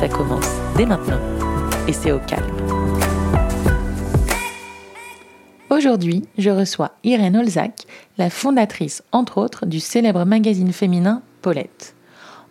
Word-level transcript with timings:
Ça 0.00 0.08
commence 0.08 0.48
dès 0.78 0.86
maintenant 0.86 1.20
et 1.86 1.92
c'est 1.92 2.10
au 2.10 2.20
calme. 2.20 2.56
Aujourd'hui, 5.68 6.24
je 6.38 6.48
reçois 6.48 6.92
Irène 7.04 7.36
Olzac, 7.36 7.82
la 8.16 8.30
fondatrice, 8.30 9.02
entre 9.12 9.36
autres, 9.36 9.66
du 9.66 9.78
célèbre 9.78 10.24
magazine 10.24 10.72
féminin 10.72 11.20
Paulette. 11.42 11.94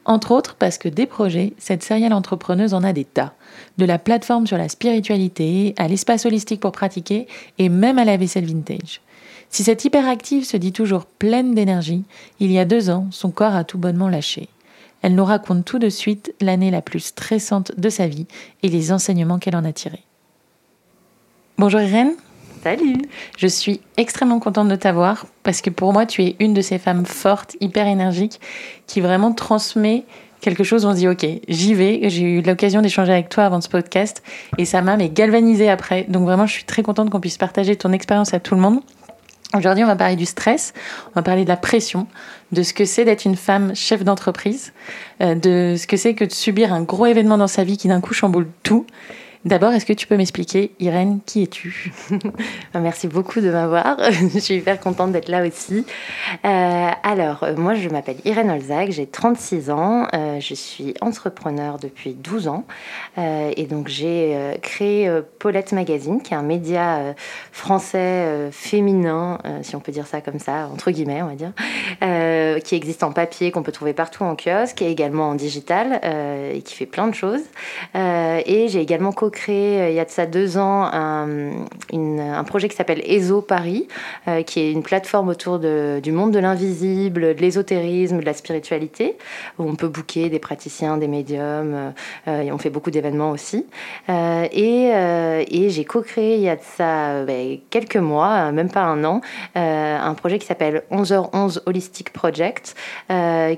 Entre 0.05 0.31
autres 0.31 0.57
parce 0.59 0.77
que 0.77 0.89
des 0.89 1.07
projets, 1.07 1.53
cette 1.57 1.81
serial 1.81 2.13
entrepreneuse 2.13 2.75
en 2.75 2.83
a 2.83 2.93
des 2.93 3.03
tas. 3.03 3.33
De 3.79 3.85
la 3.85 3.97
plateforme 3.97 4.45
sur 4.45 4.59
la 4.59 4.69
spiritualité, 4.69 5.73
à 5.79 5.87
l'espace 5.87 6.27
holistique 6.27 6.61
pour 6.61 6.71
pratiquer 6.71 7.25
et 7.57 7.69
même 7.69 7.97
à 7.97 8.05
la 8.05 8.17
vaisselle 8.17 8.45
vintage. 8.45 9.01
Si 9.49 9.63
cette 9.63 9.83
hyperactive 9.83 10.45
se 10.45 10.55
dit 10.55 10.71
toujours 10.71 11.07
pleine 11.07 11.55
d'énergie, 11.55 12.03
il 12.39 12.51
y 12.51 12.59
a 12.59 12.65
deux 12.65 12.91
ans, 12.91 13.07
son 13.09 13.31
corps 13.31 13.55
a 13.55 13.63
tout 13.63 13.79
bonnement 13.79 14.07
lâché. 14.07 14.49
Elle 15.01 15.15
nous 15.15 15.25
raconte 15.25 15.65
tout 15.65 15.79
de 15.79 15.89
suite 15.89 16.33
l'année 16.41 16.71
la 16.71 16.81
plus 16.81 16.99
stressante 16.99 17.71
de 17.77 17.89
sa 17.89 18.07
vie 18.07 18.27
et 18.63 18.69
les 18.69 18.91
enseignements 18.91 19.39
qu'elle 19.39 19.55
en 19.55 19.65
a 19.65 19.71
tirés. 19.71 20.03
Bonjour 21.57 21.81
Irène. 21.81 22.13
Salut. 22.63 22.97
Je 23.37 23.47
suis 23.47 23.79
extrêmement 23.95 24.39
contente 24.39 24.67
de 24.67 24.75
t'avoir 24.75 25.25
parce 25.43 25.61
que 25.61 25.69
pour 25.69 25.93
moi, 25.93 26.05
tu 26.05 26.23
es 26.23 26.35
une 26.39 26.53
de 26.53 26.61
ces 26.61 26.77
femmes 26.77 27.05
fortes, 27.05 27.55
hyper 27.61 27.87
énergiques, 27.87 28.41
qui 28.85 28.99
vraiment 28.99 29.31
transmet 29.31 30.03
quelque 30.41 30.65
chose. 30.65 30.85
On 30.85 30.91
se 30.91 30.97
dit, 30.97 31.07
ok, 31.07 31.25
j'y 31.47 31.73
vais. 31.73 32.09
J'ai 32.09 32.23
eu 32.23 32.41
l'occasion 32.41 32.81
d'échanger 32.81 33.13
avec 33.13 33.29
toi 33.29 33.45
avant 33.45 33.61
ce 33.61 33.69
podcast 33.69 34.23
et 34.57 34.65
ça 34.65 34.81
m'a 34.81 34.97
mais 34.97 35.09
galvanisé 35.09 35.69
après. 35.69 36.05
Donc 36.09 36.23
vraiment, 36.23 36.45
je 36.45 36.53
suis 36.53 36.65
très 36.65 36.83
contente 36.83 37.09
qu'on 37.09 37.21
puisse 37.21 37.37
partager 37.37 37.77
ton 37.77 37.93
expérience 37.93 38.33
à 38.33 38.41
tout 38.41 38.55
le 38.55 38.61
monde. 38.61 38.81
Aujourd'hui, 39.55 39.83
on 39.83 39.87
va 39.87 39.95
parler 39.95 40.15
du 40.15 40.27
stress, 40.27 40.73
on 41.07 41.11
va 41.15 41.23
parler 41.23 41.43
de 41.43 41.49
la 41.49 41.57
pression, 41.57 42.05
de 42.51 42.61
ce 42.61 42.71
que 42.71 42.85
c'est 42.85 43.03
d'être 43.03 43.25
une 43.25 43.35
femme 43.35 43.75
chef 43.75 44.03
d'entreprise, 44.03 44.73
euh, 45.21 45.33
de 45.33 45.75
ce 45.75 45.87
que 45.87 45.97
c'est 45.97 46.13
que 46.13 46.23
de 46.23 46.31
subir 46.31 46.71
un 46.71 46.83
gros 46.83 47.07
événement 47.07 47.37
dans 47.37 47.47
sa 47.47 47.63
vie 47.63 47.77
qui 47.77 47.87
d'un 47.87 47.99
coup 47.99 48.13
chamboule 48.13 48.47
tout, 48.61 48.85
D'abord, 49.45 49.71
est-ce 49.71 49.85
que 49.85 49.93
tu 49.93 50.05
peux 50.05 50.17
m'expliquer, 50.17 50.73
Irène, 50.81 51.21
qui 51.25 51.43
es-tu? 51.43 51.93
Merci 52.73 53.07
beaucoup 53.07 53.39
de 53.39 53.49
m'avoir. 53.49 53.97
je 54.33 54.37
suis 54.37 54.55
hyper 54.55 54.81
contente 54.81 55.13
d'être 55.13 55.29
là 55.29 55.47
aussi. 55.47 55.85
Euh, 56.43 56.89
alors, 57.03 57.43
euh, 57.43 57.55
moi, 57.55 57.73
je 57.73 57.87
m'appelle 57.87 58.17
Irène 58.25 58.51
Olzac, 58.51 58.91
j'ai 58.91 59.05
36 59.05 59.69
ans, 59.69 60.07
euh, 60.13 60.41
je 60.41 60.53
suis 60.53 60.93
entrepreneur 60.99 61.77
depuis 61.79 62.15
12 62.15 62.49
ans. 62.49 62.65
et 63.17 63.65
donc, 63.65 63.87
j'ai 63.87 64.35
créé 64.61 65.09
Paulette 65.39 65.71
Magazine, 65.71 66.21
qui 66.21 66.33
est 66.33 66.37
un 66.37 66.41
média 66.41 67.15
français 67.51 68.49
féminin, 68.51 69.39
si 69.61 69.75
on 69.75 69.79
peut 69.79 69.91
dire 69.91 70.07
ça 70.07 70.21
comme 70.21 70.39
ça, 70.39 70.69
entre 70.71 70.91
guillemets, 70.91 71.21
on 71.21 71.27
va 71.27 71.35
dire, 71.35 72.61
qui 72.63 72.75
existe 72.75 73.03
en 73.03 73.11
papier, 73.11 73.51
qu'on 73.51 73.63
peut 73.63 73.71
trouver 73.71 73.93
partout 73.93 74.23
en 74.23 74.35
kiosque, 74.35 74.81
et 74.81 74.89
également 74.89 75.29
en 75.29 75.35
digital, 75.35 75.99
et 76.53 76.61
qui 76.61 76.75
fait 76.75 76.85
plein 76.85 77.07
de 77.07 77.15
choses. 77.15 77.43
et 77.95 78.67
j'ai 78.69 78.81
également 78.81 79.11
co 79.11 79.28
créé 79.29 79.81
euh, 79.81 79.89
il 79.89 79.95
y 79.95 79.99
a 79.99 80.05
de 80.05 80.09
ça 80.09 80.25
deux 80.25 80.57
ans 80.57 80.89
un, 80.91 82.43
projet 82.45 82.67
qui 82.67 82.75
s'appelle 82.75 83.01
ESO 83.05 83.41
Paris, 83.41 83.87
euh, 84.27 84.41
qui 84.41 84.59
est 84.59 84.71
une 84.71 84.81
plateforme 84.81 85.29
autour 85.29 85.59
du 85.59 86.11
monde 86.11 86.31
de 86.31 86.39
l'invisible, 86.39 87.35
de 87.35 87.41
l'ésotérisme, 87.41 88.19
de 88.19 88.25
la 88.25 88.33
spiritualité, 88.33 89.17
où 89.59 89.63
on 89.63 89.75
peut 89.75 89.87
booker 89.87 90.29
des 90.29 90.39
praticiens, 90.39 90.97
des 90.97 91.07
médiums, 91.07 91.93
euh, 92.27 92.41
et 92.41 92.51
on 92.51 92.57
fait 92.57 92.71
beaucoup 92.71 92.89
d'événements 92.89 93.31
aussi. 93.31 93.67
et, 94.07 94.89
et 95.51 95.69
j'ai 95.69 95.85
co-créé 95.85 96.35
il 96.35 96.41
y 96.41 96.49
a 96.49 96.55
de 96.55 96.61
ça 96.77 97.23
ben, 97.25 97.59
quelques 97.69 97.97
mois, 97.97 98.51
même 98.51 98.69
pas 98.69 98.81
un 98.81 99.03
an, 99.03 99.21
un 99.55 100.13
projet 100.15 100.39
qui 100.39 100.47
s'appelle 100.47 100.83
11h11 100.91 101.61
Holistic 101.65 102.11
Project, 102.11 102.75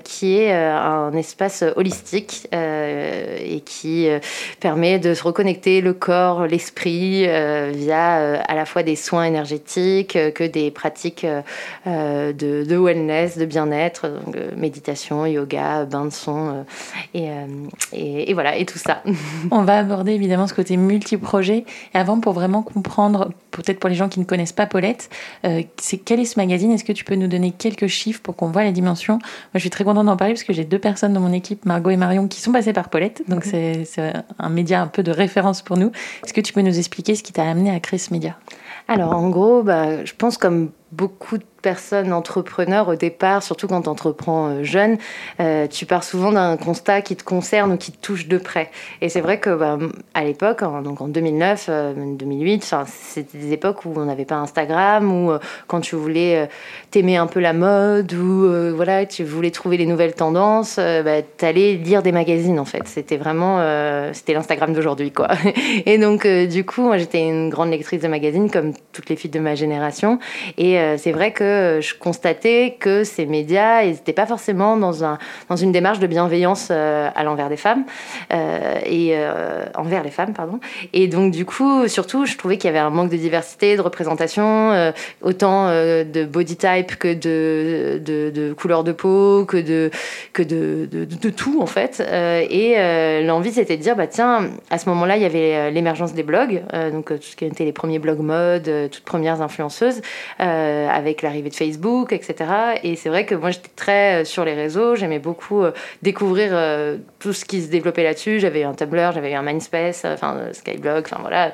qui 0.03 0.38
est 0.38 0.52
un 0.52 1.14
espace 1.14 1.64
holistique 1.76 2.48
et 2.52 3.62
qui 3.66 4.09
permet 4.59 5.00
de 5.00 5.14
se 5.14 5.24
reconnecter 5.24 5.61
le 5.66 5.94
corps, 5.94 6.48
l'esprit 6.48 7.26
euh, 7.28 7.72
via 7.74 8.20
euh, 8.20 8.42
à 8.48 8.56
la 8.56 8.66
fois 8.66 8.84
des 8.84 8.96
soins 8.96 9.26
énergétiques 9.26 10.16
euh, 10.16 10.32
que 10.32 10.44
des 10.44 10.72
pratiques 10.72 11.26
de, 11.86 12.78
wellness, 12.78 13.38
de 13.38 13.46
bien-être, 13.46 14.08
méditation, 14.58 15.26
yoga, 15.26 15.86
bain 15.86 16.06
de 16.06 16.10
son 16.10 16.66
et, 17.14 17.30
et, 17.94 18.34
voilà, 18.34 18.56
et 18.56 18.66
tout 18.66 18.78
ça. 18.78 19.04
On 19.52 19.64
va 19.64 19.80
aborder 19.80 20.14
évidemment 20.14 20.48
ce 20.48 20.54
côté 20.54 20.78
multi-projet. 20.78 21.66
Et 21.94 21.98
avant, 21.98 22.20
pour 22.20 22.34
vraiment 22.34 22.64
comprendre, 22.64 23.32
peut-être 23.52 23.80
pour 23.80 23.90
les 23.90 23.96
gens 23.96 24.10
qui 24.10 24.20
ne 24.20 24.26
connaissent 24.26 24.52
pas 24.52 24.66
Paulette, 24.66 25.10
c'est 25.78 25.98
quel 25.98 26.20
est 26.20 26.26
ce 26.26 26.40
magazine? 26.40 26.72
Est-ce 26.72 26.84
que 26.84 26.94
tu 26.94 27.04
peux 27.04 27.16
nous 27.16 27.28
donner 27.28 27.52
quelques 27.52 27.88
chiffres 27.88 28.22
pour 28.22 28.36
qu'on 28.36 28.48
voit 28.48 28.64
la 28.64 28.72
dimension? 28.72 29.16
Moi, 29.16 29.56
je 29.56 29.60
suis 29.60 29.70
très 29.70 29.84
contente 29.84 30.06
d'en 30.06 30.18
parler 30.18 30.34
parce 30.34 30.44
que 30.44 30.54
j'ai 30.54 30.66
deux 30.66 30.80
personnes 30.80 31.14
dans 31.14 31.20
mon 31.20 31.34
équipe, 31.34 31.66
Margot 31.66 31.90
et 31.90 31.98
Marion, 31.98 32.28
qui 32.28 32.42
sont 32.42 32.52
passées 32.52 32.74
par 32.74 32.90
Paulette. 32.90 33.24
Donc, 33.28 33.44
c'est 33.44 33.86
un 34.40 34.50
média 34.50 34.82
un 34.82 34.88
peu 34.88 35.04
de 35.04 35.12
référence 35.12 35.51
pour 35.62 35.76
nous. 35.76 35.92
Est-ce 36.24 36.34
que 36.34 36.40
tu 36.40 36.54
peux 36.54 36.62
nous 36.62 36.78
expliquer 36.78 37.16
ce 37.16 37.24
qui 37.24 37.34
t'a 37.34 37.44
amené 37.44 37.70
à 37.70 37.80
créer 37.82 38.00
ce 38.00 38.14
média 38.14 38.38
Alors, 38.88 39.14
en 39.14 39.30
gros, 39.30 39.64
bah, 39.64 40.06
je 40.06 40.14
pense 40.18 40.38
comme 40.38 40.72
beaucoup 40.94 41.38
de 41.38 41.44
personne 41.62 42.12
entrepreneur 42.14 42.88
au 42.88 42.96
départ, 42.96 43.44
surtout 43.44 43.68
quand 43.68 43.84
tu 43.84 43.90
entreprends 43.90 44.50
euh, 44.50 44.64
jeune, 44.64 44.98
euh, 45.40 45.68
tu 45.68 45.86
pars 45.86 46.04
souvent 46.04 46.32
d'un 46.32 46.58
constat 46.58 47.02
qui 47.02 47.16
te 47.16 47.24
concerne 47.24 47.74
ou 47.74 47.78
qui 47.78 47.92
te 47.92 48.06
touche 48.06 48.28
de 48.28 48.38
près. 48.38 48.72
Et 49.02 49.10
c'est 49.10 49.22
vrai 49.22 49.40
que 49.40 49.56
bah, 49.56 49.78
à 50.14 50.24
l'époque, 50.24 50.62
donc 50.84 51.02
en 51.02 51.08
2009, 51.08 51.70
2008, 52.18 52.72
euh, 52.74 52.84
c'était 52.88 53.38
des 53.38 53.54
époques 53.54 53.86
où 53.86 53.94
on 53.96 54.06
n'avait 54.06 54.26
pas 54.26 54.36
Instagram, 54.36 55.12
ou 55.12 55.32
quand 55.68 55.82
tu 55.82 55.96
voulais 55.96 56.50
t'aimer 56.90 57.18
un 57.18 57.28
peu 57.28 57.40
la 57.40 57.54
mode, 57.54 58.14
ou 58.14 58.76
voilà, 58.76 59.06
tu 59.06 59.24
voulais 59.24 59.52
trouver 59.52 59.78
les 59.78 59.86
nouvelles 59.86 60.14
tendances, 60.14 60.78
bah, 60.78 61.22
tu 61.38 61.46
allais 61.46 61.74
lire 61.74 62.02
des 62.02 62.12
magazines 62.12 62.60
en 62.60 62.66
fait. 62.66 62.88
C'était 62.88 63.18
vraiment, 63.18 63.60
c'était 64.14 64.34
l'Instagram 64.34 64.74
d'aujourd'hui 64.74 65.12
quoi. 65.12 65.30
Et 65.86 65.98
donc 65.98 66.28
du 66.28 66.66
coup, 66.66 66.82
moi 66.82 66.98
j'étais 66.98 67.22
une 67.22 67.50
grande 67.50 67.70
lectrice 67.70 68.02
de 68.02 68.08
magazines 68.08 68.50
comme 68.50 68.74
toutes 68.94 69.10
les 69.10 69.16
filles 69.16 69.32
de 69.32 69.40
ma 69.40 69.56
génération. 69.56 70.20
Et 70.58 70.78
c'est 70.98 71.12
vrai 71.12 71.32
que 71.32 71.51
euh, 71.52 71.82
je 71.82 71.94
constatais 71.96 72.78
que 72.80 73.04
ces 73.04 73.26
médias, 73.26 73.84
n'étaient 73.86 74.14
pas 74.14 74.26
forcément 74.26 74.78
dans, 74.78 75.04
un, 75.04 75.18
dans 75.50 75.56
une 75.56 75.72
démarche 75.72 76.00
de 76.00 76.08
bienveillance 76.08 76.70
euh, 76.72 77.10
à 77.14 77.24
l'envers 77.24 77.50
des 77.50 77.58
femmes 77.58 77.86
euh, 78.34 78.80
et 78.86 79.16
envers 79.76 80.04
les 80.04 80.10
femmes, 80.10 80.34
pardon. 80.34 80.60
Et 80.94 81.08
donc 81.08 81.32
du 81.32 81.46
coup, 81.46 81.88
surtout, 81.88 82.26
je 82.26 82.38
trouvais 82.38 82.58
qu'il 82.58 82.68
y 82.68 82.70
avait 82.70 82.80
un 82.80 82.90
manque 82.90 83.10
de 83.10 83.18
diversité, 83.18 83.76
de 83.76 83.82
représentation, 83.82 84.92
autant 85.22 85.68
de 85.70 86.26
body 86.26 86.56
type 86.56 86.96
que 86.98 87.14
de, 87.14 88.02
de, 88.04 88.30
de, 88.30 88.54
couleur 88.54 88.84
de 88.84 88.92
peau, 88.92 89.46
que 89.46 89.58
de, 89.58 89.92
tout 91.32 91.62
en 91.62 91.66
fait. 91.66 92.02
et 92.02 93.24
l'envie, 93.24 93.52
c'était 93.52 93.78
de 93.78 93.82
dire, 93.82 93.96
bah 93.96 94.08
tiens, 94.08 94.50
à 94.70 94.78
ce 94.78 94.90
moment-là, 94.90 95.18
il 95.18 95.24
y 95.24 95.26
avait 95.26 95.72
l'émergence 95.72 96.14
des 96.14 96.24
blogs, 96.24 96.62
donc 96.92 97.08
tout 97.08 97.22
ce 97.22 97.36
qui 97.36 97.46
était 97.46 97.66
les 97.66 97.74
premiers 97.74 98.00
blogs 98.00 98.20
mode, 98.20 98.70
toutes 98.92 99.04
premières 99.04 99.42
influenceuses, 99.42 100.02
avec 100.40 101.22
l'arrivée 101.22 101.41
de 101.50 101.56
Facebook, 101.56 102.13
etc. 102.13 102.35
Et 102.84 102.96
c'est 102.96 103.09
vrai 103.09 103.25
que 103.25 103.35
moi, 103.35 103.52
j'étais 103.52 103.72
très 103.75 104.22
euh, 104.22 104.25
sur 104.25 104.46
les 104.46 104.53
réseaux. 104.53 104.96
J'aimais 104.96 105.19
beaucoup 105.19 105.63
euh, 105.63 105.72
découvrir 106.02 106.50
euh, 106.52 106.97
tout 107.19 107.34
ce 107.34 107.46
qui 107.46 107.62
se 107.62 107.69
développait 107.69 108.03
là-dessus. 108.03 108.40
J'avais 108.40 108.64
un 108.64 108.73
Tumblr, 108.73 109.11
j'avais 109.14 109.34
un 109.34 109.41
Mindspace, 109.41 110.05
enfin 110.05 110.38
Skyblog, 110.53 111.05
enfin 111.05 111.17
voilà. 111.22 111.52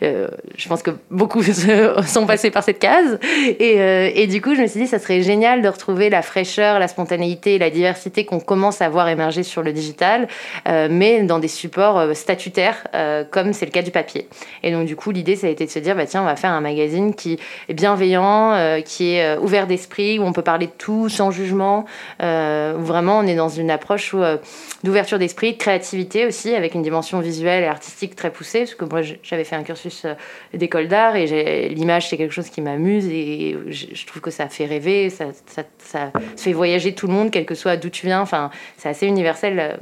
je 0.00 0.68
pense 0.68 0.82
que 0.82 0.92
beaucoup 1.10 1.42
sont 2.06 2.26
passés 2.26 2.50
par 2.50 2.62
cette 2.62 2.78
case. 2.78 3.18
Et, 3.58 4.22
et, 4.22 4.26
du 4.26 4.40
coup, 4.40 4.54
je 4.54 4.62
me 4.62 4.66
suis 4.66 4.80
dit, 4.80 4.86
ça 4.86 4.98
serait 4.98 5.22
génial 5.22 5.62
de 5.62 5.68
retrouver 5.68 6.10
la 6.10 6.22
fraîcheur, 6.22 6.78
la 6.78 6.88
spontanéité, 6.88 7.58
la 7.58 7.70
diversité 7.70 8.24
qu'on 8.24 8.40
commence 8.40 8.80
à 8.80 8.88
voir 8.88 9.08
émerger 9.08 9.42
sur 9.42 9.62
le 9.62 9.72
digital, 9.72 10.28
mais 10.66 11.22
dans 11.22 11.38
des 11.38 11.48
supports 11.48 12.14
statutaires, 12.14 12.86
comme 13.30 13.52
c'est 13.52 13.66
le 13.66 13.72
cas 13.72 13.82
du 13.82 13.90
papier. 13.90 14.28
Et 14.62 14.72
donc, 14.72 14.86
du 14.86 14.96
coup, 14.96 15.10
l'idée, 15.10 15.36
ça 15.36 15.46
a 15.46 15.50
été 15.50 15.66
de 15.66 15.70
se 15.70 15.78
dire, 15.78 15.96
bah, 15.96 16.06
tiens, 16.06 16.22
on 16.22 16.26
va 16.26 16.36
faire 16.36 16.50
un 16.50 16.60
magazine 16.60 17.14
qui 17.14 17.38
est 17.68 17.74
bienveillant, 17.74 18.80
qui 18.84 19.14
est 19.14 19.29
ouvert 19.38 19.66
d'esprit, 19.66 20.18
où 20.18 20.22
on 20.22 20.32
peut 20.32 20.42
parler 20.42 20.66
de 20.66 20.72
tout 20.76 21.08
sans 21.08 21.30
jugement, 21.30 21.84
euh, 22.22 22.76
où 22.76 22.82
vraiment 22.82 23.18
on 23.18 23.26
est 23.26 23.34
dans 23.34 23.48
une 23.48 23.70
approche 23.70 24.12
euh, 24.14 24.36
d'ouverture 24.84 25.18
d'esprit, 25.18 25.52
de 25.52 25.58
créativité 25.58 26.26
aussi, 26.26 26.54
avec 26.54 26.74
une 26.74 26.82
dimension 26.82 27.20
visuelle 27.20 27.64
et 27.64 27.66
artistique 27.66 28.16
très 28.16 28.30
poussée, 28.30 28.60
parce 28.60 28.74
que 28.74 28.84
moi 28.84 29.00
j'avais 29.22 29.44
fait 29.44 29.56
un 29.56 29.62
cursus 29.62 30.04
euh, 30.04 30.14
d'école 30.54 30.88
d'art 30.88 31.16
et 31.16 31.68
l'image 31.68 32.08
c'est 32.08 32.16
quelque 32.16 32.34
chose 32.34 32.50
qui 32.50 32.60
m'amuse 32.60 33.06
et 33.08 33.56
je 33.68 34.06
trouve 34.06 34.22
que 34.22 34.30
ça 34.30 34.48
fait 34.48 34.66
rêver, 34.66 35.10
ça, 35.10 35.26
ça, 35.46 35.62
ça, 35.78 36.10
fait 36.36 36.52
voyager 36.52 36.94
tout 36.94 37.06
le 37.06 37.12
monde, 37.12 37.30
quel 37.30 37.46
que 37.46 37.54
soit 37.54 37.76
d'où 37.76 37.90
tu 37.90 38.06
viens, 38.06 38.20
enfin 38.20 38.50
c'est 38.76 38.88
assez 38.88 39.06
universel 39.06 39.78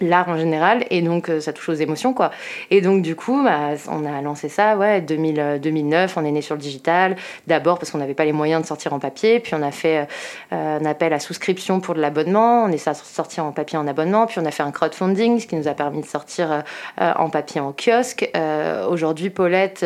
l'art 0.00 0.28
en 0.28 0.36
général 0.36 0.84
et 0.90 1.02
donc 1.02 1.28
euh, 1.28 1.40
ça 1.40 1.52
touche 1.52 1.68
aux 1.68 1.74
émotions 1.74 2.12
quoi. 2.14 2.30
Et 2.70 2.80
donc 2.80 3.02
du 3.02 3.16
coup 3.16 3.42
bah, 3.42 3.70
on 3.88 4.04
a 4.04 4.20
lancé 4.20 4.48
ça 4.48 4.76
ouais 4.76 5.00
2000, 5.00 5.60
2009 5.62 6.16
on 6.16 6.24
est 6.24 6.30
né 6.30 6.42
sur 6.42 6.54
le 6.54 6.60
digital 6.60 7.16
d'abord 7.46 7.78
parce 7.78 7.90
qu'on 7.90 7.98
n'avait 7.98 8.14
pas 8.14 8.24
les 8.24 8.32
moyens 8.32 8.62
de 8.62 8.66
sortir 8.66 8.92
en 8.92 8.98
papier 8.98 9.40
puis 9.40 9.54
on 9.54 9.62
a 9.62 9.70
fait 9.70 10.06
euh, 10.52 10.78
un 10.78 10.84
appel 10.84 11.12
à 11.12 11.20
souscription 11.20 11.80
pour 11.80 11.94
de 11.94 12.00
l'abonnement 12.00 12.64
on 12.64 12.68
est 12.68 12.78
sorti 12.78 13.40
en 13.40 13.52
papier 13.52 13.78
en 13.78 13.86
abonnement 13.86 14.26
puis 14.26 14.38
on 14.38 14.46
a 14.46 14.50
fait 14.50 14.62
un 14.62 14.70
crowdfunding 14.70 15.40
ce 15.40 15.46
qui 15.46 15.56
nous 15.56 15.68
a 15.68 15.74
permis 15.74 16.00
de 16.00 16.06
sortir 16.06 16.62
euh, 17.00 17.12
en 17.16 17.30
papier 17.30 17.60
en 17.60 17.72
kiosque. 17.72 18.30
Aujourd'hui 18.88 19.30
Paulette 19.30 19.84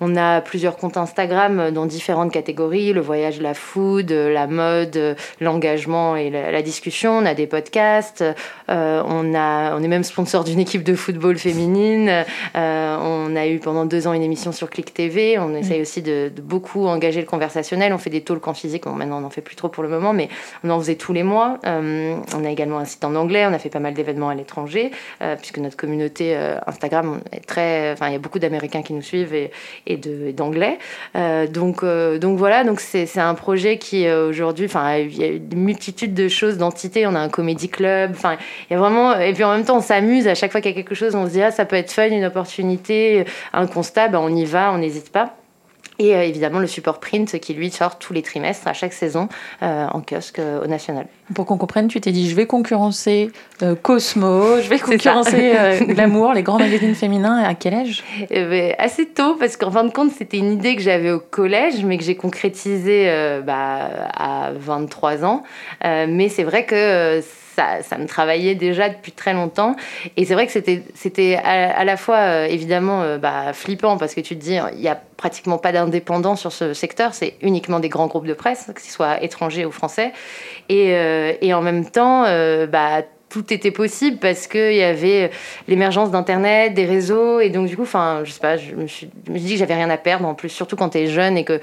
on 0.00 0.16
a 0.16 0.40
plusieurs 0.40 0.76
comptes 0.76 0.96
Instagram 0.96 1.70
dans 1.70 1.86
différentes 1.86 2.32
catégories 2.32 2.92
le 2.92 3.00
voyage 3.00 3.40
la 3.40 3.54
food 3.54 4.10
la 4.10 4.46
mode 4.46 5.16
l'engagement 5.40 6.16
et 6.16 6.30
la, 6.30 6.50
la, 6.50 6.62
discussion 6.62 7.12
on 7.12 7.24
a 7.24 7.34
des 7.34 7.46
podcasts 7.46 8.24
on 8.68 9.34
a 9.34 9.58
on 9.74 9.82
est 9.82 9.88
même 9.88 10.04
sponsor 10.04 10.44
d'une 10.44 10.58
équipe 10.58 10.82
de 10.82 10.94
football 10.94 11.38
féminine. 11.38 12.24
Euh, 12.56 12.96
on 13.00 13.36
a 13.36 13.46
eu 13.46 13.58
pendant 13.58 13.84
deux 13.84 14.06
ans 14.06 14.12
une 14.12 14.22
émission 14.22 14.52
sur 14.52 14.70
Click 14.70 14.92
TV. 14.92 15.38
On 15.38 15.54
essaye 15.54 15.80
aussi 15.80 16.02
de, 16.02 16.30
beaucoup 16.42 16.86
engager 16.86 17.20
le 17.20 17.26
conversationnel. 17.26 17.92
On 17.92 17.98
fait 17.98 18.10
des 18.10 18.22
talks 18.22 18.46
en 18.48 18.54
physique. 18.54 18.86
maintenant, 18.86 19.18
on 19.18 19.22
n'en 19.22 19.30
fait 19.30 19.40
plus 19.40 19.56
trop 19.56 19.68
pour 19.68 19.82
le 19.82 19.88
moment, 19.88 20.12
mais 20.12 20.28
on 20.64 20.70
en 20.70 20.78
faisait 20.78 20.96
tous 20.96 21.12
les 21.12 21.22
mois. 21.22 21.58
Euh, 21.66 22.16
on 22.36 22.44
a 22.44 22.50
également 22.50 22.78
un 22.78 22.84
site 22.84 23.04
en 23.04 23.14
anglais. 23.14 23.46
On 23.46 23.52
a 23.52 23.58
fait 23.58 23.70
pas 23.70 23.80
mal 23.80 23.94
d'événements 23.94 24.28
à 24.28 24.34
l'étranger, 24.34 24.90
euh, 25.22 25.36
puisque 25.36 25.58
notre 25.58 25.76
communauté 25.76 26.36
Instagram 26.66 27.20
est 27.32 27.46
très. 27.46 27.92
Enfin, 27.92 28.08
il 28.08 28.12
y 28.12 28.16
a 28.16 28.20
beaucoup 28.20 28.38
d'Américains 28.38 28.82
qui 28.82 28.92
nous 28.92 29.02
suivent 29.02 29.34
et, 29.34 29.87
et 29.88 30.32
d'anglais. 30.32 30.78
donc, 31.50 31.84
donc 31.84 32.38
voilà. 32.38 32.64
Donc 32.64 32.80
c'est 32.80 33.18
un 33.18 33.34
projet 33.34 33.78
qui 33.78 34.08
aujourd'hui, 34.08 34.66
enfin, 34.66 34.96
il 34.96 35.18
y 35.18 35.24
a 35.24 35.28
une 35.28 35.54
multitude 35.54 36.14
de 36.14 36.28
choses, 36.28 36.58
d'entités. 36.58 37.06
On 37.06 37.14
a 37.14 37.20
un 37.20 37.28
comédie 37.28 37.68
club. 37.68 38.12
Enfin, 38.12 38.36
il 38.68 38.74
y 38.74 38.76
a 38.76 38.78
vraiment 38.78 39.18
et 39.18 39.32
puis 39.32 39.44
en 39.44 39.52
même 39.52 39.64
temps, 39.64 39.78
on 39.78 39.82
s'amuse. 39.82 40.28
À 40.28 40.34
chaque 40.34 40.52
fois 40.52 40.60
qu'il 40.60 40.70
y 40.70 40.74
a 40.74 40.76
quelque 40.76 40.94
chose, 40.94 41.14
on 41.14 41.26
se 41.26 41.32
dit, 41.32 41.42
ah, 41.42 41.50
ça 41.50 41.64
peut 41.64 41.76
être 41.76 41.90
fun, 41.90 42.08
une 42.08 42.24
opportunité, 42.24 43.24
un 43.52 43.66
constat, 43.66 44.08
ben, 44.08 44.20
on 44.20 44.34
y 44.34 44.44
va, 44.44 44.72
on 44.72 44.78
n'hésite 44.78 45.10
pas. 45.10 45.34
Et 45.98 46.14
euh, 46.14 46.22
évidemment, 46.22 46.60
le 46.60 46.66
support 46.66 47.00
print 47.00 47.38
qui 47.40 47.54
lui 47.54 47.70
sort 47.70 47.98
tous 47.98 48.12
les 48.12 48.22
trimestres, 48.22 48.68
à 48.68 48.72
chaque 48.72 48.92
saison, 48.92 49.28
euh, 49.62 49.86
en 49.88 50.00
kiosque 50.00 50.38
euh, 50.38 50.62
au 50.62 50.66
national. 50.66 51.06
Pour 51.34 51.46
qu'on 51.46 51.58
comprenne, 51.58 51.88
tu 51.88 52.00
t'es 52.00 52.12
dit 52.12 52.28
je 52.28 52.34
vais 52.34 52.46
concurrencer 52.46 53.30
Cosmo, 53.82 54.60
je 54.60 54.68
vais 54.68 54.78
concurrencer 54.78 55.52
Glamour, 55.82 56.32
les 56.32 56.42
grands 56.42 56.58
magazines 56.58 56.94
féminins. 56.94 57.42
À 57.42 57.54
quel 57.54 57.74
âge? 57.74 58.02
Eh 58.30 58.44
ben, 58.44 58.74
Assez 58.78 59.06
tôt, 59.06 59.34
parce 59.34 59.56
qu'en 59.56 59.70
fin 59.70 59.84
de 59.84 59.92
compte, 59.92 60.12
c'était 60.12 60.38
une 60.38 60.52
idée 60.52 60.76
que 60.76 60.82
j'avais 60.82 61.10
au 61.10 61.20
collège, 61.20 61.84
mais 61.84 61.98
que 61.98 62.04
j'ai 62.04 62.16
concrétisée 62.16 63.10
bah, 63.44 63.88
à 64.14 64.52
23 64.52 65.24
ans. 65.24 65.42
mais 65.84 66.28
c'est 66.28 66.44
vrai 66.44 66.64
que 66.64 67.20
ça, 67.82 67.98
me 67.98 68.06
travaillait 68.06 68.54
déjà 68.54 68.88
depuis 68.88 69.12
très 69.12 69.32
longtemps. 69.32 69.76
Et 70.16 70.24
c'est 70.24 70.34
vrai 70.34 70.46
que 70.46 70.52
c'était, 70.52 70.82
c'était 70.94 71.36
à, 71.36 71.84
la 71.84 71.96
fois 71.96 72.16
euh, 72.16 72.46
évidemment 72.46 73.02
euh, 73.02 73.18
bah, 73.18 73.52
flippant 73.52 73.96
parce 73.96 74.14
que 74.14 74.20
tu 74.20 74.36
te 74.36 74.42
dis, 74.42 74.58
il 74.74 74.80
n'y 74.80 74.88
a 74.88 75.00
pratiquement 75.16 75.58
pas 75.58 75.72
d'indépendants 75.72 76.36
sur 76.36 76.52
ce 76.52 76.74
secteur, 76.74 77.12
c'est 77.14 77.34
uniquement 77.42 77.80
des 77.80 77.88
grands 77.88 78.06
groupes 78.06 78.26
de 78.26 78.34
presse, 78.34 78.70
que 78.72 78.80
ce 78.80 78.90
soit 78.90 79.22
étrangers 79.22 79.64
ou 79.64 79.72
français. 79.72 80.12
Et, 80.68 80.94
euh, 80.94 81.17
et 81.40 81.54
en 81.54 81.62
même 81.62 81.88
temps, 81.90 82.24
bah, 82.66 83.02
tout 83.28 83.52
était 83.52 83.70
possible 83.70 84.18
parce 84.18 84.46
qu'il 84.46 84.74
y 84.74 84.82
avait 84.82 85.30
l'émergence 85.66 86.10
d'Internet, 86.10 86.74
des 86.74 86.86
réseaux. 86.86 87.40
Et 87.40 87.50
donc, 87.50 87.68
du 87.68 87.76
coup, 87.76 87.84
je 87.84 88.30
sais 88.30 88.40
pas, 88.40 88.56
je 88.56 88.74
me 88.74 88.86
suis, 88.86 89.10
je 89.26 89.32
me 89.32 89.38
suis 89.38 89.46
dit 89.46 89.52
que 89.54 89.58
j'avais 89.58 89.74
rien 89.74 89.90
à 89.90 89.96
perdre 89.96 90.26
en 90.26 90.34
plus, 90.34 90.48
surtout 90.48 90.76
quand 90.76 90.90
tu 90.90 90.98
es 90.98 91.06
jeune 91.06 91.36
et 91.36 91.44
que 91.44 91.60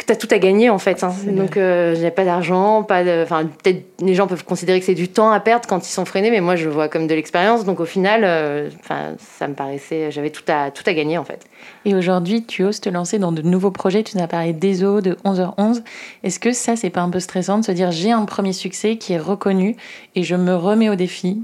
que 0.00 0.06
tu 0.06 0.12
as 0.12 0.16
tout 0.16 0.28
à 0.30 0.38
gagner 0.38 0.70
en 0.70 0.78
fait. 0.78 1.04
Hein. 1.04 1.12
Donc 1.26 1.56
euh, 1.56 1.94
j'ai 1.94 2.10
pas 2.10 2.24
d'argent, 2.24 2.82
pas 2.82 3.04
de... 3.04 3.22
Enfin, 3.22 3.44
peut-être 3.44 3.84
les 4.00 4.14
gens 4.14 4.26
peuvent 4.26 4.44
considérer 4.44 4.80
que 4.80 4.86
c'est 4.86 4.94
du 4.94 5.08
temps 5.08 5.30
à 5.30 5.40
perdre 5.40 5.68
quand 5.68 5.86
ils 5.86 5.92
sont 5.92 6.04
freinés, 6.04 6.30
mais 6.30 6.40
moi 6.40 6.56
je 6.56 6.64
le 6.64 6.70
vois 6.70 6.88
comme 6.88 7.06
de 7.06 7.14
l'expérience. 7.14 7.64
Donc 7.64 7.80
au 7.80 7.84
final, 7.84 8.22
euh, 8.24 8.70
enfin, 8.80 9.14
ça 9.18 9.46
me 9.46 9.54
paraissait, 9.54 10.10
j'avais 10.10 10.30
tout 10.30 10.44
à, 10.48 10.70
tout 10.70 10.82
à 10.86 10.94
gagner 10.94 11.18
en 11.18 11.24
fait. 11.24 11.44
Et 11.84 11.94
aujourd'hui, 11.94 12.44
tu 12.44 12.64
oses 12.64 12.80
te 12.80 12.88
lancer 12.88 13.18
dans 13.18 13.32
de 13.32 13.42
nouveaux 13.42 13.70
projets. 13.70 14.02
Tu 14.02 14.16
nous 14.16 14.22
as 14.22 14.28
parlé 14.28 14.52
d'ESO, 14.52 15.00
de 15.02 15.16
11h11. 15.24 15.82
Est-ce 16.22 16.40
que 16.40 16.52
ça, 16.52 16.76
c'est 16.76 16.90
pas 16.90 17.02
un 17.02 17.10
peu 17.10 17.20
stressant 17.20 17.58
de 17.58 17.64
se 17.64 17.72
dire 17.72 17.90
j'ai 17.90 18.10
un 18.10 18.24
premier 18.24 18.52
succès 18.52 18.96
qui 18.96 19.12
est 19.12 19.18
reconnu 19.18 19.76
et 20.14 20.22
je 20.22 20.34
me 20.34 20.54
remets 20.54 20.88
au 20.88 20.94
défi? 20.94 21.42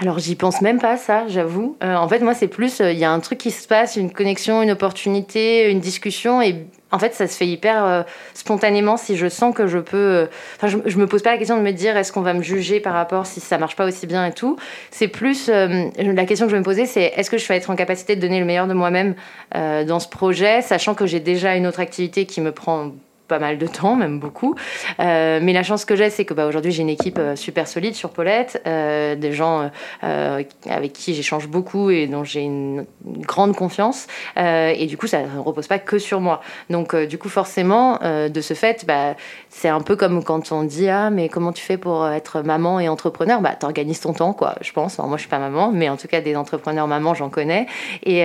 Alors 0.00 0.18
j'y 0.18 0.36
pense 0.36 0.62
même 0.62 0.78
pas 0.78 0.96
ça, 0.96 1.26
j'avoue. 1.28 1.76
Euh, 1.82 1.94
en 1.96 2.08
fait, 2.08 2.20
moi 2.20 2.34
c'est 2.34 2.48
plus, 2.48 2.80
il 2.80 2.98
y 2.98 3.04
a 3.04 3.10
un 3.10 3.20
truc 3.20 3.38
qui 3.38 3.50
se 3.50 3.68
passe, 3.68 3.96
une 3.96 4.10
connexion, 4.10 4.62
une 4.62 4.70
opportunité, 4.70 5.70
une 5.70 5.80
discussion, 5.80 6.40
et 6.40 6.66
en 6.92 7.00
fait, 7.00 7.14
ça 7.14 7.26
se 7.26 7.36
fait 7.36 7.46
hyper 7.46 7.84
euh, 7.84 8.02
spontanément 8.34 8.96
si 8.96 9.16
je 9.16 9.28
sens 9.28 9.54
que 9.54 9.66
je 9.66 9.78
peux. 9.78 9.96
Euh, 9.96 10.26
enfin, 10.56 10.68
je, 10.84 10.98
me 10.98 11.06
pose 11.06 11.22
pas 11.22 11.32
la 11.32 11.38
question 11.38 11.56
de 11.56 11.62
me 11.62 11.72
dire 11.72 11.96
est-ce 11.96 12.12
qu'on 12.12 12.20
va 12.20 12.32
me 12.32 12.42
juger 12.42 12.78
par 12.78 12.94
rapport 12.94 13.26
si 13.26 13.40
ça 13.40 13.58
marche 13.58 13.74
pas 13.74 13.86
aussi 13.86 14.06
bien 14.06 14.24
et 14.24 14.32
tout. 14.32 14.56
C'est 14.92 15.08
plus 15.08 15.48
euh, 15.48 15.88
la 15.98 16.24
question 16.26 16.46
que 16.46 16.50
je 16.50 16.56
vais 16.56 16.60
me 16.60 16.64
poser, 16.64 16.86
c'est 16.86 17.12
est-ce 17.16 17.28
que 17.28 17.38
je 17.38 17.48
vais 17.48 17.56
être 17.56 17.70
en 17.70 17.76
capacité 17.76 18.14
de 18.14 18.20
donner 18.20 18.38
le 18.38 18.46
meilleur 18.46 18.68
de 18.68 18.74
moi-même 18.74 19.14
dans 19.54 20.00
ce 20.00 20.08
projet, 20.08 20.60
sachant 20.60 20.94
que 20.94 21.06
j'ai 21.06 21.20
déjà 21.20 21.56
une 21.56 21.66
autre 21.66 21.80
activité 21.80 22.26
qui 22.26 22.40
me 22.40 22.52
prend 22.52 22.92
pas 23.26 23.38
mal 23.38 23.58
de 23.58 23.66
temps, 23.66 23.96
même 23.96 24.18
beaucoup. 24.18 24.54
Euh, 25.00 25.40
mais 25.42 25.52
la 25.52 25.62
chance 25.62 25.84
que 25.84 25.96
j'ai, 25.96 26.10
c'est 26.10 26.24
que 26.24 26.34
bah, 26.34 26.46
aujourd'hui 26.46 26.72
j'ai 26.72 26.82
une 26.82 26.88
équipe 26.88 27.18
euh, 27.18 27.36
super 27.36 27.68
solide 27.68 27.94
sur 27.94 28.10
Paulette, 28.10 28.62
euh, 28.66 29.14
des 29.16 29.32
gens 29.32 29.70
avec 30.02 30.92
qui 30.92 31.14
j'échange 31.14 31.48
beaucoup 31.48 31.90
et 31.90 32.06
dont 32.06 32.24
j'ai 32.24 32.40
une, 32.40 32.86
grande 33.04 33.54
confiance. 33.54 34.06
et 34.36 34.86
du 34.86 34.96
coup, 34.96 35.06
ça 35.06 35.22
ne 35.22 35.38
repose 35.38 35.66
pas 35.66 35.78
que 35.78 35.98
sur 35.98 36.20
moi. 36.20 36.40
Donc, 36.70 36.94
du 36.94 37.18
coup, 37.18 37.28
forcément, 37.28 37.98
de 38.02 38.40
ce 38.40 38.54
fait, 38.54 38.84
bah, 38.86 39.16
c'est 39.56 39.68
un 39.68 39.80
peu 39.80 39.96
comme 39.96 40.22
quand 40.22 40.52
on 40.52 40.62
dit 40.62 40.88
ah 40.88 41.10
mais 41.10 41.28
comment 41.28 41.52
tu 41.52 41.62
fais 41.62 41.76
pour 41.76 42.06
être 42.08 42.42
maman 42.42 42.80
et 42.80 42.88
entrepreneur? 42.88 43.40
Bah, 43.40 43.54
t'organises 43.58 44.00
ton 44.00 44.12
temps, 44.12 44.32
quoi. 44.32 44.54
Je 44.60 44.72
pense. 44.72 44.98
moi, 44.98 45.16
je 45.16 45.22
suis 45.22 45.30
pas 45.30 45.38
maman, 45.38 45.72
mais 45.72 45.88
en 45.88 45.96
tout 45.96 46.08
cas, 46.08 46.20
des 46.20 46.36
entrepreneurs 46.36 46.86
maman, 46.86 47.14
j'en 47.14 47.28
connais. 47.28 47.66
Et, 48.04 48.20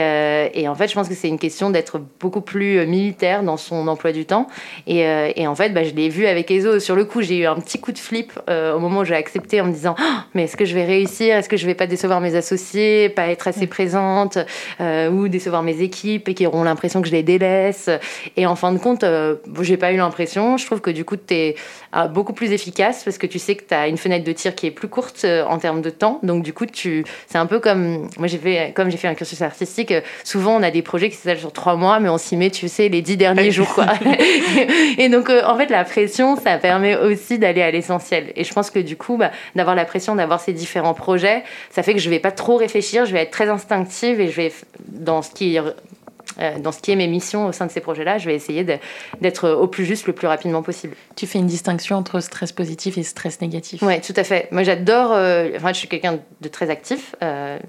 et 0.53 0.67
en 0.67 0.75
fait, 0.75 0.87
je 0.87 0.93
pense 0.93 1.07
que 1.07 1.15
c'est 1.15 1.27
une 1.27 1.39
question 1.39 1.69
d'être 1.69 1.99
beaucoup 2.19 2.41
plus 2.41 2.85
militaire 2.85 3.43
dans 3.43 3.57
son 3.57 3.87
emploi 3.87 4.11
du 4.11 4.25
temps. 4.25 4.47
Euh, 4.89 5.31
et, 5.35 5.47
en 5.47 5.55
fait, 5.55 5.69
bah, 5.69 5.83
je 5.83 5.91
l'ai 5.91 6.09
vu 6.09 6.25
avec 6.25 6.51
Ezo. 6.51 6.79
Sur 6.79 6.95
le 6.95 7.05
coup, 7.05 7.21
j'ai 7.21 7.37
eu 7.37 7.45
un 7.45 7.55
petit 7.55 7.79
coup 7.79 7.91
de 7.91 7.97
flip 7.97 8.31
euh, 8.49 8.75
au 8.75 8.79
moment 8.79 8.99
où 8.99 9.05
j'ai 9.05 9.15
accepté 9.15 9.61
en 9.61 9.65
me 9.65 9.71
disant 9.71 9.95
oh, 9.99 10.03
Mais 10.33 10.43
est-ce 10.43 10.57
que 10.57 10.65
je 10.65 10.75
vais 10.75 10.85
réussir? 10.85 11.35
Est-ce 11.35 11.49
que 11.49 11.57
je 11.57 11.65
vais 11.65 11.75
pas 11.75 11.87
décevoir 11.87 12.21
mes 12.21 12.35
associés 12.35 13.09
Pas 13.09 13.27
être 13.27 13.47
assez 13.47 13.67
présente 13.67 14.37
euh, 14.79 15.09
Ou 15.09 15.27
décevoir 15.27 15.63
mes 15.63 15.81
équipes 15.81 16.29
et 16.29 16.33
qui 16.33 16.45
auront 16.45 16.63
l'impression 16.63 17.01
que 17.01 17.07
je 17.07 17.13
les 17.13 17.23
délaisse? 17.23 17.89
Et 18.37 18.45
en 18.45 18.55
fin 18.55 18.71
de 18.71 18.77
compte, 18.77 19.05
j'ai 19.61 19.77
pas 19.77 19.91
eu 19.91 19.97
l'impression. 19.97 20.57
Je 20.57 20.65
trouve 20.65 20.81
que 20.81 20.91
du 20.91 21.05
coup, 21.05 21.15
tu 21.27 21.33
es 21.33 21.55
beaucoup 22.09 22.33
plus 22.33 22.51
efficace 22.51 23.03
parce 23.03 23.17
que 23.17 23.27
tu 23.27 23.39
sais 23.39 23.55
que 23.55 23.63
tu 23.63 23.73
as 23.73 23.87
une 23.87 23.97
fenêtre 23.97 24.25
de 24.25 24.31
tir 24.31 24.55
qui 24.55 24.67
est 24.67 24.71
plus 24.71 24.87
courte 24.87 25.25
en 25.25 25.57
termes 25.57 25.81
de 25.81 25.89
temps. 25.89 26.19
Donc, 26.23 26.43
du 26.43 26.53
coup, 26.53 26.65
tu... 26.65 27.03
c'est 27.27 27.37
un 27.37 27.45
peu 27.45 27.59
comme. 27.59 28.09
Moi, 28.17 28.27
j'ai 28.27 28.37
fait, 28.37 28.73
comme 28.75 28.89
j'ai 28.89 28.97
fait 28.97 29.07
un 29.07 29.15
cursus 29.15 29.41
artistique, 29.41 29.93
souvent 30.23 30.55
on 30.55 30.63
a 30.63 30.71
des 30.71 30.81
projets 30.81 31.09
qui 31.09 31.15
s'étalent 31.15 31.39
sur 31.39 31.53
trois 31.53 31.75
mois, 31.75 31.99
mais 31.99 32.09
on 32.09 32.17
s'y 32.17 32.37
met, 32.37 32.49
tu 32.49 32.67
sais, 32.67 32.89
les 32.89 33.01
dix 33.01 33.17
derniers 33.17 33.51
jours. 33.51 33.73
Quoi. 33.73 33.87
Et 34.97 35.09
donc, 35.09 35.29
euh, 35.29 35.43
en 35.45 35.57
fait, 35.57 35.69
la 35.69 35.83
pression, 35.83 36.35
ça 36.35 36.57
permet 36.57 36.95
aussi 36.95 37.39
d'aller 37.39 37.61
à 37.61 37.71
l'essentiel. 37.71 38.31
Et 38.35 38.43
je 38.43 38.53
pense 38.53 38.69
que 38.69 38.79
du 38.79 38.95
coup, 38.95 39.17
bah, 39.17 39.31
d'avoir 39.55 39.75
la 39.75 39.85
pression 39.85 40.15
d'avoir 40.15 40.39
ces 40.39 40.53
différents 40.53 40.93
projets, 40.93 41.43
ça 41.69 41.83
fait 41.83 41.93
que 41.93 41.99
je 41.99 42.09
vais 42.09 42.19
pas 42.19 42.31
trop 42.31 42.57
réfléchir, 42.57 43.05
je 43.05 43.13
vais 43.13 43.21
être 43.21 43.31
très 43.31 43.49
instinctive 43.49 44.19
et 44.19 44.29
je 44.29 44.35
vais, 44.35 44.53
dans 44.87 45.21
ce 45.21 45.31
qui 45.31 45.57
euh, 45.57 45.71
dans 46.59 46.71
ce 46.71 46.81
qui 46.81 46.91
est 46.91 46.95
mes 46.95 47.07
missions 47.07 47.47
au 47.47 47.51
sein 47.51 47.65
de 47.65 47.71
ces 47.71 47.81
projets-là, 47.81 48.17
je 48.17 48.25
vais 48.25 48.35
essayer 48.35 48.65
d'être 49.21 49.49
au 49.49 49.67
plus 49.67 49.85
juste 49.85 50.07
le 50.07 50.13
plus 50.13 50.27
rapidement 50.27 50.61
possible. 50.61 50.95
Tu 51.15 51.27
fais 51.27 51.39
une 51.39 51.47
distinction 51.47 51.97
entre 51.97 52.19
stress 52.19 52.51
positif 52.51 52.97
et 52.97 53.03
stress 53.03 53.41
négatif 53.41 53.81
Oui, 53.83 53.99
tout 54.01 54.13
à 54.15 54.23
fait. 54.23 54.47
Moi, 54.51 54.63
j'adore. 54.63 55.11
Euh, 55.11 55.49
enfin, 55.55 55.73
je 55.73 55.79
suis 55.79 55.87
quelqu'un 55.87 56.19
de 56.41 56.47
très 56.47 56.69
actif, 56.69 57.15
euh, 57.21 57.59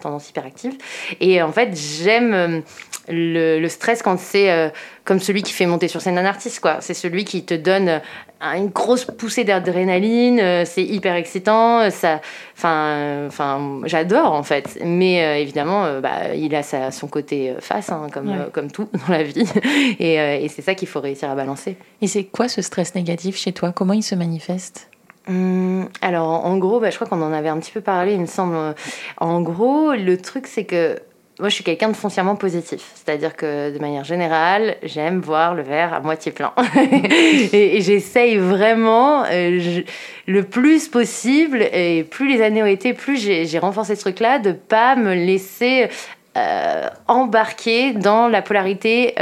tendance 0.00 0.30
hyperactive. 0.30 0.74
Et 1.20 1.42
en 1.42 1.52
fait, 1.52 1.76
j'aime 1.76 2.62
le, 3.08 3.68
stress 3.68 4.02
quand 4.02 4.18
c'est 4.18 4.72
comme 5.08 5.20
celui 5.20 5.42
qui 5.42 5.54
fait 5.54 5.64
monter 5.64 5.88
sur 5.88 6.02
scène 6.02 6.18
un 6.18 6.26
artiste, 6.26 6.60
quoi. 6.60 6.82
C'est 6.82 6.92
celui 6.92 7.24
qui 7.24 7.42
te 7.42 7.54
donne 7.54 8.02
une 8.42 8.68
grosse 8.68 9.06
poussée 9.06 9.42
d'adrénaline, 9.42 10.38
euh, 10.38 10.64
c'est 10.66 10.84
hyper 10.84 11.14
excitant, 11.14 11.88
ça, 11.88 12.20
enfin, 12.54 13.26
enfin, 13.26 13.80
j'adore 13.84 14.32
en 14.34 14.42
fait. 14.42 14.78
Mais 14.84 15.24
euh, 15.24 15.40
évidemment, 15.40 15.86
euh, 15.86 16.02
bah, 16.02 16.34
il 16.36 16.54
a 16.54 16.62
sa, 16.62 16.90
son 16.90 17.08
côté 17.08 17.54
face, 17.58 17.90
hein, 17.90 18.08
comme, 18.12 18.50
comme 18.52 18.70
tout 18.70 18.90
dans 18.92 19.14
la 19.14 19.22
vie, 19.22 19.50
et, 19.98 20.16
et 20.44 20.48
c'est 20.48 20.60
ça 20.60 20.74
qu'il 20.74 20.88
faut 20.88 21.00
réussir 21.00 21.30
à 21.30 21.34
balancer. 21.34 21.78
Et 22.02 22.06
c'est 22.06 22.24
quoi 22.24 22.46
ce 22.46 22.60
stress 22.60 22.94
négatif 22.94 23.38
chez 23.38 23.52
toi? 23.52 23.72
Comment 23.72 23.94
il 23.94 24.02
se 24.02 24.14
manifeste? 24.14 24.90
Hum, 25.26 25.88
alors 26.02 26.44
en 26.44 26.58
gros, 26.58 26.80
bah, 26.80 26.90
je 26.90 26.96
crois 26.96 27.06
qu'on 27.08 27.22
en 27.22 27.32
avait 27.32 27.48
un 27.48 27.58
petit 27.58 27.72
peu 27.72 27.80
parlé, 27.80 28.12
il 28.12 28.20
me 28.20 28.26
semble. 28.26 28.74
En 29.16 29.40
gros, 29.40 29.94
le 29.94 30.18
truc 30.18 30.46
c'est 30.46 30.64
que 30.64 30.98
moi, 31.38 31.48
je 31.48 31.54
suis 31.54 31.64
quelqu'un 31.64 31.88
de 31.88 31.96
foncièrement 31.96 32.34
positif. 32.34 32.80
C'est-à-dire 32.94 33.36
que, 33.36 33.70
de 33.70 33.78
manière 33.78 34.02
générale, 34.02 34.76
j'aime 34.82 35.20
voir 35.20 35.54
le 35.54 35.62
verre 35.62 35.94
à 35.94 36.00
moitié 36.00 36.32
plein. 36.32 36.52
et, 37.52 37.80
j'essaye 37.80 38.36
vraiment 38.36 39.24
euh, 39.30 39.82
le 40.26 40.42
plus 40.42 40.88
possible, 40.88 41.62
et 41.62 42.04
plus 42.04 42.28
les 42.28 42.42
années 42.42 42.62
ont 42.62 42.66
été, 42.66 42.92
plus 42.92 43.18
j'ai 43.18 43.58
renforcé 43.58 43.94
ce 43.94 44.00
truc-là, 44.00 44.40
de 44.40 44.52
pas 44.52 44.96
me 44.96 45.14
laisser 45.14 45.88
embarqué 47.06 47.92
dans 47.92 48.28
la 48.28 48.42
polarité 48.42 49.14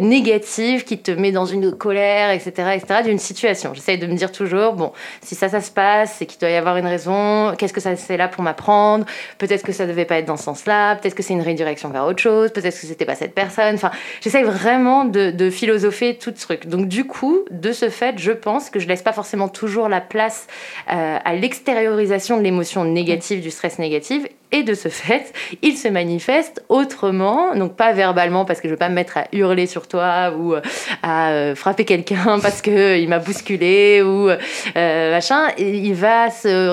négative 0.00 0.84
qui 0.84 0.98
te 0.98 1.10
met 1.10 1.32
dans 1.32 1.46
une 1.46 1.72
colère, 1.72 2.30
etc., 2.30 2.50
etc., 2.74 3.02
d'une 3.04 3.18
situation. 3.18 3.74
J'essaye 3.74 3.98
de 3.98 4.06
me 4.06 4.14
dire 4.14 4.32
toujours, 4.32 4.74
bon, 4.74 4.92
si 5.22 5.34
ça, 5.34 5.48
ça 5.48 5.60
se 5.60 5.70
passe, 5.70 6.16
c'est 6.18 6.26
qu'il 6.26 6.38
doit 6.38 6.50
y 6.50 6.56
avoir 6.56 6.76
une 6.76 6.86
raison. 6.86 7.54
Qu'est-ce 7.56 7.72
que 7.72 7.80
ça, 7.80 7.96
c'est 7.96 8.16
là 8.16 8.28
pour 8.28 8.42
m'apprendre? 8.42 9.04
Peut-être 9.38 9.62
que 9.62 9.72
ça 9.72 9.86
devait 9.86 10.04
pas 10.04 10.18
être 10.18 10.26
dans 10.26 10.36
ce 10.36 10.44
sens-là. 10.44 10.96
Peut-être 10.96 11.14
que 11.14 11.22
c'est 11.22 11.32
une 11.32 11.42
redirection 11.42 11.88
vers 11.90 12.04
autre 12.04 12.20
chose. 12.20 12.50
Peut-être 12.52 12.78
que 12.78 12.86
c'était 12.86 13.04
pas 13.04 13.14
cette 13.14 13.34
personne. 13.34 13.74
Enfin, 13.74 13.90
j'essaye 14.20 14.44
vraiment 14.44 15.04
de, 15.04 15.30
de, 15.30 15.50
philosopher 15.50 16.16
tout 16.16 16.32
ce 16.34 16.42
truc. 16.42 16.66
Donc, 16.66 16.88
du 16.88 17.06
coup, 17.06 17.40
de 17.50 17.72
ce 17.72 17.88
fait, 17.88 18.18
je 18.18 18.32
pense 18.32 18.70
que 18.70 18.78
je 18.78 18.88
laisse 18.88 19.02
pas 19.02 19.12
forcément 19.12 19.48
toujours 19.48 19.88
la 19.88 20.00
place 20.00 20.46
euh, 20.92 21.18
à 21.22 21.34
l'extériorisation 21.34 22.38
de 22.38 22.42
l'émotion 22.42 22.84
négative, 22.84 23.40
du 23.40 23.50
stress 23.50 23.78
négatif 23.78 24.26
et 24.54 24.62
de 24.62 24.74
ce 24.74 24.88
fait, 24.88 25.32
il 25.62 25.76
se 25.76 25.88
manifeste 25.88 26.64
autrement, 26.68 27.56
donc 27.56 27.74
pas 27.74 27.92
verbalement 27.92 28.44
parce 28.44 28.60
que 28.60 28.68
je 28.68 28.72
veux 28.72 28.78
pas 28.78 28.88
me 28.88 28.94
mettre 28.94 29.18
à 29.18 29.24
hurler 29.32 29.66
sur 29.66 29.88
toi 29.88 30.32
ou 30.38 30.54
euh, 30.54 30.60
à 31.02 31.30
euh, 31.32 31.54
frapper 31.56 31.84
quelqu'un 31.84 32.38
parce 32.42 32.62
que 32.62 32.70
euh, 32.70 32.96
il 32.96 33.08
m'a 33.08 33.18
bousculé 33.18 34.00
ou 34.00 34.30
machin. 34.76 35.48
il 35.58 35.92
va 35.94 36.30
se 36.30 36.70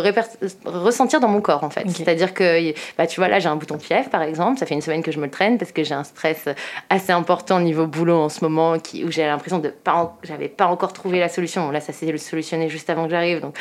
ressentir 0.66 1.20
dans 1.20 1.28
mon 1.28 1.42
corps 1.42 1.64
en 1.64 1.72
fait. 1.72 1.90
C'est-à-dire 1.90 2.36
que, 2.36 2.72
bah, 3.00 3.08
tu 3.08 3.20
vois, 3.20 3.30
là 3.30 3.40
j'ai 3.40 3.50
un 3.50 3.56
bouton 3.56 3.78
de 3.78 3.82
fièvre 3.82 4.10
par 4.10 4.22
exemple, 4.22 4.60
ça 4.60 4.68
fait 4.68 4.76
une 4.76 4.82
semaine 4.82 5.02
que 5.02 5.12
je 5.12 5.18
me 5.18 5.26
le 5.26 5.32
traîne 5.32 5.58
parce 5.58 5.72
que 5.72 5.84
j'ai 5.84 5.96
un 5.96 6.04
stress 6.04 6.46
assez 6.92 7.12
important 7.12 7.58
au 7.58 7.62
niveau 7.62 7.88
boulot 7.88 8.20
en 8.20 8.30
ce 8.30 8.46
moment 8.46 8.78
qui, 8.78 9.04
où 9.04 9.12
j'ai 9.12 9.26
l'impression 9.26 9.58
de 9.58 9.70
pas, 9.70 10.16
j'avais 10.22 10.50
pas 10.50 10.68
encore 10.68 10.94
trouvé 10.94 11.20
la 11.20 11.30
solution. 11.30 11.72
Là, 11.72 11.80
ça 11.80 11.94
s'est 11.94 12.16
solutionné 12.18 12.70
juste 12.70 12.92
avant 12.92 13.06
que 13.06 13.10
j'arrive, 13.10 13.40
donc 13.40 13.56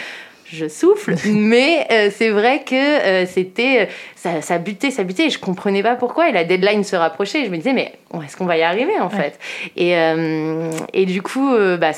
je 0.52 0.68
souffle, 0.68 1.14
mais 1.26 1.86
euh, 1.90 2.10
c'est 2.14 2.30
vrai 2.30 2.62
que 2.64 2.74
euh, 2.74 3.26
c'était 3.26 3.88
ça, 4.16 4.42
ça 4.42 4.58
butait, 4.58 4.90
ça 4.90 5.04
butait, 5.04 5.26
et 5.26 5.30
je 5.30 5.38
comprenais 5.38 5.82
pas 5.82 5.96
pourquoi. 5.96 6.28
Et 6.28 6.32
la 6.32 6.44
deadline 6.44 6.84
se 6.84 6.96
rapprochait, 6.96 7.42
et 7.42 7.44
je 7.46 7.50
me 7.50 7.56
disais 7.56 7.72
mais 7.72 7.92
est-ce 8.24 8.36
qu'on 8.36 8.46
va 8.46 8.56
y 8.56 8.62
arriver 8.62 8.98
en 9.00 9.10
fait? 9.10 9.38
Et, 9.76 9.96
euh, 9.96 10.70
et 10.92 11.06
du 11.06 11.22
coup, 11.22 11.54
bah, 11.78 11.92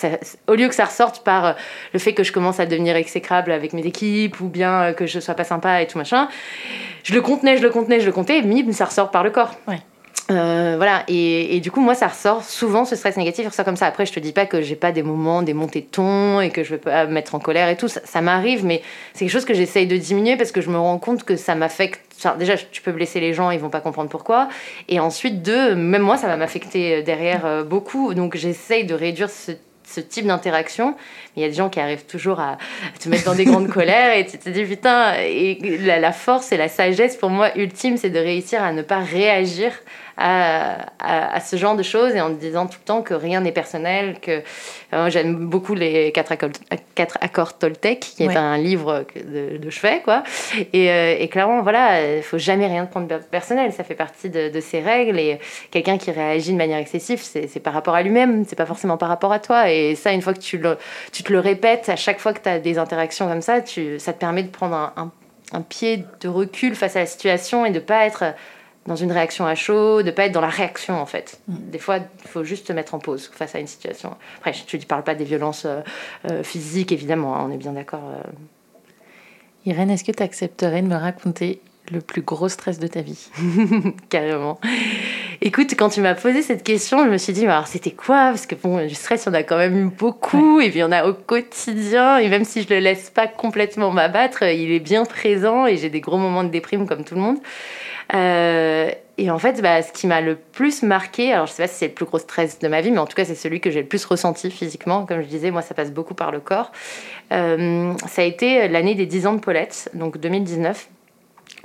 au 0.47 0.55
lieu 0.55 0.69
que 0.69 0.75
ça 0.75 0.85
ressorte 0.85 1.25
par 1.25 1.57
le 1.93 1.99
fait 1.99 2.13
que 2.13 2.23
je 2.23 2.33
commence 2.33 2.61
à 2.61 2.67
devenir 2.67 2.97
exécrable 2.97 3.53
avec 3.53 3.73
mes 3.73 3.87
équipes 3.87 4.41
ou 4.41 4.49
bien 4.49 4.93
que 4.93 5.07
je 5.07 5.21
sois 5.21 5.35
pas 5.35 5.45
sympa 5.45 5.81
et 5.81 5.87
tout 5.87 5.99
machin, 5.99 6.29
je 7.03 7.15
le 7.15 7.21
contenais, 7.21 7.57
je 7.57 7.63
le 7.63 7.71
contenais, 7.71 8.01
je 8.01 8.07
le 8.07 8.13
contenais, 8.13 8.39
et 8.39 8.43
bim, 8.43 8.73
ça 8.73 8.85
ressort 8.85 9.11
par 9.11 9.25
le 9.25 9.31
corps. 9.31 9.55
Ouais. 9.67 9.81
Euh, 10.37 10.75
voilà, 10.77 11.05
et, 11.09 11.61
du 11.61 11.71
coup, 11.71 11.81
moi, 11.81 11.95
ça 11.95 12.09
ressort 12.09 12.45
souvent 12.45 12.85
ce 12.85 12.97
stress 12.97 13.17
négatif, 13.17 13.51
ça 13.51 13.65
comme 13.65 13.77
ça. 13.77 13.87
Après, 13.87 14.07
je 14.07 14.13
te 14.13 14.21
dis 14.21 14.33
pas 14.33 14.47
que 14.47 14.63
j'ai 14.63 14.77
pas 14.77 14.93
des 14.93 15.03
moments, 15.03 15.43
des 15.43 15.55
montées 15.55 15.81
de 15.81 15.87
ton 15.87 16.41
et 16.41 16.51
que 16.51 16.65
je 16.65 16.71
vais 16.71 16.79
pas 16.79 17.07
me 17.07 17.13
mettre 17.13 17.35
en 17.35 17.39
colère 17.39 17.69
et 17.69 17.77
tout. 17.77 17.89
Ça, 17.89 18.21
m'arrive, 18.21 18.65
mais 18.65 18.83
c'est 19.13 19.21
quelque 19.21 19.33
chose 19.33 19.45
que 19.45 19.55
j'essaye 19.55 19.87
de 19.87 19.97
diminuer 19.97 20.37
parce 20.37 20.53
que 20.53 20.61
je 20.61 20.71
me 20.71 20.79
rends 20.79 20.99
compte 20.99 21.25
que 21.25 21.37
ça 21.37 21.55
m'affecte. 21.55 22.01
déjà, 22.39 22.57
tu 22.57 22.83
peux 22.83 22.93
blesser 22.93 23.21
les 23.21 23.35
gens, 23.35 23.51
ils 23.51 23.61
vont 23.61 23.71
pas 23.71 23.81
comprendre 23.81 24.09
pourquoi. 24.09 24.49
Et 24.89 25.01
ensuite, 25.01 25.43
deux, 25.43 25.75
même 25.75 26.03
moi, 26.03 26.17
ça 26.17 26.27
va 26.27 26.37
m'affecter 26.37 26.97
euh, 26.97 27.03
derrière 27.03 27.47
euh, 27.47 27.65
beaucoup. 27.65 28.15
Donc, 28.15 28.37
j'essaye 28.37 28.85
de 28.85 28.95
réduire 28.95 29.31
ce 29.31 29.53
ce 29.93 30.01
type 30.01 30.27
d'interaction. 30.27 30.95
Il 31.37 31.43
y 31.43 31.45
a 31.45 31.49
des 31.49 31.55
gens 31.55 31.69
qui 31.69 31.81
arrivent 31.81 32.07
toujours 32.07 32.41
à 32.41 32.59
te 33.01 33.09
mettre 33.09 33.25
dans 33.25 33.35
des 33.35 33.45
grandes 33.45 33.69
colères 33.73 34.17
et 34.17 34.27
tu 34.27 34.39
te 34.39 34.49
dis 34.49 34.65
putain, 34.65 35.15
et 35.19 35.59
la, 35.81 35.99
la 35.99 36.13
force 36.13 36.53
et 36.53 36.57
la 36.57 36.69
sagesse 36.69 37.17
pour 37.17 37.31
moi 37.31 37.57
ultime, 37.57 37.97
c'est 37.97 38.11
de 38.11 38.19
réussir 38.19 38.63
à 38.63 38.73
ne 38.73 38.83
pas 38.83 38.99
réagir 39.01 39.73
à, 40.17 41.41
ce 41.41 41.57
genre 41.57 41.77
de 41.77 41.83
choses 41.83 42.15
et 42.15 42.21
en 42.21 42.31
disant 42.31 42.67
tout 42.67 42.79
le 42.81 42.85
temps 42.85 43.03
que 43.03 43.15
rien 43.15 43.41
n'est 43.41 43.53
personnel, 43.53 44.19
que 44.21 44.43
euh, 44.93 45.11
j'aime 45.11 45.47
beaucoup 45.47 45.75
les 45.75 46.13
quatre 46.13 46.33
accords, 46.33 46.51
quatre 46.95 47.19
accords 47.21 47.59
Toltec, 47.59 48.01
qui 48.01 48.25
est 48.25 48.37
un 48.37 48.59
livre 48.59 49.05
de, 49.17 49.59
de 49.59 49.71
chevet, 49.71 50.01
quoi. 50.03 50.23
Et, 50.73 50.91
euh, 50.91 51.17
et, 51.19 51.29
clairement, 51.29 51.63
voilà, 51.63 52.17
il 52.17 52.23
faut 52.23 52.39
jamais 52.39 52.67
rien 52.67 52.87
prendre 52.87 53.19
personnel, 53.31 53.73
ça 53.73 53.85
fait 53.85 53.95
partie 53.95 54.31
de, 54.31 54.49
de 54.49 54.61
ces 54.61 54.81
règles 54.81 55.19
et 55.19 55.39
quelqu'un 55.71 55.99
qui 55.99 56.11
réagit 56.11 56.53
de 56.53 56.59
manière 56.59 56.79
excessive, 56.79 57.21
c'est 57.23 57.61
par 57.61 57.73
rapport 57.73 57.95
à 57.95 58.03
lui-même, 58.03 58.45
c'est 58.47 58.57
pas 58.57 58.67
forcément 58.67 58.97
par 58.97 59.09
rapport 59.09 59.33
à 59.33 59.39
toi. 59.39 59.71
Et 59.71 59.95
ça, 59.95 60.13
une 60.13 60.23
fois 60.23 60.35
que 60.35 60.41
tu, 60.41 60.59
le, 60.59 60.79
tu 61.13 61.23
te 61.23 61.33
le 61.33 61.41
répètes 61.41 61.89
à 61.89 61.97
chaque 61.97 62.19
fois 62.19 62.33
que 62.33 62.41
tu 62.41 62.49
as 62.49 62.59
des 62.59 62.79
interactions 62.79 63.29
comme 63.29 63.43
ça, 63.43 63.61
tu, 63.61 63.99
ça 63.99 64.13
te 64.13 64.19
permet 64.19 64.43
de 64.43 64.49
prendre 64.49 64.75
un, 64.75 64.93
un, 64.97 65.11
un 65.53 65.63
pied 65.63 66.05
de 66.21 66.29
recul 66.29 66.75
face 66.75 66.97
à 66.97 67.01
la 67.01 67.07
situation 67.07 67.65
et 67.67 67.71
de 67.71 67.81
pas 67.81 68.07
être 68.07 68.25
dans 68.87 68.97
une 68.97 69.13
réaction 69.13 69.47
à 69.47 69.55
chaud, 69.55 70.03
de 70.03 70.11
pas 70.11 70.27
être 70.27 70.33
dans 70.33 70.41
la 70.41 70.49
réaction 70.49 71.01
en 71.01 71.07
fait. 71.07 71.41
Mm. 71.49 71.55
Des 71.71 71.79
fois, 71.79 71.99
il 71.99 72.29
faut 72.29 72.45
juste 72.45 72.67
se 72.67 72.73
mettre 72.73 72.95
en 72.95 72.99
pause 72.99 73.31
face 73.33 73.55
à 73.55 73.61
une 73.61 73.67
situation. 73.67 74.17
Après, 74.39 74.53
je 74.53 74.77
ne 74.77 74.83
parle 74.83 75.05
pas 75.05 75.15
des 75.15 75.25
violences 75.25 75.65
euh, 75.67 75.81
euh, 76.31 76.43
physiques, 76.43 76.93
évidemment, 76.93 77.37
hein, 77.37 77.47
on 77.49 77.53
est 77.53 77.59
bien 77.59 77.73
d'accord. 77.73 78.03
Euh. 78.05 78.23
Irène, 79.67 79.91
est-ce 79.91 80.05
que 80.05 80.13
tu 80.13 80.23
accepterais 80.23 80.83
de 80.83 80.89
me 80.89 80.97
raconter 80.97 81.61
le 81.93 82.01
plus 82.01 82.23
gros 82.23 82.49
stress 82.49 82.81
de 82.81 82.89
ta 82.89 83.03
vie? 83.03 83.29
Carrément. 84.09 84.59
Écoute, 85.41 85.75
quand 85.77 85.89
tu 85.89 86.01
m'as 86.01 86.15
posé 86.15 86.43
cette 86.43 86.65
question, 86.65 87.05
je 87.05 87.11
me 87.11 87.19
suis 87.19 87.33
dit, 87.33 87.47
alors 87.47 87.69
c'était 87.69 87.93
quoi? 87.93 88.31
Parce 88.31 88.47
que 88.47 88.57
bon, 88.57 88.85
du 88.85 88.95
stress, 88.95 89.25
il 89.25 89.29
y 89.29 89.31
en 89.31 89.35
a 89.35 89.43
quand 89.45 89.59
même 89.59 89.77
eu 89.77 89.91
beaucoup, 89.91 90.61
et 90.61 90.71
puis 90.71 90.79
il 90.79 90.83
y 90.83 90.85
en 90.85 90.93
a 90.93 91.05
au 91.05 91.15
quotidien, 91.15 92.19
et 92.19 92.29
même 92.29 92.45
si 92.45 92.63
je 92.63 92.69
le 92.69 92.81
laisse 92.81 93.11
pas 93.11 93.29
complètement 93.29 93.91
m'abattre, 93.91 94.43
il 94.43 94.73
est 94.73 94.81
bien 94.81 95.05
présent, 95.05 95.67
et 95.67 95.77
j'ai 95.77 95.91
des 95.91 96.01
gros 96.01 96.19
moments 96.19 96.45
de 96.45 96.49
déprime 96.49 96.87
comme 96.87 97.05
tout 97.05 97.15
le 97.15 97.21
monde. 97.21 97.39
Euh, 98.15 98.91
et 99.19 99.31
en 99.31 99.39
fait, 99.39 99.61
bah, 99.63 99.83
ce 99.83 99.93
qui 99.93 100.07
m'a 100.07 100.21
le 100.21 100.37
plus 100.37 100.83
marqué, 100.83 101.33
alors 101.33 101.47
je 101.47 101.53
sais 101.53 101.63
pas 101.63 101.69
si 101.69 101.77
c'est 101.77 101.89
le 101.89 101.95
plus 101.95 102.05
gros 102.05 102.19
stress 102.19 102.59
de 102.59 102.69
ma 102.69 102.81
vie, 102.81 102.91
mais 102.91 102.99
en 102.99 103.07
tout 103.07 103.15
cas 103.17 103.25
c'est 103.25 103.35
celui 103.35 103.61
que 103.61 103.71
j'ai 103.71 103.83
le 103.83 103.89
plus 103.89 104.05
ressenti 104.05 104.51
physiquement. 104.51 105.07
Comme 105.07 105.23
je 105.23 105.27
disais, 105.27 105.51
moi 105.51 105.63
ça 105.63 105.75
passe 105.75 105.93
beaucoup 105.93 106.15
par 106.15 106.31
le 106.31 106.41
corps. 106.41 106.73
Euh, 107.33 107.93
ça 108.07 108.23
a 108.23 108.25
été 108.25 108.69
l'année 108.69 108.95
des 108.95 109.07
10 109.07 109.27
ans 109.27 109.33
de 109.35 109.41
Paulette, 109.41 109.91
donc 109.95 110.19
2019. 110.19 110.89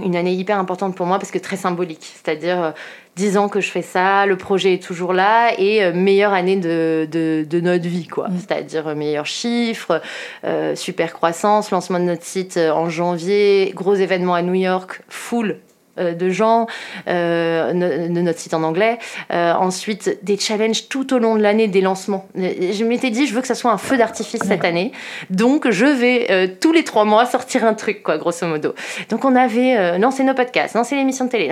Une 0.04 0.16
année 0.16 0.34
hyper 0.34 0.60
importante 0.60 0.96
pour 0.96 1.06
moi 1.06 1.18
parce 1.18 1.32
que 1.32 1.40
très 1.40 1.56
symbolique. 1.56 2.04
C'est-à-dire 2.04 2.74
10 3.16 3.36
euh, 3.36 3.40
ans 3.40 3.50
que 3.50 3.62
je 3.62 3.72
fais 3.72 3.82
ça, 3.82 4.26
le 4.26 4.38
projet 4.38 4.74
est 4.76 4.84
toujours 4.84 5.14
là 5.14 5.54
et 5.58 5.92
meilleure 5.94 6.34
année 6.34 6.58
de, 6.58 7.08
de, 7.10 7.60
notre 7.62 7.88
vie, 7.88 8.08
quoi. 8.08 8.28
Mm. 8.28 8.38
C'est-à-dire 8.40 8.96
meilleurs 8.96 9.26
chiffres, 9.26 10.02
super 10.76 11.14
croissance, 11.14 11.72
lancement 11.72 12.00
de 12.00 12.06
notre 12.06 12.24
site 12.24 12.58
en 12.58 12.90
janvier, 12.90 13.72
gros 13.74 13.96
événement 13.96 14.36
à 14.36 14.42
New 14.42 14.54
York, 14.54 15.02
full 15.10 15.52
euh, 15.52 15.67
de 15.98 16.30
gens, 16.30 16.68
euh, 17.08 17.74
de 17.74 18.22
notre 18.22 18.40
site 18.40 18.54
en 18.54 18.64
anglais. 18.64 19.00
Euh, 19.32 19.54
ensuite, 19.54 20.20
des 20.24 20.38
challenges 20.38 20.88
tout 20.90 21.14
au 21.14 21.20
long 21.20 21.36
de 21.36 21.42
l'année, 21.42 21.68
des 21.68 21.82
lancements. 21.82 22.28
Je 22.36 22.84
m'étais 22.84 23.10
dit, 23.10 23.28
je 23.28 23.34
veux 23.34 23.42
que 23.42 23.48
ça 23.48 23.56
soit 23.56 23.72
un 23.72 23.78
feu 23.78 23.98
d'artifice 23.98 24.42
cette 24.44 24.66
année. 24.66 24.92
Donc, 25.30 25.70
je 25.70 25.86
vais 25.86 26.58
tous 26.60 26.72
les 26.72 26.84
trois 26.84 27.06
mois 27.06 27.26
sortir 27.26 27.66
un 27.66 27.74
truc, 27.74 28.04
quoi, 28.04 28.18
grosso 28.18 28.46
modo. 28.48 28.74
Donc, 29.10 29.26
on 29.26 29.36
avait 29.36 29.98
lancé 29.98 30.24
nos 30.24 30.34
podcasts, 30.34 30.76
lancé 30.76 30.96
l'émission 30.96 31.26
de 31.26 31.30
télé 31.30 31.50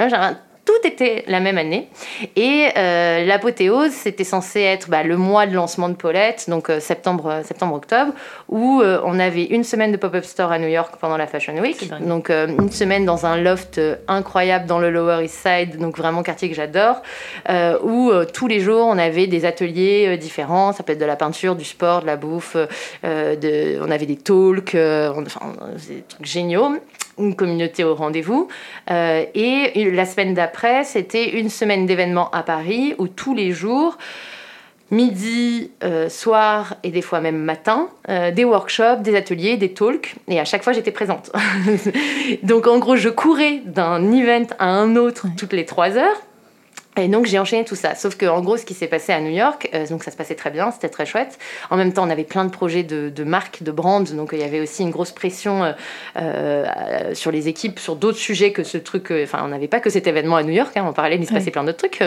tout 0.65 0.87
était 0.87 1.23
la 1.27 1.39
même 1.39 1.57
année. 1.57 1.87
Et 2.35 2.69
euh, 2.75 3.23
l'apothéose, 3.23 3.91
c'était 3.91 4.23
censé 4.23 4.61
être 4.61 4.89
bah, 4.89 5.03
le 5.03 5.15
mois 5.15 5.45
de 5.45 5.53
lancement 5.53 5.89
de 5.89 5.93
Paulette, 5.93 6.45
donc 6.49 6.69
euh, 6.69 6.79
septembre, 6.79 7.41
septembre, 7.45 7.75
octobre, 7.75 8.13
où 8.49 8.81
euh, 8.81 8.99
on 9.05 9.19
avait 9.19 9.43
une 9.43 9.63
semaine 9.63 9.91
de 9.91 9.97
pop-up 9.97 10.25
store 10.25 10.51
à 10.51 10.57
New 10.57 10.67
York 10.67 10.95
pendant 10.99 11.17
la 11.17 11.27
Fashion 11.27 11.55
Week. 11.59 11.89
Donc 12.01 12.29
une 12.29 12.71
semaine 12.71 13.05
dans 13.05 13.25
un 13.25 13.37
loft 13.37 13.79
incroyable 14.07 14.65
dans 14.65 14.79
le 14.79 14.89
Lower 14.89 15.23
East 15.23 15.45
Side, 15.45 15.77
donc 15.77 15.97
vraiment 15.97 16.23
quartier 16.23 16.49
que 16.49 16.55
j'adore, 16.55 17.01
où 17.83 18.11
tous 18.33 18.47
les 18.47 18.59
jours 18.59 18.87
on 18.87 18.97
avait 18.97 19.27
des 19.27 19.45
ateliers 19.45 20.17
différents. 20.17 20.73
Ça 20.73 20.83
peut 20.83 20.93
être 20.93 20.99
de 20.99 21.05
la 21.05 21.15
peinture, 21.15 21.55
du 21.55 21.65
sport, 21.65 22.01
de 22.01 22.07
la 22.07 22.15
bouffe, 22.15 22.57
de, 23.03 23.79
on 23.81 23.91
avait 23.91 24.05
des 24.05 24.17
talks, 24.17 24.75
enfin, 24.75 25.53
des 25.87 26.03
trucs 26.07 26.25
géniaux 26.25 26.71
une 27.17 27.35
communauté 27.35 27.83
au 27.83 27.95
rendez-vous. 27.95 28.47
Euh, 28.91 29.25
et 29.33 29.91
la 29.91 30.05
semaine 30.05 30.33
d'après, 30.33 30.83
c'était 30.83 31.39
une 31.39 31.49
semaine 31.49 31.85
d'événements 31.85 32.29
à 32.31 32.43
Paris 32.43 32.95
où 32.97 33.07
tous 33.07 33.33
les 33.33 33.51
jours, 33.51 33.97
midi, 34.91 35.71
euh, 35.83 36.09
soir 36.09 36.75
et 36.83 36.91
des 36.91 37.01
fois 37.01 37.21
même 37.21 37.37
matin, 37.37 37.89
euh, 38.09 38.31
des 38.31 38.43
workshops, 38.43 39.01
des 39.01 39.15
ateliers, 39.15 39.57
des 39.57 39.73
talks. 39.73 40.15
Et 40.27 40.39
à 40.39 40.45
chaque 40.45 40.63
fois, 40.63 40.73
j'étais 40.73 40.91
présente. 40.91 41.31
Donc 42.43 42.67
en 42.67 42.79
gros, 42.79 42.95
je 42.95 43.09
courais 43.09 43.61
d'un 43.65 44.11
event 44.11 44.47
à 44.59 44.67
un 44.67 44.95
autre 44.95 45.27
toutes 45.37 45.53
les 45.53 45.65
trois 45.65 45.97
heures. 45.97 46.21
Et 46.97 47.07
donc 47.07 47.25
j'ai 47.25 47.39
enchaîné 47.39 47.65
tout 47.65 47.75
ça. 47.75 47.95
Sauf 47.95 48.15
que 48.15 48.25
en 48.25 48.41
gros, 48.41 48.57
ce 48.57 48.65
qui 48.65 48.73
s'est 48.73 48.87
passé 48.87 49.11
à 49.11 49.19
New 49.19 49.31
York, 49.31 49.69
euh, 49.73 49.85
donc 49.87 50.03
ça 50.03 50.11
se 50.11 50.17
passait 50.17 50.35
très 50.35 50.49
bien, 50.49 50.71
c'était 50.71 50.89
très 50.89 51.05
chouette. 51.05 51.37
En 51.69 51.77
même 51.77 51.91
temps, 51.91 52.05
on 52.05 52.09
avait 52.09 52.23
plein 52.23 52.45
de 52.45 52.49
projets 52.49 52.83
de, 52.83 53.09
de 53.09 53.23
marques, 53.23 53.63
de 53.63 53.71
brands, 53.71 54.01
donc 54.01 54.29
il 54.31 54.39
y 54.39 54.43
avait 54.43 54.61
aussi 54.61 54.83
une 54.83 54.91
grosse 54.91 55.11
pression 55.11 55.63
euh, 55.63 55.73
euh, 56.17 57.13
sur 57.13 57.31
les 57.31 57.47
équipes, 57.47 57.79
sur 57.79 57.95
d'autres 57.95 58.17
sujets 58.17 58.51
que 58.51 58.63
ce 58.63 58.77
truc. 58.77 59.11
Enfin, 59.11 59.41
on 59.43 59.49
n'avait 59.49 59.67
pas 59.67 59.79
que 59.79 59.89
cet 59.89 60.07
événement 60.07 60.37
à 60.37 60.43
New 60.43 60.53
York. 60.53 60.75
Hein, 60.77 60.83
en 60.83 60.93
parallèle, 60.93 61.19
il 61.21 61.27
se 61.27 61.33
passait 61.33 61.51
plein 61.51 61.63
d'autres 61.63 61.77
trucs. 61.77 62.01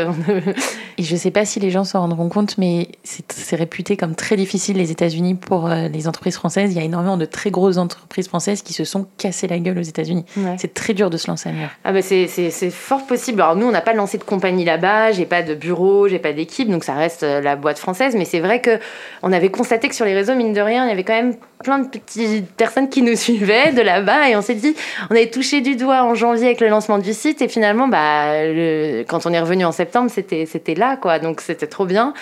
Et 0.98 1.02
je 1.02 1.16
sais 1.16 1.30
pas 1.30 1.44
si 1.44 1.60
les 1.60 1.70
gens 1.70 1.84
s'en 1.84 2.00
rendront 2.00 2.28
compte, 2.28 2.56
mais 2.58 2.88
c'est 3.04 3.56
réputé 3.56 3.96
comme 3.96 4.14
très 4.14 4.36
difficile 4.36 4.76
les 4.76 4.90
États-Unis 4.90 5.34
pour 5.34 5.68
les 5.68 6.08
entreprises 6.08 6.36
françaises. 6.36 6.72
Il 6.72 6.78
y 6.78 6.80
a 6.80 6.84
énormément 6.84 7.16
de 7.16 7.24
très 7.24 7.50
grosses 7.50 7.76
entreprises 7.76 8.28
françaises 8.28 8.62
qui 8.62 8.72
se 8.72 8.84
sont 8.84 9.06
cassées 9.18 9.48
la 9.48 9.58
gueule 9.58 9.78
aux 9.78 9.82
États-Unis. 9.82 10.24
C'est 10.56 10.74
très 10.74 10.94
dur 10.94 11.10
de 11.10 11.16
se 11.16 11.28
lancer 11.30 11.50
à 11.50 11.52
New 11.52 11.60
York. 11.60 11.72
Ah 11.84 11.92
bah 11.92 12.02
c'est 12.02 12.70
fort 12.70 13.06
possible. 13.06 13.40
Alors 13.42 13.56
nous, 13.56 13.66
on 13.66 13.72
n'a 13.72 13.80
pas 13.80 13.92
lancé 13.92 14.18
de 14.18 14.24
compagnie 14.24 14.64
là 14.64 14.77
là-bas, 14.78 15.12
j'ai 15.12 15.26
pas 15.26 15.42
de 15.42 15.54
bureau, 15.54 16.08
j'ai 16.08 16.18
pas 16.18 16.32
d'équipe, 16.32 16.70
donc 16.70 16.84
ça 16.84 16.94
reste 16.94 17.22
la 17.22 17.56
boîte 17.56 17.78
française. 17.78 18.14
Mais 18.16 18.24
c'est 18.24 18.40
vrai 18.40 18.60
que 18.60 18.78
on 19.22 19.32
avait 19.32 19.50
constaté 19.50 19.88
que 19.88 19.94
sur 19.94 20.04
les 20.04 20.14
réseaux, 20.14 20.34
mine 20.34 20.52
de 20.52 20.60
rien, 20.60 20.84
il 20.84 20.88
y 20.88 20.92
avait 20.92 21.04
quand 21.04 21.14
même 21.14 21.34
plein 21.64 21.80
de 21.80 21.88
petites 21.88 22.50
personnes 22.52 22.88
qui 22.88 23.02
nous 23.02 23.16
suivaient 23.16 23.72
de 23.72 23.82
là-bas 23.82 24.28
et 24.28 24.36
on 24.36 24.42
s'est 24.42 24.54
dit, 24.54 24.76
on 25.10 25.14
avait 25.14 25.30
touché 25.30 25.60
du 25.60 25.76
doigt 25.76 26.02
en 26.02 26.14
janvier 26.14 26.46
avec 26.46 26.60
le 26.60 26.68
lancement 26.68 26.98
du 26.98 27.12
site 27.12 27.42
et 27.42 27.48
finalement, 27.48 27.88
bah, 27.88 28.44
quand 29.08 29.26
on 29.26 29.32
est 29.32 29.40
revenu 29.40 29.64
en 29.64 29.72
septembre, 29.72 30.10
c'était, 30.10 30.46
c'était 30.46 30.74
là, 30.74 30.96
quoi. 30.96 31.18
Donc 31.18 31.40
c'était 31.40 31.66
trop 31.66 31.86
bien. 31.86 32.14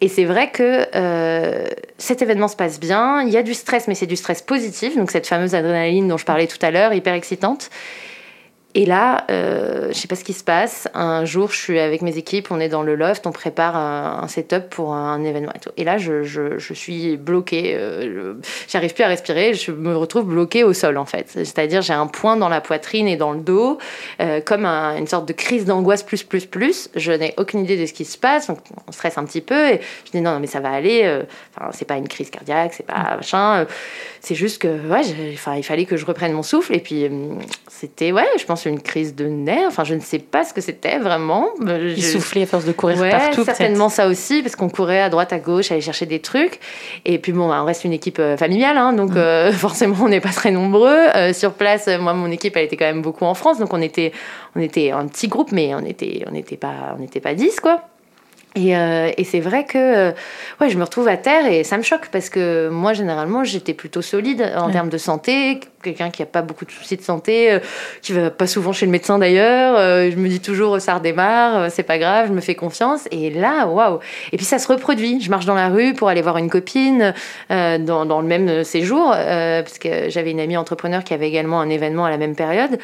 Et 0.00 0.08
c'est 0.08 0.24
vrai 0.24 0.50
que 0.50 0.86
euh, 0.94 1.66
cet 1.98 2.22
événement 2.22 2.48
se 2.48 2.56
passe 2.56 2.80
bien. 2.80 3.22
Il 3.22 3.30
y 3.30 3.36
a 3.36 3.42
du 3.42 3.54
stress, 3.54 3.86
mais 3.86 3.94
c'est 3.94 4.06
du 4.06 4.16
stress 4.16 4.42
positif. 4.42 4.96
Donc 4.96 5.10
cette 5.10 5.26
fameuse 5.26 5.54
adrénaline 5.54 6.08
dont 6.08 6.16
je 6.16 6.24
parlais 6.24 6.46
tout 6.46 6.58
à 6.62 6.70
l'heure, 6.70 6.92
hyper 6.92 7.14
excitante. 7.14 7.70
Et 8.74 8.86
là, 8.86 9.24
euh, 9.30 9.88
je 9.88 9.94
sais 9.94 10.06
pas 10.06 10.14
ce 10.14 10.22
qui 10.22 10.32
se 10.32 10.44
passe. 10.44 10.88
Un 10.94 11.24
jour, 11.24 11.50
je 11.50 11.56
suis 11.56 11.78
avec 11.80 12.02
mes 12.02 12.16
équipes, 12.16 12.48
on 12.50 12.60
est 12.60 12.68
dans 12.68 12.82
le 12.82 12.94
loft, 12.94 13.26
on 13.26 13.32
prépare 13.32 13.76
un, 13.76 14.28
setup 14.28 14.70
pour 14.70 14.94
un 14.94 15.24
événement 15.24 15.52
et 15.76 15.84
là, 15.84 15.98
je, 15.98 16.74
suis 16.74 17.16
bloquée. 17.16 17.74
Euh, 17.76 18.34
J'arrive 18.68 18.94
plus 18.94 19.04
à 19.04 19.08
respirer. 19.08 19.54
Je 19.54 19.72
me 19.72 19.96
retrouve 19.96 20.24
bloquée 20.24 20.64
au 20.64 20.72
sol, 20.72 20.98
en 20.98 21.04
fait. 21.04 21.30
C'est-à-dire, 21.30 21.82
j'ai 21.82 21.92
un 21.92 22.06
point 22.06 22.36
dans 22.36 22.48
la 22.48 22.60
poitrine 22.60 23.08
et 23.08 23.16
dans 23.16 23.32
le 23.32 23.40
dos, 23.40 23.78
euh, 24.20 24.40
comme 24.40 24.66
une 24.66 25.06
sorte 25.06 25.26
de 25.26 25.32
crise 25.32 25.64
d'angoisse 25.64 26.02
plus, 26.02 26.22
plus, 26.22 26.46
plus. 26.46 26.90
Je 26.94 27.12
n'ai 27.12 27.34
aucune 27.36 27.60
idée 27.60 27.76
de 27.76 27.86
ce 27.86 27.92
qui 27.92 28.04
se 28.04 28.18
passe. 28.18 28.48
Donc, 28.48 28.58
on 28.86 28.92
stresse 28.92 29.18
un 29.18 29.24
petit 29.24 29.40
peu. 29.40 29.70
Et 29.70 29.80
je 30.06 30.12
dis 30.12 30.20
non, 30.20 30.32
non 30.32 30.40
mais 30.40 30.46
ça 30.46 30.60
va 30.60 30.70
aller. 30.70 31.02
Euh, 31.04 31.22
enfin, 31.56 31.70
c'est 31.72 31.86
pas 31.86 31.96
une 31.96 32.08
crise 32.08 32.30
cardiaque, 32.30 32.74
c'est 32.74 32.86
pas 32.86 33.16
machin. 33.16 33.66
C'est 34.20 34.34
juste 34.34 34.60
que, 34.60 34.68
ouais, 34.88 35.02
il 35.56 35.62
fallait 35.64 35.86
que 35.86 35.96
je 35.96 36.06
reprenne 36.06 36.32
mon 36.32 36.42
souffle. 36.42 36.74
Et 36.74 36.80
puis, 36.80 37.08
c'était, 37.68 38.12
ouais, 38.12 38.28
je 38.38 38.44
pense 38.44 38.59
une 38.68 38.80
crise 38.80 39.14
de 39.14 39.26
nerfs. 39.26 39.68
Enfin, 39.68 39.84
je 39.84 39.94
ne 39.94 40.00
sais 40.00 40.18
pas 40.18 40.44
ce 40.44 40.52
que 40.52 40.60
c'était 40.60 40.98
vraiment. 40.98 41.48
Je... 41.60 41.94
soufflait 42.00 42.42
à 42.42 42.46
force 42.46 42.64
de 42.64 42.72
courir 42.72 42.98
ouais, 43.00 43.10
partout. 43.10 43.44
Certainement 43.44 43.88
ça 43.88 44.08
aussi, 44.08 44.42
parce 44.42 44.56
qu'on 44.56 44.68
courait 44.68 45.00
à 45.00 45.08
droite, 45.08 45.32
à 45.32 45.38
gauche, 45.38 45.70
aller 45.72 45.80
chercher 45.80 46.06
des 46.06 46.20
trucs. 46.20 46.60
Et 47.04 47.18
puis 47.18 47.32
bon, 47.32 47.48
bah, 47.48 47.60
on 47.62 47.64
reste 47.64 47.84
une 47.84 47.92
équipe 47.92 48.18
euh, 48.18 48.36
familiale, 48.36 48.76
hein, 48.76 48.92
donc 48.92 49.12
mm. 49.12 49.18
euh, 49.18 49.52
forcément 49.52 49.96
on 50.02 50.08
n'est 50.08 50.20
pas 50.20 50.30
très 50.30 50.50
nombreux. 50.50 51.06
Euh, 51.14 51.32
sur 51.32 51.52
place, 51.52 51.88
moi, 52.00 52.12
mon 52.12 52.30
équipe, 52.30 52.56
elle 52.56 52.64
était 52.64 52.76
quand 52.76 52.86
même 52.86 53.02
beaucoup 53.02 53.24
en 53.24 53.34
France, 53.34 53.58
donc 53.58 53.72
on 53.72 53.80
était, 53.80 54.12
on 54.56 54.60
était 54.60 54.90
un 54.90 55.06
petit 55.06 55.28
groupe, 55.28 55.52
mais 55.52 55.74
on 55.74 55.80
n'était 55.80 56.24
on 56.30 56.34
était 56.34 56.56
pas, 56.56 56.96
on 56.98 57.02
était 57.02 57.20
pas 57.20 57.34
10, 57.34 57.60
quoi. 57.60 57.82
Et, 58.56 58.70
et 58.70 59.22
c'est 59.22 59.38
vrai 59.38 59.64
que 59.64 60.08
ouais, 60.60 60.68
je 60.68 60.76
me 60.76 60.82
retrouve 60.82 61.06
à 61.06 61.16
terre 61.16 61.46
et 61.46 61.62
ça 61.62 61.78
me 61.78 61.84
choque 61.84 62.08
parce 62.10 62.30
que 62.30 62.68
moi, 62.68 62.94
généralement, 62.94 63.44
j'étais 63.44 63.74
plutôt 63.74 64.02
solide 64.02 64.52
en 64.56 64.70
termes 64.70 64.88
de 64.88 64.98
santé, 64.98 65.60
quelqu'un 65.82 66.10
qui 66.10 66.22
n'a 66.22 66.26
pas 66.26 66.42
beaucoup 66.42 66.64
de 66.64 66.70
soucis 66.70 66.96
de 66.96 67.02
santé, 67.02 67.52
euh, 67.52 67.58
qui 68.02 68.12
va 68.12 68.30
pas 68.30 68.46
souvent 68.46 68.72
chez 68.72 68.86
le 68.86 68.92
médecin 68.92 69.18
d'ailleurs. 69.18 69.76
Euh, 69.78 70.10
je 70.10 70.16
me 70.16 70.28
dis 70.28 70.40
toujours 70.40 70.80
ça 70.80 70.94
redémarre, 70.94 71.56
euh, 71.56 71.68
c'est 71.70 71.82
pas 71.82 71.98
grave, 71.98 72.28
je 72.28 72.32
me 72.32 72.40
fais 72.40 72.54
confiance. 72.54 73.08
Et 73.10 73.30
là, 73.30 73.66
waouh 73.66 73.98
Et 74.32 74.36
puis 74.36 74.46
ça 74.46 74.58
se 74.58 74.68
reproduit. 74.68 75.20
Je 75.20 75.30
marche 75.30 75.46
dans 75.46 75.54
la 75.54 75.68
rue 75.68 75.94
pour 75.94 76.08
aller 76.08 76.22
voir 76.22 76.36
une 76.36 76.50
copine 76.50 77.14
dans, 77.48 78.06
dans, 78.06 78.20
le 78.20 78.26
même 78.26 78.64
séjour, 78.64 79.10
parce 79.10 79.78
que 79.78 80.08
j'avais 80.08 80.30
une 80.30 80.40
amie 80.40 80.56
entrepreneur 80.56 81.04
qui 81.04 81.14
avait 81.14 81.28
également 81.28 81.60
un 81.60 81.68
événement 81.68 82.04
à 82.04 82.10
la 82.10 82.18
même 82.18 82.34
période. 82.34 82.78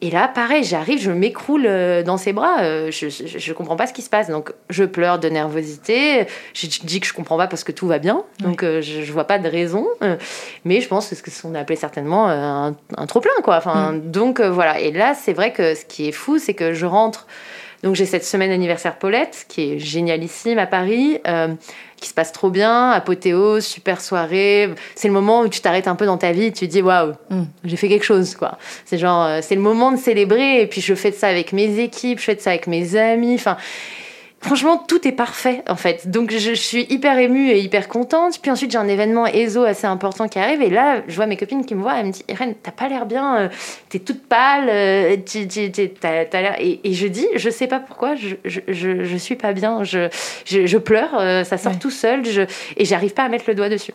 Et 0.00 0.10
là, 0.10 0.28
pareil, 0.28 0.64
j'arrive, 0.64 1.00
je 1.00 1.10
m'écroule 1.10 1.68
dans 2.04 2.16
ses 2.16 2.32
bras. 2.32 2.90
je, 2.90 3.08
je, 3.08 3.52
comprends 3.52 3.76
pas 3.76 3.86
ce 3.86 3.92
qui 3.92 4.02
se 4.02 4.10
passe, 4.10 4.28
donc 4.28 4.52
je 4.68 4.84
pleure 4.84 5.18
de 5.18 5.28
nervosité. 5.28 6.26
Je 6.54 6.66
dis 6.66 7.00
que 7.00 7.06
je 7.06 7.12
comprends 7.12 7.36
pas 7.36 7.46
parce 7.46 7.64
que 7.64 7.72
tout 7.72 7.86
va 7.86 7.98
bien, 7.98 8.24
donc 8.40 8.62
je, 8.62 8.80
je 8.80 9.12
vois 9.12 9.26
pas 9.26 9.38
de 9.38 9.48
raison. 9.48 9.86
mais 10.64 10.80
je 10.80 10.88
pense 10.88 11.08
que 11.08 11.30
ce 11.30 11.42
qu'on 11.42 11.54
a 11.54 11.60
appelé 11.60 11.76
certainement 11.76 12.28
un, 12.40 13.06
trop 13.06 13.20
plein 13.20 13.32
quoi. 13.42 13.56
Enfin, 13.56 13.92
mm. 13.92 14.10
donc 14.10 14.40
euh, 14.40 14.50
voilà. 14.50 14.80
Et 14.80 14.92
là, 14.92 15.14
c'est 15.14 15.32
vrai 15.32 15.52
que 15.52 15.74
ce 15.74 15.84
qui 15.84 16.08
est 16.08 16.12
fou, 16.12 16.38
c'est 16.38 16.54
que 16.54 16.72
je 16.72 16.86
rentre. 16.86 17.26
Donc 17.82 17.94
j'ai 17.94 18.04
cette 18.04 18.24
semaine 18.24 18.50
anniversaire 18.50 18.98
Paulette 18.98 19.46
qui 19.48 19.72
est 19.72 19.78
génialissime 19.78 20.58
à 20.58 20.66
Paris, 20.66 21.18
euh, 21.26 21.48
qui 21.96 22.10
se 22.10 22.14
passe 22.14 22.30
trop 22.30 22.50
bien, 22.50 22.90
apothéose, 22.90 23.64
super 23.64 24.02
soirée. 24.02 24.68
C'est 24.94 25.08
le 25.08 25.14
moment 25.14 25.40
où 25.40 25.48
tu 25.48 25.60
t'arrêtes 25.60 25.88
un 25.88 25.94
peu 25.94 26.04
dans 26.04 26.18
ta 26.18 26.32
vie, 26.32 26.44
et 26.44 26.52
tu 26.52 26.66
te 26.66 26.72
dis 26.72 26.82
waouh, 26.82 27.14
mm. 27.30 27.42
j'ai 27.64 27.76
fait 27.76 27.88
quelque 27.88 28.04
chose 28.04 28.34
quoi. 28.34 28.58
C'est 28.84 28.98
genre 28.98 29.24
euh, 29.24 29.38
c'est 29.42 29.54
le 29.54 29.62
moment 29.62 29.92
de 29.92 29.96
célébrer 29.96 30.60
et 30.60 30.66
puis 30.66 30.80
je 30.82 30.94
fais 30.94 31.10
de 31.10 31.16
ça 31.16 31.28
avec 31.28 31.52
mes 31.52 31.78
équipes, 31.78 32.18
je 32.18 32.24
fais 32.24 32.34
de 32.34 32.40
ça 32.40 32.50
avec 32.50 32.66
mes 32.66 32.96
amis. 32.96 33.34
Enfin 33.34 33.56
Franchement, 34.42 34.78
tout 34.78 35.06
est 35.06 35.12
parfait 35.12 35.62
en 35.68 35.76
fait. 35.76 36.10
Donc 36.10 36.32
je, 36.32 36.54
suis 36.54 36.86
hyper 36.88 37.18
émue 37.18 37.50
et 37.50 37.60
hyper 37.60 37.88
contente. 37.88 38.40
Puis 38.40 38.50
ensuite, 38.50 38.70
j'ai 38.70 38.78
un 38.78 38.88
événement 38.88 39.26
ESO 39.26 39.64
assez 39.64 39.86
important 39.86 40.28
qui 40.28 40.38
arrive. 40.38 40.62
Et 40.62 40.70
là, 40.70 41.02
je 41.08 41.14
vois 41.14 41.26
mes 41.26 41.36
copines 41.36 41.66
qui 41.66 41.74
me 41.74 41.82
voient. 41.82 41.98
Elles 41.98 42.06
me 42.06 42.12
disent 42.12 42.24
Irène, 42.26 42.54
t'as 42.62 42.70
pas 42.70 42.88
l'air 42.88 43.04
bien, 43.04 43.36
euh, 43.36 43.48
t'es 43.90 43.98
toute 43.98 44.26
pâle, 44.26 44.68
euh, 44.70 45.16
t'as 46.00 46.40
l'air. 46.40 46.56
Et, 46.58 46.80
je 46.94 47.06
dis 47.06 47.26
Je 47.36 47.50
sais 47.50 47.66
pas 47.66 47.80
pourquoi, 47.80 48.14
je, 48.14 48.36
je, 48.46 48.60
je, 49.04 49.16
suis 49.18 49.36
pas 49.36 49.52
bien. 49.52 49.84
Je, 49.84 50.78
pleure, 50.78 51.18
euh, 51.18 51.44
ça 51.44 51.58
sort 51.58 51.78
tout 51.78 51.90
seul. 51.90 52.22
Et 52.78 52.86
j'arrive 52.86 53.12
pas 53.12 53.24
à 53.24 53.28
mettre 53.28 53.44
le 53.46 53.54
doigt 53.54 53.68
dessus. 53.68 53.92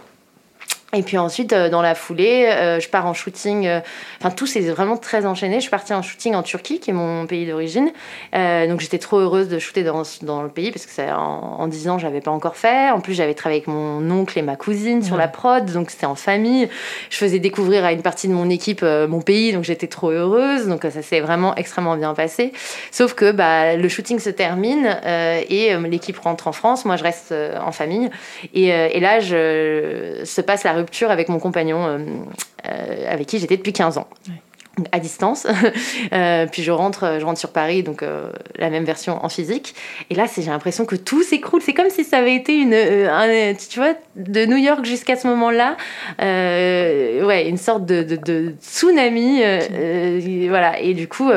Et 0.94 1.02
puis 1.02 1.18
ensuite, 1.18 1.52
euh, 1.52 1.70
dans 1.70 1.82
la 1.82 1.96
foulée, 1.96 2.46
euh, 2.48 2.80
je 2.80 2.88
pars 2.88 3.06
en 3.06 3.14
shooting. 3.14 3.66
Euh, 3.66 3.80
enfin, 4.22 4.32
tout 4.32 4.46
s'est 4.46 4.62
vraiment 4.62 4.98
très 4.98 5.26
enchaîné. 5.26 5.56
Je 5.56 5.62
suis 5.62 5.70
partie 5.70 5.94
en 5.94 6.02
shooting 6.02 6.36
en 6.36 6.44
Turquie, 6.44 6.80
qui 6.80 6.92
est 6.92 6.94
mon 6.94 7.26
pays 7.26 7.46
d'origine. 7.46 7.92
donc, 8.34 8.80
j'étais 8.80 9.00
trop 9.00 9.18
heureuse 9.18 9.50
de 9.50 9.60
shooter 9.60 9.84
dans, 9.84 10.04
dans 10.22 10.44
le 10.44 10.50
pays 10.50 10.72
parce 10.72 10.86
que 10.86 10.92
ça, 10.92 11.20
en, 11.20 11.58
en 11.60 11.68
10 11.68 11.90
ans, 11.90 12.00
j'avais 12.00 12.22
pas 12.22 12.32
encore 12.32 12.56
fait. 12.56 12.92
En 12.92 13.02
plus, 13.02 13.14
j'avais 13.14 13.34
travaillé 13.34 13.62
avec 13.62 13.68
mon 13.68 14.10
oncle 14.12 14.38
et 14.38 14.42
ma 14.42 14.56
cousine 14.56 15.04
sur 15.04 15.18
la 15.18 15.28
prod, 15.28 15.66
donc 15.72 15.90
c'était 15.90 16.06
en 16.06 16.16
famille. 16.16 16.70
Je 17.10 17.18
faisais 17.18 17.40
découvrir 17.40 17.84
à 17.84 17.92
une 17.92 18.02
partie 18.02 18.28
de 18.28 18.34
mon 18.34 18.50
équipe 18.50 18.84
mon 18.84 19.22
pays, 19.22 19.54
donc 19.54 19.64
j'étais 19.64 19.88
trop 19.88 20.12
heureuse. 20.12 20.68
Donc, 20.68 20.84
ça 20.84 21.02
s'est 21.02 21.20
vraiment 21.20 21.56
extrêmement 21.56 21.98
bien 21.98 22.14
passé. 22.14 22.54
Sauf 22.92 23.14
que 23.14 23.32
bah, 23.32 23.76
le 23.76 23.90
shooting 23.90 24.20
se 24.20 24.30
termine 24.30 24.98
et 25.06 25.76
l'équipe 25.90 26.18
rentre 26.20 26.48
en 26.48 26.52
France. 26.52 26.86
Moi, 26.86 26.96
je 26.96 27.04
reste 27.04 27.34
en 27.60 27.72
famille. 27.72 28.10
Et, 28.54 28.68
et 28.68 29.00
là, 29.00 29.20
je, 29.20 30.22
se 30.24 30.42
passe 30.42 30.64
la 30.64 30.74
rupture 30.86 31.10
avec 31.12 31.30
mon 31.30 31.40
compagnon, 31.40 31.86
euh, 31.86 31.98
euh, 32.68 33.12
avec 33.12 33.28
qui 33.28 33.40
j'étais 33.40 33.58
depuis 33.58 33.74
15 33.74 33.98
ans. 33.98 34.08
à 34.92 35.00
distance. 35.00 35.48
Euh, 36.14 36.46
puis 36.50 36.62
je 36.62 36.72
rentre, 36.72 37.18
je 37.20 37.26
rentre 37.26 37.40
sur 37.40 37.52
Paris, 37.52 37.82
donc 37.82 38.04
la 38.58 38.70
même 38.70 38.86
version 38.86 39.24
en 39.26 39.28
physique. 39.28 39.74
Et 40.10 40.16
là, 40.16 40.26
j'ai 40.34 40.44
l'impression 40.44 40.86
que 40.86 40.96
tout 40.96 41.24
s'écroule. 41.24 41.62
C'est 41.62 41.74
comme 41.74 41.90
si 41.90 42.04
ça 42.04 42.20
avait 42.20 42.36
été 42.36 42.54
une, 42.54 42.76
tu 43.70 43.80
vois, 43.80 43.96
de 44.16 44.46
New 44.46 44.58
York 44.58 44.86
jusqu'à 44.86 45.16
ce 45.16 45.28
moment-là, 45.28 45.76
ouais, 46.20 47.46
une 47.48 47.58
sorte 47.58 47.86
de, 47.86 48.04
de, 48.04 48.16
de 48.16 48.54
tsunami. 48.62 49.42
voilà. 50.48 50.80
Et 50.80 50.94
du 50.94 51.08
coup. 51.08 51.32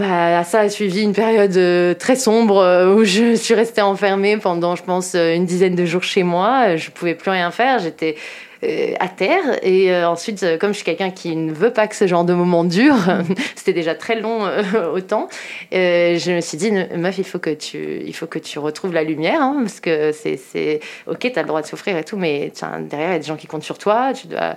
Bah, 0.00 0.44
ça 0.44 0.60
a 0.60 0.68
suivi 0.70 1.02
une 1.02 1.12
période 1.12 1.98
très 1.98 2.16
sombre 2.16 2.94
où 2.96 3.04
je 3.04 3.34
suis 3.34 3.52
restée 3.52 3.82
enfermée 3.82 4.38
pendant, 4.38 4.74
je 4.74 4.82
pense, 4.82 5.14
une 5.14 5.44
dizaine 5.44 5.74
de 5.74 5.84
jours 5.84 6.02
chez 6.02 6.22
moi. 6.22 6.76
Je 6.76 6.88
pouvais 6.90 7.14
plus 7.14 7.30
rien 7.30 7.50
faire. 7.50 7.80
J'étais 7.80 8.16
euh, 8.16 8.49
à 8.62 9.08
terre. 9.08 9.58
Et 9.62 9.92
euh, 9.92 10.08
ensuite, 10.08 10.42
euh, 10.42 10.58
comme 10.58 10.70
je 10.70 10.76
suis 10.76 10.84
quelqu'un 10.84 11.10
qui 11.10 11.34
ne 11.34 11.52
veut 11.52 11.72
pas 11.72 11.86
que 11.86 11.96
ce 11.96 12.06
genre 12.06 12.24
de 12.24 12.34
moment 12.34 12.64
dure, 12.64 12.96
c'était 13.56 13.72
déjà 13.72 13.94
très 13.94 14.20
long 14.20 14.40
autant, 14.94 15.28
je 15.72 16.34
me 16.34 16.40
suis 16.40 16.58
dit, 16.58 16.70
meuf, 16.70 17.18
il 17.18 17.24
faut 17.24 17.38
que 17.38 17.50
tu, 17.50 18.00
il 18.04 18.14
faut 18.14 18.26
que 18.26 18.38
tu 18.38 18.58
retrouves 18.58 18.92
la 18.92 19.02
lumière, 19.02 19.40
hein, 19.40 19.56
parce 19.62 19.80
que 19.80 20.12
c'est, 20.12 20.80
ok, 21.06 21.18
tu 21.18 21.38
as 21.38 21.42
le 21.42 21.48
droit 21.48 21.62
de 21.62 21.66
souffrir 21.66 21.96
et 21.96 22.04
tout, 22.04 22.16
mais 22.16 22.52
derrière, 22.80 23.10
il 23.10 23.12
y 23.12 23.16
a 23.16 23.18
des 23.18 23.26
gens 23.26 23.36
qui 23.36 23.46
comptent 23.46 23.62
sur 23.62 23.78
toi, 23.78 24.12
tu 24.12 24.26
dois, 24.26 24.56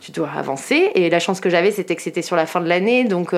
tu 0.00 0.12
dois 0.12 0.30
avancer. 0.36 0.90
Et 0.94 1.10
la 1.10 1.18
chance 1.18 1.40
que 1.40 1.50
j'avais, 1.50 1.70
c'était 1.70 1.96
que 1.96 2.02
c'était 2.02 2.22
sur 2.22 2.36
la 2.36 2.46
fin 2.46 2.60
de 2.60 2.68
l'année, 2.68 3.04
donc 3.04 3.34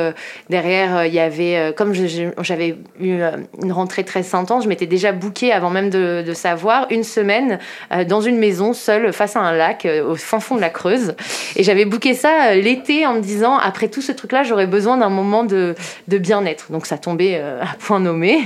derrière, 0.48 1.06
il 1.06 1.14
y 1.14 1.20
avait, 1.20 1.72
comme 1.76 1.92
j'avais 1.94 2.76
eu 3.00 3.20
une 3.62 3.72
rentrée 3.72 4.04
très 4.04 4.34
intense, 4.34 4.64
je 4.64 4.68
m'étais 4.68 4.86
déjà 4.86 5.12
bookée 5.12 5.52
avant 5.52 5.70
même 5.70 5.90
de 5.90 6.32
savoir 6.34 6.86
une 6.90 7.04
semaine 7.04 7.58
dans 8.06 8.20
une 8.20 8.38
maison 8.38 8.72
seule 8.72 9.12
face 9.12 9.36
à 9.36 9.40
un 9.40 9.52
lac 9.52 9.86
au 10.04 10.16
fin 10.16 10.40
fond 10.40 10.56
de 10.56 10.60
la 10.60 10.70
Creuse. 10.70 11.14
Et 11.56 11.62
j'avais 11.62 11.84
booké 11.84 12.14
ça 12.14 12.50
euh, 12.50 12.54
l'été 12.54 13.06
en 13.06 13.14
me 13.14 13.20
disant, 13.20 13.56
après 13.56 13.88
tout 13.88 14.02
ce 14.02 14.12
truc-là, 14.12 14.42
j'aurais 14.42 14.66
besoin 14.66 14.96
d'un 14.96 15.08
moment 15.08 15.44
de, 15.44 15.74
de 16.08 16.18
bien-être. 16.18 16.72
Donc 16.72 16.86
ça 16.86 16.98
tombait 16.98 17.36
euh, 17.36 17.62
à 17.62 17.76
point 17.78 18.00
nommé. 18.00 18.38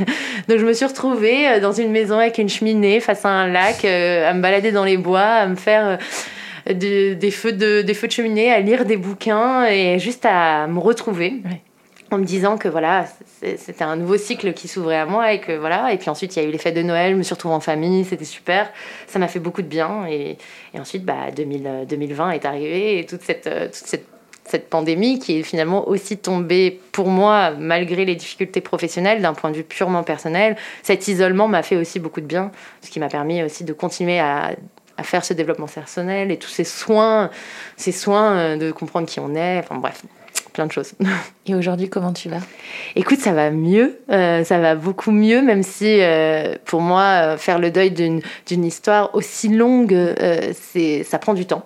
Donc 0.48 0.58
je 0.58 0.64
me 0.64 0.72
suis 0.72 0.86
retrouvée 0.86 1.48
euh, 1.48 1.60
dans 1.60 1.72
une 1.72 1.90
maison 1.90 2.18
avec 2.18 2.38
une 2.38 2.48
cheminée 2.48 3.00
face 3.00 3.24
à 3.24 3.30
un 3.30 3.48
lac, 3.48 3.84
à 3.84 4.32
me 4.32 4.40
balader 4.40 4.72
dans 4.72 4.84
les 4.84 4.96
bois, 4.96 5.20
à 5.20 5.46
me 5.46 5.56
faire... 5.56 5.98
des, 6.68 7.30
feux 7.30 7.52
de, 7.52 7.80
des 7.80 7.94
feux 7.94 8.08
de 8.08 8.12
cheminée, 8.12 8.52
à 8.52 8.60
lire 8.60 8.84
des 8.84 8.98
bouquins 8.98 9.64
et 9.64 9.98
juste 9.98 10.26
à 10.26 10.66
me 10.66 10.78
retrouver 10.78 11.40
en 12.10 12.18
me 12.18 12.24
disant 12.24 12.56
que 12.56 12.68
voilà, 12.68 13.06
c'était 13.40 13.84
un 13.84 13.96
nouveau 13.96 14.16
cycle 14.16 14.52
qui 14.54 14.68
s'ouvrait 14.68 14.96
à 14.96 15.06
moi 15.06 15.32
et 15.32 15.40
que 15.40 15.52
voilà. 15.56 15.92
Et 15.92 15.98
puis 15.98 16.08
ensuite, 16.10 16.36
il 16.36 16.42
y 16.42 16.44
a 16.44 16.48
eu 16.48 16.50
les 16.50 16.58
fêtes 16.58 16.74
de 16.74 16.82
Noël, 16.82 17.12
je 17.12 17.16
me 17.16 17.22
suis 17.22 17.34
en 17.44 17.60
famille, 17.60 18.04
c'était 18.04 18.24
super. 18.24 18.70
Ça 19.06 19.18
m'a 19.18 19.28
fait 19.28 19.40
beaucoup 19.40 19.62
de 19.62 19.66
bien. 19.66 20.06
Et, 20.08 20.38
ensuite, 20.78 21.04
bah, 21.04 21.30
2000, 21.34 21.86
2020 21.88 22.30
est 22.30 22.44
arrivé 22.44 22.98
et 22.98 23.06
toute 23.06 23.22
cette, 23.22 23.44
toute 23.44 23.74
cette, 23.74 24.06
cette, 24.44 24.70
pandémie 24.70 25.18
qui 25.18 25.38
est 25.38 25.42
finalement 25.42 25.86
aussi 25.88 26.16
tombée 26.16 26.80
pour 26.92 27.08
moi, 27.08 27.50
malgré 27.58 28.04
les 28.04 28.14
difficultés 28.14 28.60
professionnelles, 28.60 29.20
d'un 29.20 29.34
point 29.34 29.50
de 29.50 29.56
vue 29.56 29.64
purement 29.64 30.02
personnel. 30.02 30.56
Cet 30.82 31.08
isolement 31.08 31.48
m'a 31.48 31.62
fait 31.62 31.76
aussi 31.76 32.00
beaucoup 32.00 32.20
de 32.20 32.26
bien, 32.26 32.52
ce 32.80 32.90
qui 32.90 33.00
m'a 33.00 33.08
permis 33.08 33.42
aussi 33.42 33.64
de 33.64 33.72
continuer 33.72 34.18
à 34.18 34.52
à 35.00 35.04
faire 35.04 35.24
ce 35.24 35.32
développement 35.32 35.68
personnel 35.68 36.32
et 36.32 36.38
tous 36.38 36.48
ces 36.48 36.64
soins, 36.64 37.30
ces 37.76 37.92
soins 37.92 38.56
de 38.56 38.72
comprendre 38.72 39.06
qui 39.06 39.20
on 39.20 39.32
est, 39.36 39.60
enfin 39.60 39.76
bref, 39.76 40.02
plein 40.58 40.66
de 40.66 40.72
choses. 40.72 40.94
Et 41.46 41.54
aujourd'hui, 41.54 41.88
comment 41.88 42.12
tu 42.12 42.28
vas? 42.28 42.40
Écoute, 42.96 43.20
ça 43.20 43.32
va 43.32 43.50
mieux, 43.50 44.00
ça 44.08 44.58
va 44.58 44.74
beaucoup 44.74 45.12
mieux, 45.12 45.40
même 45.40 45.62
si 45.62 46.00
pour 46.64 46.80
moi, 46.80 47.36
faire 47.36 47.60
le 47.60 47.70
deuil 47.70 47.92
d'une 47.92 48.64
histoire 48.64 49.14
aussi 49.14 49.48
longue, 49.48 49.96
c'est 50.52 51.04
ça 51.04 51.18
prend 51.18 51.34
du 51.34 51.46
temps. 51.46 51.64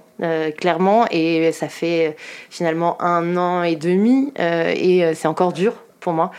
clairement, 0.58 1.06
et 1.10 1.52
ça 1.52 1.68
fait 1.68 2.16
finalement 2.50 3.00
un 3.02 3.36
an 3.38 3.62
et 3.62 3.76
demi, 3.76 4.32
et 4.38 5.14
c'est 5.14 5.28
encore 5.28 5.54
dur 5.54 5.74
pour 6.00 6.12
moi. 6.12 6.30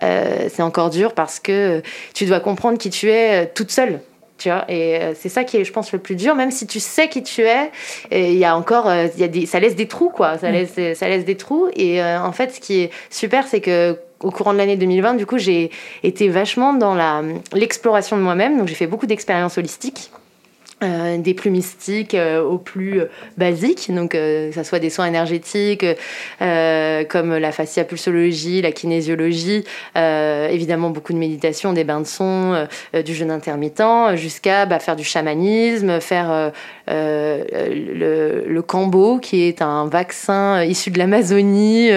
c'est 0.00 0.62
encore 0.62 0.90
dur 0.90 1.14
parce 1.14 1.40
que 1.40 1.82
tu 2.12 2.26
dois 2.26 2.40
comprendre 2.40 2.76
qui 2.76 2.90
tu 2.90 3.10
es 3.10 3.46
toute 3.46 3.70
seule 3.70 4.00
et 4.46 4.96
euh, 4.96 5.12
c'est 5.14 5.28
ça 5.28 5.44
qui 5.44 5.56
est, 5.56 5.64
je 5.64 5.72
pense, 5.72 5.92
le 5.92 5.98
plus 5.98 6.14
dur, 6.14 6.34
même 6.34 6.50
si 6.50 6.66
tu 6.66 6.80
sais 6.80 7.08
qui 7.08 7.22
tu 7.22 7.42
es, 7.42 7.70
il 8.10 8.38
y 8.38 8.44
a 8.44 8.56
encore, 8.56 8.88
euh, 8.88 9.06
il 9.14 9.20
y 9.20 9.24
a 9.24 9.28
des, 9.28 9.46
ça 9.46 9.60
laisse 9.60 9.76
des 9.76 9.88
trous, 9.88 10.10
quoi. 10.10 10.38
Ça, 10.38 10.48
mm. 10.48 10.52
laisse, 10.52 10.98
ça 10.98 11.08
laisse 11.08 11.24
des 11.24 11.36
trous. 11.36 11.68
Et 11.74 12.02
euh, 12.02 12.20
en 12.20 12.32
fait, 12.32 12.54
ce 12.54 12.60
qui 12.60 12.80
est 12.80 12.90
super, 13.10 13.46
c'est 13.46 13.60
que 13.60 13.98
au 14.20 14.30
courant 14.30 14.52
de 14.52 14.58
l'année 14.58 14.76
2020, 14.76 15.14
du 15.14 15.26
coup, 15.26 15.38
j'ai 15.38 15.70
été 16.04 16.28
vachement 16.28 16.74
dans 16.74 16.96
l'exploration 17.52 18.16
de 18.16 18.22
moi-même. 18.22 18.56
Donc, 18.56 18.68
j'ai 18.68 18.74
fait 18.74 18.86
beaucoup 18.86 19.06
d'expériences 19.06 19.58
holistiques. 19.58 20.12
Euh, 20.82 21.18
des 21.18 21.34
plus 21.34 21.50
mystiques 21.50 22.14
euh, 22.14 22.42
aux 22.42 22.58
plus 22.58 23.02
basiques, 23.36 23.94
donc 23.94 24.16
euh, 24.16 24.48
que 24.48 24.54
ce 24.54 24.64
soit 24.64 24.80
des 24.80 24.90
soins 24.90 25.06
énergétiques 25.06 25.84
comme 26.40 27.36
la 27.36 27.52
fasciapulsologie, 27.52 28.62
la 28.62 28.72
kinésiologie, 28.72 29.64
évidemment 29.94 30.90
beaucoup 30.90 31.12
de 31.12 31.18
méditation, 31.18 31.72
des 31.72 31.84
bains 31.84 32.00
de 32.00 32.06
son, 32.06 32.66
du 33.04 33.14
jeûne 33.14 33.30
intermittent, 33.30 33.82
jusqu'à 34.14 34.66
bah, 34.66 34.78
faire 34.78 34.96
du 34.96 35.04
chamanisme, 35.04 36.00
faire 36.00 36.52
le, 36.88 38.44
le 38.46 38.62
cambo 38.62 39.18
qui 39.18 39.42
est 39.42 39.62
un 39.62 39.86
vaccin 39.86 40.64
issu 40.64 40.90
de 40.90 40.98
l'Amazonie, 40.98 41.90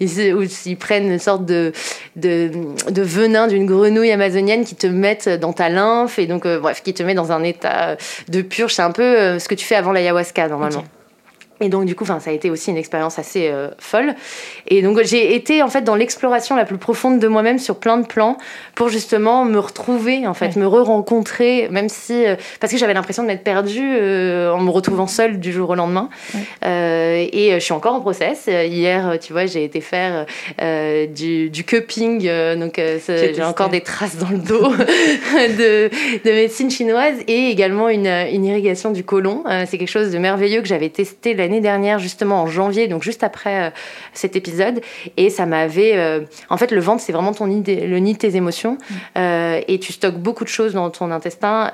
où 0.00 0.42
ils 0.66 0.76
prennent 0.76 1.10
une 1.10 1.18
sorte 1.18 1.44
de, 1.44 1.72
de, 2.16 2.50
venin 3.02 3.46
d'une 3.46 3.66
grenouille 3.66 4.12
amazonienne 4.12 4.64
qui 4.64 4.74
te 4.74 4.86
mettent 4.86 5.28
dans 5.28 5.52
ta 5.52 5.68
lymphe 5.68 6.18
et 6.18 6.26
donc 6.26 6.46
bref 6.46 6.82
qui 6.82 6.94
te 6.94 7.02
met 7.02 7.14
dans 7.14 7.32
un 7.32 7.42
état 7.42 7.96
de 8.28 8.42
purge. 8.42 8.74
C'est 8.74 8.82
un 8.82 8.90
peu 8.90 9.02
euh, 9.02 9.38
ce 9.38 9.48
que 9.48 9.54
tu 9.54 9.64
fais 9.64 9.74
avant 9.74 9.92
l'ayahuasca 9.92 10.48
normalement. 10.48 10.84
Et 11.60 11.68
donc, 11.68 11.86
du 11.86 11.94
coup, 11.94 12.04
ça 12.04 12.18
a 12.24 12.30
été 12.30 12.50
aussi 12.50 12.70
une 12.70 12.76
expérience 12.76 13.18
assez 13.18 13.48
euh, 13.48 13.68
folle. 13.78 14.14
Et 14.68 14.82
donc, 14.82 15.02
j'ai 15.02 15.34
été 15.34 15.62
en 15.62 15.68
fait 15.68 15.82
dans 15.82 15.96
l'exploration 15.96 16.54
la 16.54 16.64
plus 16.64 16.78
profonde 16.78 17.18
de 17.18 17.26
moi-même 17.26 17.58
sur 17.58 17.76
plein 17.76 17.98
de 17.98 18.06
plans 18.06 18.38
pour 18.74 18.88
justement 18.88 19.44
me 19.44 19.58
retrouver, 19.58 20.26
en 20.26 20.34
fait, 20.34 20.56
me 20.56 20.66
re-rencontrer, 20.66 21.68
même 21.70 21.88
si. 21.88 22.26
Euh, 22.26 22.36
parce 22.60 22.72
que 22.72 22.78
j'avais 22.78 22.94
l'impression 22.94 23.22
de 23.22 23.28
m'être 23.28 23.42
perdue 23.42 23.96
euh, 24.00 24.52
en 24.52 24.60
me 24.60 24.70
retrouvant 24.70 25.08
seule 25.08 25.40
du 25.40 25.52
jour 25.52 25.70
au 25.70 25.74
lendemain. 25.74 26.08
et 26.62 27.50
je 27.54 27.58
suis 27.58 27.72
encore 27.72 27.94
en 27.94 28.00
process. 28.00 28.46
Hier, 28.46 29.18
tu 29.20 29.32
vois, 29.32 29.46
j'ai 29.46 29.64
été 29.64 29.80
faire 29.80 30.26
du, 31.08 31.50
du, 31.50 31.64
cupping. 31.64 32.28
donc, 32.56 32.80
j'ai 33.08 33.42
encore 33.42 33.68
des 33.68 33.80
traces 33.80 34.16
dans 34.16 34.30
le 34.30 34.38
dos 34.38 34.68
de, 34.72 35.90
de, 36.24 36.30
médecine 36.30 36.70
chinoise 36.70 37.16
et 37.26 37.50
également 37.50 37.88
une, 37.88 38.06
une 38.06 38.44
irrigation 38.44 38.90
du 38.90 39.02
côlon. 39.02 39.42
C'est 39.66 39.78
quelque 39.78 39.88
chose 39.88 40.12
de 40.12 40.18
merveilleux 40.18 40.60
que 40.60 40.68
j'avais 40.68 40.88
testé 40.88 41.34
la 41.34 41.47
l'année 41.48 41.60
dernière, 41.62 41.98
justement 41.98 42.42
en 42.42 42.46
janvier, 42.46 42.88
donc 42.88 43.02
juste 43.02 43.22
après 43.22 43.68
euh, 43.68 43.70
cet 44.12 44.36
épisode. 44.36 44.82
Et 45.16 45.30
ça 45.30 45.46
m'avait. 45.46 45.96
Euh, 45.96 46.20
en 46.50 46.58
fait, 46.58 46.70
le 46.70 46.80
ventre, 46.80 47.02
c'est 47.02 47.12
vraiment 47.12 47.32
ton 47.32 47.46
nid 47.46 47.62
le 47.66 47.98
nid 47.98 48.12
de 48.12 48.18
tes 48.18 48.36
émotions. 48.36 48.72
Mm. 48.72 48.94
Euh, 49.16 49.60
et 49.66 49.78
tu 49.80 49.94
stockes 49.94 50.18
beaucoup 50.18 50.44
de 50.44 50.48
choses 50.48 50.74
dans 50.74 50.90
ton 50.90 51.10
intestin, 51.10 51.72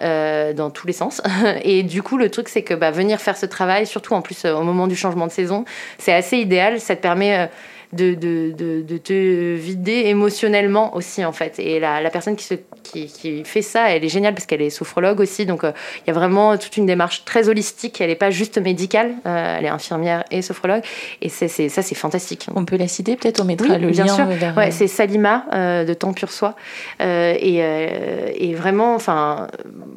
dans 0.55 0.71
tous 0.71 0.87
les 0.87 0.93
sens. 0.93 1.21
et 1.65 1.83
du 1.83 2.03
coup, 2.03 2.17
le 2.17 2.31
truc, 2.31 2.49
c'est 2.49 2.63
que 2.63 2.75
bah, 2.75 2.93
venir 2.93 3.21
faire 3.21 3.37
ce 3.37 3.47
travail, 3.47 3.87
surtout 3.87 4.15
en 4.15 4.23
plus 4.23 4.45
au 4.45 4.63
moment 4.63 4.87
du 4.87 4.95
changement 4.95 5.27
de 5.27 5.33
saison, 5.33 5.65
c'est 5.99 6.13
assez 6.13 6.39
idéal. 6.39 6.81
Ça 6.81 6.95
te 6.95 7.03
permet 7.03 7.51
de, 7.95 8.15
de, 8.15 8.83
de, 8.83 8.99
te 8.99 9.55
vider 9.55 10.05
émotionnellement 10.07 10.95
aussi 10.97 11.25
en 11.25 11.33
fait. 11.33 11.59
Et 11.59 11.81
la, 11.81 12.01
la 12.01 12.11
personne 12.11 12.37
qui, 12.37 12.45
se, 12.45 12.55
qui, 12.83 13.07
qui, 13.07 13.45
fait 13.45 13.63
ça, 13.63 13.91
elle 13.91 14.05
est 14.05 14.09
géniale 14.09 14.35
parce 14.35 14.47
qu'elle 14.47 14.63
est 14.63 14.71
sophrologue 14.71 15.21
aussi. 15.21 15.47
Donc 15.47 15.65
euh, 15.65 15.73
il 15.99 16.09
y 16.09 16.11
a 16.11 16.13
vraiment 16.13 16.57
toute 16.57 16.77
une 16.77 16.87
démarche 16.87 17.25
très 17.25 17.49
holistique. 17.49 18.01
Elle 18.01 18.09
n'est 18.09 18.15
pas 18.15 18.31
juste 18.31 18.59
médicale, 18.59 19.13
euh, 19.27 19.57
elle 19.59 19.65
est 19.65 19.69
infirmière 19.69 20.25
et 20.31 20.43
sophrologue. 20.43 20.83
Et 21.23 21.29
c'est, 21.29 21.49
ça, 21.49 21.83
c'est 21.83 21.95
fantastique. 21.95 22.47
On 22.55 22.65
peut 22.65 22.77
la 22.77 22.89
citer 22.89 23.17
peut-être, 23.17 23.41
on 23.41 23.45
mettra 23.45 23.79
le 23.79 23.91
bien 23.91 24.05
lien. 24.05 24.15
Sûr. 24.15 24.27
Ouais, 24.57 24.71
c'est 24.71 24.87
Salima 24.87 25.45
de 25.85 25.95
Temps 25.95 26.13
Pur 26.13 26.31
Soi. 26.31 26.55
et, 27.01 27.59
et, 27.59 28.55
vraiment, 28.55 28.95
enfin, 28.95 29.49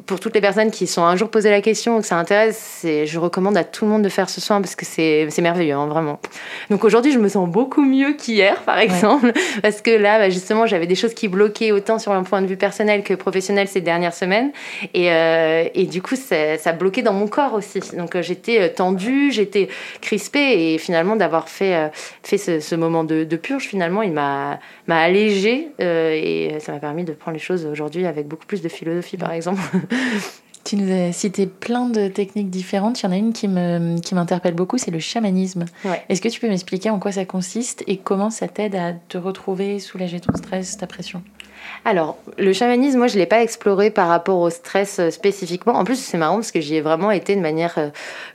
pour 0.06 0.20
toutes 0.20 0.34
les 0.34 0.40
personnes 0.40 0.70
qui 0.70 0.86
sont 0.86 1.02
un 1.02 1.16
jour 1.16 1.30
posé 1.30 1.50
la 1.50 1.60
question, 1.60 2.00
que 2.00 2.06
ça 2.06 2.16
intéresse, 2.16 2.84
je 2.84 3.18
recommande 3.18 3.56
à 3.56 3.64
tout 3.64 3.84
le 3.84 3.90
monde 3.90 4.02
de 4.02 4.08
faire 4.08 4.30
ce 4.30 4.40
soin 4.40 4.60
parce 4.60 4.74
que 4.74 4.84
c'est, 4.84 5.26
c'est 5.30 5.42
merveilleux, 5.42 5.74
hein, 5.74 5.86
vraiment. 5.86 6.20
Donc 6.70 6.84
aujourd'hui, 6.84 7.12
je 7.12 7.18
me 7.18 7.28
sens 7.28 7.48
beaucoup 7.48 7.84
mieux 7.88 8.12
qu'hier, 8.12 8.62
par 8.62 8.78
exemple, 8.78 9.32
parce 9.62 9.82
que 9.82 9.90
là, 9.90 10.18
bah, 10.18 10.30
justement, 10.30 10.66
j'avais 10.66 10.86
des 10.86 10.94
choses 10.94 11.14
qui 11.14 11.28
bloquaient 11.28 11.72
autant 11.72 11.98
sur 11.98 12.12
un 12.12 12.22
point 12.22 12.42
de 12.42 12.46
vue 12.46 12.56
personnel 12.56 13.02
que 13.02 13.14
professionnel 13.14 13.68
ces 13.68 13.80
dernières 13.80 14.14
semaines. 14.14 14.52
Et, 14.94 15.10
euh, 15.10 15.64
et 15.74 15.84
du 15.86 16.02
coup, 16.02 16.16
ça, 16.16 16.58
ça, 16.58 16.72
bloquait 16.72 17.02
dans 17.02 17.12
mon 17.12 17.26
corps 17.26 17.54
aussi. 17.54 17.80
Donc 17.96 18.14
euh, 18.14 18.22
j'étais 18.22 18.60
euh, 18.60 18.68
tendue, 18.68 19.32
j'étais 19.32 19.68
crispée. 20.00 20.74
Et 20.74 20.78
finalement, 20.78 21.16
d'avoir 21.16 21.48
fait, 21.48 21.90
fait 22.22 22.38
ce, 22.38 22.74
moment 22.74 23.04
de, 23.04 23.24
purge, 23.36 23.64
finalement, 23.64 24.02
il 24.02 24.12
m'a 24.12 24.58
allégé. 24.88 25.68
et 25.80 26.56
ça 26.60 26.72
m'a 26.72 26.78
permis 26.78 27.04
de 27.04 27.12
prendre 27.12 27.36
les 27.36 27.42
choses 27.42 27.66
aujourd'hui 27.66 28.06
avec 28.06 28.26
beaucoup 28.26 28.46
plus 28.46 28.62
de 28.62 28.68
philosophie, 28.68 29.16
par 29.16 29.32
exemple. 29.32 29.60
Tu 30.68 30.76
nous 30.76 30.92
as 30.92 31.12
cité 31.12 31.46
plein 31.46 31.88
de 31.88 32.08
techniques 32.08 32.50
différentes. 32.50 33.00
Il 33.00 33.06
y 33.06 33.08
en 33.08 33.12
a 33.12 33.16
une 33.16 33.32
qui 33.32 33.48
me 33.48 33.98
qui 34.00 34.14
m'interpelle 34.14 34.52
beaucoup, 34.52 34.76
c'est 34.76 34.90
le 34.90 34.98
chamanisme. 34.98 35.64
Est-ce 36.10 36.20
que 36.20 36.28
tu 36.28 36.40
peux 36.40 36.48
m'expliquer 36.48 36.90
en 36.90 36.98
quoi 36.98 37.10
ça 37.10 37.24
consiste 37.24 37.82
et 37.86 37.96
comment 37.96 38.28
ça 38.28 38.48
t'aide 38.48 38.74
à 38.74 38.92
te 38.92 39.16
retrouver, 39.16 39.78
soulager 39.78 40.20
ton 40.20 40.36
stress, 40.36 40.76
ta 40.76 40.86
pression? 40.86 41.22
Alors, 41.84 42.18
le 42.38 42.52
chamanisme, 42.52 42.98
moi, 42.98 43.06
je 43.06 43.14
ne 43.14 43.20
l'ai 43.20 43.26
pas 43.26 43.42
exploré 43.42 43.90
par 43.90 44.08
rapport 44.08 44.38
au 44.38 44.50
stress 44.50 44.98
euh, 44.98 45.10
spécifiquement. 45.10 45.74
En 45.74 45.84
plus, 45.84 45.96
c'est 45.96 46.18
marrant 46.18 46.36
parce 46.36 46.50
que 46.50 46.60
j'y 46.60 46.76
ai 46.76 46.80
vraiment 46.80 47.10
été 47.10 47.36
de 47.36 47.40
manière 47.40 47.74
euh, 47.78 47.88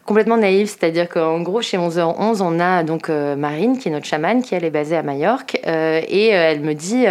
complètement 0.06 0.38
naïve. 0.38 0.68
C'est-à-dire 0.68 1.10
qu'en 1.10 1.42
gros, 1.42 1.62
chez 1.62 1.78
11h11, 1.78 2.42
on 2.42 2.60
a 2.60 2.84
donc 2.84 3.10
euh, 3.10 3.36
Marine, 3.36 3.78
qui 3.78 3.90
est 3.90 3.92
notre 3.92 4.06
chamane, 4.06 4.42
qui 4.42 4.56
elle 4.56 4.64
est 4.64 4.70
basée 4.70 4.96
à 4.96 5.04
Majorque. 5.04 5.60
et 5.66 6.28
elle 6.28 6.62
me 6.62 6.74
dit 6.74 7.06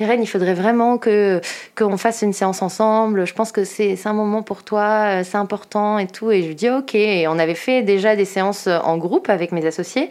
Irène, 0.00 0.22
il 0.22 0.26
faudrait 0.26 0.54
vraiment 0.54 0.98
que 0.98 1.40
qu'on 1.76 1.96
fasse 1.96 2.22
une 2.22 2.32
séance 2.32 2.62
ensemble. 2.62 3.26
Je 3.26 3.34
pense 3.34 3.52
que 3.52 3.64
c'est 3.64 3.98
un 4.06 4.12
moment 4.12 4.42
pour 4.42 4.62
toi, 4.62 5.22
c'est 5.24 5.36
important 5.36 5.98
et 5.98 6.06
tout. 6.06 6.30
Et 6.30 6.42
je 6.42 6.48
lui 6.48 6.54
dis 6.54 6.70
Ok. 6.70 6.94
Et 6.94 7.26
on 7.28 7.38
avait 7.38 7.54
fait 7.54 7.82
déjà 7.82 8.16
des 8.16 8.24
séances 8.24 8.66
en 8.66 8.96
groupe 8.98 9.28
avec 9.30 9.52
mes 9.52 9.64
associés 9.66 10.08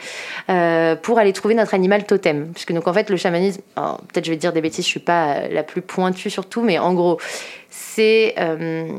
pour 1.01 1.19
aller 1.19 1.33
trouver 1.33 1.55
notre 1.55 1.73
animal 1.73 2.05
totem. 2.05 2.51
Puisque, 2.53 2.73
donc, 2.73 2.87
en 2.87 2.93
fait, 2.93 3.09
le 3.09 3.17
chamanisme, 3.17 3.61
peut-être 3.75 4.25
je 4.25 4.31
vais 4.31 4.37
dire 4.37 4.53
des 4.53 4.61
bêtises, 4.61 4.85
je 4.85 4.89
suis 4.89 4.99
pas 4.99 5.47
la 5.49 5.63
plus 5.67 5.81
pointue 5.81 6.29
surtout, 6.29 6.61
mais 6.61 6.79
en 6.79 6.93
gros, 6.93 7.19
c'est 7.69 8.35
euh, 8.37 8.91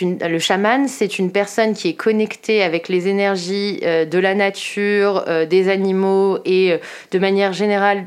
le 0.00 0.38
chaman, 0.38 0.88
c'est 0.88 1.18
une 1.18 1.32
personne 1.32 1.74
qui 1.74 1.88
est 1.88 1.94
connectée 1.94 2.62
avec 2.62 2.88
les 2.88 3.08
énergies 3.08 3.80
euh, 3.82 4.04
de 4.04 4.18
la 4.18 4.34
nature, 4.34 5.24
euh, 5.28 5.46
des 5.46 5.68
animaux 5.68 6.38
et 6.44 6.78
de 7.10 7.18
manière 7.18 7.52
générale 7.52 8.06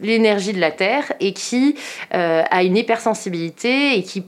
l'énergie 0.00 0.52
de 0.52 0.60
la 0.60 0.70
terre 0.70 1.12
et 1.18 1.32
qui 1.32 1.74
a 2.12 2.62
une 2.62 2.76
hypersensibilité 2.76 3.98
et 3.98 4.04
qui, 4.04 4.22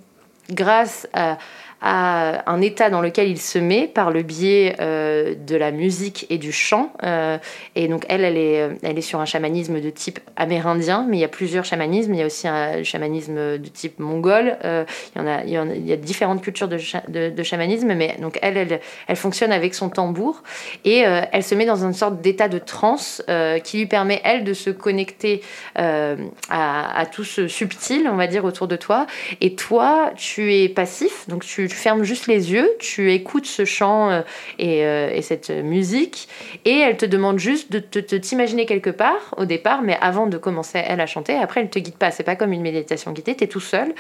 grâce 0.51 1.09
à 1.13 1.39
à 1.83 2.51
un 2.51 2.61
état 2.61 2.91
dans 2.91 3.01
lequel 3.01 3.29
il 3.29 3.41
se 3.41 3.59
met 3.59 3.89
par 3.89 4.11
le 4.11 4.23
biais 4.23 4.77
euh, 4.81 5.35
de 5.35 5.57
la 5.57 5.71
musique 5.71 6.27
et 6.29 6.37
du 6.37 6.53
chant. 6.53 6.93
Euh, 7.03 7.39
et 7.75 7.89
donc 7.89 8.05
elle, 8.09 8.25
elle 8.25 8.37
est, 8.37 8.69
elle 8.83 8.99
est 8.99 9.03
sur 9.03 9.21
un 9.21 9.25
chamanisme 9.25 9.81
de 9.81 9.91
type 9.91 10.21
amérindien, 10.37 11.07
mais 11.09 11.17
il 11.17 11.21
y 11.21 11.25
a 11.25 11.29
plusieurs 11.29 11.65
chamanismes. 11.65 12.13
Il 12.15 12.21
y 12.21 12.23
a 12.23 12.27
aussi 12.27 12.47
un 12.49 12.83
chamanisme 12.83 13.59
de 13.59 13.69
type 13.69 13.99
mongol. 13.99 14.59
Euh, 14.65 14.85
il, 15.17 15.51
y 15.51 15.59
en 15.59 15.71
a, 15.71 15.97
différentes 15.97 16.43
cultures 16.43 16.69
de, 16.69 17.31
de, 17.31 17.43
chamanisme, 17.43 17.95
mais 17.95 18.17
donc 18.21 18.39
elle, 18.43 18.59
elle, 18.59 18.81
elle, 19.07 19.17
fonctionne 19.17 19.53
avec 19.53 19.75
son 19.75 19.89
tambour 19.89 20.43
et 20.85 20.99
elle 20.99 21.43
se 21.43 21.55
met 21.55 21.67
dans 21.67 21.85
une 21.85 21.93
sorte 21.93 22.21
d'état 22.21 22.49
de 22.49 22.59
transe 22.59 23.23
qui 23.65 23.79
lui 23.79 23.87
permet, 23.87 24.21
elle, 24.25 24.45
de 24.45 24.55
se 24.55 24.71
connecter 24.71 25.43
à, 25.75 26.17
à 26.49 27.07
tout 27.07 27.25
ce 27.25 27.49
subtil, 27.49 28.09
on 28.11 28.17
va 28.17 28.27
dire, 28.27 28.45
autour 28.45 28.69
de 28.69 28.77
toi. 28.77 29.07
Et 29.41 29.55
toi, 29.55 30.13
tu 30.17 30.55
es 30.55 30.69
passif, 30.69 31.29
donc 31.29 31.45
tu 31.45 31.70
tu 31.71 31.77
fermes 31.77 32.03
juste 32.03 32.27
les 32.27 32.53
yeux, 32.53 32.69
tu 32.79 33.13
écoutes 33.13 33.47
ce 33.47 33.65
chant 33.65 34.11
euh, 34.11 34.21
euh, 34.61 35.11
et, 35.15 35.23
cette 35.23 35.51
musique, 35.51 36.29
et 36.65 36.79
elle 36.79 36.97
te 36.97 37.07
demande 37.07 37.39
juste 37.39 37.73
de 37.73 38.19
t'imaginer 38.19 38.67
quelque 38.67 38.91
part 38.91 39.35
au 39.37 39.45
départ, 39.45 39.83
mais 39.83 39.97
avant 40.01 40.27
de 40.27 40.37
commencer 40.37 40.83
elle 40.85 41.01
à 41.01 41.07
chanter, 41.07 41.37
après 41.37 41.61
elle 41.61 41.71
te 41.71 41.79
guide 41.79 41.95
pas, 41.95 42.11
c'est 42.11 42.25
pas 42.25 42.37
comme 42.37 42.53
une 42.53 42.63
méditation 42.63 43.13
guidée, 43.13 43.37
tu 43.37 43.45
es 43.45 43.47
tout 43.47 43.61
seul, 43.61 43.95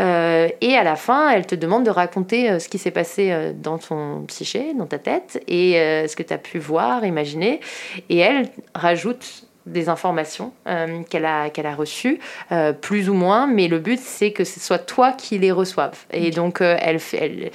euh, 0.00 0.48
et 0.60 0.74
à 0.74 0.82
la 0.82 0.96
fin 0.96 1.30
elle 1.30 1.46
te 1.46 1.54
demande 1.54 1.84
de 1.84 1.90
raconter 1.90 2.58
ce 2.58 2.68
qui 2.68 2.78
s'est 2.78 2.90
passé 2.90 3.52
dans 3.54 3.78
ton 3.78 4.24
psyché, 4.26 4.74
dans 4.74 4.86
ta 4.86 4.98
tête, 4.98 5.42
et 5.46 5.74
ce 6.08 6.16
que 6.16 6.22
tu 6.22 6.32
as 6.32 6.38
pu 6.38 6.58
voir, 6.58 7.04
imaginer, 7.04 7.60
et 8.08 8.18
elle 8.18 8.48
rajoute 8.74 9.46
des 9.66 9.88
informations 9.88 10.52
euh, 10.66 11.02
qu'elle 11.08 11.24
a, 11.24 11.50
qu'elle 11.50 11.66
a 11.66 11.74
reçues, 11.74 12.18
euh, 12.50 12.72
plus 12.72 13.08
ou 13.08 13.14
moins, 13.14 13.46
mais 13.46 13.68
le 13.68 13.78
but 13.78 14.00
c'est 14.00 14.32
que 14.32 14.44
ce 14.44 14.60
soit 14.60 14.78
toi 14.78 15.12
qui 15.12 15.38
les 15.38 15.52
reçoives. 15.52 15.98
Et 16.12 16.30
donc 16.30 16.60
euh, 16.60 16.76
elle, 16.80 16.98
fait, 16.98 17.18
elle, 17.18 17.50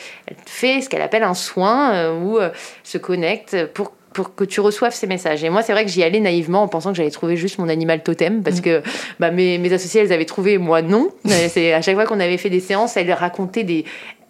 fait 0.46 0.82
ce 0.82 0.90
qu'elle 0.90 1.02
appelle 1.02 1.24
un 1.24 1.34
soin, 1.34 2.14
ou 2.14 2.40
se 2.84 2.98
connecte 2.98 3.66
pour 3.74 3.92
pour 4.18 4.34
que 4.34 4.44
tu 4.44 4.62
reçoives 4.62 4.96
ces 4.96 5.06
messages. 5.06 5.44
Et 5.44 5.50
moi, 5.52 5.62
c'est 5.62 5.74
vrai 5.74 5.86
que 5.86 5.92
j'y 5.92 6.02
allais 6.02 6.20
naïvement 6.20 6.64
en 6.64 6.68
pensant 6.68 6.90
que 6.90 6.98
j'allais 6.98 7.12
trouver 7.12 7.38
juste 7.38 7.60
mon 7.60 7.70
animal 7.70 8.02
totem 8.02 8.42
parce 8.42 8.58
mm. 8.58 8.62
que 8.62 8.82
bah, 9.20 9.30
mes, 9.30 9.60
mes 9.60 9.72
associés, 9.72 10.02
elles 10.02 10.12
avaient 10.12 10.26
trouvé, 10.26 10.58
moi 10.58 10.82
non. 10.82 11.10
c'est 11.26 11.72
à 11.72 11.84
chaque 11.84 11.94
fois 11.94 12.06
qu'on 12.06 12.20
avait 12.20 12.38
fait 12.38 12.50
des 12.50 12.60
séances, 12.60 12.98
elles 12.98 13.14
racontaient 13.14 13.64
des 13.64 13.86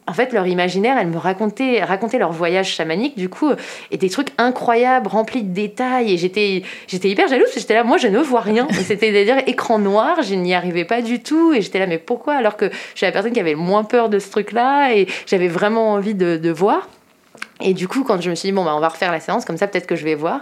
en 0.07 0.13
fait, 0.13 0.31
leur 0.31 0.47
imaginaire, 0.47 0.97
elles 0.97 1.07
me 1.07 1.17
racontaient, 1.17 1.83
racontaient 1.83 2.17
leur 2.17 2.31
voyage 2.31 2.69
chamanique, 2.69 3.17
du 3.17 3.29
coup, 3.29 3.51
et 3.91 3.97
des 3.97 4.09
trucs 4.09 4.29
incroyables, 4.37 5.07
remplis 5.07 5.43
de 5.43 5.53
détails. 5.53 6.13
Et 6.13 6.17
j'étais, 6.17 6.63
j'étais 6.87 7.09
hyper 7.09 7.27
jalouse, 7.27 7.45
parce 7.45 7.55
que 7.55 7.59
j'étais 7.59 7.73
là, 7.73 7.83
moi, 7.83 7.97
je 7.97 8.07
ne 8.07 8.19
vois 8.19 8.41
rien. 8.41 8.67
C'était, 8.71 9.09
à 9.19 9.23
dire 9.23 9.43
écran 9.47 9.79
noir, 9.79 10.21
je 10.23 10.35
n'y 10.35 10.53
arrivais 10.53 10.85
pas 10.85 11.01
du 11.01 11.21
tout. 11.21 11.53
Et 11.53 11.61
j'étais 11.61 11.79
là, 11.79 11.87
mais 11.87 11.97
pourquoi? 11.97 12.35
Alors 12.35 12.55
que 12.55 12.69
je 12.69 12.97
suis 12.97 13.05
la 13.05 13.11
personne 13.11 13.33
qui 13.33 13.39
avait 13.39 13.51
le 13.51 13.57
moins 13.57 13.83
peur 13.83 14.09
de 14.09 14.19
ce 14.19 14.31
truc-là, 14.31 14.93
et 14.95 15.07
j'avais 15.25 15.49
vraiment 15.49 15.91
envie 15.93 16.15
de, 16.15 16.37
de 16.37 16.49
voir. 16.49 16.87
Et 17.59 17.73
du 17.73 17.87
coup, 17.87 18.03
quand 18.03 18.21
je 18.21 18.29
me 18.29 18.35
suis 18.35 18.49
dit, 18.49 18.53
bon, 18.53 18.63
bah, 18.63 18.75
on 18.75 18.79
va 18.79 18.89
refaire 18.89 19.11
la 19.11 19.19
séance, 19.19 19.45
comme 19.45 19.57
ça, 19.57 19.67
peut-être 19.67 19.87
que 19.87 19.95
je 19.95 20.03
vais 20.03 20.15
voir. 20.15 20.41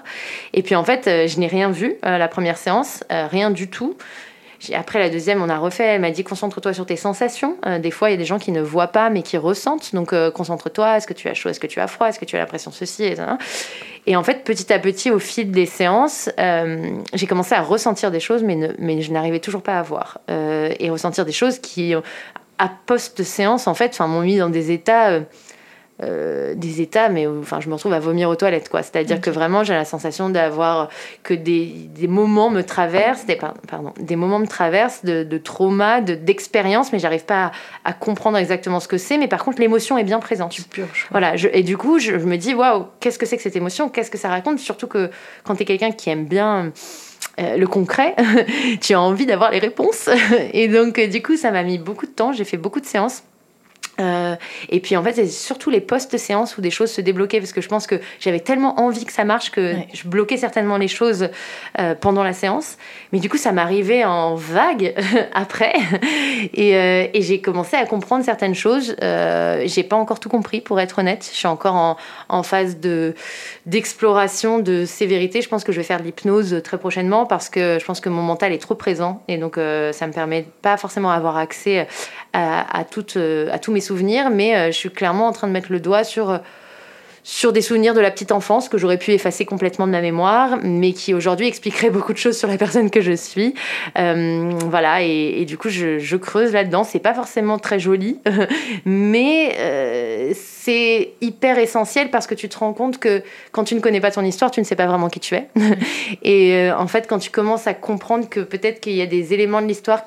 Et 0.54 0.62
puis, 0.64 0.76
en 0.76 0.84
fait, 0.84 1.08
euh, 1.08 1.28
je 1.28 1.40
n'ai 1.40 1.48
rien 1.48 1.72
vu, 1.72 1.96
euh, 2.06 2.18
la 2.18 2.28
première 2.28 2.58
séance, 2.58 3.04
euh, 3.12 3.28
rien 3.28 3.52
du 3.52 3.70
tout. 3.70 3.96
Après 4.74 5.00
la 5.00 5.10
deuxième, 5.10 5.42
on 5.42 5.50
a 5.50 5.58
refait. 5.58 5.84
Elle 5.84 6.02
m'a 6.02 6.12
dit 6.12 6.24
concentre-toi 6.24 6.74
sur 6.74 6.86
tes 6.86 6.96
sensations. 6.96 7.58
des 7.80 7.92
fois, 7.92 8.10
il 8.10 8.14
y 8.14 8.16
a 8.16 8.18
des 8.18 8.26
gens 8.26 8.40
qui 8.40 8.52
ne 8.52 8.62
voient 8.62 8.88
pas 8.88 9.10
mais 9.10 9.22
qui 9.22 9.38
ressentent. 9.38 9.94
Donc 9.94 10.14
concentre-toi. 10.32 10.98
Est-ce 10.98 11.08
que 11.08 11.14
tu 11.14 11.28
as 11.28 11.34
chaud? 11.34 11.50
Est-ce 11.50 11.60
que 11.60 11.68
tu 11.68 11.80
as 11.80 11.88
froid? 11.88 12.08
Est-ce 12.08 12.20
que 12.20 12.26
tu 12.26 12.36
as 12.36 12.40
l'impression 12.40 12.72
ceci? 12.72 13.04
Et, 13.04 13.16
et 14.08 14.16
en 14.16 14.24
fait, 14.24 14.44
petit 14.44 14.72
à 14.72 14.80
petit, 14.80 15.12
au 15.12 15.20
fil 15.20 15.52
des 15.52 15.66
séances, 15.66 16.30
j'ai 17.14 17.28
commencé 17.28 17.56
à 17.56 17.62
ressentir 17.62 18.12
des 18.12 18.20
choses, 18.20 18.44
mais, 18.44 19.02
je 19.02 19.12
n'arrivais 19.12 19.40
toujours 19.40 19.62
pas 19.62 19.80
à 19.80 19.82
voir. 19.84 20.20
et 20.30 20.90
ressentir 20.90 21.26
des 21.26 21.32
choses 21.32 21.60
qui, 21.60 21.94
à 22.58 22.72
post-séance, 22.86 23.68
en 23.68 23.74
fait, 23.74 24.00
m'ont 24.00 24.22
mis 24.22 24.38
dans 24.38 24.50
des 24.50 24.72
états 24.72 25.20
euh, 26.04 26.56
des 26.56 26.82
états, 26.82 27.08
mais 27.08 27.26
enfin, 27.26 27.62
je 27.62 27.70
me 27.70 27.74
retrouve 27.74 27.94
à 27.94 28.00
vomir 28.00 28.30
aux 28.30 28.36
toilettes, 28.36 28.68
quoi. 28.68 28.84
C'est-à-dire 28.84 29.22
que 29.22 29.30
vraiment, 29.30 29.64
j'ai 29.64 29.74
la 29.74 29.86
sensation 29.86 30.30
d'avoir 30.30 30.90
que 31.24 31.34
des, 31.34 31.68
des, 31.68 32.10
moments 32.10 32.50
me 32.50 32.64
traversent, 32.64 33.26
des, 33.26 33.38
pardon, 33.38 33.94
des 33.98 34.18
moments 34.18 34.40
me 34.40 34.46
traversent 34.46 35.06
de, 35.06 35.24
de 35.24 35.38
trauma, 35.38 36.02
d'expérience, 36.02 36.92
mais 36.92 37.00
j'arrive 37.00 37.24
pas 37.24 37.54
à, 37.86 37.94
comprendre 37.94 38.38
exactement 38.38 38.82
ce 38.82 38.90
que 38.90 38.98
c'est. 38.98 39.18
Mais 39.18 39.30
par 39.30 39.46
contre, 39.46 39.62
l'émotion 39.62 39.98
est 39.98 40.04
bien 40.04 40.20
présente. 40.20 40.52
Tu 40.52 40.64
purges. 40.64 41.08
Voilà. 41.12 41.38
Je, 41.38 41.48
et 41.54 41.64
du 41.64 41.78
coup, 41.78 41.98
je, 41.98 42.12
me 42.12 42.36
dis, 42.36 42.54
waouh, 42.54 42.88
qu'est-ce 43.00 43.18
que 43.18 43.26
c'est 43.26 43.38
que 43.38 43.44
cette 43.44 43.56
émotion? 43.56 43.88
Qu'est-ce 43.88 44.12
que 44.12 44.18
ça 44.18 44.28
raconte? 44.28 44.60
Surtout 44.60 44.88
que 44.88 45.10
quand 45.46 45.56
tu 45.56 45.62
es 45.62 45.66
quelqu'un 45.66 45.92
qui 45.92 46.10
aime 46.10 46.26
bien 46.26 46.74
euh, 47.40 47.56
le 47.56 47.68
concret, 47.68 48.18
tu 48.82 48.94
as 48.94 49.00
envie 49.00 49.26
d'avoir 49.26 49.50
les 49.52 49.60
réponses. 49.60 50.10
et 50.52 50.68
donc, 50.68 51.00
du 51.00 51.24
coup, 51.24 51.38
ça 51.38 51.52
m'a 51.52 51.64
mis 51.64 51.78
beaucoup 51.78 52.06
de 52.06 52.12
temps. 52.12 52.34
J'ai 52.34 52.44
fait 52.44 52.58
beaucoup 52.58 52.82
de 52.82 52.86
séances. 52.86 53.24
Euh, 54.00 54.36
et 54.70 54.80
puis 54.80 54.98
en 54.98 55.04
fait, 55.04 55.14
c'est 55.14 55.28
surtout 55.28 55.70
les 55.70 55.82
post-séances 55.82 56.58
où 56.58 56.62
des 56.62 56.72
choses 56.72 56.92
se 56.92 57.02
débloquaient 57.02 57.40
parce 57.40 57.54
que 57.54 57.62
je 57.62 57.68
pense 57.68 57.88
que 57.88 58.00
j'avais 58.20 58.40
tellement 58.40 58.80
envie 58.80 59.06
que 59.06 59.14
ça 59.14 59.24
marche 59.24 59.52
que 59.52 59.76
je 59.94 60.08
bloquais 60.08 60.38
certainement 60.38 60.78
les 60.78 60.88
choses 60.88 61.30
euh, 61.80 61.96
pendant 61.96 62.24
la 62.24 62.34
séance. 62.34 62.78
Mais 63.14 63.20
du 63.20 63.30
coup, 63.30 63.38
ça 63.38 63.52
m'arrivait 63.52 64.04
en 64.04 64.36
vague 64.36 64.94
après 65.34 65.74
et, 66.54 66.76
euh, 66.76 67.08
et 67.14 67.22
j'ai 67.22 67.40
commencé 67.40 67.76
à 67.78 67.86
comprendre 67.86 68.26
certaines 68.26 68.56
choses. 68.56 68.96
j'ai 69.00 69.84
pas 69.84 69.96
encore 69.96 70.20
tout 70.20 70.30
compris 70.30 70.62
pour 70.62 70.80
être 70.80 71.00
honnête. 71.00 71.28
Je 71.32 71.38
suis 71.38 71.48
encore 71.48 71.76
en, 71.76 71.98
en 72.30 72.44
phase 72.44 72.80
de 72.80 73.14
d'exploration 73.66 74.60
de 74.60 74.86
sévérité. 74.86 75.42
Je 75.42 75.50
pense 75.50 75.64
que 75.64 75.72
je 75.72 75.78
vais 75.78 75.84
faire 75.84 76.00
de 76.00 76.04
l'hypnose 76.04 76.62
très 76.64 76.78
prochainement 76.78 77.26
parce 77.26 77.50
que 77.50 77.78
je 77.80 77.86
pense 77.86 78.00
que 78.00 78.10
mon 78.10 78.22
mental 78.22 78.52
est 78.52 78.62
trop 78.62 78.76
présent 78.76 79.24
et 79.28 79.38
donc 79.38 79.56
ça 79.56 80.08
me 80.08 80.12
permet 80.12 80.46
pas 80.62 80.78
forcément 80.78 81.14
d'avoir 81.14 81.38
accès 81.38 81.88
à, 82.34 82.80
à, 82.80 82.84
toutes, 82.84 83.18
à 83.18 83.60
tous 83.60 83.72
mes 83.72 83.82
souvenirs, 83.86 84.30
mais 84.30 84.56
euh, 84.56 84.68
je 84.68 84.78
suis 84.78 84.90
clairement 84.90 85.28
en 85.28 85.32
train 85.32 85.48
de 85.48 85.54
mettre 85.54 85.72
le 85.72 85.80
doigt 85.80 86.04
sur 86.04 86.30
euh, 86.30 86.38
sur 87.24 87.52
des 87.52 87.62
souvenirs 87.62 87.96
de 87.96 88.02
la 88.02 88.12
petite 88.12 88.32
enfance 88.32 88.70
que 88.70 88.78
j'aurais 88.78 89.00
pu 89.00 89.12
effacer 89.12 89.46
complètement 89.46 89.88
de 89.88 89.92
ma 89.92 90.02
mémoire, 90.02 90.60
mais 90.62 90.94
qui 90.94 91.16
aujourd'hui 91.16 91.48
expliqueraient 91.48 91.90
beaucoup 91.90 92.14
de 92.14 92.20
choses 92.20 92.38
sur 92.38 92.48
la 92.48 92.56
personne 92.56 92.92
que 92.92 93.02
je 93.02 93.14
suis. 93.14 93.56
Euh, 93.98 94.52
voilà, 94.66 95.02
et, 95.02 95.44
du 95.46 95.58
coup, 95.58 95.70
je, 95.70 96.16
creuse 96.18 96.54
là-dedans. 96.54 96.84
C'est 96.84 97.00
pas 97.00 97.16
forcément 97.16 97.58
très 97.58 97.80
joli, 97.80 98.20
mais 98.86 99.56
c'est 100.36 101.14
hyper 101.20 101.58
essentiel 101.58 102.12
parce 102.12 102.28
que 102.28 102.36
tu 102.36 102.48
te 102.48 102.60
rends 102.60 102.74
compte 102.74 103.00
que 103.00 103.24
quand 103.52 103.64
tu 103.64 103.74
ne 103.74 103.80
connais 103.80 104.02
pas 104.02 104.12
ton 104.12 104.24
histoire, 104.24 104.52
tu 104.52 104.60
ne 104.60 104.66
sais 104.66 104.76
pas 104.76 104.86
vraiment 104.86 105.10
qui 105.10 105.20
tu 105.20 105.34
es. 105.34 105.50
et 106.22 106.70
en 106.78 106.86
fait, 106.86 107.08
quand 107.08 107.18
tu 107.18 107.32
commences 107.32 107.66
à 107.66 107.74
comprendre 107.74 108.30
que 108.30 108.42
peut-être 108.42 108.80
qu'il 108.80 108.94
y 108.94 109.02
a 109.02 109.08
des 109.08 109.34
éléments 109.34 109.64
de 109.64 109.68
l'histoire 109.68 110.04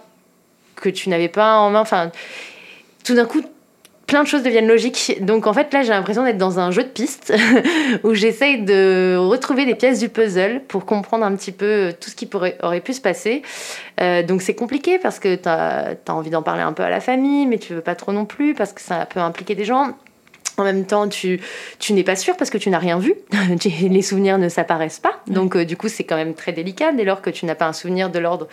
que 0.81 0.89
tu 0.89 1.09
n'avais 1.09 1.29
pas 1.29 1.59
en 1.59 1.71
main, 1.71 1.81
enfin, 1.81 2.11
tout 3.05 3.15
d'un 3.15 3.25
coup, 3.25 3.43
plein 4.09 4.23
de 4.23 4.29
choses 4.29 4.43
deviennent 4.43 4.67
logiques. 4.67 5.19
Donc 5.21 5.47
en 5.47 5.53
fait 5.53 5.73
là 5.73 5.83
j'ai 5.83 5.91
l'impression 5.91 6.25
d'être 6.25 6.39
dans 6.39 6.59
un 6.59 6.73
jeu 6.73 6.83
de 6.83 6.89
pistes 6.89 7.33
où 8.03 8.15
j'essaye 8.15 8.63
de 8.63 9.17
retrouver 9.17 9.67
des 9.67 9.77
pièces 9.77 10.01
du 10.01 10.09
puzzle 10.09 10.63
pour 10.67 10.87
comprendre 10.87 11.25
un 11.25 11.37
petit 11.37 11.53
peu 11.53 11.93
tout 12.01 12.11
ce 12.11 12.17
qui 12.17 12.29
aurait 12.63 12.81
pu 12.81 12.95
se 12.95 13.01
passer. 13.01 13.43
Euh, 14.01 14.23
donc 14.23 14.43
c'est 14.43 14.55
compliqué 14.55 14.99
parce 14.99 15.19
que 15.21 15.37
tu 15.37 15.49
as, 15.49 15.95
envie 16.09 16.31
d'en 16.31 16.43
parler 16.43 16.63
un 16.63 16.73
peu 16.73 16.83
à 16.83 16.91
la 16.91 17.01
famille 17.01 17.47
mais 17.47 17.59
tu 17.59 17.75
veux 17.75 17.83
pas 17.83 17.95
trop 17.95 18.13
non 18.13 18.25
plus 18.25 18.55
parce 18.55 18.73
que 18.73 18.81
ça 18.81 19.07
peut 19.07 19.21
impliquer 19.21 19.55
des 19.55 19.65
gens. 19.65 19.95
En 20.59 20.65
même 20.65 20.85
temps, 20.87 21.09
tu, 21.09 21.41
tu 21.79 21.93
n'es 21.93 22.03
pas 22.03 22.17
sûr 22.17 22.37
parce 22.37 22.51
que 22.51 22.59
tu 22.59 22.69
n'as 22.69 22.79
rien 22.79 22.99
vu. 22.99 23.15
Les 23.81 24.03
souvenirs 24.03 24.39
ne 24.39 24.49
s'apparaissent 24.49 24.99
pas. 24.99 25.21
Donc, 25.29 25.55
euh, 25.55 25.65
du 25.65 25.77
coup, 25.77 25.89
c'est 25.89 26.03
quand 26.03 26.17
même 26.17 26.35
très 26.35 26.53
délicat 26.53 26.93
dès 26.93 27.05
lors 27.05 27.23
que 27.23 27.31
tu 27.31 27.47
n'as 27.47 27.55
pas 27.55 27.67
un 27.67 27.73
souvenir 27.73 28.11
de 28.11 28.19
l'ordre 28.19 28.49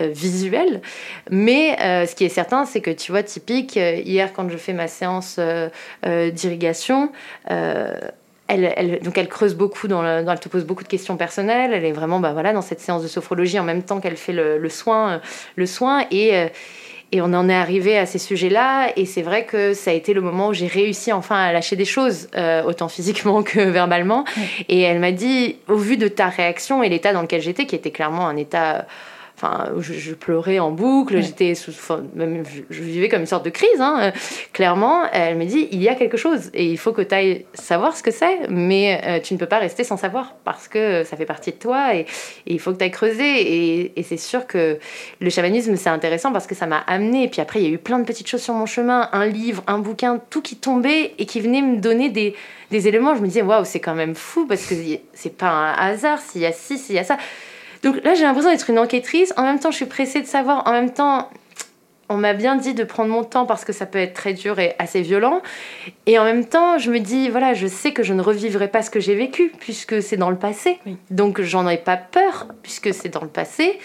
euh, 0.00 0.08
visuel. 0.08 0.82
Mais 1.30 1.80
euh, 1.80 2.06
ce 2.06 2.16
qui 2.16 2.24
est 2.24 2.28
certain, 2.28 2.64
c'est 2.64 2.80
que 2.80 2.90
tu 2.90 3.12
vois, 3.12 3.22
typique, 3.22 3.76
hier, 3.76 4.32
quand 4.32 4.50
je 4.50 4.56
fais 4.56 4.72
ma 4.72 4.88
séance 4.88 5.38
d'irrigation, 6.02 7.12
elle, 7.46 8.74
elle, 8.76 8.98
donc 9.00 9.16
elle 9.16 9.28
creuse 9.28 9.54
beaucoup, 9.54 9.86
dans, 9.86 10.02
le, 10.02 10.24
dans, 10.24 10.32
elle 10.32 10.40
te 10.40 10.48
pose 10.48 10.64
beaucoup 10.64 10.82
de 10.82 10.88
questions 10.88 11.16
personnelles. 11.16 11.72
Elle 11.72 11.84
est 11.84 11.92
vraiment 11.92 12.18
bah, 12.18 12.32
voilà, 12.32 12.52
dans 12.52 12.62
cette 12.62 12.80
séance 12.80 13.02
de 13.02 13.08
sophrologie 13.08 13.60
en 13.60 13.64
même 13.64 13.84
temps 13.84 14.00
qu'elle 14.00 14.16
fait 14.16 14.32
le, 14.32 14.58
le, 14.58 14.68
soin, 14.68 15.20
le 15.54 15.66
soin. 15.66 16.04
Et 16.10 16.48
et 17.14 17.20
on 17.20 17.32
en 17.32 17.48
est 17.48 17.54
arrivé 17.54 17.96
à 17.96 18.06
ces 18.06 18.18
sujets-là, 18.18 18.88
et 18.96 19.06
c'est 19.06 19.22
vrai 19.22 19.44
que 19.44 19.72
ça 19.72 19.92
a 19.92 19.94
été 19.94 20.14
le 20.14 20.20
moment 20.20 20.48
où 20.48 20.52
j'ai 20.52 20.66
réussi 20.66 21.12
enfin 21.12 21.36
à 21.36 21.52
lâcher 21.52 21.76
des 21.76 21.84
choses, 21.84 22.26
euh, 22.34 22.64
autant 22.64 22.88
physiquement 22.88 23.44
que 23.44 23.60
verbalement. 23.60 24.24
Et 24.68 24.80
elle 24.80 24.98
m'a 24.98 25.12
dit, 25.12 25.54
au 25.68 25.76
vu 25.76 25.96
de 25.96 26.08
ta 26.08 26.26
réaction 26.26 26.82
et 26.82 26.88
l'état 26.88 27.12
dans 27.12 27.22
lequel 27.22 27.40
j'étais, 27.40 27.66
qui 27.66 27.76
était 27.76 27.92
clairement 27.92 28.26
un 28.26 28.36
état 28.36 28.86
Enfin, 29.36 29.72
je, 29.80 30.14
pleurais 30.14 30.60
en 30.60 30.70
boucle, 30.70 31.20
j'étais 31.20 31.56
sous, 31.56 31.72
même, 32.14 32.44
je, 32.70 32.82
vivais 32.82 33.08
comme 33.08 33.22
une 33.22 33.26
sorte 33.26 33.44
de 33.44 33.50
crise, 33.50 33.80
hein, 33.80 33.98
euh, 34.00 34.10
clairement. 34.52 35.02
Elle 35.12 35.36
me 35.36 35.44
dit, 35.44 35.66
il 35.72 35.82
y 35.82 35.88
a 35.88 35.96
quelque 35.96 36.16
chose 36.16 36.50
et 36.54 36.64
il 36.64 36.78
faut 36.78 36.92
que 36.92 37.02
tu 37.02 37.12
ailles 37.12 37.44
savoir 37.52 37.96
ce 37.96 38.04
que 38.04 38.12
c'est, 38.12 38.48
mais 38.48 39.00
euh, 39.04 39.18
tu 39.18 39.34
ne 39.34 39.38
peux 39.40 39.46
pas 39.46 39.58
rester 39.58 39.82
sans 39.82 39.96
savoir 39.96 40.34
parce 40.44 40.68
que 40.68 41.02
ça 41.02 41.16
fait 41.16 41.26
partie 41.26 41.50
de 41.50 41.56
toi 41.56 41.96
et, 41.96 42.06
il 42.46 42.60
faut 42.60 42.72
que 42.72 42.78
tu 42.78 42.84
ailles 42.84 42.92
creuser. 42.92 43.22
Et, 43.24 43.98
et 43.98 44.02
c'est 44.04 44.18
sûr 44.18 44.46
que 44.46 44.78
le 45.20 45.30
chamanisme, 45.30 45.74
c'est 45.74 45.90
intéressant 45.90 46.32
parce 46.32 46.46
que 46.46 46.54
ça 46.54 46.66
m'a 46.66 46.78
amené. 46.78 47.24
Et 47.24 47.28
puis 47.28 47.40
après, 47.40 47.60
il 47.60 47.68
y 47.68 47.70
a 47.70 47.74
eu 47.74 47.78
plein 47.78 47.98
de 47.98 48.04
petites 48.04 48.28
choses 48.28 48.42
sur 48.42 48.54
mon 48.54 48.66
chemin, 48.66 49.08
un 49.12 49.26
livre, 49.26 49.64
un 49.66 49.78
bouquin, 49.78 50.20
tout 50.30 50.42
qui 50.42 50.56
tombait 50.56 51.12
et 51.18 51.26
qui 51.26 51.40
venait 51.40 51.62
me 51.62 51.78
donner 51.78 52.08
des, 52.08 52.36
des 52.70 52.86
éléments. 52.86 53.16
Je 53.16 53.20
me 53.20 53.26
disais, 53.26 53.42
waouh, 53.42 53.64
c'est 53.64 53.80
quand 53.80 53.96
même 53.96 54.14
fou 54.14 54.46
parce 54.46 54.64
que 54.66 54.74
c'est 55.12 55.36
pas 55.36 55.48
un 55.48 55.72
hasard 55.72 56.20
s'il 56.20 56.42
y 56.42 56.46
a 56.46 56.52
ci, 56.52 56.78
s'il 56.78 56.94
y 56.94 56.98
a 57.00 57.04
ça. 57.04 57.18
Donc 57.84 58.02
là, 58.02 58.14
j'ai 58.14 58.22
l'impression 58.22 58.50
d'être 58.50 58.70
une 58.70 58.78
enquêtrice. 58.78 59.34
En 59.36 59.42
même 59.42 59.60
temps, 59.60 59.70
je 59.70 59.76
suis 59.76 59.86
pressée 59.86 60.22
de 60.22 60.26
savoir. 60.26 60.66
En 60.66 60.72
même 60.72 60.90
temps, 60.90 61.28
on 62.08 62.16
m'a 62.16 62.32
bien 62.32 62.56
dit 62.56 62.72
de 62.72 62.82
prendre 62.82 63.10
mon 63.10 63.24
temps 63.24 63.44
parce 63.44 63.64
que 63.64 63.74
ça 63.74 63.84
peut 63.84 63.98
être 63.98 64.14
très 64.14 64.32
dur 64.32 64.58
et 64.58 64.74
assez 64.78 65.02
violent. 65.02 65.42
Et 66.06 66.18
en 66.18 66.24
même 66.24 66.46
temps, 66.46 66.78
je 66.78 66.90
me 66.90 66.98
dis, 66.98 67.28
voilà, 67.28 67.52
je 67.52 67.66
sais 67.66 67.92
que 67.92 68.02
je 68.02 68.14
ne 68.14 68.22
revivrai 68.22 68.68
pas 68.68 68.82
ce 68.82 68.90
que 68.90 69.00
j'ai 69.00 69.14
vécu 69.14 69.52
puisque 69.60 70.02
c'est 70.02 70.16
dans 70.16 70.30
le 70.30 70.36
passé. 70.36 70.78
Donc 71.10 71.42
j'en 71.42 71.68
ai 71.68 71.76
pas 71.76 71.98
peur 71.98 72.48
puisque 72.62 72.94
c'est 72.94 73.10
dans 73.10 73.22
le 73.22 73.28
passé. 73.28 73.78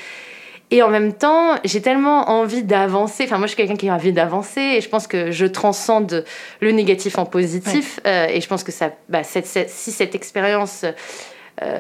Et 0.72 0.82
en 0.84 0.90
même 0.90 1.14
temps, 1.14 1.56
j'ai 1.66 1.82
tellement 1.82 2.30
envie 2.30 2.64
d'avancer. 2.64 3.24
Enfin, 3.24 3.38
moi, 3.38 3.48
je 3.48 3.54
suis 3.54 3.58
quelqu'un 3.58 3.76
qui 3.76 3.90
a 3.90 3.96
envie 3.96 4.14
d'avancer 4.14 4.62
et 4.62 4.82
je 4.82 4.88
pense 4.88 5.08
que 5.08 5.32
je 5.32 5.46
transcende 5.46 6.24
le 6.62 6.72
négatif 6.72 7.18
en 7.18 7.26
positif. 7.26 8.00
Euh, 8.06 8.28
et 8.28 8.40
je 8.40 8.48
pense 8.48 8.64
que 8.64 8.72
ça, 8.72 8.92
bah, 9.10 9.24
si 9.24 9.92
cette 9.92 10.16
expérience 10.16 10.86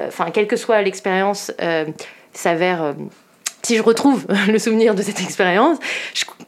enfin, 0.08 0.32
quelle 0.32 0.48
que 0.48 0.56
soit 0.56 0.82
l'expérience, 0.82 1.52
euh, 1.62 1.86
s'avère 2.34 2.84
euh, 2.84 2.94
si 3.63 3.76
je 3.76 3.82
retrouve 3.82 4.26
le 4.48 4.58
souvenir 4.60 4.96
de 4.96 5.02
cette 5.02 5.22
expérience, 5.22 5.78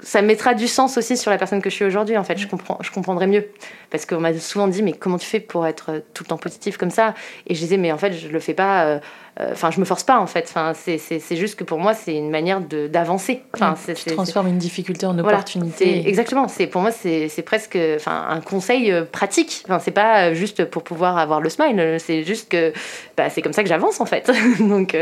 ça 0.01 0.21
mettra 0.21 0.53
du 0.53 0.67
sens 0.67 0.97
aussi 0.97 1.17
sur 1.17 1.29
la 1.29 1.37
personne 1.37 1.61
que 1.61 1.69
je 1.69 1.75
suis 1.75 1.85
aujourd'hui. 1.85 2.17
En 2.17 2.23
fait, 2.23 2.37
je, 2.37 2.47
comprends, 2.47 2.77
je 2.81 2.91
comprendrai 2.91 3.27
mieux. 3.27 3.47
Parce 3.89 4.05
qu'on 4.05 4.19
m'a 4.19 4.33
souvent 4.39 4.67
dit, 4.67 4.81
mais 4.81 4.93
comment 4.93 5.17
tu 5.17 5.27
fais 5.27 5.41
pour 5.41 5.67
être 5.67 6.03
tout 6.13 6.23
le 6.23 6.29
temps 6.29 6.37
positif 6.37 6.77
comme 6.77 6.91
ça? 6.91 7.13
Et 7.47 7.55
je 7.55 7.59
disais, 7.59 7.77
mais 7.77 7.91
en 7.91 7.97
fait, 7.97 8.13
je 8.13 8.29
le 8.29 8.39
fais 8.39 8.53
pas 8.53 9.01
euh, 9.39 9.51
enfin, 9.53 9.71
je 9.71 9.79
me 9.79 9.85
force 9.85 10.03
pas 10.03 10.19
en 10.19 10.27
fait. 10.27 10.45
Enfin, 10.49 10.73
c'est 10.75 11.35
juste 11.35 11.55
que 11.55 11.63
pour 11.63 11.79
moi, 11.79 11.93
c'est 11.93 12.15
une 12.15 12.29
manière 12.29 12.59
d'avancer. 12.61 13.43
Enfin, 13.53 13.75
tu 13.95 14.13
transformes 14.13 14.47
une 14.47 14.57
difficulté 14.57 15.05
en 15.05 15.17
opportunité. 15.17 16.07
Exactement. 16.07 16.47
C'est 16.47 16.67
pour 16.67 16.81
moi, 16.81 16.91
c'est 16.91 17.43
presque, 17.45 17.77
enfin, 17.95 18.25
un 18.29 18.41
conseil 18.41 18.91
euh, 18.91 19.03
pratique. 19.03 19.63
Enfin, 19.65 19.79
c'est 19.79 19.91
pas 19.91 20.29
euh, 20.29 20.33
juste 20.33 20.65
pour 20.65 20.83
pouvoir 20.83 21.17
avoir 21.17 21.39
le 21.39 21.49
smile. 21.49 21.97
C'est 21.99 22.23
juste 22.23 22.51
que, 22.51 22.73
bah, 23.15 23.29
c'est 23.29 23.41
comme 23.41 23.53
ça 23.53 23.63
que 23.63 23.69
j'avance 23.69 24.01
en 24.01 24.05
fait. 24.05 24.29
donc, 24.59 24.95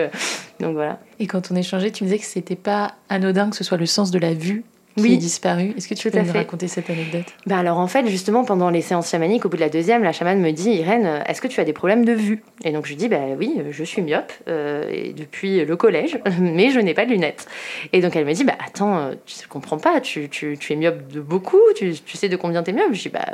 donc 0.59 0.73
voilà. 0.73 0.99
Et 1.19 1.27
quand 1.27 1.51
on 1.51 1.55
échangeait, 1.55 1.91
tu 1.91 2.03
me 2.03 2.09
disais 2.09 2.19
que 2.19 2.25
c'était 2.25 2.55
pas 2.55 2.93
anodin 3.09 3.49
que 3.49 3.55
ce 3.55 3.63
soit 3.63 3.77
le 3.77 3.85
sens 3.85 4.11
de 4.11 4.19
la 4.19 4.33
vue 4.33 4.63
qui 4.97 5.13
est 5.13 5.17
disparu. 5.17 5.73
Est-ce 5.77 5.87
que 5.87 5.93
tu 5.93 6.09
peux 6.09 6.19
nous 6.19 6.33
raconter 6.33 6.67
cette 6.67 6.89
anecdote? 6.89 7.25
Bah 7.45 7.57
Alors 7.57 7.77
en 7.77 7.87
fait, 7.87 8.07
justement, 8.07 8.43
pendant 8.43 8.69
les 8.69 8.81
séances 8.81 9.09
chamaniques, 9.09 9.45
au 9.45 9.49
bout 9.49 9.57
de 9.57 9.61
la 9.61 9.69
deuxième, 9.69 10.03
la 10.03 10.11
chamane 10.11 10.39
me 10.39 10.51
dit 10.51 10.71
Irène, 10.71 11.23
est-ce 11.27 11.41
que 11.41 11.47
tu 11.47 11.59
as 11.59 11.65
des 11.65 11.73
problèmes 11.73 12.05
de 12.05 12.13
vue? 12.13 12.43
Et 12.63 12.71
donc 12.71 12.85
je 12.85 12.91
lui 12.91 12.97
dis 12.97 13.07
bah 13.07 13.21
oui, 13.37 13.61
je 13.71 13.83
suis 13.83 14.01
myope 14.01 14.31
et 14.47 15.13
depuis 15.13 15.63
le 15.65 15.75
collège, 15.75 16.19
mais 16.39 16.71
je 16.71 16.79
n'ai 16.79 16.93
pas 16.93 17.05
de 17.05 17.11
lunettes. 17.11 17.47
Et 17.93 18.01
donc 18.01 18.15
elle 18.15 18.25
me 18.25 18.33
dit 18.33 18.43
bah 18.43 18.57
attends, 18.65 19.11
tu 19.25 19.35
ne 19.43 19.47
comprends 19.47 19.77
pas, 19.77 20.01
tu, 20.01 20.29
tu, 20.29 20.57
tu, 20.59 20.73
es 20.73 20.75
myope 20.75 21.07
de 21.11 21.21
beaucoup, 21.21 21.61
tu, 21.75 21.93
tu 21.93 22.17
sais 22.17 22.29
de 22.29 22.35
combien 22.35 22.63
tu 22.63 22.71
es 22.71 22.73
myope? 22.73 22.93
Je 22.93 23.01
dis 23.03 23.09
bah 23.09 23.25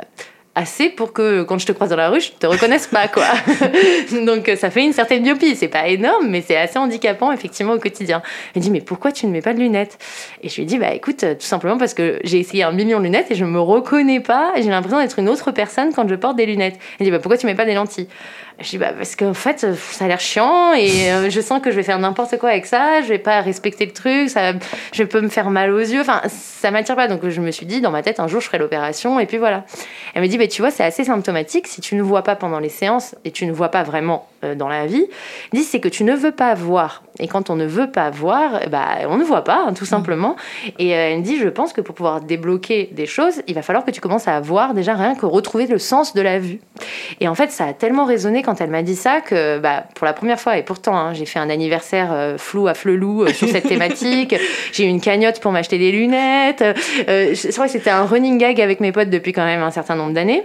assez 0.56 0.88
pour 0.88 1.12
que 1.12 1.42
quand 1.42 1.58
je 1.58 1.66
te 1.66 1.72
croise 1.72 1.90
dans 1.90 1.96
la 1.96 2.08
rue, 2.08 2.20
je 2.20 2.32
te 2.32 2.46
reconnaisse 2.46 2.86
pas, 2.86 3.08
quoi. 3.08 3.26
Donc 4.24 4.50
ça 4.56 4.70
fait 4.70 4.82
une 4.82 4.94
certaine 4.94 5.22
myopie. 5.22 5.54
C'est 5.54 5.68
pas 5.68 5.86
énorme, 5.86 6.28
mais 6.28 6.42
c'est 6.44 6.56
assez 6.56 6.78
handicapant, 6.78 7.30
effectivement, 7.30 7.74
au 7.74 7.78
quotidien. 7.78 8.22
Elle 8.54 8.62
dit, 8.62 8.70
mais 8.70 8.80
pourquoi 8.80 9.12
tu 9.12 9.26
ne 9.26 9.32
mets 9.32 9.42
pas 9.42 9.52
de 9.52 9.60
lunettes? 9.60 9.98
Et 10.42 10.48
je 10.48 10.56
lui 10.56 10.64
dis, 10.64 10.78
bah 10.78 10.94
écoute, 10.94 11.20
tout 11.20 11.46
simplement 11.46 11.76
parce 11.76 11.92
que 11.92 12.18
j'ai 12.24 12.40
essayé 12.40 12.62
un 12.62 12.72
million 12.72 12.98
de 12.98 13.04
lunettes 13.04 13.30
et 13.30 13.34
je 13.34 13.44
me 13.44 13.60
reconnais 13.60 14.20
pas. 14.20 14.54
J'ai 14.56 14.70
l'impression 14.70 14.98
d'être 14.98 15.18
une 15.18 15.28
autre 15.28 15.52
personne 15.52 15.92
quand 15.94 16.08
je 16.08 16.14
porte 16.14 16.36
des 16.36 16.46
lunettes. 16.46 16.78
Elle 16.98 17.04
dit, 17.04 17.10
bah 17.10 17.18
pourquoi 17.18 17.36
tu 17.36 17.44
mets 17.44 17.54
pas 17.54 17.66
des 17.66 17.74
lentilles? 17.74 18.08
Je 18.60 18.70
dis 18.70 18.78
bah 18.78 18.92
parce 18.96 19.16
qu'en 19.16 19.34
fait 19.34 19.66
ça 19.74 20.04
a 20.04 20.08
l'air 20.08 20.20
chiant 20.20 20.72
et 20.72 21.12
euh, 21.12 21.30
je 21.30 21.40
sens 21.40 21.60
que 21.60 21.70
je 21.70 21.76
vais 21.76 21.82
faire 21.82 21.98
n'importe 21.98 22.38
quoi 22.38 22.50
avec 22.50 22.66
ça, 22.66 23.02
je 23.02 23.08
vais 23.08 23.18
pas 23.18 23.40
respecter 23.40 23.84
le 23.84 23.92
truc, 23.92 24.30
ça, 24.30 24.52
je 24.92 25.02
peux 25.02 25.20
me 25.20 25.28
faire 25.28 25.50
mal 25.50 25.72
aux 25.72 25.78
yeux, 25.78 26.00
enfin 26.00 26.22
ça 26.28 26.70
m'attire 26.70 26.96
pas. 26.96 27.08
Donc 27.08 27.28
je 27.28 27.40
me 27.40 27.50
suis 27.50 27.66
dit 27.66 27.80
dans 27.80 27.90
ma 27.90 28.02
tête 28.02 28.20
un 28.20 28.28
jour 28.28 28.40
je 28.40 28.46
ferai 28.46 28.58
l'opération 28.58 29.20
et 29.20 29.26
puis 29.26 29.38
voilà. 29.38 29.64
Elle 30.14 30.22
me 30.22 30.28
dit 30.28 30.38
bah 30.38 30.46
tu 30.46 30.62
vois 30.62 30.70
c'est 30.70 30.84
assez 30.84 31.04
symptomatique. 31.04 31.66
Si 31.66 31.80
tu 31.80 31.94
ne 31.96 32.02
vois 32.02 32.22
pas 32.22 32.36
pendant 32.36 32.58
les 32.58 32.68
séances 32.68 33.14
et 33.24 33.30
tu 33.30 33.46
ne 33.46 33.52
vois 33.52 33.70
pas 33.70 33.82
vraiment 33.82 34.26
euh, 34.35 34.35
dans 34.42 34.68
la 34.68 34.86
vie, 34.86 35.06
dit 35.52 35.62
c'est 35.62 35.80
que 35.80 35.88
tu 35.88 36.04
ne 36.04 36.14
veux 36.14 36.32
pas 36.32 36.54
voir. 36.54 37.02
Et 37.18 37.28
quand 37.28 37.48
on 37.48 37.56
ne 37.56 37.64
veut 37.64 37.90
pas 37.90 38.10
voir, 38.10 38.60
bah 38.70 38.86
on 39.08 39.16
ne 39.16 39.24
voit 39.24 39.44
pas 39.44 39.64
hein, 39.66 39.72
tout 39.72 39.86
simplement. 39.86 40.36
Et 40.78 40.94
euh, 40.94 41.10
elle 41.10 41.18
me 41.18 41.24
dit 41.24 41.38
je 41.38 41.48
pense 41.48 41.72
que 41.72 41.80
pour 41.80 41.94
pouvoir 41.94 42.20
débloquer 42.20 42.90
des 42.92 43.06
choses 43.06 43.42
il 43.46 43.54
va 43.54 43.62
falloir 43.62 43.84
que 43.84 43.90
tu 43.90 44.00
commences 44.00 44.28
à 44.28 44.38
voir 44.40 44.74
déjà 44.74 44.94
rien 44.94 45.14
que 45.14 45.26
retrouver 45.26 45.66
le 45.66 45.78
sens 45.78 46.14
de 46.14 46.20
la 46.20 46.38
vue. 46.38 46.60
Et 47.20 47.28
en 47.28 47.34
fait 47.34 47.50
ça 47.50 47.66
a 47.66 47.72
tellement 47.72 48.04
résonné 48.04 48.42
quand 48.42 48.60
elle 48.60 48.70
m'a 48.70 48.82
dit 48.82 48.96
ça 48.96 49.20
que 49.20 49.58
bah, 49.58 49.84
pour 49.94 50.06
la 50.06 50.12
première 50.12 50.40
fois, 50.40 50.58
et 50.58 50.62
pourtant 50.62 50.96
hein, 50.96 51.14
j'ai 51.14 51.26
fait 51.26 51.38
un 51.38 51.50
anniversaire 51.50 52.12
euh, 52.12 52.38
flou 52.38 52.68
à 52.68 52.74
flelou 52.74 53.24
euh, 53.24 53.32
sur 53.32 53.48
cette 53.48 53.64
thématique, 53.68 54.34
j'ai 54.72 54.84
eu 54.84 54.88
une 54.88 55.00
cagnotte 55.00 55.40
pour 55.40 55.52
m'acheter 55.52 55.78
des 55.78 55.92
lunettes, 55.92 56.62
euh, 56.62 57.34
c'est 57.34 57.54
vrai 57.56 57.66
que 57.66 57.72
c'était 57.72 57.90
un 57.90 58.04
running 58.04 58.38
gag 58.38 58.60
avec 58.60 58.80
mes 58.80 58.92
potes 58.92 59.10
depuis 59.10 59.32
quand 59.32 59.44
même 59.44 59.62
un 59.62 59.70
certain 59.70 59.96
nombre 59.96 60.12
d'années. 60.12 60.44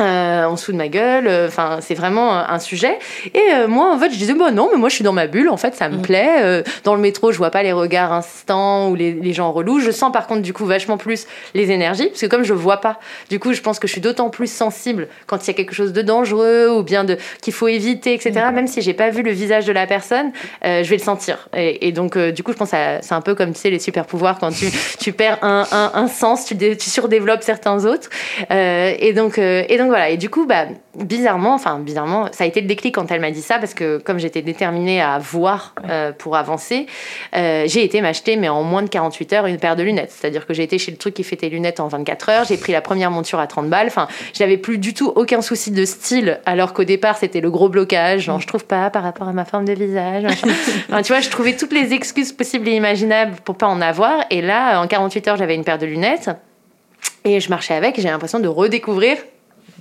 Euh, 0.00 0.44
en 0.44 0.54
dessous 0.54 0.72
de 0.72 0.76
ma 0.76 0.88
gueule. 0.88 1.28
Euh, 1.28 1.46
enfin, 1.46 1.78
c'est 1.80 1.94
vraiment 1.94 2.32
un 2.32 2.58
sujet. 2.58 2.98
Et 3.32 3.38
euh, 3.54 3.68
moi, 3.68 3.94
en 3.94 3.98
fait, 3.98 4.10
je 4.10 4.18
disais, 4.18 4.34
bon, 4.34 4.52
non, 4.52 4.68
mais 4.72 4.76
moi, 4.76 4.88
je 4.88 4.96
suis 4.96 5.04
dans 5.04 5.12
ma 5.12 5.28
bulle. 5.28 5.48
En 5.48 5.56
fait, 5.56 5.76
ça 5.76 5.88
me 5.88 5.98
mm. 5.98 6.02
plaît. 6.02 6.64
dans 6.82 6.96
le 6.96 7.00
métro, 7.00 7.30
je 7.30 7.38
vois 7.38 7.50
pas 7.50 7.62
les 7.62 7.72
regards 7.72 8.12
insistants 8.12 8.88
ou 8.90 8.96
les, 8.96 9.12
les, 9.12 9.32
gens 9.32 9.52
relous. 9.52 9.78
Je 9.78 9.92
sens, 9.92 10.12
par 10.12 10.26
contre, 10.26 10.42
du 10.42 10.52
coup, 10.52 10.64
vachement 10.64 10.96
plus 10.96 11.26
les 11.54 11.70
énergies. 11.70 12.08
Parce 12.08 12.22
que 12.22 12.26
comme 12.26 12.42
je 12.42 12.52
vois 12.52 12.78
pas, 12.78 12.98
du 13.30 13.38
coup, 13.38 13.52
je 13.52 13.60
pense 13.60 13.78
que 13.78 13.86
je 13.86 13.92
suis 13.92 14.00
d'autant 14.00 14.30
plus 14.30 14.50
sensible 14.50 15.06
quand 15.26 15.44
il 15.44 15.46
y 15.46 15.50
a 15.50 15.54
quelque 15.54 15.74
chose 15.74 15.92
de 15.92 16.02
dangereux 16.02 16.68
ou 16.70 16.82
bien 16.82 17.04
de 17.04 17.16
qu'il 17.40 17.52
faut 17.52 17.68
éviter, 17.68 18.14
etc. 18.14 18.46
Mm. 18.50 18.54
Même 18.54 18.66
si 18.66 18.82
j'ai 18.82 18.94
pas 18.94 19.10
vu 19.10 19.22
le 19.22 19.30
visage 19.30 19.64
de 19.64 19.72
la 19.72 19.86
personne, 19.86 20.32
je 20.64 20.82
vais 20.82 20.96
le 20.96 21.02
sentir. 21.02 21.48
Et, 21.56 21.92
donc, 21.92 22.18
du 22.18 22.42
coup, 22.42 22.50
je 22.50 22.56
pense 22.56 22.72
que 22.72 22.76
c'est 23.00 23.14
un 23.14 23.20
peu 23.20 23.36
comme, 23.36 23.52
tu 23.52 23.60
sais, 23.60 23.70
les 23.70 23.78
super 23.78 24.06
pouvoirs. 24.06 24.38
Quand 24.40 24.50
tu, 24.50 24.66
tu 24.98 25.12
perds 25.12 25.38
un, 25.42 25.66
un, 25.70 25.92
un 25.94 26.08
sens, 26.08 26.46
tu, 26.46 26.56
tu, 26.56 26.90
surdéveloppes 26.90 27.44
certains 27.44 27.84
autres. 27.84 28.08
et 28.50 29.12
donc, 29.14 29.38
et 29.38 29.78
donc 29.78 29.83
voilà, 29.88 30.10
et 30.10 30.16
du 30.16 30.30
coup, 30.30 30.46
bah, 30.46 30.66
bizarrement, 30.94 31.54
enfin 31.54 31.78
bizarrement, 31.78 32.28
ça 32.32 32.44
a 32.44 32.46
été 32.46 32.60
le 32.60 32.66
déclic 32.66 32.94
quand 32.94 33.10
elle 33.10 33.20
m'a 33.20 33.30
dit 33.30 33.42
ça, 33.42 33.58
parce 33.58 33.74
que 33.74 33.98
comme 33.98 34.18
j'étais 34.18 34.42
déterminée 34.42 35.00
à 35.00 35.18
voir 35.18 35.74
euh, 35.88 36.12
pour 36.12 36.36
avancer, 36.36 36.86
euh, 37.36 37.64
j'ai 37.66 37.84
été 37.84 38.00
m'acheter, 38.00 38.36
mais 38.36 38.48
en 38.48 38.62
moins 38.62 38.82
de 38.82 38.88
48 38.88 39.32
heures, 39.32 39.46
une 39.46 39.58
paire 39.58 39.76
de 39.76 39.82
lunettes. 39.82 40.10
C'est-à-dire 40.10 40.46
que 40.46 40.54
j'ai 40.54 40.62
été 40.62 40.78
chez 40.78 40.90
le 40.90 40.96
truc 40.96 41.14
qui 41.14 41.24
fait 41.24 41.36
tes 41.36 41.48
lunettes 41.48 41.80
en 41.80 41.88
24 41.88 42.28
heures, 42.28 42.44
j'ai 42.44 42.56
pris 42.56 42.72
la 42.72 42.80
première 42.80 43.10
monture 43.10 43.38
à 43.38 43.46
30 43.46 43.68
balles, 43.68 43.86
enfin, 43.86 44.08
j'avais 44.32 44.56
plus 44.56 44.78
du 44.78 44.94
tout 44.94 45.12
aucun 45.14 45.42
souci 45.42 45.70
de 45.70 45.84
style, 45.84 46.40
alors 46.46 46.72
qu'au 46.72 46.84
départ, 46.84 47.16
c'était 47.16 47.40
le 47.40 47.50
gros 47.50 47.68
blocage, 47.68 48.22
genre, 48.22 48.40
je 48.40 48.46
trouve 48.46 48.64
pas 48.64 48.90
par 48.90 49.02
rapport 49.02 49.28
à 49.28 49.32
ma 49.32 49.44
forme 49.44 49.64
de 49.64 49.72
visage. 49.72 50.24
tu 50.42 51.12
vois, 51.12 51.20
je 51.20 51.30
trouvais 51.30 51.56
toutes 51.56 51.72
les 51.72 51.92
excuses 51.92 52.32
possibles 52.32 52.68
et 52.68 52.72
imaginables 52.72 53.36
pour 53.44 53.56
pas 53.56 53.68
en 53.68 53.80
avoir, 53.80 54.24
et 54.30 54.42
là, 54.42 54.80
en 54.80 54.86
48 54.86 55.28
heures, 55.28 55.36
j'avais 55.36 55.54
une 55.54 55.64
paire 55.64 55.78
de 55.78 55.86
lunettes. 55.86 56.30
Et 57.24 57.40
je 57.40 57.48
marchais 57.48 57.74
avec, 57.74 57.98
j'ai 57.98 58.08
l'impression 58.08 58.38
de 58.38 58.48
redécouvrir 58.48 59.16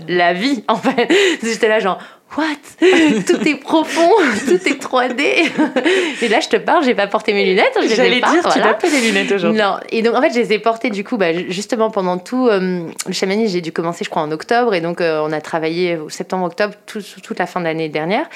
la 0.07 0.33
vie, 0.33 0.63
en 0.67 0.75
fait. 0.75 1.11
J'étais 1.43 1.67
là, 1.67 1.79
genre, 1.79 1.99
what? 2.37 2.57
Tout 3.27 3.47
est 3.47 3.55
profond, 3.55 4.09
tout 4.45 4.67
est 4.67 4.81
3D. 4.81 5.21
et 6.21 6.27
là, 6.27 6.39
je 6.39 6.49
te 6.49 6.57
parle, 6.57 6.83
j'ai 6.83 6.95
pas 6.95 7.07
porté 7.07 7.33
mes 7.33 7.45
lunettes. 7.45 7.77
J'allais 7.95 8.19
dire, 8.19 8.41
voilà. 8.41 8.51
tu 8.51 8.59
n'as 8.59 8.73
pas 8.73 8.87
les 8.87 9.01
lunettes 9.01 9.31
aujourd'hui. 9.31 9.61
Non, 9.61 9.77
et 9.89 10.01
donc 10.01 10.15
en 10.15 10.21
fait, 10.21 10.33
je 10.33 10.39
les 10.39 10.53
ai 10.53 10.59
portées 10.59 10.89
du 10.89 11.03
coup, 11.03 11.17
bah, 11.17 11.33
justement 11.49 11.89
pendant 11.89 12.17
tout 12.17 12.47
euh, 12.47 12.87
le 13.05 13.13
chamanisme, 13.13 13.53
j'ai 13.53 13.61
dû 13.61 13.71
commencer, 13.71 14.03
je 14.03 14.09
crois, 14.09 14.21
en 14.21 14.31
octobre, 14.31 14.73
et 14.73 14.81
donc 14.81 15.01
euh, 15.01 15.21
on 15.23 15.31
a 15.31 15.41
travaillé 15.41 15.97
au 15.97 16.09
septembre-octobre 16.09 16.73
toute 16.85 17.39
la 17.39 17.45
fin 17.45 17.59
de 17.59 17.65
l'année 17.65 17.89
dernière. 17.89 18.27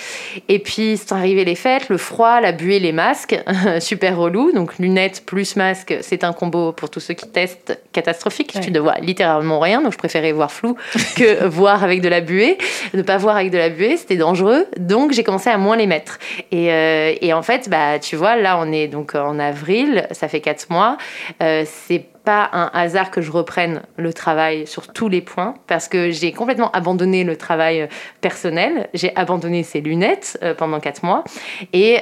Et 0.47 0.59
puis 0.59 0.97
sont 0.97 1.15
arrivées 1.15 1.45
les 1.45 1.55
fêtes, 1.55 1.89
le 1.89 1.97
froid, 1.97 2.39
la 2.41 2.51
buée, 2.51 2.79
les 2.79 2.91
masques, 2.91 3.39
super 3.79 4.17
relou. 4.17 4.51
Donc 4.51 4.77
lunettes 4.77 5.25
plus 5.25 5.55
masque, 5.55 5.95
c'est 6.01 6.23
un 6.23 6.33
combo 6.33 6.71
pour 6.71 6.89
tous 6.89 6.99
ceux 6.99 7.13
qui 7.13 7.27
testent 7.27 7.79
catastrophique. 7.91 8.57
Tu 8.61 8.71
ne 8.71 8.79
vois 8.79 8.95
littéralement 9.01 9.59
rien, 9.59 9.81
donc 9.81 9.93
je 9.93 9.97
préférais 9.97 10.31
voir 10.31 10.51
flou 10.51 10.77
que 11.15 11.45
voir 11.45 11.83
avec 11.83 12.01
de 12.01 12.09
la 12.09 12.21
buée. 12.21 12.57
Ne 12.93 13.01
pas 13.01 13.17
voir 13.17 13.35
avec 13.35 13.51
de 13.51 13.57
la 13.57 13.69
buée 13.69 13.86
c'était 13.95 14.17
dangereux, 14.17 14.65
donc 14.77 15.11
j'ai 15.11 15.23
commencé 15.23 15.49
à 15.49 15.57
moins 15.57 15.77
les 15.77 15.87
mettre. 15.87 16.19
Et, 16.51 16.71
euh, 16.73 17.13
et, 17.21 17.33
en 17.33 17.41
fait, 17.41 17.69
bah, 17.69 17.99
tu 17.99 18.15
vois, 18.15 18.35
là 18.35 18.57
on 18.59 18.71
est 18.71 18.87
donc 18.87 19.15
en 19.15 19.39
avril, 19.39 20.07
ça 20.11 20.27
fait 20.27 20.41
quatre 20.41 20.69
mois. 20.69 20.97
Euh, 21.41 21.63
c'est 21.65 22.03
pas 22.25 22.49
un 22.51 22.69
hasard 22.73 23.09
que 23.09 23.21
je 23.21 23.31
reprenne 23.31 23.83
le 23.95 24.11
travail 24.11 24.67
sur 24.67 24.91
tous 24.91 25.07
les 25.07 25.21
points 25.21 25.53
parce 25.65 25.87
que 25.87 26.11
j'ai 26.11 26.33
complètement 26.33 26.69
abandonné 26.71 27.23
le 27.23 27.37
travail 27.37 27.87
personnel. 28.19 28.89
J'ai 28.93 29.15
abandonné 29.15 29.63
ces 29.63 29.79
lunettes 29.79 30.37
euh, 30.43 30.53
pendant 30.53 30.81
quatre 30.81 31.03
mois 31.03 31.23
et, 31.71 31.99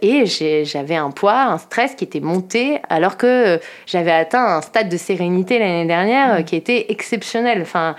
et 0.00 0.26
j'avais 0.64 0.94
un 0.94 1.10
poids, 1.10 1.42
un 1.42 1.58
stress 1.58 1.96
qui 1.96 2.04
était 2.04 2.20
monté 2.20 2.78
alors 2.88 3.16
que 3.16 3.58
j'avais 3.86 4.12
atteint 4.12 4.44
un 4.44 4.60
stade 4.60 4.88
de 4.88 4.96
sérénité 4.96 5.58
l'année 5.58 5.86
dernière 5.86 6.38
mmh. 6.38 6.44
qui 6.44 6.54
était 6.54 6.86
exceptionnel. 6.90 7.60
Enfin, 7.62 7.96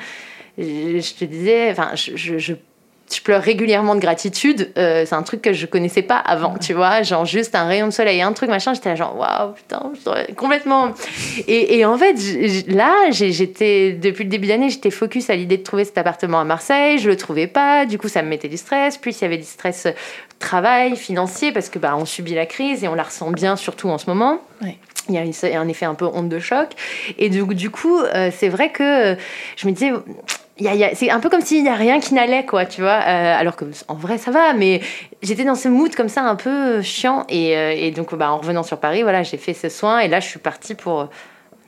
je, 0.58 1.14
te 1.14 1.26
disais, 1.26 1.72
enfin, 1.72 1.90
je, 1.96 2.16
je 2.16 2.38
je 2.38 2.54
pleure 3.26 3.42
régulièrement 3.42 3.96
de 3.96 4.00
gratitude. 4.00 4.72
Euh, 4.78 5.06
c'est 5.06 5.16
un 5.16 5.24
truc 5.24 5.42
que 5.42 5.52
je 5.52 5.66
connaissais 5.66 6.02
pas 6.02 6.18
avant, 6.18 6.56
tu 6.58 6.74
vois. 6.74 7.02
Genre 7.02 7.26
juste 7.26 7.56
un 7.56 7.66
rayon 7.66 7.88
de 7.88 7.92
soleil, 7.92 8.22
un 8.22 8.34
truc 8.34 8.50
machin. 8.50 8.74
J'étais 8.74 8.90
là 8.90 8.96
genre 8.96 9.18
waouh 9.18 9.54
putain, 9.54 9.92
complètement. 10.38 10.94
Et, 11.48 11.78
et 11.78 11.86
en 11.86 11.98
fait 11.98 12.16
là, 12.68 12.94
j'étais 13.12 13.94
depuis 13.94 14.24
le 14.24 14.30
début 14.30 14.48
d'année, 14.48 14.70
j'étais 14.70 14.92
focus 14.92 15.30
à 15.30 15.36
l'idée 15.36 15.58
de 15.58 15.64
trouver 15.64 15.86
cet 15.86 15.98
appartement 15.98 16.40
à 16.40 16.44
Marseille. 16.44 17.00
Je 17.00 17.10
le 17.10 17.18
trouvais 17.18 17.48
pas. 17.48 17.86
Du 17.86 17.98
coup, 17.98 18.08
ça 18.08 18.22
me 18.22 18.30
mettait 18.30 18.50
du 18.50 18.58
stress. 18.58 18.98
Puis 18.98 19.12
il 19.12 19.22
y 19.22 19.26
avait 19.26 19.38
du 19.38 19.44
stress 19.44 19.88
travail, 20.38 20.96
financier, 20.96 21.52
parce 21.52 21.70
que 21.70 21.80
bah 21.80 21.96
on 21.98 22.06
subit 22.06 22.36
la 22.36 22.46
crise 22.46 22.84
et 22.84 22.88
on 22.88 22.96
la 22.96 23.04
ressent 23.04 23.32
bien, 23.32 23.56
surtout 23.56 23.90
en 23.90 23.98
ce 23.98 24.10
moment. 24.10 24.40
Il 25.08 25.14
y 25.14 25.18
a 25.20 25.60
un 25.60 25.68
effet 25.68 25.86
un 25.86 25.94
peu 25.94 26.06
honte 26.06 26.30
de 26.30 26.40
choc. 26.40 26.70
Et 27.20 27.30
du, 27.30 27.44
du 27.54 27.70
coup, 27.70 28.00
euh, 28.00 28.32
c'est 28.36 28.50
vrai 28.50 28.72
que 28.72 29.16
je 29.56 29.68
me 29.68 29.72
disais 29.72 29.92
c'est 30.58 31.10
un 31.10 31.20
peu 31.20 31.30
comme 31.30 31.42
s'il 31.42 31.64
n'y 31.64 31.70
a 31.70 31.76
rien 31.76 32.00
qui 32.00 32.14
n'allait, 32.14 32.46
quoi, 32.46 32.66
tu 32.66 32.82
vois. 32.82 33.02
Euh, 33.06 33.40
alors 33.40 33.56
que 33.56 33.66
en 33.88 33.96
vrai, 33.96 34.18
ça 34.18 34.32
va, 34.32 34.54
mais 34.54 34.82
j'étais 35.22 35.44
dans 35.44 35.56
ce 35.56 35.68
mood 35.68 35.94
comme 35.96 36.10
ça, 36.10 36.24
un 36.24 36.36
peu 36.36 36.82
chiant. 36.82 37.26
Et, 37.30 37.58
euh, 37.58 37.74
et 37.76 37.92
donc, 37.92 38.16
bah, 38.16 38.32
en 38.32 38.38
revenant 38.38 38.64
sur 38.64 38.80
Paris, 38.80 39.04
voilà, 39.04 39.24
j'ai 39.24 39.38
fait 39.38 39.54
ce 39.54 39.70
soin. 39.70 40.00
Et 40.00 40.08
là, 40.08 40.20
je 40.20 40.28
suis 40.28 40.40
partie 40.40 40.76
pour 40.76 41.02
euh, 41.02 41.06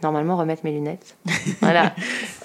normalement 0.03 0.37
remettre 0.37 0.61
mes 0.63 0.71
lunettes. 0.71 1.17
Voilà. 1.61 1.93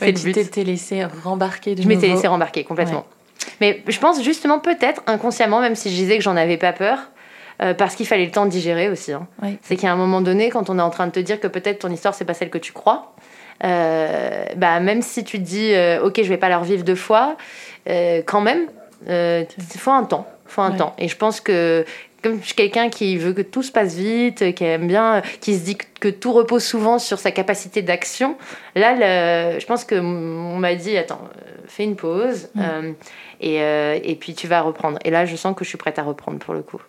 ouais, 0.01 0.13
tu 0.13 0.33
t'étais 0.33 0.65
laissé 0.65 1.05
rembarquer 1.05 1.77
Je 1.81 1.87
m'étais 1.87 2.09
laissé 2.09 2.27
rembarquer 2.27 2.65
complètement. 2.65 3.07
Mais 3.61 3.83
je 3.87 3.99
pense 3.99 4.23
justement, 4.23 4.59
peut-être 4.59 5.03
inconsciemment, 5.07 5.61
même 5.61 5.77
si 5.77 5.91
je 5.91 5.95
disais 5.95 6.17
que 6.17 6.25
j'en 6.25 6.37
avais 6.37 6.57
pas 6.57 6.73
peur, 6.73 6.99
parce 7.79 7.95
qu'il 7.95 8.07
fallait 8.07 8.25
le 8.25 8.33
temps 8.33 8.47
de 8.47 8.51
digérer 8.51 8.89
aussi. 8.89 9.13
Hein. 9.13 9.29
C'est 9.63 9.77
qu'à 9.77 9.93
un 9.93 9.97
moment 9.97 10.21
donné, 10.21 10.51
quand 10.51 10.71
on 10.71 10.79
est 10.79 10.83
en 10.83 10.91
train 10.91 11.07
de 11.07 11.13
te 11.13 11.21
dire 11.21 11.39
que 11.39 11.47
peut-être 11.47 11.81
ton 11.81 11.91
histoire, 11.91 12.15
c'est 12.15 12.25
pas 12.25 12.35
celle 12.35 12.51
que 12.51 12.59
tu 12.59 12.73
crois, 12.73 13.15
euh, 13.21 13.22
bah, 13.61 14.81
même 14.81 15.03
si 15.03 15.25
tu 15.25 15.39
te 15.39 15.45
dis, 15.45 15.75
euh, 15.75 16.05
ok, 16.05 16.21
je 16.23 16.29
vais 16.29 16.37
pas 16.37 16.49
leur 16.49 16.65
vivre 16.65 16.85
deux 16.85 16.95
fois, 16.95 17.37
euh, 17.89 18.23
quand 18.25 18.41
même, 18.41 18.69
il 19.09 19.47
faut 19.79 19.91
un 19.91 20.05
temps. 20.05 20.27
faut 20.47 20.63
un 20.63 20.73
temps. 20.73 20.95
Et 20.99 21.09
je 21.09 21.17
pense 21.17 21.41
que 21.41 21.85
comme 22.23 22.39
je 22.41 22.47
suis 22.47 22.55
quelqu'un 22.55 22.89
qui 22.89 23.17
veut 23.17 23.33
que 23.33 23.43
tout 23.43 23.65
se 23.65 23.73
passe 23.73 23.97
vite, 23.97 24.55
qui 24.55 24.63
aime 24.63 24.87
bien, 24.87 25.23
qui 25.41 25.57
se 25.57 25.65
dit 25.65 25.77
que 25.77 26.07
tout 26.07 26.33
repose 26.33 26.63
souvent 26.63 27.01
sur 27.01 27.19
sa 27.19 27.33
capacité 27.33 27.83
d'action, 27.83 28.37
là, 28.77 29.59
je 29.59 29.67
pense 29.67 29.85
que 29.85 29.97
on 29.97 30.57
m'a 30.59 30.77
dit, 30.77 30.97
attends, 30.97 31.29
fais 31.67 31.83
une 31.83 31.97
pause, 31.97 32.49
et, 33.41 33.57
et, 33.57 34.17
puis 34.21 34.35
tu 34.35 34.47
vas 34.47 34.61
reprendre. 34.61 35.01
Et 35.05 35.11
là, 35.11 35.27
je 35.27 35.35
sens 35.35 35.57
que 35.57 35.65
je 35.65 35.71
suis 35.71 35.79
prête 35.79 35.99
à 35.99 36.05
reprendre 36.05 36.39
pour 36.39 36.55
le 36.55 36.63
coup. 36.63 36.81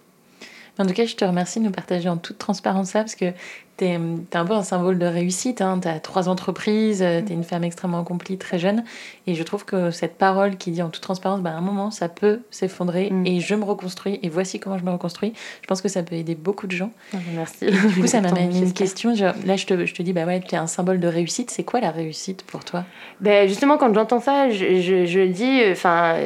En 0.80 0.86
tout 0.88 0.94
cas, 0.94 1.06
je 1.06 1.16
te 1.16 1.24
remercie 1.24 1.60
de 1.60 1.66
nous 1.66 1.72
partager 1.72 2.10
en 2.10 2.18
toute 2.18 2.40
transparence 2.40 2.90
ça, 2.90 3.00
parce 3.00 3.16
que 3.16 3.32
tu 3.78 3.86
es, 3.86 3.94
un 3.96 4.46
peu 4.46 4.54
un 4.54 4.64
symbole 4.64 4.98
de 4.98 5.06
réussite. 5.06 5.62
Hein. 5.62 5.80
Tu 5.82 5.88
as 5.88 6.00
trois 6.00 6.30
entreprises, 6.30 7.04
euh, 7.04 7.22
tu 7.22 7.32
es 7.32 7.36
une 7.36 7.44
femme 7.44 7.64
extrêmement 7.64 8.00
accomplie, 8.00 8.38
très 8.38 8.58
jeune. 8.58 8.84
Et 9.28 9.36
je 9.36 9.44
trouve 9.44 9.66
que 9.66 9.92
cette 9.92 10.18
parole 10.18 10.58
qui 10.58 10.72
dit 10.72 10.82
en 10.82 10.90
toute 10.90 11.04
transparence, 11.04 11.42
bah, 11.42 11.52
à 11.52 11.54
un 11.54 11.62
moment, 11.62 11.92
ça 11.92 12.10
peut 12.10 12.42
s'effondrer 12.50 13.12
mm. 13.12 13.26
et 13.28 13.40
je 13.40 13.54
me 13.54 13.64
reconstruis 13.64 14.20
et 14.24 14.30
voici 14.30 14.60
comment 14.60 14.80
je 14.80 14.84
me 14.84 14.92
reconstruis. 14.92 15.34
Je 15.62 15.68
pense 15.68 15.82
que 15.82 15.90
ça 15.90 16.02
peut 16.02 16.16
aider 16.16 16.34
beaucoup 16.36 16.66
de 16.66 16.72
gens. 16.72 16.92
Ah, 17.14 17.18
merci. 17.36 17.66
du 17.68 18.02
coup, 18.02 18.08
ça 18.08 18.22
m'amène 18.22 18.56
une 18.56 18.74
question. 18.74 19.14
là, 19.46 19.56
je 19.56 19.66
te, 19.66 19.86
je 19.86 19.94
te 19.94 20.02
dis, 20.02 20.14
bah 20.14 20.26
ouais, 20.26 20.40
tu 20.40 20.56
es 20.56 20.58
un 20.58 20.68
symbole 20.68 21.00
de 21.00 21.08
réussite. 21.08 21.52
C'est 21.52 21.64
quoi 21.64 21.82
la 21.82 21.92
réussite 21.92 22.42
pour 22.44 22.66
toi? 22.66 22.84
Ben, 23.22 23.48
Justement, 23.48 23.78
quand 23.78 23.94
j'entends 23.94 24.22
ça, 24.22 24.50
je, 24.50 24.82
je, 24.82 25.06
je 25.06 25.22
dis, 25.22 25.62
enfin 25.72 26.18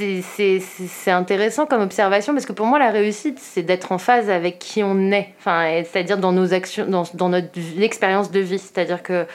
c'est 0.00 1.10
intéressant 1.10 1.66
comme 1.66 1.82
observation 1.82 2.32
parce 2.32 2.46
que 2.46 2.52
pour 2.52 2.66
moi, 2.66 2.78
la 2.78 2.90
réussite, 2.90 3.38
c'est 3.40 3.62
d'être 3.62 3.92
en 3.92 3.98
phase 3.98 4.30
avec 4.30 4.58
qui 4.58 4.82
on 4.82 5.10
est, 5.12 5.34
enfin, 5.38 5.82
c'est-à-dire 5.84 6.18
dans 6.18 6.32
nos 6.32 6.52
actions, 6.52 6.86
dans, 6.86 7.28
notre 7.28 7.48
expérience 7.80 8.30
de 8.30 8.40
vie. 8.40 8.58
C'est-à-dire 8.58 9.02
que, 9.02 9.26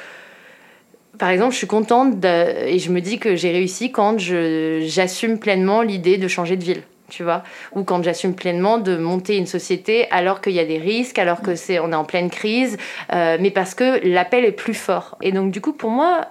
par 1.17 1.29
exemple, 1.29 1.53
je 1.53 1.57
suis 1.57 1.67
contente 1.67 2.23
et 2.23 2.79
je 2.79 2.91
me 2.91 3.01
dis 3.01 3.19
que 3.19 3.35
j'ai 3.35 3.51
réussi 3.51 3.91
quand 3.91 4.17
j'assume 4.19 5.39
pleinement 5.39 5.81
l'idée 5.81 6.17
de 6.17 6.27
changer 6.27 6.57
de 6.57 6.63
ville 6.63 6.83
tu 7.09 7.23
vois, 7.23 7.43
ou 7.73 7.83
quand 7.83 8.03
j'assume 8.03 8.33
pleinement 8.33 8.77
de 8.77 8.97
monter 8.97 9.37
une 9.37 9.45
société 9.45 10.07
alors 10.11 10.41
qu'il 10.41 10.53
y 10.53 10.59
a 10.59 10.65
des 10.65 10.77
risques, 10.77 11.19
alors 11.19 11.41
que 11.41 11.55
c'est 11.55 11.79
on 11.79 11.91
est 11.91 11.95
en 11.95 12.03
pleine 12.03 12.29
crise, 12.29 12.77
euh, 13.13 13.37
mais 13.39 13.51
parce 13.51 13.75
que 13.75 14.05
l'appel 14.07 14.45
est 14.45 14.51
plus 14.51 14.73
fort. 14.73 15.17
Et 15.21 15.31
donc 15.31 15.51
du 15.51 15.61
coup, 15.61 15.73
pour 15.73 15.91
moi, 15.91 16.27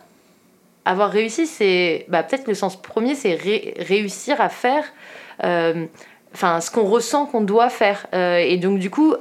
avoir 0.85 1.11
réussi, 1.11 1.47
c'est 1.47 2.07
bah, 2.09 2.23
peut-être 2.23 2.47
le 2.47 2.55
sens 2.55 2.81
premier, 2.81 3.15
c'est 3.15 3.35
réussir 3.35 4.41
à 4.41 4.49
faire 4.49 4.85
euh, 5.43 5.87
enfin 6.35 6.61
ce 6.61 6.71
qu'on 6.71 6.85
ressent 6.85 7.27
qu'on 7.27 7.41
doit 7.41 7.71
faire. 7.71 8.07
Euh, 8.15 8.39
et 8.39 8.57
donc 8.57 8.79
du 8.79 8.91
coup, 8.91 9.15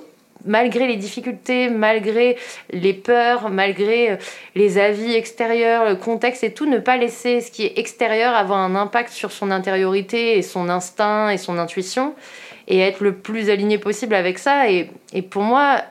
malgré 0.45 0.87
les 0.87 0.97
difficultés, 0.97 1.69
malgré 1.69 2.37
les 2.71 2.93
peurs, 2.93 3.49
malgré 3.49 4.11
euh, 4.11 4.15
les 4.55 4.77
avis 4.77 5.13
extérieurs, 5.13 5.85
le 5.85 5.95
contexte 5.95 6.43
et 6.43 6.53
tout, 6.53 6.65
ne 6.65 6.79
pas 6.79 6.97
laisser 6.97 7.41
ce 7.41 7.51
qui 7.51 7.65
est 7.65 7.77
extérieur 7.77 8.35
avoir 8.35 8.59
un 8.59 8.75
impact 8.75 9.11
sur 9.11 9.31
son 9.31 9.51
intériorité 9.51 10.37
et 10.37 10.41
son 10.41 10.69
instinct 10.69 11.29
et 11.29 11.37
son 11.37 11.57
intuition, 11.57 12.13
et 12.67 12.79
être 12.79 13.01
le 13.01 13.13
plus 13.15 13.49
aligné 13.49 13.77
possible 13.77 14.15
avec 14.15 14.39
ça. 14.39 14.69
Et, 14.69 14.89
pour 15.29 15.43
moi, 15.43 15.81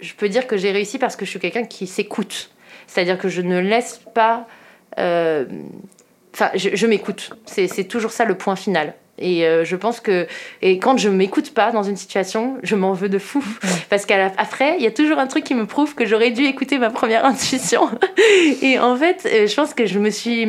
je 0.00 0.14
peux 0.14 0.28
dire 0.28 0.46
que 0.46 0.56
j'ai 0.56 0.72
réussi 0.72 0.98
parce 0.98 1.16
que 1.16 1.24
je 1.24 1.30
suis 1.30 1.40
quelqu'un 1.40 1.64
qui 1.64 1.86
s'écoute. 1.86 2.50
C'est-à-dire 2.86 3.18
que 3.18 3.28
je 3.28 3.42
ne 3.42 3.58
laisse 3.58 4.00
pas 4.14 4.46
enfin, 6.34 6.50
je, 6.54 6.86
m'écoute. 6.86 7.30
C'est 7.46 7.84
toujours 7.84 8.10
ça 8.10 8.24
le 8.24 8.36
point 8.36 8.56
final. 8.56 8.94
Et 9.18 9.44
euh, 9.44 9.64
je 9.64 9.76
pense 9.76 10.00
que 10.00 10.26
et 10.62 10.78
quand 10.78 10.96
je 10.96 11.08
m'écoute 11.08 11.52
pas 11.52 11.72
dans 11.72 11.82
une 11.82 11.96
situation, 11.96 12.56
je 12.62 12.76
m'en 12.76 12.92
veux 12.92 13.08
de 13.08 13.18
fou. 13.18 13.44
Parce 13.90 14.06
qu'après, 14.06 14.76
il 14.78 14.84
y 14.84 14.86
a 14.86 14.90
toujours 14.90 15.18
un 15.18 15.26
truc 15.26 15.44
qui 15.44 15.54
me 15.54 15.66
prouve 15.66 15.94
que 15.94 16.06
j'aurais 16.06 16.30
dû 16.30 16.44
écouter 16.44 16.78
ma 16.78 16.90
première 16.90 17.24
intuition. 17.24 17.88
et 18.62 18.78
en 18.78 18.96
fait, 18.96 19.26
euh, 19.26 19.46
je 19.46 19.54
pense 19.54 19.74
que 19.74 19.86
je 19.86 19.98
me 19.98 20.10
suis 20.10 20.46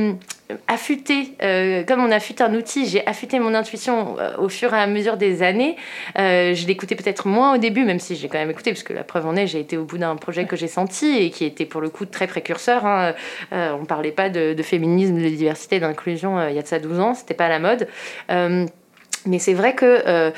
affûter, 0.67 1.33
euh, 1.43 1.83
comme 1.83 2.03
on 2.03 2.11
affûte 2.11 2.41
un 2.41 2.53
outil, 2.55 2.87
j'ai 2.87 3.05
affûté 3.05 3.39
mon 3.39 3.53
intuition 3.53 4.17
euh, 4.19 4.35
au 4.37 4.49
fur 4.49 4.73
et 4.73 4.79
à 4.79 4.87
mesure 4.87 5.17
des 5.17 5.43
années. 5.43 5.75
Euh, 6.17 6.55
je 6.55 6.65
l'écoutais 6.65 6.95
peut-être 6.95 7.27
moins 7.27 7.53
au 7.53 7.57
début, 7.57 7.85
même 7.85 7.99
si 7.99 8.15
j'ai 8.15 8.27
quand 8.29 8.39
même 8.39 8.49
écouté, 8.49 8.71
parce 8.71 8.83
que 8.83 8.93
la 8.93 9.03
preuve 9.03 9.27
en 9.27 9.35
est, 9.35 9.45
j'ai 9.45 9.59
été 9.59 9.77
au 9.77 9.83
bout 9.83 9.99
d'un 9.99 10.15
projet 10.15 10.45
que 10.45 10.55
j'ai 10.55 10.67
senti 10.67 11.17
et 11.17 11.29
qui 11.29 11.45
était 11.45 11.65
pour 11.65 11.81
le 11.81 11.89
coup 11.89 12.05
très 12.05 12.25
précurseur. 12.25 12.85
Hein. 12.85 13.13
on 13.51 13.79
ne 13.79 13.85
parlait 13.85 14.11
pas 14.11 14.29
de, 14.29 14.53
de, 14.53 14.63
féminisme, 14.63 15.15
de 15.15 15.29
diversité, 15.29 15.79
d'inclusion 15.79 16.47
il 16.47 16.55
y 16.55 16.59
a 16.59 16.61
de 16.61 16.67
ça 16.67 16.79
12 16.79 16.99
ans, 16.99 17.13
c'était 17.13 17.33
pas 17.33 17.45
à 17.45 17.49
la 17.49 17.59
mode. 17.59 17.87
mais 18.29 19.39
c'est 19.39 19.53
vrai 19.53 19.75
que 19.75 20.31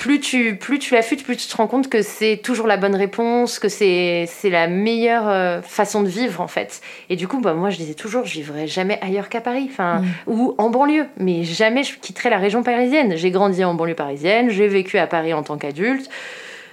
plus 0.00 0.18
tu, 0.18 0.56
plus 0.56 0.78
tu 0.78 0.94
l'affûtes, 0.94 1.22
plus 1.22 1.36
tu 1.36 1.46
te 1.46 1.54
rends 1.54 1.66
compte 1.66 1.90
que 1.90 2.00
c'est 2.00 2.40
toujours 2.42 2.66
la 2.66 2.78
bonne 2.78 2.96
réponse, 2.96 3.58
que 3.58 3.68
c'est, 3.68 4.26
la 4.44 4.66
meilleure 4.66 5.28
euh, 5.28 5.60
façon 5.60 6.02
de 6.02 6.08
vivre 6.08 6.40
en 6.40 6.48
fait. 6.48 6.80
Et 7.10 7.16
du 7.16 7.28
coup, 7.28 7.38
bah, 7.40 7.52
moi 7.52 7.68
je 7.68 7.76
disais 7.76 7.92
toujours, 7.92 8.24
je 8.24 8.32
vivrai 8.32 8.66
jamais 8.66 8.98
ailleurs 9.02 9.28
qu'à 9.28 9.42
Paris, 9.42 9.68
enfin, 9.70 10.00
mm. 10.00 10.06
ou 10.26 10.54
en 10.56 10.70
banlieue, 10.70 11.06
mais 11.18 11.44
jamais 11.44 11.82
je 11.82 11.98
quitterai 11.98 12.30
la 12.30 12.38
région 12.38 12.62
parisienne. 12.62 13.16
J'ai 13.16 13.30
grandi 13.30 13.62
en 13.62 13.74
banlieue 13.74 13.94
parisienne, 13.94 14.48
j'ai 14.48 14.68
vécu 14.68 14.96
à 14.96 15.06
Paris 15.06 15.34
en 15.34 15.42
tant 15.42 15.58
qu'adulte 15.58 16.08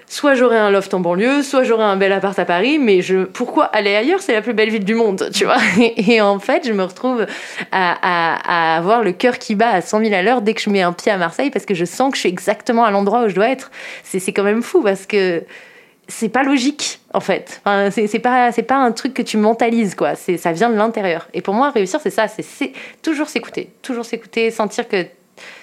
soit 0.08 0.36
j'aurais 0.36 0.58
un 0.58 0.72
loft 0.72 0.94
en 0.94 1.02
banlieue, 1.02 1.44
soit 1.44 1.64
j'aurais 1.64 1.84
un 1.84 1.98
bel 1.98 2.14
appart 2.14 2.38
à 2.40 2.46
Paris, 2.46 2.80
mais 2.80 3.02
je, 3.02 3.26
pourquoi 3.26 3.66
aller 3.66 3.94
ailleurs? 3.94 4.22
C'est 4.22 4.34
la 4.34 4.42
plus 4.42 4.54
belle 4.54 4.70
ville 4.70 4.86
du 4.86 4.96
monde, 4.96 5.30
tu 5.34 5.44
vois? 5.44 5.58
Et, 5.80 6.22
en 6.22 6.40
fait, 6.40 6.66
je 6.66 6.72
me 6.72 6.84
retrouve 6.84 7.26
à, 7.72 8.78
avoir 8.78 9.04
le 9.04 9.12
cœur 9.12 9.38
qui 9.38 9.56
bat 9.56 9.70
à 9.70 9.82
100 9.82 10.06
000 10.06 10.14
à 10.14 10.22
l'heure 10.22 10.42
dès 10.42 10.54
que 10.54 10.62
je 10.62 10.70
mets 10.70 10.82
un 10.82 10.94
pied 10.94 11.12
à 11.12 11.18
Marseille 11.18 11.52
parce 11.52 11.66
que 11.66 11.74
je 11.74 11.86
sens 11.86 12.12
que 12.12 12.16
je 12.16 12.22
suis 12.22 12.30
exactement 12.30 12.86
à 12.86 12.92
l'endroit 12.92 13.26
où 13.26 13.30
je 13.30 13.36
dois 13.36 13.50
être. 13.50 13.70
C'est 14.04 14.32
quand 14.32 14.44
même 14.44 14.64
fou 14.64 14.82
parce 14.82 15.06
que 15.06 15.44
c'est 16.08 16.30
pas 16.30 16.44
logique 16.44 17.02
en 17.14 17.20
fait. 17.20 17.62
Enfin, 17.66 17.90
c'est 17.92 18.20
pas 18.20 18.52
pas 18.52 18.76
un 18.76 18.92
truc 18.94 19.14
que 19.14 19.22
tu 19.22 19.36
mentalises 19.36 19.94
quoi. 19.94 20.16
C'est 20.16 20.38
ça 20.38 20.54
vient 20.54 20.70
de 20.70 20.76
l'intérieur. 20.76 21.28
Et 21.34 21.42
pour 21.42 21.54
moi 21.54 21.70
réussir 21.70 22.00
c'est 22.02 22.10
ça, 22.10 22.28
c'est 22.30 22.72
toujours 23.02 23.28
s'écouter, 23.28 23.70
toujours 23.82 24.06
s'écouter, 24.06 24.52
sentir 24.52 24.88
que 24.88 25.06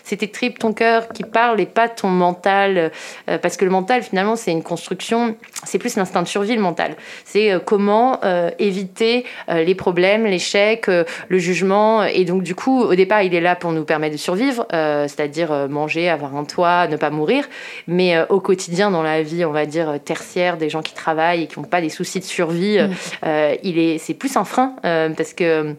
c'est 0.05 0.18
tes 0.18 0.29
tripes, 0.29 0.59
ton 0.59 0.72
cœur 0.72 1.09
qui 1.09 1.25
parle 1.25 1.61
et 1.61 1.66
pas 1.66 1.89
ton 1.89 2.09
mental. 2.09 2.93
Euh, 3.29 3.39
parce 3.39 3.57
que 3.57 3.64
le 3.64 3.70
mental, 3.70 4.03
finalement, 4.03 4.37
c'est 4.37 4.53
une 4.53 4.62
construction, 4.62 5.37
c'est 5.64 5.79
plus 5.79 5.97
l'instinct 5.97 6.22
de 6.22 6.29
survie, 6.29 6.55
le 6.55 6.61
mental. 6.61 6.97
C'est 7.25 7.53
euh, 7.53 7.59
comment 7.59 8.20
euh, 8.22 8.51
éviter 8.59 9.25
les 9.49 9.75
problèmes, 9.75 10.27
l'échec, 10.27 10.87
le 10.87 11.39
jugement. 11.39 12.05
Et 12.05 12.25
donc, 12.25 12.43
du 12.43 12.55
coup, 12.55 12.83
au 12.83 12.95
départ, 12.95 13.22
il 13.22 13.35
est 13.35 13.41
là 13.41 13.57
pour 13.57 13.72
nous 13.72 13.85
permettre 13.85 14.12
de 14.12 14.18
survivre, 14.18 14.66
c'est-à-dire 14.70 15.68
manger, 15.68 16.09
avoir 16.09 16.37
un 16.37 16.45
toit, 16.45 16.87
ne 16.89 16.97
pas 16.97 17.11
mourir. 17.11 17.49
Mais 17.87 18.16
au 18.29 18.41
quotidien, 18.41 18.91
dans 18.91 19.03
la 19.03 19.22
vie, 19.22 19.45
on 19.45 19.53
va 19.53 19.66
dire, 19.66 19.99
tertiaire, 20.05 20.57
des 20.57 20.68
gens 20.68 20.83
qui 20.83 20.95
travaillent 20.95 21.45
et 21.45 21.47
qui 21.47 21.59
n'ont 21.59 21.66
pas 21.66 21.81
des 21.81 21.89
soucis 21.89 22.20
de 22.20 22.25
survie, 22.25 22.79
mmh. 22.79 23.29
il 23.62 23.79
est, 23.79 23.99
c'est 23.99 24.14
plus 24.14 24.37
un 24.37 24.45
frein 24.45 24.75
parce 24.83 25.33
que 25.33 25.75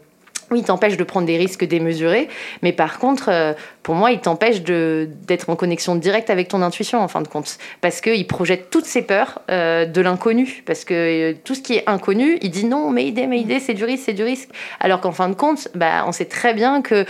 oui, 0.51 0.59
il 0.59 0.65
t'empêche 0.65 0.97
de 0.97 1.03
prendre 1.03 1.25
des 1.25 1.37
risques 1.37 1.65
démesurés, 1.65 2.29
mais 2.61 2.71
par 2.71 2.99
contre, 2.99 3.29
euh, 3.29 3.53
pour 3.83 3.95
moi, 3.95 4.11
il 4.11 4.19
t'empêche 4.19 4.61
d'être 4.61 5.49
en 5.49 5.55
connexion 5.55 5.95
directe 5.95 6.29
avec 6.29 6.47
ton 6.47 6.61
intuition, 6.61 6.99
en 7.01 7.07
fin 7.07 7.21
de 7.21 7.27
compte, 7.27 7.57
parce 7.81 8.01
qu'il 8.01 8.27
projette 8.27 8.69
toutes 8.69 8.85
ses 8.85 9.01
peurs 9.01 9.41
euh, 9.49 9.85
de 9.85 10.01
l'inconnu, 10.01 10.63
parce 10.65 10.85
que 10.85 10.93
euh, 10.93 11.33
tout 11.43 11.55
ce 11.55 11.61
qui 11.61 11.73
est 11.75 11.83
inconnu, 11.87 12.37
il 12.41 12.51
dit 12.51 12.65
non, 12.65 12.91
mais 12.91 13.05
idée, 13.05 13.27
mais 13.27 13.39
idée, 13.39 13.59
c'est 13.59 13.73
du 13.73 13.83
risque, 13.83 14.03
c'est 14.05 14.13
du 14.13 14.23
risque, 14.23 14.49
alors 14.79 15.01
qu'en 15.01 15.11
fin 15.11 15.29
de 15.29 15.35
compte, 15.35 15.67
bah, 15.73 16.05
on 16.07 16.11
sait 16.11 16.25
très 16.25 16.53
bien 16.53 16.81
que 16.81 17.05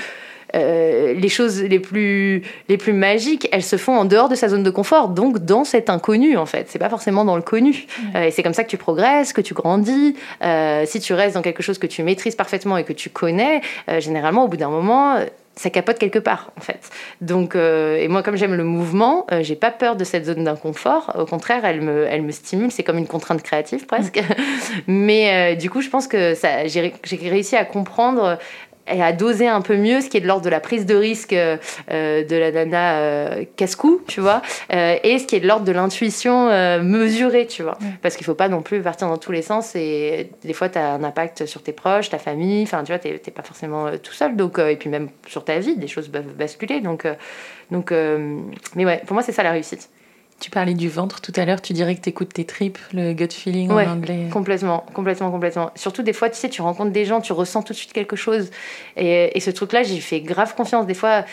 euh, 0.55 1.13
les 1.13 1.29
choses 1.29 1.61
les 1.61 1.79
plus, 1.79 2.43
les 2.69 2.77
plus 2.77 2.93
magiques, 2.93 3.47
elles 3.51 3.63
se 3.63 3.75
font 3.75 3.95
en 3.95 4.05
dehors 4.05 4.29
de 4.29 4.35
sa 4.35 4.47
zone 4.47 4.63
de 4.63 4.69
confort, 4.69 5.09
donc 5.09 5.39
dans 5.39 5.63
cet 5.63 5.89
inconnu 5.89 6.37
en 6.37 6.45
fait. 6.45 6.67
C'est 6.69 6.79
pas 6.79 6.89
forcément 6.89 7.25
dans 7.25 7.35
le 7.35 7.41
connu. 7.41 7.85
Euh, 8.15 8.23
et 8.23 8.31
c'est 8.31 8.43
comme 8.43 8.53
ça 8.53 8.63
que 8.63 8.69
tu 8.69 8.77
progresses, 8.77 9.33
que 9.33 9.41
tu 9.41 9.53
grandis. 9.53 10.15
Euh, 10.43 10.83
si 10.85 10.99
tu 10.99 11.13
restes 11.13 11.35
dans 11.35 11.41
quelque 11.41 11.63
chose 11.63 11.77
que 11.77 11.87
tu 11.87 12.03
maîtrises 12.03 12.35
parfaitement 12.35 12.77
et 12.77 12.83
que 12.83 12.93
tu 12.93 13.09
connais, 13.09 13.61
généralement 13.99 14.45
au 14.45 14.47
bout 14.47 14.57
d'un 14.57 14.69
moment 14.69 15.17
ça 15.57 15.69
capote 15.69 15.97
quelque 15.97 16.19
part 16.19 16.51
en 16.57 16.61
fait. 16.61 16.89
Donc 17.21 17.55
et 17.55 18.07
moi 18.09 18.23
comme 18.23 18.35
j'aime 18.35 18.55
le 18.55 18.63
mouvement, 18.63 19.25
j'ai 19.41 19.55
pas 19.55 19.71
peur 19.71 19.95
de 19.95 20.03
cette 20.03 20.25
zone 20.25 20.43
d'inconfort. 20.43 21.15
Au 21.17 21.25
contraire, 21.25 21.63
elle 21.63 21.81
me, 21.81 22.05
elle 22.05 22.23
me 22.23 22.31
stimule. 22.31 22.71
C'est 22.71 22.83
comme 22.83 22.97
une 22.97 23.07
contrainte 23.07 23.41
créative 23.41 23.85
presque. 23.85 24.21
Mais 24.87 25.55
du 25.55 25.69
coup, 25.69 25.81
je 25.81 25.89
pense 25.89 26.07
que 26.07 26.35
ça, 26.35 26.67
j'ai 26.67 26.93
réussi 27.29 27.55
à 27.55 27.63
comprendre 27.63 28.37
et 28.87 29.01
à 29.01 29.11
doser 29.11 29.47
un 29.47 29.61
peu 29.61 29.77
mieux 29.77 30.01
ce 30.01 30.09
qui 30.09 30.17
est 30.17 30.21
de 30.21 30.27
l'ordre 30.27 30.45
de 30.45 30.49
la 30.49 30.59
prise 30.59 30.85
de 30.85 30.95
risque 30.95 31.33
euh, 31.33 31.57
euh, 31.91 32.23
de 32.23 32.35
la 32.35 32.51
nana 32.51 32.97
euh, 32.97 33.45
casse-cou, 33.55 34.01
tu 34.07 34.21
vois, 34.21 34.41
et 34.69 35.19
ce 35.19 35.25
qui 35.25 35.35
est 35.35 35.39
de 35.39 35.47
l'ordre 35.47 35.65
de 35.65 35.71
l'intuition 35.71 36.47
mesurée, 36.81 37.47
tu 37.47 37.63
vois. 37.63 37.77
Parce 38.01 38.15
qu'il 38.15 38.25
faut 38.25 38.35
pas 38.35 38.49
non 38.49 38.61
plus 38.61 38.81
partir 38.81 39.07
dans 39.07 39.17
tous 39.17 39.31
les 39.31 39.41
sens 39.41 39.75
et 39.75 40.29
des 40.43 40.53
fois 40.53 40.69
tu 40.69 40.77
as 40.77 40.93
un 40.93 41.03
impact 41.03 41.45
sur 41.45 41.63
tes 41.63 41.71
proches, 41.71 42.09
ta 42.09 42.17
famille, 42.17 42.63
enfin 42.63 42.83
tu 42.83 42.91
vois, 42.91 42.99
tu 42.99 43.09
n'es 43.09 43.17
pas 43.17 43.43
forcément 43.43 43.89
tout 44.01 44.13
seul, 44.13 44.35
donc, 44.35 44.59
et 44.59 44.75
puis 44.75 44.89
même 44.89 45.09
sur 45.27 45.43
ta 45.43 45.59
vie, 45.59 45.75
des 45.75 45.87
choses 45.87 46.07
peuvent 46.07 46.33
basculer. 46.37 46.81
Donc, 46.81 47.07
donc 47.71 47.91
mais 48.75 48.85
ouais, 48.85 49.01
pour 49.05 49.13
moi 49.13 49.23
c'est 49.23 49.31
ça 49.31 49.43
la 49.43 49.51
réussite. 49.51 49.89
Tu 50.41 50.51
parlais 50.51 50.73
du 50.73 50.89
ventre 50.89 51.21
tout 51.21 51.31
à 51.37 51.45
l'heure, 51.45 51.61
tu 51.61 51.71
dirais 51.71 51.95
que 51.95 52.01
tu 52.01 52.09
écoutes 52.09 52.33
tes 52.33 52.43
tripes, 52.43 52.77
le 52.93 53.13
gut 53.13 53.31
feeling 53.31 53.71
en 53.71 53.77
anglais. 53.77 54.27
Complètement, 54.31 54.85
complètement, 54.93 55.31
complètement. 55.31 55.71
Surtout 55.75 56.03
des 56.03 56.11
fois, 56.11 56.29
tu 56.29 56.37
sais, 56.37 56.49
tu 56.49 56.61
rencontres 56.61 56.91
des 56.91 57.05
gens, 57.05 57.21
tu 57.21 57.31
ressens 57.31 57.63
tout 57.63 57.71
de 57.71 57.77
suite 57.77 57.93
quelque 57.93 58.17
chose. 58.17 58.51
Et, 58.97 59.35
et 59.35 59.39
ce 59.39 59.49
truc-là, 59.49 59.83
j'ai 59.83 59.99
fait 60.01 60.19
grave 60.19 60.53
confiance. 60.53 60.85
Des 60.85 60.93
fois, 60.93 61.23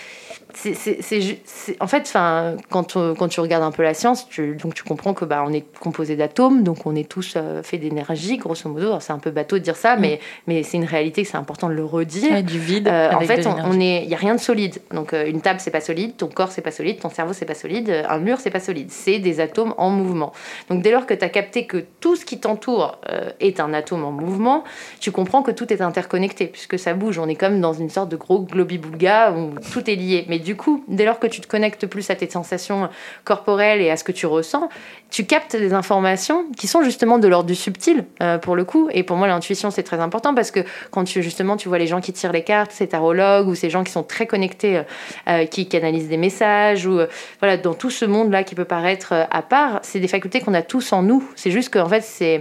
c'est 0.55 1.77
en 1.81 1.87
fait 1.87 2.03
enfin 2.03 2.57
quand, 2.71 2.97
quand 3.17 3.29
tu 3.29 3.41
regardes 3.41 3.65
un 3.65 3.71
peu 3.71 3.83
la 3.83 3.95
science 3.95 4.29
tu, 4.29 4.57
donc 4.57 4.75
tu 4.75 4.83
comprends 4.83 5.15
que 5.15 5.25
bah 5.25 5.45
on 5.47 5.53
est 5.53 5.65
composé 5.79 6.17
d'atomes 6.17 6.63
donc 6.63 6.87
on 6.87 6.95
est 6.95 7.09
tous 7.09 7.35
euh, 7.37 7.63
fait 7.63 7.79
d'énergie 7.79 8.37
grosso 8.37 8.69
modo. 8.69 8.99
C'est 9.01 9.13
un 9.13 9.19
peu 9.19 9.31
bateau 9.31 9.59
de 9.59 9.63
dire 9.63 9.77
ça 9.77 9.97
mm. 9.97 10.01
mais 10.01 10.21
mais 10.47 10.63
c'est 10.63 10.77
une 10.77 10.85
réalité 10.85 11.25
c'est 11.25 11.37
important 11.37 11.69
de 11.69 11.75
le 11.75 11.85
redire. 11.85 12.43
Du 12.43 12.59
vide 12.59 12.89
euh, 12.89 13.13
en 13.13 13.21
fait 13.21 13.47
on, 13.47 13.81
est 13.81 14.05
il 14.05 14.09
y 14.09 14.15
a 14.15 14.19
rien 14.19 14.35
de 14.35 14.41
solide. 14.41 14.81
Donc 14.93 15.13
euh, 15.13 15.27
une 15.27 15.41
table 15.41 15.61
c'est 15.61 15.71
pas 15.71 15.81
solide 15.81 16.17
ton 16.17 16.29
corps 16.29 16.51
c'est 16.53 16.63
pas 16.63 16.71
solide 16.71 17.01
ton 17.01 17.11
cerveau 17.11 17.33
c'est 17.33 17.45
pas 17.45 17.55
solide 17.55 18.05
un 18.09 18.19
mur 18.19 18.39
c'est 18.41 18.51
pas 18.51 18.61
solide. 18.61 18.91
C'est 18.91 19.19
des 19.19 19.41
atomes 19.41 19.75
en 19.77 19.91
mouvement. 19.91 20.33
Donc 20.69 20.83
dès 20.83 20.91
lors 20.91 21.07
que 21.07 21.15
tu 21.15 21.25
as 21.25 21.29
capté 21.29 21.67
que 21.67 21.85
tout 22.01 22.17
ce 22.17 22.25
qui 22.25 22.41
t'entoure 22.41 22.99
est 23.41 23.61
un 23.61 23.73
atome 23.75 24.05
en 24.05 24.13
mouvement 24.13 24.65
tu 25.01 25.11
comprends 25.11 25.43
que 25.43 25.51
tout 25.51 25.73
est 25.73 25.81
interconnecté 25.81 26.47
puisque 26.47 26.79
ça 26.79 26.95
bouge. 26.95 27.19
On 27.19 27.29
est 27.29 27.35
comme 27.35 27.61
dans 27.61 27.73
une 27.73 27.91
sorte 27.91 28.09
de 28.09 28.17
gros 28.17 28.41
globi-boulga 28.41 29.33
où 29.33 29.55
tout 29.73 29.89
est 29.91 29.95
lié. 29.95 30.25
Mais 30.29 30.39
du 30.43 30.57
coup, 30.57 30.85
dès 30.89 31.05
lors 31.05 31.19
que 31.19 31.27
tu 31.27 31.41
te 31.41 31.47
connectes 31.47 31.87
plus 31.87 32.11
à 32.11 32.15
tes 32.15 32.29
sensations 32.29 32.89
corporelles 33.25 33.81
et 33.81 33.91
à 33.91 33.97
ce 33.97 34.05
que 34.05 34.13
tu 34.13 34.27
ressens, 34.27 34.69
tu 35.11 35.25
captes 35.25 35.57
des 35.57 35.75
informations 35.75 36.47
qui 36.57 36.67
sont 36.67 36.83
justement 36.83 37.19
de 37.19 37.29
l'ordre 37.29 37.47
du 37.47 37.55
subtil 37.55 38.05
euh, 38.23 38.39
pour 38.39 38.57
le 38.57 38.65
coup. 38.65 38.89
Et 38.93 39.03
pour 39.03 39.17
moi, 39.17 39.27
l'intuition 39.29 39.71
c'est 39.71 39.83
très 39.83 40.01
important 40.01 40.35
parce 40.35 40.51
que 40.51 40.61
quand 40.91 41.05
tu 41.05 41.23
justement 41.23 41.57
tu 41.57 41.69
vois 41.69 41.79
les 41.79 41.87
gens 41.87 42.01
qui 42.01 42.13
tirent 42.13 42.33
les 42.33 42.45
cartes, 42.45 42.73
ces 42.73 42.89
tarologues 42.89 43.49
ou 43.49 43.55
ces 43.55 43.71
gens 43.71 43.85
qui 43.85 43.93
sont 43.93 44.03
très 44.03 44.27
connectés, 44.27 44.79
euh, 44.79 44.83
euh, 45.29 45.47
qui 45.47 45.69
canalisent 45.69 46.09
des 46.09 46.17
messages 46.17 46.87
ou 46.87 47.01
voilà 47.41 47.57
dans 47.57 47.75
tout 47.75 47.91
ce 47.91 48.05
monde 48.05 48.31
là 48.31 48.43
qui 48.43 48.55
peut 48.55 48.65
paraître 48.65 49.13
à 49.31 49.43
part, 49.43 49.81
c'est 49.83 50.01
des 50.01 50.09
facultés 50.09 50.41
qu'on 50.41 50.55
a 50.55 50.63
tous 50.63 50.93
en 50.93 51.03
nous. 51.03 51.23
C'est 51.37 51.51
juste 51.51 51.73
qu'en 51.73 51.89
fait 51.89 52.03
c'est 52.03 52.41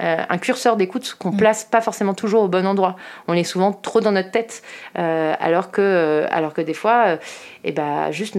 euh, 0.00 0.16
un 0.28 0.38
curseur 0.38 0.76
d'écoute 0.76 1.16
qu'on 1.18 1.32
mm. 1.32 1.36
place 1.36 1.64
pas 1.64 1.80
forcément 1.80 2.14
toujours 2.14 2.42
au 2.42 2.48
bon 2.48 2.66
endroit. 2.66 2.96
On 3.28 3.34
est 3.34 3.44
souvent 3.44 3.72
trop 3.72 4.00
dans 4.00 4.12
notre 4.12 4.30
tête, 4.30 4.62
euh, 4.98 5.34
alors, 5.38 5.70
que, 5.70 5.80
euh, 5.80 6.26
alors 6.30 6.54
que 6.54 6.60
des 6.60 6.74
fois, 6.74 7.18
et 7.64 7.72
bah, 7.72 8.10
juste 8.10 8.36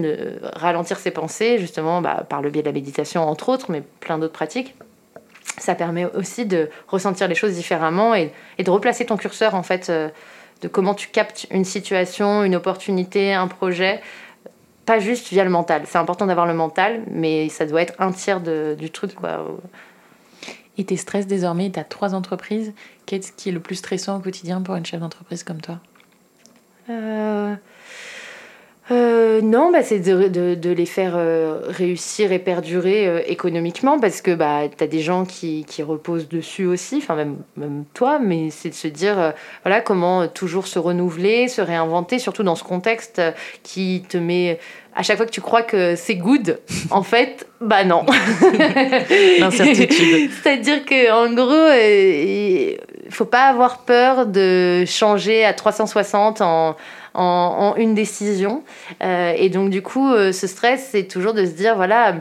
ralentir 0.54 0.97
ses 0.97 1.12
pensées, 1.12 1.60
justement 1.60 2.01
bah, 2.01 2.26
par 2.28 2.41
le 2.41 2.49
biais 2.49 2.62
de 2.62 2.68
la 2.68 2.74
méditation 2.74 3.28
entre 3.28 3.49
autres, 3.49 3.68
mais 3.70 3.82
plein 3.99 4.18
d'autres 4.18 4.34
pratiques, 4.34 4.76
ça 5.58 5.76
permet 5.76 6.06
aussi 6.06 6.45
de 6.45 6.70
ressentir 6.88 7.28
les 7.28 7.36
choses 7.36 7.54
différemment 7.54 8.16
et, 8.16 8.34
de 8.58 8.72
replacer 8.72 9.06
ton 9.06 9.18
curseur 9.18 9.56
en 9.56 9.64
fait 9.64 9.91
de 9.91 10.68
comment 10.68 10.95
tu 10.95 11.10
captes 11.10 11.47
une 11.51 11.66
situation, 11.66 12.43
une 12.43 12.56
opportunité, 12.56 13.34
un 13.34 13.47
projet 13.47 14.01
pas 14.86 14.99
juste 14.99 15.30
via 15.30 15.45
le 15.45 15.49
mental. 15.49 15.84
C'est 15.86 15.97
important 15.97 16.26
d'avoir 16.26 16.45
le 16.45 16.54
mental, 16.54 17.04
mais 17.10 17.47
ça 17.47 17.66
doit 17.66 17.82
être 17.82 17.93
un 17.99 18.12
tiers 18.12 18.41
du 18.41 18.89
truc. 18.89 19.16
Quoi 19.16 19.45
et 20.78 20.86
tes 20.86 20.97
stress 20.97 21.28
désormais, 21.28 21.71
tu 21.71 21.80
as 21.80 21.84
trois 21.84 22.15
entreprises. 22.15 22.74
Qu'est-ce 23.05 23.32
qui 23.32 23.49
est 23.49 23.51
le 23.51 23.59
plus 23.59 23.76
stressant 23.76 24.17
au 24.17 24.19
quotidien 24.19 24.61
pour 24.61 24.76
une 24.76 24.86
chef 24.86 24.99
d'entreprise 24.99 25.43
comme 25.43 25.61
toi? 25.61 25.80
Euh, 26.89 27.55
euh, 28.91 29.41
non, 29.41 29.71
bah, 29.71 29.84
c'est 29.84 29.99
de, 29.99 30.69
les 30.69 30.86
faire 30.86 31.13
euh, 31.15 31.61
réussir 31.67 32.32
et 32.32 32.39
perdurer 32.39 33.24
économiquement 33.28 33.99
parce 33.99 34.21
que 34.21 34.34
bah, 34.36 34.63
tu 34.76 34.84
as 34.84 34.88
des 34.88 34.99
gens 34.99 35.26
qui, 35.26 35.63
qui, 35.65 35.84
reposent 35.84 36.28
dessus 36.28 36.65
aussi, 36.65 36.97
enfin 36.97 37.15
même, 37.15 37.38
même 37.55 37.86
toi, 37.93 38.19
mais 38.19 38.49
c'est 38.49 38.69
de 38.69 38.74
se 38.74 38.88
dire 38.88 39.34
voilà 39.63 39.80
comment 39.80 40.28
toujours 40.28 40.67
se 40.67 40.80
renouveler, 40.80 41.47
se 41.47 41.61
réinventer, 41.61 42.19
surtout 42.19 42.43
dans 42.43 42.55
ce 42.55 42.63
contexte 42.63 43.21
qui 43.61 44.03
te 44.09 44.17
met 44.17 44.59
à 44.95 45.03
chaque 45.03 45.17
fois 45.17 45.25
que 45.25 45.31
tu 45.31 45.41
crois 45.41 45.63
que 45.63 45.95
c'est 45.95 46.15
good, 46.15 46.59
en 46.91 47.03
fait, 47.03 47.47
bah 47.61 47.83
non. 47.83 48.05
L'incertitude. 49.39 50.29
C'est-à-dire 50.43 50.85
qu'en 50.85 51.33
gros, 51.33 51.69
il 51.71 52.75
euh, 52.75 53.09
faut 53.09 53.25
pas 53.25 53.45
avoir 53.45 53.79
peur 53.79 54.25
de 54.25 54.83
changer 54.85 55.45
à 55.45 55.53
360 55.53 56.41
en, 56.41 56.75
en, 57.13 57.75
une 57.77 57.95
décision. 57.95 58.63
Euh, 59.03 59.33
et 59.35 59.49
donc, 59.49 59.69
du 59.69 59.81
coup, 59.81 60.11
euh, 60.11 60.31
ce 60.31 60.47
stress, 60.47 60.89
c'est 60.91 61.07
toujours 61.07 61.33
de 61.33 61.45
se 61.45 61.51
dire, 61.51 61.75
voilà, 61.75 62.15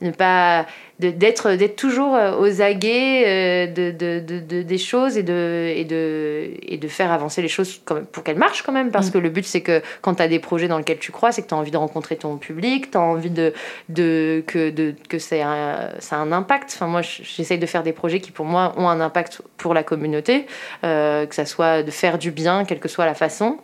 ne 0.00 0.10
pas 0.10 0.66
d'être 1.00 1.52
d'être 1.52 1.76
toujours 1.76 2.14
euh, 2.16 2.38
aux 2.38 2.60
aguets 2.60 3.24
euh, 3.26 3.66
de, 3.66 3.90
de, 3.92 4.40
de, 4.40 4.62
des 4.62 4.78
choses 4.78 5.16
et 5.16 5.22
de, 5.22 5.72
et, 5.74 5.84
de, 5.84 6.50
et 6.62 6.76
de 6.76 6.88
faire 6.88 7.12
avancer 7.12 7.40
les 7.40 7.48
choses 7.48 7.80
pour 8.12 8.24
qu'elles 8.24 8.38
marchent 8.38 8.62
quand 8.62 8.72
même. 8.72 8.90
Parce 8.90 9.08
mm. 9.08 9.12
que 9.12 9.18
le 9.18 9.28
but, 9.30 9.46
c'est 9.46 9.60
que 9.60 9.80
quand 10.02 10.16
tu 10.16 10.22
as 10.22 10.28
des 10.28 10.40
projets 10.40 10.66
dans 10.66 10.78
lesquels 10.78 10.98
tu 10.98 11.12
crois, 11.12 11.30
c'est 11.30 11.42
que 11.42 11.48
tu 11.48 11.54
as 11.54 11.56
envie 11.56 11.70
de 11.70 11.76
rencontrer 11.76 12.16
ton 12.16 12.36
public, 12.36 12.90
tu 12.90 12.98
as 12.98 13.00
envie 13.00 13.30
de, 13.30 13.52
de, 13.88 14.42
que, 14.46 14.70
de, 14.70 14.94
que 15.08 15.18
ça, 15.18 15.36
a, 15.36 16.00
ça 16.00 16.16
a 16.16 16.18
un 16.18 16.32
impact. 16.32 16.72
Enfin, 16.74 16.86
moi, 16.86 17.02
j'essaye 17.02 17.58
de 17.58 17.66
faire 17.66 17.82
des 17.84 17.92
projets 17.92 18.20
qui, 18.20 18.32
pour 18.32 18.46
moi, 18.46 18.74
ont 18.76 18.88
un 18.88 19.00
impact 19.00 19.42
pour 19.56 19.74
la 19.74 19.84
communauté, 19.84 20.46
euh, 20.84 21.26
que 21.26 21.34
ça 21.34 21.46
soit 21.46 21.82
de 21.82 21.90
faire 21.90 22.18
du 22.18 22.32
bien, 22.32 22.64
quelle 22.64 22.80
que 22.80 22.88
soit 22.88 23.06
la 23.06 23.14
façon. 23.14 23.58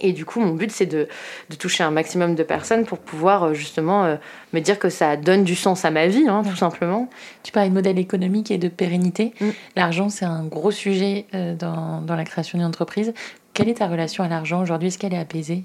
Et 0.00 0.12
du 0.12 0.24
coup, 0.24 0.40
mon 0.40 0.54
but, 0.54 0.70
c'est 0.70 0.86
de, 0.86 1.08
de, 1.50 1.56
toucher 1.56 1.84
un 1.84 1.90
maximum 1.90 2.34
de 2.34 2.42
personnes 2.42 2.84
pour 2.84 2.98
pouvoir 2.98 3.44
euh, 3.44 3.54
justement 3.54 4.04
euh, 4.04 4.16
me 4.52 4.60
dire 4.60 4.78
que 4.78 4.88
ça 4.88 5.16
donne 5.16 5.44
du 5.44 5.54
sens 5.54 5.84
à 5.84 5.90
ma 5.90 6.06
vie, 6.06 6.26
hein, 6.28 6.42
tout 6.48 6.56
simplement. 6.56 7.08
Tu 7.42 7.52
parlais 7.52 7.68
de 7.68 7.74
modèle 7.74 7.98
économique 7.98 8.50
et 8.50 8.58
de 8.58 8.68
pérennité. 8.68 9.34
Mm. 9.40 9.48
L'argent, 9.76 10.08
c'est 10.08 10.24
un 10.24 10.44
gros 10.44 10.70
sujet 10.70 11.26
euh, 11.34 11.54
dans, 11.54 12.00
dans, 12.00 12.16
la 12.16 12.24
création 12.24 12.58
d'une 12.58 12.66
entreprise. 12.66 13.12
Quelle 13.52 13.68
est 13.68 13.74
ta 13.74 13.88
relation 13.88 14.24
à 14.24 14.28
l'argent 14.28 14.62
aujourd'hui? 14.62 14.88
Est-ce 14.88 14.98
qu'elle 14.98 15.14
est 15.14 15.18
apaisée? 15.18 15.62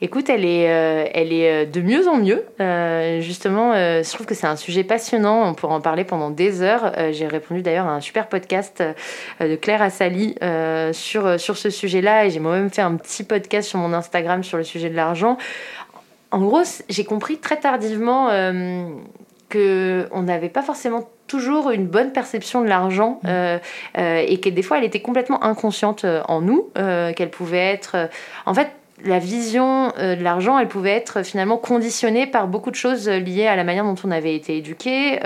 Écoute, 0.00 0.28
elle 0.28 0.44
est, 0.44 0.68
euh, 0.68 1.04
elle 1.12 1.32
est 1.32 1.64
euh, 1.64 1.64
de 1.64 1.80
mieux 1.80 2.08
en 2.08 2.16
mieux. 2.16 2.44
Euh, 2.60 3.20
justement, 3.20 3.72
je 3.74 4.12
trouve 4.12 4.26
que 4.26 4.34
c'est 4.34 4.46
un 4.46 4.56
sujet 4.56 4.84
passionnant. 4.84 5.48
On 5.48 5.54
pourra 5.54 5.74
en 5.74 5.80
parler 5.80 6.04
pendant 6.04 6.30
des 6.30 6.62
heures. 6.62 6.92
J'ai 7.12 7.26
répondu 7.26 7.62
d'ailleurs 7.62 7.86
à 7.86 7.92
un 7.92 8.00
super 8.00 8.28
podcast 8.28 8.82
de 9.40 9.56
Claire 9.56 9.82
Assali 9.82 10.36
sur, 10.92 11.38
sur 11.38 11.56
ce 11.56 11.70
sujet-là. 11.70 12.26
Et 12.26 12.30
j'ai 12.30 12.40
moi-même 12.40 12.70
fait 12.70 12.82
un 12.82 12.96
petit 12.96 13.24
podcast 13.24 13.68
sur 13.68 13.78
mon 13.78 13.92
Instagram 13.92 14.42
sur 14.42 14.58
le 14.58 14.64
sujet 14.64 14.90
de 14.90 14.96
l'argent. 14.96 15.36
En 16.30 16.40
gros, 16.40 16.62
j'ai 16.88 17.04
compris 17.04 17.38
très 17.38 17.56
tardivement 17.56 18.28
qu'on 19.52 20.22
n'avait 20.22 20.48
pas 20.48 20.62
forcément 20.62 21.08
toujours 21.26 21.70
une 21.70 21.86
bonne 21.86 22.12
perception 22.12 22.62
de 22.62 22.68
l'argent 22.68 23.20
mmh. 23.22 23.26
euh, 23.28 23.58
euh, 23.98 24.24
et 24.26 24.40
que 24.40 24.48
des 24.48 24.62
fois 24.62 24.78
elle 24.78 24.84
était 24.84 25.00
complètement 25.00 25.42
inconsciente 25.44 26.04
en 26.28 26.40
nous, 26.40 26.70
qu'elle 26.74 27.30
pouvait 27.30 27.72
être... 27.72 28.08
en 28.46 28.54
fait, 28.54 28.68
la 29.04 29.18
vision 29.18 29.88
de 29.98 30.22
l'argent, 30.22 30.58
elle 30.58 30.68
pouvait 30.68 30.92
être 30.92 31.22
finalement 31.22 31.56
conditionnée 31.56 32.26
par 32.26 32.48
beaucoup 32.48 32.70
de 32.70 32.76
choses 32.76 33.08
liées 33.08 33.46
à 33.46 33.56
la 33.56 33.64
manière 33.64 33.84
dont 33.84 33.96
on 34.04 34.10
avait 34.10 34.34
été 34.34 34.56
éduqué, 34.56 35.18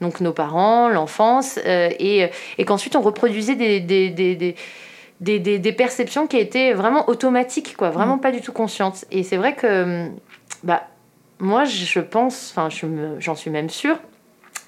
donc 0.00 0.20
nos 0.20 0.32
parents, 0.32 0.88
l'enfance, 0.88 1.58
et, 1.64 2.30
et 2.58 2.64
qu'ensuite 2.64 2.96
on 2.96 3.00
reproduisait 3.00 3.56
des, 3.56 3.80
des, 3.80 4.10
des, 4.10 4.36
des 4.36 4.54
des, 5.20 5.72
perceptions 5.72 6.26
qui 6.26 6.36
étaient 6.36 6.72
vraiment 6.72 7.08
automatiques, 7.08 7.76
quoi, 7.76 7.90
vraiment 7.90 8.16
mmh. 8.16 8.20
pas 8.20 8.32
du 8.32 8.40
tout 8.40 8.52
conscientes. 8.52 9.04
Et 9.10 9.22
c'est 9.22 9.36
vrai 9.36 9.54
que, 9.54 10.08
bah, 10.62 10.84
moi, 11.40 11.64
je 11.64 12.00
pense, 12.00 12.54
enfin, 12.54 12.68
j'en 13.18 13.34
suis 13.34 13.50
même 13.50 13.70
sûre, 13.70 13.98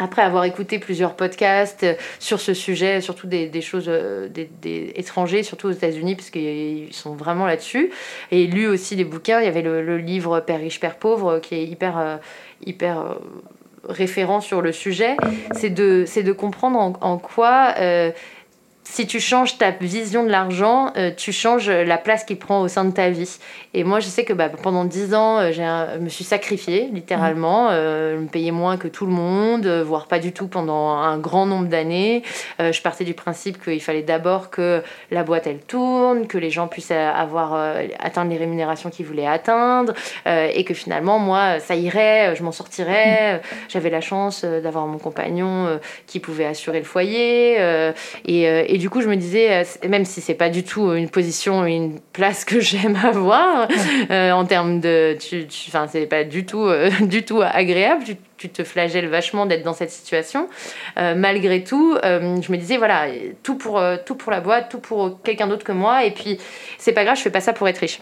après 0.01 0.23
avoir 0.23 0.45
écouté 0.45 0.79
plusieurs 0.79 1.15
podcasts 1.15 1.85
euh, 1.85 1.95
sur 2.19 2.41
ce 2.41 2.55
sujet, 2.55 3.01
surtout 3.01 3.27
des, 3.27 3.61
choses 3.61 3.85
euh, 3.89 4.29
des, 4.29 4.95
surtout 5.43 5.69
aux 5.69 5.73
États-Unis, 5.73 6.17
parce 6.17 6.31
qu'ils 6.31 6.93
sont 6.93 7.15
vraiment 7.15 7.47
là-dessus, 7.47 7.91
et 8.31 8.47
lu 8.47 8.67
aussi 8.67 8.97
des 8.97 9.05
bouquins. 9.05 9.41
Il 9.41 9.45
y 9.45 9.49
avait 9.49 9.63
le, 9.63 9.99
livre 9.99 10.41
Père 10.41 10.59
riche, 10.59 10.81
Père 10.81 10.97
pauvre, 10.97 11.39
qui 11.41 11.55
est 11.55 11.65
hyper, 11.65 11.99
euh, 11.99 12.17
hyper 12.65 13.17
référent 13.87 14.41
sur 14.41 14.63
le 14.63 14.73
sujet. 14.73 15.17
C'est 15.53 15.71
de, 15.71 16.05
de 16.23 16.33
comprendre 16.33 16.99
en, 17.01 17.19
quoi 17.19 17.75
si 18.91 19.07
tu 19.07 19.21
changes 19.21 19.57
ta 19.57 19.71
vision 19.71 20.25
de 20.25 20.31
l'argent, 20.31 20.93
euh, 20.97 21.13
tu 21.17 21.31
changes 21.31 21.71
la 21.71 21.97
place 21.97 22.25
qu'il 22.25 22.39
prend 22.39 22.61
au 22.61 22.67
sein 22.67 22.85
de 22.85 22.91
ta 22.91 23.09
vie. 23.09 23.39
Et 23.73 23.85
moi, 23.85 24.01
je 24.01 24.09
sais 24.09 24.25
que 24.25 24.33
bah, 24.33 24.49
pendant 24.49 24.85
dix 24.85 25.15
ans, 25.15 25.39
euh, 25.39 25.53
je 25.53 25.99
me 26.01 26.09
suis 26.09 26.25
sacrifiée, 26.25 26.89
littéralement. 26.93 27.69
Mmh. 27.69 27.73
Euh, 27.73 28.17
je 28.17 28.23
me 28.23 28.27
payais 28.27 28.51
moins 28.51 28.77
que 28.77 28.89
tout 28.89 29.07
le 29.07 29.13
monde, 29.13 29.65
voire 29.87 30.09
pas 30.09 30.19
du 30.19 30.33
tout 30.33 30.49
pendant 30.49 30.91
un 30.91 31.19
grand 31.19 31.47
nombre 31.47 31.69
d'années. 31.69 32.25
je 32.59 32.83
partais 32.83 33.05
du 33.05 33.15
principe 33.15 33.63
qu'il 33.63 33.81
fallait 33.81 34.03
d'abord 34.03 34.51
que 34.51 34.83
la 35.13 35.23
boîte, 35.23 35.47
elle 35.47 35.61
tourne, 35.61 36.27
que 36.27 36.39
les 36.39 36.51
gens 36.51 36.67
puissent 36.67 36.91
avoir 36.91 37.55
atteindre 38.01 38.31
les 38.31 38.39
rémunérations 38.39 38.91
qu'ils 38.91 39.07
voulaient 39.07 39.27
atteindre, 39.27 39.93
et 40.27 40.65
que 40.65 40.75
finalement, 40.75 41.19
moi, 41.19 41.61
ça 41.61 41.77
irait, 41.77 42.35
je 42.35 42.43
m'en 42.43 42.53
sortirais. 42.53 43.37
Mmh. 43.37 43.41
J'avais 43.69 43.91
la 43.91 44.01
chance 44.01 44.45
d'avoir 44.45 44.87
mon 44.87 44.99
compagnon 44.99 45.79
qui 46.07 46.19
pouvait 46.19 46.47
assurer 46.47 46.79
le 46.79 46.85
foyer. 46.85 47.57
et 48.25 48.80
du 48.81 48.91
coup, 48.91 49.03
je 49.03 49.09
me 49.09 49.17
disais, 49.17 49.63
euh, 49.63 49.89
même 49.89 50.05
si 50.05 50.21
c'est 50.21 50.35
pas 50.35 50.49
du 50.49 50.65
tout 50.65 50.93
une 50.95 51.09
position, 51.09 51.65
une 51.67 52.01
place 52.13 52.45
que 52.45 52.59
j'aime 52.61 52.97
avoir, 52.97 53.69
euh, 54.11 54.33
en 54.33 54.45
termes 54.45 54.81
de. 54.81 55.17
Enfin, 55.69 55.87
c'est 55.87 56.07
pas 56.07 56.25
du 56.25 56.45
tout, 56.45 56.65
euh, 56.65 56.91
du 57.03 57.23
tout 57.23 57.43
agréable. 57.43 58.03
Tu, 58.05 58.17
tu, 58.37 58.49
te 58.49 58.65
flagelles 58.65 59.09
vachement 59.09 59.45
d'être 59.45 59.63
dans 59.63 59.75
cette 59.75 59.91
situation. 59.91 60.49
malgré 60.97 61.63
tout, 61.63 61.99
je 62.03 62.51
me 62.51 62.57
disais, 62.57 62.79
voilà, 62.79 63.09
tout 63.43 63.57
pour, 63.57 63.83
tout 64.07 64.15
pour 64.15 64.33
la 64.33 64.41
boîte, 64.41 64.71
tout 64.71 64.79
pour 64.81 65.21
quelqu'un 65.23 65.47
d'autre 65.47 65.65
que 65.65 65.73
moi. 65.73 66.07
Et 66.07 66.11
puis, 66.11 66.39
c'est 66.79 66.93
pas 66.93 67.05
grave, 67.05 67.19
je 67.19 67.23
fais 67.23 67.31
pas 67.31 67.43
ça 67.43 67.53
pour 67.53 67.69
être 67.69 67.77
riche. 67.77 68.01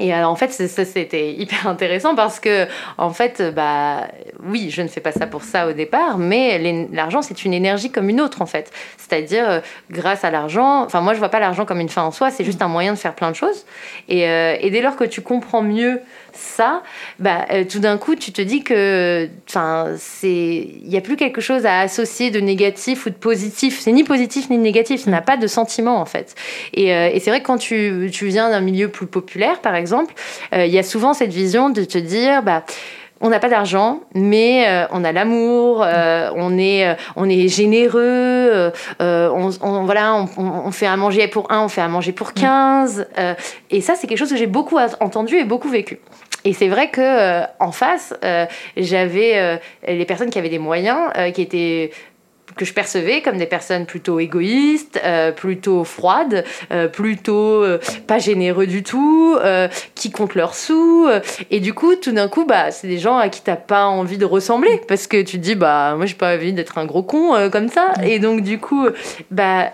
Et 0.00 0.14
en 0.14 0.36
fait, 0.36 0.52
ça, 0.52 0.84
c'était 0.86 1.32
hyper 1.32 1.66
intéressant 1.68 2.14
parce 2.14 2.40
que, 2.40 2.66
en 2.96 3.10
fait, 3.10 3.42
bah, 3.54 4.08
oui, 4.42 4.70
je 4.70 4.80
ne 4.80 4.88
fais 4.88 5.00
pas 5.00 5.12
ça 5.12 5.26
pour 5.26 5.42
ça 5.42 5.68
au 5.68 5.72
départ, 5.72 6.16
mais 6.16 6.88
l'argent, 6.92 7.20
c'est 7.20 7.44
une 7.44 7.52
énergie 7.52 7.90
comme 7.90 8.08
une 8.08 8.20
autre, 8.20 8.40
en 8.40 8.46
fait. 8.46 8.72
C'est-à-dire, 8.96 9.48
euh, 9.50 9.60
grâce 9.90 10.24
à 10.24 10.30
l'argent, 10.30 10.84
enfin, 10.84 11.02
moi, 11.02 11.12
je 11.12 11.18
vois 11.18 11.28
pas 11.28 11.40
l'argent 11.40 11.66
comme 11.66 11.80
une 11.80 11.90
fin 11.90 12.02
en 12.02 12.10
soi, 12.10 12.30
c'est 12.30 12.44
juste 12.44 12.62
un 12.62 12.68
moyen 12.68 12.94
de 12.94 12.98
faire 12.98 13.14
plein 13.14 13.30
de 13.30 13.36
choses. 13.36 13.66
Et, 14.08 14.26
euh, 14.28 14.56
et 14.60 14.70
dès 14.70 14.80
lors 14.80 14.96
que 14.96 15.04
tu 15.04 15.20
comprends 15.20 15.62
mieux 15.62 16.00
ça, 16.34 16.82
bah, 17.18 17.46
euh, 17.50 17.64
tout 17.64 17.78
d'un 17.78 17.98
coup, 17.98 18.14
tu 18.14 18.32
te 18.32 18.42
dis 18.42 18.62
que, 18.62 19.28
il 20.22 20.88
n'y 20.88 20.96
a 20.96 21.00
plus 21.00 21.16
quelque 21.16 21.40
chose 21.40 21.66
à 21.66 21.80
associer 21.80 22.30
de 22.30 22.40
négatif 22.40 23.06
ou 23.06 23.10
de 23.10 23.14
positif. 23.14 23.80
C'est 23.80 23.92
ni 23.92 24.04
positif 24.04 24.50
ni 24.50 24.58
négatif, 24.58 25.02
ça 25.02 25.10
n'a 25.10 25.22
pas 25.22 25.36
de 25.36 25.46
sentiment, 25.46 26.00
en 26.00 26.06
fait. 26.06 26.34
Et, 26.72 26.88
et 26.88 27.20
c'est 27.20 27.30
vrai 27.30 27.40
que 27.40 27.46
quand 27.46 27.58
tu, 27.58 28.10
tu 28.12 28.26
viens 28.26 28.50
d'un 28.50 28.60
milieu 28.60 28.88
plus 28.88 29.06
populaire, 29.06 29.60
par 29.60 29.74
exemple, 29.74 30.14
il 30.52 30.66
y 30.66 30.78
a 30.78 30.82
souvent 30.82 31.14
cette 31.14 31.32
vision 31.32 31.70
de 31.70 31.84
te 31.84 31.98
dire, 31.98 32.42
bah, 32.42 32.64
on 33.22 33.28
n'a 33.28 33.38
pas 33.38 33.48
d'argent, 33.48 34.00
mais 34.14 34.66
euh, 34.68 34.86
on 34.90 35.04
a 35.04 35.12
l'amour, 35.12 35.82
euh, 35.84 36.30
on 36.34 36.58
est, 36.58 36.88
euh, 36.88 36.94
on 37.14 37.28
est 37.28 37.46
généreux, 37.46 38.72
on, 39.00 39.84
voilà, 39.84 40.26
on, 40.36 40.70
fait 40.72 40.86
à 40.86 40.96
manger 40.96 41.28
pour 41.28 41.50
un, 41.52 41.62
on 41.62 41.68
fait 41.68 41.80
à 41.80 41.88
manger 41.88 42.12
pour 42.12 42.34
15. 42.34 43.06
et 43.70 43.80
ça, 43.80 43.94
c'est 43.94 44.08
quelque 44.08 44.18
chose 44.18 44.30
que 44.30 44.36
j'ai 44.36 44.48
beaucoup 44.48 44.76
entendu 45.00 45.36
et 45.36 45.44
beaucoup 45.44 45.68
vécu. 45.68 46.00
Et 46.44 46.52
c'est 46.52 46.66
vrai 46.66 46.90
que 46.90 47.42
en 47.60 47.70
face, 47.70 48.12
j'avais 48.76 49.60
les 49.86 50.04
personnes 50.04 50.30
qui 50.30 50.38
avaient 50.40 50.48
des 50.48 50.58
moyens, 50.58 51.12
qui 51.32 51.42
étaient 51.42 51.92
que 52.56 52.64
je 52.64 52.72
percevais 52.72 53.22
comme 53.22 53.36
des 53.36 53.46
personnes 53.46 53.86
plutôt 53.86 54.18
égoïstes, 54.20 55.00
euh, 55.04 55.32
plutôt 55.32 55.84
froides, 55.84 56.44
euh, 56.70 56.88
plutôt 56.88 57.62
euh, 57.62 57.78
pas 58.06 58.18
généreux 58.18 58.66
du 58.66 58.82
tout, 58.82 59.38
qui 59.94 60.10
comptent 60.10 60.34
leurs 60.34 60.54
sous. 60.54 61.08
et 61.50 61.60
du 61.60 61.74
coup, 61.74 61.94
tout 61.96 62.12
d'un 62.12 62.28
coup, 62.28 62.44
bah, 62.44 62.70
c'est 62.70 62.88
des 62.88 62.98
gens 62.98 63.16
à 63.16 63.28
qui 63.28 63.42
t'as 63.42 63.56
pas 63.56 63.86
envie 63.86 64.18
de 64.18 64.24
ressembler 64.24 64.80
parce 64.88 65.06
que 65.06 65.22
tu 65.22 65.38
te 65.38 65.42
dis, 65.42 65.54
bah, 65.54 65.94
moi, 65.96 66.06
j'ai 66.06 66.14
pas 66.14 66.34
envie 66.34 66.52
d'être 66.52 66.78
un 66.78 66.84
gros 66.84 67.02
con 67.02 67.50
comme 67.50 67.68
ça. 67.68 67.92
Et 68.04 68.18
donc, 68.18 68.42
du 68.42 68.58
coup, 68.58 68.86
bah, 69.30 69.72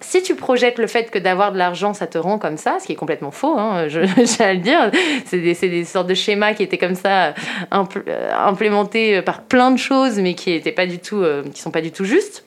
si 0.00 0.22
tu 0.22 0.34
projettes 0.34 0.78
le 0.78 0.86
fait 0.86 1.10
que 1.10 1.18
d'avoir 1.18 1.52
de 1.52 1.58
l'argent, 1.58 1.94
ça 1.94 2.06
te 2.06 2.18
rend 2.18 2.38
comme 2.38 2.56
ça, 2.56 2.78
ce 2.80 2.86
qui 2.86 2.92
est 2.92 2.96
complètement 2.96 3.30
faux, 3.30 3.58
hein, 3.58 3.88
je, 3.88 4.00
le 4.44 4.56
dire, 4.56 4.90
c'est 5.26 5.40
des, 5.40 5.84
sortes 5.84 6.08
de 6.08 6.14
schémas 6.14 6.54
qui 6.54 6.62
étaient 6.62 6.78
comme 6.78 6.94
ça 6.94 7.34
euh, 7.72 8.30
implémentés 8.36 9.22
par 9.22 9.42
plein 9.42 9.70
de 9.70 9.78
choses, 9.78 10.18
mais 10.18 10.34
qui 10.34 10.52
étaient 10.52 10.72
pas 10.72 10.86
du 10.86 10.98
tout, 10.98 11.22
euh, 11.22 11.42
qui 11.42 11.60
sont 11.60 11.70
pas 11.70 11.80
du 11.80 11.90
tout 11.90 12.04
justes. 12.04 12.44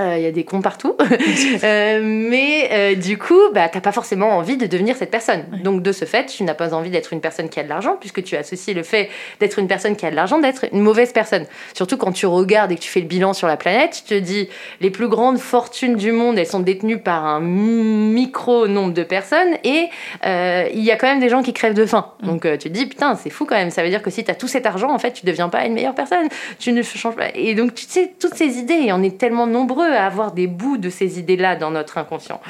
Euh, 0.00 0.14
il 0.16 0.22
y 0.22 0.26
a 0.26 0.30
des 0.30 0.44
cons 0.44 0.60
partout. 0.60 0.96
euh, 1.64 2.00
mais 2.02 2.68
euh, 2.70 2.94
du 2.94 3.18
coup, 3.18 3.40
bah, 3.52 3.68
t'as 3.68 3.80
pas 3.80 3.90
forcément 3.90 4.36
envie 4.36 4.56
de 4.56 4.66
devenir 4.66 4.94
cette 4.94 5.10
personne. 5.10 5.44
Donc, 5.64 5.82
de 5.82 5.90
ce 5.90 6.04
fait, 6.04 6.26
tu 6.26 6.44
n'as 6.44 6.54
pas 6.54 6.72
envie 6.72 6.90
d'être 6.90 7.12
une 7.12 7.20
personne 7.20 7.48
qui 7.48 7.58
a 7.58 7.64
de 7.64 7.68
l'argent, 7.68 7.96
puisque 7.98 8.22
tu 8.22 8.36
associes 8.36 8.74
le 8.74 8.84
fait 8.84 9.08
d'être 9.40 9.58
une 9.58 9.66
personne 9.66 9.96
qui 9.96 10.06
a 10.06 10.10
de 10.10 10.14
l'argent 10.14 10.38
d'être 10.38 10.66
une 10.72 10.82
mauvaise 10.82 11.12
personne. 11.12 11.46
Surtout 11.74 11.96
quand 11.96 12.12
tu 12.12 12.26
regardes 12.26 12.70
et 12.70 12.76
que 12.76 12.80
tu 12.80 12.90
fais 12.90 13.00
le 13.00 13.06
bilan 13.06 13.32
sur 13.32 13.48
la 13.48 13.56
planète, 13.56 14.04
tu 14.06 14.14
te 14.14 14.18
dis, 14.18 14.48
les 14.80 14.90
plus 14.90 15.08
grandes 15.08 15.38
fortunes 15.38 15.96
du 15.96 16.12
monde, 16.12 16.38
elles 16.38 16.46
sont 16.46 16.60
détenues 16.60 16.98
par 16.98 17.26
un 17.26 17.40
micro 17.40 18.68
nombre 18.68 18.94
de 18.94 19.02
personnes, 19.02 19.56
et 19.64 19.88
euh, 20.24 20.68
il 20.72 20.84
y 20.84 20.92
a 20.92 20.96
quand 20.96 21.08
même 21.08 21.20
des 21.20 21.28
gens 21.28 21.42
qui 21.42 21.52
crèvent 21.52 21.74
de 21.74 21.86
faim. 21.86 22.12
Mm. 22.22 22.26
Donc, 22.26 22.42
tu 22.42 22.58
te 22.58 22.68
dis, 22.68 22.86
putain, 22.86 23.16
c'est 23.16 23.30
fou 23.30 23.46
quand 23.46 23.56
même. 23.56 23.70
Ça 23.70 23.82
veut 23.82 23.90
dire 23.90 24.02
que 24.02 24.10
si 24.10 24.22
tu 24.22 24.30
as 24.30 24.36
tout 24.36 24.48
cet 24.48 24.64
argent, 24.64 24.90
en 24.90 24.98
fait, 25.00 25.10
tu 25.10 25.26
deviens 25.26 25.48
pas 25.48 25.66
une 25.66 25.74
meilleure 25.74 25.96
personne. 25.96 26.28
Tu 26.60 26.70
ne 26.70 26.82
changes 26.82 27.16
pas. 27.16 27.30
Et 27.34 27.56
donc, 27.56 27.74
tu 27.74 27.84
sais, 27.88 28.12
toutes 28.20 28.34
ces 28.34 28.58
idées, 28.58 28.84
et 28.86 28.92
on 28.92 29.02
est 29.02 29.18
tellement 29.18 29.48
nombreux 29.48 29.87
à 29.94 30.06
avoir 30.06 30.32
des 30.32 30.46
bouts 30.46 30.78
de 30.78 30.90
ces 30.90 31.18
idées-là 31.18 31.56
dans 31.56 31.70
notre 31.70 31.98
inconscient. 31.98 32.40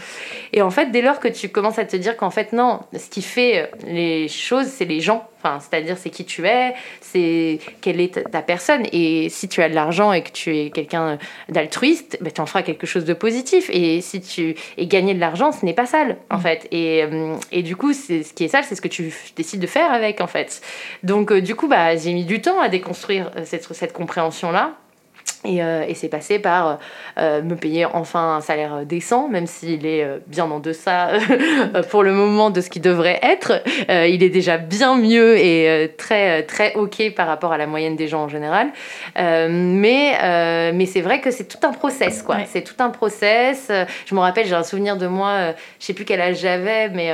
Et 0.53 0.62
en 0.62 0.70
fait, 0.70 0.91
dès 0.91 1.03
lors 1.03 1.20
que 1.20 1.28
tu 1.28 1.49
commences 1.49 1.78
à 1.78 1.84
te 1.84 1.97
dire 1.97 2.16
qu'en 2.16 2.30
fait, 2.30 2.53
non, 2.53 2.80
ce 2.97 3.09
qui 3.09 3.22
fait 3.22 3.70
les 3.86 4.28
choses, 4.28 4.66
c'est 4.66 4.84
les 4.84 5.01
gens. 5.01 5.28
Enfin, 5.41 5.61
c'est-à-dire, 5.61 5.97
c'est 5.97 6.11
qui 6.11 6.24
tu 6.24 6.47
es, 6.47 6.74
c'est 7.01 7.61
quelle 7.80 8.01
est 8.01 8.28
ta 8.30 8.43
personne. 8.43 8.82
Et 8.93 9.28
si 9.28 9.49
tu 9.49 9.62
as 9.62 9.68
de 9.68 9.74
l'argent 9.74 10.12
et 10.12 10.22
que 10.22 10.32
tu 10.32 10.57
es 10.57 10.70
quelqu'un 10.70 11.18
d'altruiste, 11.49 12.18
ben, 12.20 12.32
tu 12.32 12.41
en 12.41 12.47
feras 12.47 12.62
quelque 12.62 12.86
chose 12.86 13.05
de 13.05 13.14
positif. 13.14 13.70
Et 13.72 14.01
si 14.01 14.20
tu 14.20 14.57
es 14.76 14.86
gagner 14.86 15.14
de 15.14 15.20
l'argent, 15.20 15.53
ce 15.53 15.64
n'est 15.64 15.74
pas 15.74 15.86
sale, 15.86 16.16
en 16.30 16.39
mm. 16.39 16.41
fait. 16.41 16.68
Et, 16.72 17.05
euh, 17.05 17.36
et 17.53 17.62
du 17.62 17.76
coup, 17.76 17.93
ce 17.93 18.32
qui 18.32 18.45
est 18.45 18.49
sale, 18.49 18.64
c'est 18.64 18.74
ce 18.74 18.80
que 18.80 18.89
tu 18.89 19.14
décides 19.36 19.61
de 19.61 19.66
faire 19.68 19.93
avec, 19.93 20.20
en 20.20 20.26
fait. 20.26 20.61
Donc, 21.05 21.30
euh, 21.30 21.41
du 21.41 21.55
coup, 21.55 21.68
bah, 21.68 21.97
j'ai 21.97 22.12
mis 22.14 22.24
du 22.24 22.41
temps 22.41 22.61
à 22.61 22.68
déconstruire 22.68 23.30
euh, 23.36 23.43
cette, 23.45 23.72
cette 23.72 23.93
compréhension-là. 23.93 24.72
Euh, 25.47 25.85
et, 25.87 25.95
c'est 25.95 26.09
passé 26.09 26.39
par 26.39 26.79
euh, 27.18 27.43
me 27.43 27.55
payer 27.55 27.87
enfin 27.87 28.37
un 28.37 28.41
salaire 28.41 28.85
décent, 28.85 29.29
même 29.29 29.47
s'il 29.47 29.87
est 29.87 30.03
euh, 30.03 30.18
bien 30.26 30.51
en 30.51 30.59
deçà 30.59 31.11
pour 31.91 32.03
le 32.03 32.12
moment 32.12 32.51
de 32.51 32.61
ce 32.61 32.68
qu'il 32.68 32.83
devrait 32.83 33.20
être. 33.22 33.62
il 33.89 34.22
est 34.22 34.31
déjà 34.31 34.59
bien 34.59 34.97
mieux 34.97 35.39
et 35.39 35.95
très, 35.97 36.43
très 36.43 36.74
OK 36.74 37.14
par 37.14 37.26
rapport 37.26 37.53
à 37.53 37.59
la 37.59 37.66
moyenne 37.66 37.97
des 37.97 38.09
gens 38.09 38.24
en 38.24 38.29
général. 38.29 38.68
mais 39.16 40.72
mais 40.72 40.87
c'est 40.87 41.01
vrai 41.01 41.20
que 41.20 41.31
c'est 41.31 41.47
tout 41.47 41.66
un 41.66 41.72
process, 41.72 42.22
quoi. 42.22 42.39
C'est 42.47 42.62
tout 42.62 42.74
un 42.81 42.91
process. 42.91 43.70
Je 44.07 44.14
me 44.14 44.20
rappelle, 44.20 44.47
j'ai 44.47 44.55
un 44.55 44.62
souvenir 44.62 44.97
de 44.97 45.07
moi, 45.07 45.55
je 45.79 45.87
sais 45.87 45.95
plus 45.95 46.05
quel 46.05 46.20
âge 46.20 46.39
j'avais, 46.41 46.89
mais 46.89 47.12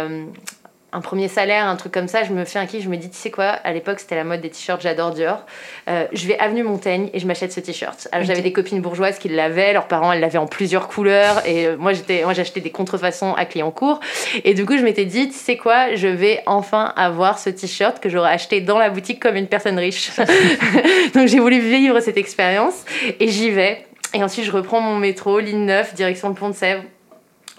un 0.95 1.01
premier 1.01 1.26
salaire, 1.26 1.66
un 1.66 1.74
truc 1.74 1.92
comme 1.92 2.07
ça, 2.07 2.22
je 2.22 2.32
me 2.32 2.45
fais 2.45 2.61
un 2.61 2.66
kiff, 2.66 2.84
je 2.84 2.88
me 2.88 2.97
dis, 2.97 3.11
tu 3.11 3.16
sais 3.16 3.32
quoi, 3.32 3.47
à 3.47 3.72
l'époque 3.72 3.99
c'était 3.99 4.14
la 4.14 4.22
mode 4.22 4.40
des 4.40 4.49
t-shirts, 4.49 4.80
j'adore 4.80 5.11
Dior. 5.11 5.45
Euh, 5.88 6.07
je 6.12 6.28
vais 6.28 6.38
avenue 6.38 6.62
Montaigne 6.62 7.11
et 7.12 7.18
je 7.18 7.26
m'achète 7.26 7.53
ce 7.53 7.59
t-shirt. 7.59 8.07
Alors 8.12 8.24
j'avais 8.24 8.42
des 8.42 8.53
copines 8.53 8.80
bourgeoises 8.80 9.18
qui 9.18 9.28
l'avaient, 9.28 9.72
leurs 9.72 9.88
parents 9.88 10.12
elles 10.12 10.20
l'avaient 10.20 10.38
en 10.38 10.47
plusieurs 10.47 10.86
couleurs 10.86 11.45
et 11.47 11.66
euh, 11.66 11.76
moi 11.76 11.92
j'étais, 11.92 12.22
moi 12.22 12.32
j'achetais 12.32 12.61
des 12.61 12.70
contrefaçons 12.70 13.34
à 13.34 13.45
Clignancourt 13.45 13.99
et 14.45 14.55
du 14.55 14.64
coup 14.64 14.78
je 14.78 14.84
m'étais 14.84 15.05
dit, 15.05 15.28
tu 15.28 15.34
sais 15.34 15.57
quoi, 15.57 15.97
je 15.97 16.07
vais 16.07 16.42
enfin 16.47 16.92
avoir 16.97 17.40
ce 17.40 17.51
t-shirt 17.51 17.99
que 17.99 18.09
j'aurais 18.09 18.30
acheté 18.30 18.61
dans 18.61 18.78
la 18.78 18.88
boutique 18.88 19.18
comme 19.18 19.34
une 19.34 19.49
personne 19.49 19.78
riche. 19.78 20.12
Donc 21.14 21.26
j'ai 21.26 21.40
voulu 21.40 21.59
vivre 21.59 21.99
cette 21.99 22.18
expérience 22.18 22.84
et 23.18 23.28
j'y 23.28 23.51
vais. 23.51 23.84
Et 24.14 24.22
ensuite, 24.22 24.45
je 24.45 24.53
reprends 24.53 24.80
mon 24.80 24.97
métro, 24.97 25.40
ligne 25.40 25.64
9, 25.64 25.95
direction 25.95 26.28
le 26.28 26.34
pont 26.34 26.49
de 26.49 26.55
Sèvres 26.55 26.84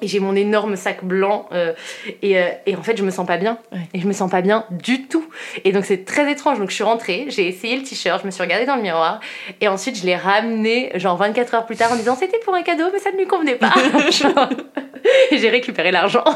et 0.01 0.07
j'ai 0.07 0.19
mon 0.19 0.35
énorme 0.35 0.75
sac 0.75 1.03
blanc 1.03 1.47
euh, 1.51 1.73
et, 2.21 2.37
euh, 2.37 2.49
et, 2.65 2.75
en 2.75 2.83
fait 2.83 2.97
je 2.97 3.03
me 3.03 3.11
sens 3.11 3.25
pas 3.25 3.37
bien. 3.37 3.57
Et 3.93 3.99
je 3.99 4.07
me 4.07 4.13
sens 4.13 4.29
pas 4.29 4.41
bien 4.41 4.65
du 4.69 5.07
tout. 5.07 5.25
Et 5.63 5.71
donc 5.71 5.85
c'est 5.85 6.05
très 6.05 6.29
étrange. 6.31 6.59
Donc 6.59 6.69
je 6.69 6.75
suis 6.75 6.83
rentrée 6.83 7.25
j'ai 7.29 7.47
essayé 7.47 7.75
le 7.75 7.83
t-shirt 7.83 8.21
je 8.21 8.25
me 8.25 8.31
suis 8.31 8.41
regardée 8.41 8.65
dans 8.65 8.75
le 8.75 8.81
miroir 8.81 9.19
et 9.61 9.67
ensuite 9.67 9.97
je 9.97 10.05
l'ai 10.05 10.15
ramené 10.15 10.91
genre 10.95 11.17
24 11.17 11.53
heures 11.53 11.65
plus 11.65 11.75
tard 11.75 11.91
en 11.91 11.95
disant 11.95 12.15
c'était 12.15 12.39
pour 12.39 12.53
un 12.53 12.63
cadeau 12.63 12.85
mais 12.91 12.99
ça 12.99 13.11
ne 13.11 13.17
lui 13.17 13.27
convenait 13.27 13.55
pas 13.55 13.73
et 15.31 15.37
j'ai 15.37 15.49
récupéré 15.49 15.91
l'argent. 15.91 16.23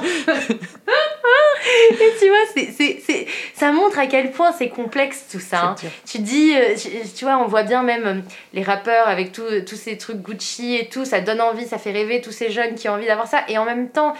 Et 1.91 2.13
tu 2.19 2.27
vois 2.27 2.37
c'est, 2.53 2.71
c'est, 2.71 3.01
c'est, 3.05 3.27
ça 3.53 3.71
montre 3.71 3.99
à 3.99 4.07
quel 4.07 4.31
point 4.31 4.51
c'est 4.53 4.69
complexe 4.69 5.25
tout 5.29 5.39
ça 5.39 5.61
hein. 5.61 5.75
tu 6.05 6.19
dis 6.19 6.53
euh, 6.55 6.75
tu, 7.15 7.25
vois 7.25 7.37
on 7.37 7.47
voit 7.47 7.63
bien 7.63 7.83
même 7.83 8.23
les 8.53 8.63
rappeurs 8.63 9.07
avec 9.07 9.33
tous 9.33 9.75
ces 9.75 9.97
trucs 9.97 10.17
Gucci 10.17 10.75
et 10.75 10.87
tout 10.87 11.03
ça 11.03 11.19
donne 11.19 11.41
envie 11.41 11.67
ça 11.67 11.77
fait 11.77 11.91
rêver 11.91 12.21
tous 12.21 12.31
ces 12.31 12.49
jeunes 12.49 12.75
qui 12.75 12.89
ont 12.89 12.93
envie 12.93 13.05
d'avoir 13.05 13.27
ça. 13.27 13.43
Et 13.47 13.57
en 13.57 13.65
même 13.65 13.89
temps, 13.89 14.13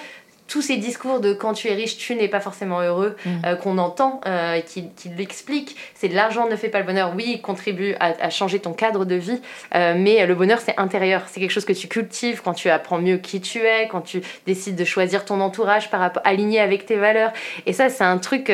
tous 0.49 0.63
ces 0.63 0.77
discours 0.77 1.19
de 1.19 1.31
quand 1.31 1.53
tu 1.53 1.69
es 1.69 1.75
riche, 1.75 1.97
tu 1.97 2.15
n'es 2.15 2.27
pas 2.27 2.39
forcément 2.39 2.81
heureux, 2.81 3.15
mm. 3.23 3.29
euh, 3.45 3.55
qu'on 3.55 3.77
entend, 3.77 4.19
euh, 4.25 4.59
qui, 4.61 4.89
qui 4.95 5.09
l'expliquent. 5.09 5.77
C'est 5.93 6.07
l'argent 6.09 6.49
ne 6.49 6.55
fait 6.55 6.69
pas 6.69 6.79
le 6.79 6.85
bonheur. 6.85 7.13
Oui, 7.15 7.25
il 7.27 7.41
contribue 7.41 7.95
à, 7.99 8.29
changer 8.29 8.59
ton 8.59 8.73
cadre 8.73 9.05
de 9.05 9.15
vie, 9.15 9.39
euh, 9.75 9.93
mais 9.95 10.25
le 10.25 10.35
bonheur, 10.35 10.59
c'est 10.59 10.77
intérieur. 10.77 11.23
C'est 11.27 11.39
quelque 11.39 11.51
chose 11.51 11.65
que 11.65 11.73
tu 11.73 11.87
cultives 11.87 12.41
quand 12.43 12.53
tu 12.53 12.69
apprends 12.69 12.97
mieux 12.97 13.17
qui 13.17 13.39
tu 13.39 13.59
es, 13.59 13.87
quand 13.87 14.01
tu 14.01 14.21
décides 14.47 14.75
de 14.75 14.85
choisir 14.85 15.23
ton 15.23 15.39
entourage 15.39 15.89
par 15.89 15.99
rapport, 15.99 16.23
aligné 16.25 16.59
avec 16.59 16.85
tes 16.85 16.95
valeurs. 16.95 17.31
Et 17.67 17.73
ça, 17.73 17.89
c'est 17.89 18.03
un 18.03 18.17
truc, 18.17 18.51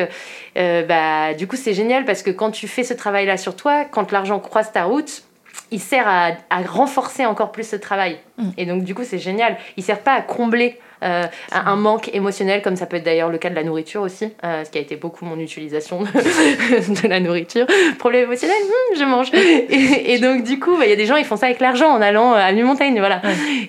bah, 0.54 1.34
du 1.34 1.46
coup, 1.46 1.56
c'est 1.56 1.74
génial 1.74 2.04
parce 2.04 2.22
que 2.22 2.30
quand 2.30 2.50
tu 2.50 2.68
fais 2.68 2.84
ce 2.84 2.94
travail-là 2.94 3.38
sur 3.38 3.56
toi, 3.56 3.84
quand 3.84 4.12
l'argent 4.12 4.38
croise 4.38 4.70
ta 4.70 4.84
route, 4.84 5.22
il 5.70 5.80
sert 5.80 6.06
à, 6.06 6.32
renforcer 6.66 7.24
encore 7.24 7.52
plus 7.52 7.66
ce 7.66 7.76
travail. 7.76 8.18
Mm. 8.36 8.50
Et 8.58 8.66
donc, 8.66 8.84
du 8.84 8.94
coup, 8.94 9.04
c'est 9.04 9.18
génial. 9.18 9.56
Il 9.76 9.82
sert 9.82 10.00
pas 10.00 10.12
à 10.12 10.20
combler 10.20 10.78
euh, 11.02 11.24
un 11.52 11.76
manque 11.76 12.10
émotionnel, 12.14 12.62
comme 12.62 12.76
ça 12.76 12.86
peut 12.86 12.96
être 12.96 13.04
d'ailleurs 13.04 13.28
le 13.28 13.38
cas 13.38 13.50
de 13.50 13.54
la 13.54 13.64
nourriture 13.64 14.02
aussi, 14.02 14.32
euh, 14.44 14.64
ce 14.64 14.70
qui 14.70 14.78
a 14.78 14.80
été 14.80 14.96
beaucoup 14.96 15.24
mon 15.24 15.38
utilisation 15.38 16.02
de, 16.02 17.08
la 17.08 17.20
nourriture. 17.20 17.66
Problème 17.98 18.24
émotionnel, 18.24 18.56
hmm, 18.56 18.98
je 18.98 19.04
mange. 19.04 19.30
Et, 19.34 20.18
donc, 20.18 20.42
du 20.42 20.58
coup, 20.58 20.76
bah, 20.76 20.86
il 20.86 20.90
y 20.90 20.92
a 20.92 20.96
des 20.96 21.06
gens, 21.06 21.16
ils 21.16 21.24
font 21.24 21.36
ça 21.36 21.46
avec 21.46 21.60
l'argent 21.60 21.88
en 21.88 22.00
allant 22.00 22.32
à 22.32 22.50
une 22.52 22.62
montagne, 22.62 22.98
voilà. 22.98 23.20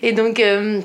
Et 0.02 0.14
donc. 0.14 0.40
Euh, 0.40 0.82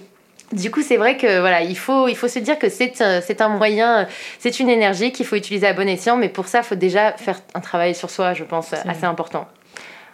du 0.52 0.70
coup, 0.70 0.82
c'est 0.82 0.98
vrai 0.98 1.16
que 1.16 1.40
voilà, 1.40 1.62
il 1.62 1.78
faut, 1.78 2.08
il 2.08 2.14
faut 2.14 2.28
se 2.28 2.38
dire 2.38 2.58
que 2.58 2.68
c'est 2.68 3.40
un 3.40 3.48
moyen, 3.48 4.06
c'est 4.38 4.60
une 4.60 4.68
énergie 4.68 5.10
qu'il 5.10 5.24
faut 5.24 5.36
utiliser 5.36 5.66
à 5.66 5.72
bon 5.72 5.88
escient, 5.88 6.18
mais 6.18 6.28
pour 6.28 6.46
ça, 6.46 6.58
il 6.58 6.64
faut 6.64 6.74
déjà 6.74 7.12
faire 7.12 7.40
un 7.54 7.60
travail 7.60 7.94
sur 7.94 8.10
soi, 8.10 8.34
je 8.34 8.44
pense, 8.44 8.74
assez 8.74 9.04
important. 9.04 9.48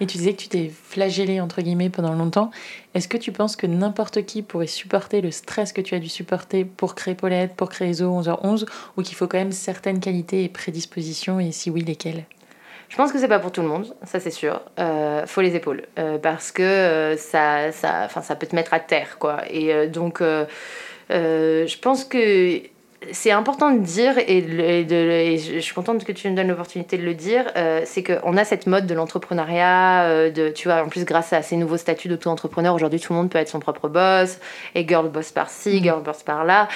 Et 0.01 0.07
tu 0.07 0.19
disais 0.19 0.33
que 0.33 0.41
tu 0.41 0.49
t'es 0.49 0.71
flagellé, 0.71 1.41
entre 1.41 1.61
guillemets, 1.61 1.91
pendant 1.91 2.15
longtemps. 2.15 2.51
Est-ce 2.95 3.09
que 3.09 3.17
tu 3.17 3.33
penses 3.33 3.57
que 3.57 3.67
n'importe 3.67 4.25
qui 4.25 4.43
pourrait 4.43 4.67
supporter 4.67 5.21
le 5.21 5.31
stress 5.31 5.73
que 5.73 5.81
tu 5.81 5.95
as 5.95 5.99
dû 5.99 6.09
supporter 6.09 6.65
pour 6.65 6.95
créer 6.95 7.15
Paulette, 7.15 7.55
pour 7.55 7.69
créer 7.69 7.93
Zo 7.95 8.21
11h11, 8.21 8.67
ou 8.97 9.03
qu'il 9.03 9.17
faut 9.17 9.27
quand 9.27 9.39
même 9.39 9.53
certaines 9.53 10.01
qualités 10.01 10.45
et 10.45 10.49
prédispositions, 10.49 11.41
et 11.41 11.51
si 11.51 11.71
oui, 11.71 11.83
lesquelles? 11.83 12.25
Je 12.89 12.97
pense 12.97 13.13
que 13.13 13.19
c'est 13.19 13.29
pas 13.29 13.39
pour 13.39 13.53
tout 13.53 13.61
le 13.61 13.69
monde, 13.69 13.95
ça 14.03 14.19
c'est 14.19 14.31
sûr. 14.31 14.63
Euh, 14.79 15.27
faut 15.27 15.43
les 15.43 15.55
épaules 15.55 15.83
euh, 15.99 16.19
parce 16.19 16.53
que 16.53 16.63
euh, 16.63 17.17
ça, 17.17 17.71
ça, 17.71 18.09
ça 18.09 18.37
peut 18.37 18.47
te 18.47 18.57
mettre 18.57 18.73
à 18.73 18.81
terre, 18.81 19.19
quoi. 19.19 19.43
Et 19.51 19.75
euh, 19.75 19.89
donc, 19.89 20.23
je 21.11 21.79
pense 21.81 22.05
que 22.05 22.63
c'est 23.13 23.31
important 23.31 23.71
de 23.71 23.79
dire, 23.79 24.15
et, 24.19 24.43
de, 24.43 25.37
je 25.37 25.61
suis 25.61 25.75
contente 25.75 26.05
que 26.05 26.13
tu 26.13 26.29
me 26.29 26.35
donnes 26.35 26.49
l'opportunité 26.49 26.99
de 26.99 27.05
le 27.05 27.15
dire, 27.15 27.45
euh, 27.57 27.83
c'est 27.85 28.03
qu'on 28.03 28.37
a 28.37 28.45
cette 28.45 28.67
mode 28.67 28.87
de 28.87 28.95
l'entrepreneuriat, 28.95 30.03
euh, 30.03 30.31
de, 30.31 30.51
tu 30.51 30.69
vois, 30.69 30.83
en 30.83 30.89
plus 30.89 31.05
grâce 31.05 31.33
à 31.33 31.43
ces 31.43 31.57
nouveaux 31.57 31.77
statuts 31.77 32.09
d'auto-entrepreneur, 32.09 32.75
aujourd'hui 32.75 32.99
tout 32.99 33.13
le 33.13 33.19
monde 33.19 33.31
peut 33.31 33.39
être 33.39 33.49
son 33.49 33.61
propre 33.61 33.89
boss, 33.89 34.39
et 34.75 34.87
girl 34.87 35.09
boss 35.09 35.31
par-ci, 35.31 35.79
mm. 35.79 35.83
girl 35.83 36.03
boss 36.03 36.23
par-là. 36.25 36.69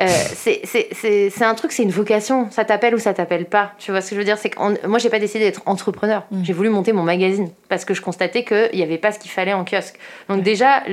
Euh, 0.00 0.06
c'est 0.36 1.42
un 1.42 1.54
truc, 1.54 1.72
c'est 1.72 1.82
une 1.82 1.90
vocation, 1.90 2.50
ça 2.50 2.64
t'appelle 2.64 2.94
ou 2.94 2.98
ça 2.98 3.12
t'appelle 3.12 3.46
pas. 3.46 3.72
Tu 3.78 3.90
vois 3.90 4.00
ce 4.00 4.10
que 4.10 4.14
je 4.14 4.20
veux 4.20 4.24
dire? 4.24 4.38
C'est 4.38 4.50
que 4.50 4.86
moi, 4.86 4.98
j'ai 4.98 5.10
pas 5.10 5.18
décidé 5.18 5.44
d'être 5.44 5.62
entrepreneur, 5.66 6.22
mm. 6.30 6.44
j'ai 6.44 6.52
voulu 6.52 6.68
monter 6.68 6.92
mon 6.92 7.02
magazine, 7.02 7.50
parce 7.68 7.84
que 7.84 7.94
je 7.94 8.00
constatais 8.00 8.44
qu'il 8.44 8.70
n'y 8.74 8.82
avait 8.82 8.98
pas 8.98 9.10
ce 9.10 9.18
qu'il 9.18 9.32
fallait 9.32 9.54
en 9.54 9.64
kiosque. 9.64 9.98
Donc 10.28 10.42
déjà, 10.42 10.84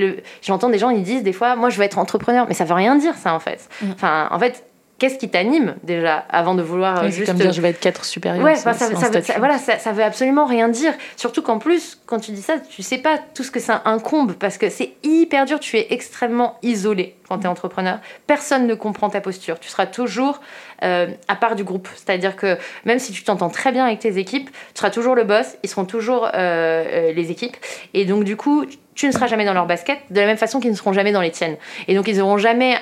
j'entends 0.42 0.70
des 0.70 0.80
gens, 0.80 0.90
ils 0.90 1.04
disent 1.04 1.24
des 1.24 1.34
fois, 1.34 1.56
moi 1.56 1.70
je 1.70 1.78
veux 1.78 1.84
être 1.84 2.00
entrepreneur, 2.00 2.48
mais 2.48 2.56
ça 2.56 2.66
veut 2.66 2.74
rien 2.74 2.96
dire 2.96 3.16
ça 3.16 3.36
en 3.36 3.40
fait. 3.40 3.70
Mm. 3.84 3.92
Enfin, 3.92 4.28
en 4.32 4.40
fait, 4.40 4.64
qu'est-ce 5.02 5.18
qui 5.18 5.30
t'anime 5.30 5.74
déjà 5.82 6.18
avant 6.30 6.54
de 6.54 6.62
vouloir 6.62 7.10
juste 7.10 7.26
comme 7.26 7.38
dire 7.38 7.52
je 7.52 7.60
vais 7.60 7.70
être 7.70 7.80
quatre 7.80 8.06
supérieur 8.06 8.46
ouais 8.46 8.56
ça, 8.56 8.74
ça, 8.74 8.86
ça, 8.96 9.40
voilà 9.40 9.58
ça, 9.58 9.80
ça 9.80 9.94
veut 9.94 10.04
absolument 10.04 10.46
rien 10.46 10.70
dire. 10.70 10.94
Surtout 11.18 11.42
qu'en 11.42 11.58
plus 11.58 11.98
quand 12.06 12.20
tu 12.20 12.32
dis 12.32 12.44
ça 12.44 12.60
tu 12.60 12.84
sais 12.84 13.00
pas 13.00 13.18
tout 13.34 13.42
ce 13.42 13.50
que 13.50 13.60
ça 13.60 13.82
incombe 13.86 14.34
parce 14.34 14.60
que 14.60 14.70
c'est 14.70 14.92
hyper 15.02 15.46
dur 15.46 15.60
tu 15.60 15.76
es 15.78 15.88
extrêmement 15.90 16.60
isolé 16.62 17.16
quand 17.28 17.40
tu 17.40 17.46
es 17.46 17.48
entrepreneur. 17.48 18.00
Personne 18.28 18.68
ne 18.68 18.76
comprend 18.76 19.10
ta 19.10 19.22
posture. 19.22 19.60
Tu 19.60 19.70
seras 19.70 19.88
toujours 19.88 20.40
euh, 20.84 21.08
à 21.28 21.36
part 21.36 21.56
du 21.56 21.64
groupe. 21.64 21.88
C'est 21.96 22.12
à 22.12 22.18
dire 22.20 22.36
que 22.36 22.58
même 22.86 23.00
si 23.00 23.12
tu 23.12 23.24
t'entends 23.24 23.50
très 23.50 23.72
bien 23.72 23.86
avec 23.86 24.00
tes 24.00 24.20
équipes 24.20 24.52
tu 24.52 24.80
seras 24.80 24.92
toujours 24.92 25.16
le 25.16 25.24
boss 25.24 25.58
ils 25.64 25.70
seront 25.70 25.86
toujours 25.86 26.26
euh, 26.26 26.30
euh, 26.36 27.12
les 27.12 27.32
équipes. 27.32 27.58
Et 27.96 28.06
donc 28.06 28.24
du 28.24 28.38
coup 28.38 28.66
tu 29.02 29.08
ne 29.08 29.12
seras 29.12 29.26
jamais 29.26 29.46
dans 29.46 29.56
leur 29.56 29.66
basket, 29.66 29.98
de 30.12 30.20
la 30.20 30.28
même 30.28 30.38
façon 30.38 30.60
qu'ils 30.60 30.70
ne 30.70 30.76
seront 30.76 30.94
jamais 30.94 31.12
dans 31.12 31.22
les 31.22 31.32
tiennes. 31.32 31.56
Et 31.88 31.96
donc, 31.96 32.08
ils 32.08 32.20
n'auront 32.20 32.38
jamais 32.38 32.78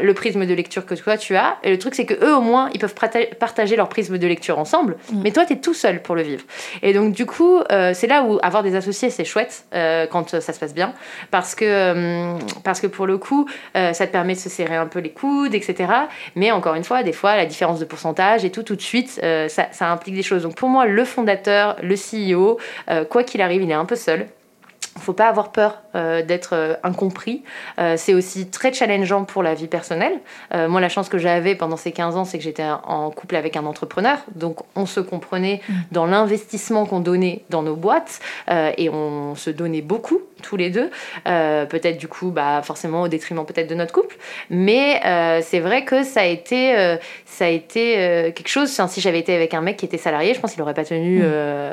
le 0.00 0.14
prisme 0.14 0.46
de 0.46 0.54
lecture 0.54 0.86
que 0.86 0.94
toi, 0.94 1.16
tu 1.16 1.34
as. 1.34 1.56
Et 1.64 1.70
le 1.72 1.80
truc, 1.80 1.96
c'est 1.96 2.06
que 2.06 2.14
eux, 2.24 2.32
au 2.36 2.40
moins, 2.40 2.70
ils 2.74 2.78
peuvent 2.78 2.94
partager 2.94 3.74
leur 3.74 3.88
prisme 3.88 4.16
de 4.16 4.26
lecture 4.28 4.60
ensemble. 4.60 4.96
Mm. 5.10 5.22
Mais 5.24 5.32
toi, 5.32 5.44
tu 5.44 5.54
es 5.54 5.56
tout 5.56 5.74
seul 5.74 6.00
pour 6.00 6.14
le 6.14 6.22
vivre. 6.22 6.44
Et 6.82 6.92
donc, 6.92 7.12
du 7.12 7.26
coup, 7.26 7.58
euh, 7.72 7.90
c'est 7.92 8.06
là 8.06 8.22
où 8.22 8.38
avoir 8.40 8.62
des 8.62 8.76
associés, 8.76 9.10
c'est 9.10 9.24
chouette 9.24 9.64
euh, 9.74 10.06
quand 10.06 10.40
ça 10.40 10.52
se 10.52 10.60
passe 10.60 10.74
bien. 10.74 10.92
Parce 11.32 11.56
que, 11.56 11.64
euh, 11.64 12.38
parce 12.62 12.80
que 12.80 12.86
pour 12.86 13.08
le 13.08 13.18
coup, 13.18 13.48
ça 13.74 14.06
te 14.06 14.12
permet 14.12 14.34
de 14.34 14.38
se 14.38 14.48
serrer 14.48 14.76
un 14.76 14.86
peu 14.86 15.00
les 15.00 15.10
coudes, 15.10 15.56
etc. 15.56 15.92
Mais 16.36 16.52
encore 16.52 16.76
une 16.76 16.84
fois, 16.84 17.02
des 17.02 17.12
fois, 17.12 17.34
la 17.34 17.46
différence 17.46 17.80
de 17.80 17.84
pourcentage 17.84 18.44
et 18.44 18.50
tout, 18.50 18.62
tout 18.62 18.76
de 18.76 18.80
suite, 18.80 19.20
ça, 19.48 19.66
ça 19.72 19.90
implique 19.90 20.14
des 20.14 20.22
choses. 20.22 20.44
Donc, 20.44 20.54
pour 20.54 20.68
moi, 20.68 20.86
le 20.86 21.04
fondateur, 21.04 21.74
le 21.82 21.96
CEO, 21.96 22.60
quoi 23.10 23.24
qu'il 23.24 23.42
arrive, 23.42 23.62
il 23.62 23.70
est 23.72 23.74
un 23.74 23.86
peu 23.86 23.96
seul. 23.96 24.28
Il 24.96 25.00
ne 25.00 25.04
faut 25.04 25.12
pas 25.12 25.28
avoir 25.28 25.50
peur 25.50 25.82
euh, 25.96 26.22
d'être 26.22 26.54
euh, 26.54 26.74
incompris. 26.84 27.42
Euh, 27.80 27.94
c'est 27.96 28.14
aussi 28.14 28.48
très 28.48 28.72
challengeant 28.72 29.24
pour 29.24 29.42
la 29.42 29.54
vie 29.54 29.66
personnelle. 29.66 30.20
moi, 30.52 30.80
la 30.80 30.88
chance 30.88 31.08
que 31.08 31.18
j'avais 31.18 31.54
pendant 31.54 31.76
ces 31.76 31.92
15 31.92 32.16
ans, 32.16 32.24
c'est 32.24 32.38
que 32.38 32.44
j'étais 32.44 32.64
en 32.64 33.10
couple 33.10 33.36
avec 33.36 33.56
un 33.56 33.66
entrepreneur. 33.66 34.18
Donc, 34.34 34.58
on 34.76 34.86
se 34.86 35.00
comprenait 35.00 35.60
mm. 35.68 35.72
dans 35.92 36.06
l'investissement 36.06 36.86
qu'on 36.86 37.00
donnait 37.00 37.44
dans 37.50 37.62
nos 37.62 37.76
boîtes 37.76 38.20
et 38.48 38.88
on 38.88 39.34
se 39.34 39.50
donnait 39.50 39.82
beaucoup 39.82 40.20
tous 40.42 40.56
les 40.56 40.70
deux. 40.70 40.90
peut-être 41.24 41.98
du 41.98 42.08
coup, 42.08 42.30
bah, 42.30 42.62
forcément 42.62 43.02
au 43.02 43.08
détriment 43.08 43.44
peut-être 43.44 43.68
de 43.68 43.74
notre 43.74 43.92
couple. 43.92 44.16
Mais 44.50 45.00
c'est 45.42 45.60
vrai 45.60 45.84
que 45.84 46.02
ça 46.04 46.20
a 46.20 46.26
été, 46.26 46.96
ça 47.24 47.46
a 47.46 47.48
été 47.48 48.32
quelque 48.34 48.48
chose. 48.48 48.70
si 48.88 49.00
j'avais 49.00 49.20
été 49.20 49.34
avec 49.34 49.54
un 49.54 49.60
mec 49.60 49.76
qui 49.76 49.86
était 49.86 49.98
salarié, 49.98 50.34
je 50.34 50.40
pense 50.40 50.52
qu'il 50.52 50.60
n'aurait 50.60 50.74
pas 50.74 50.84
tenu 50.84 51.20
mm. 51.20 51.32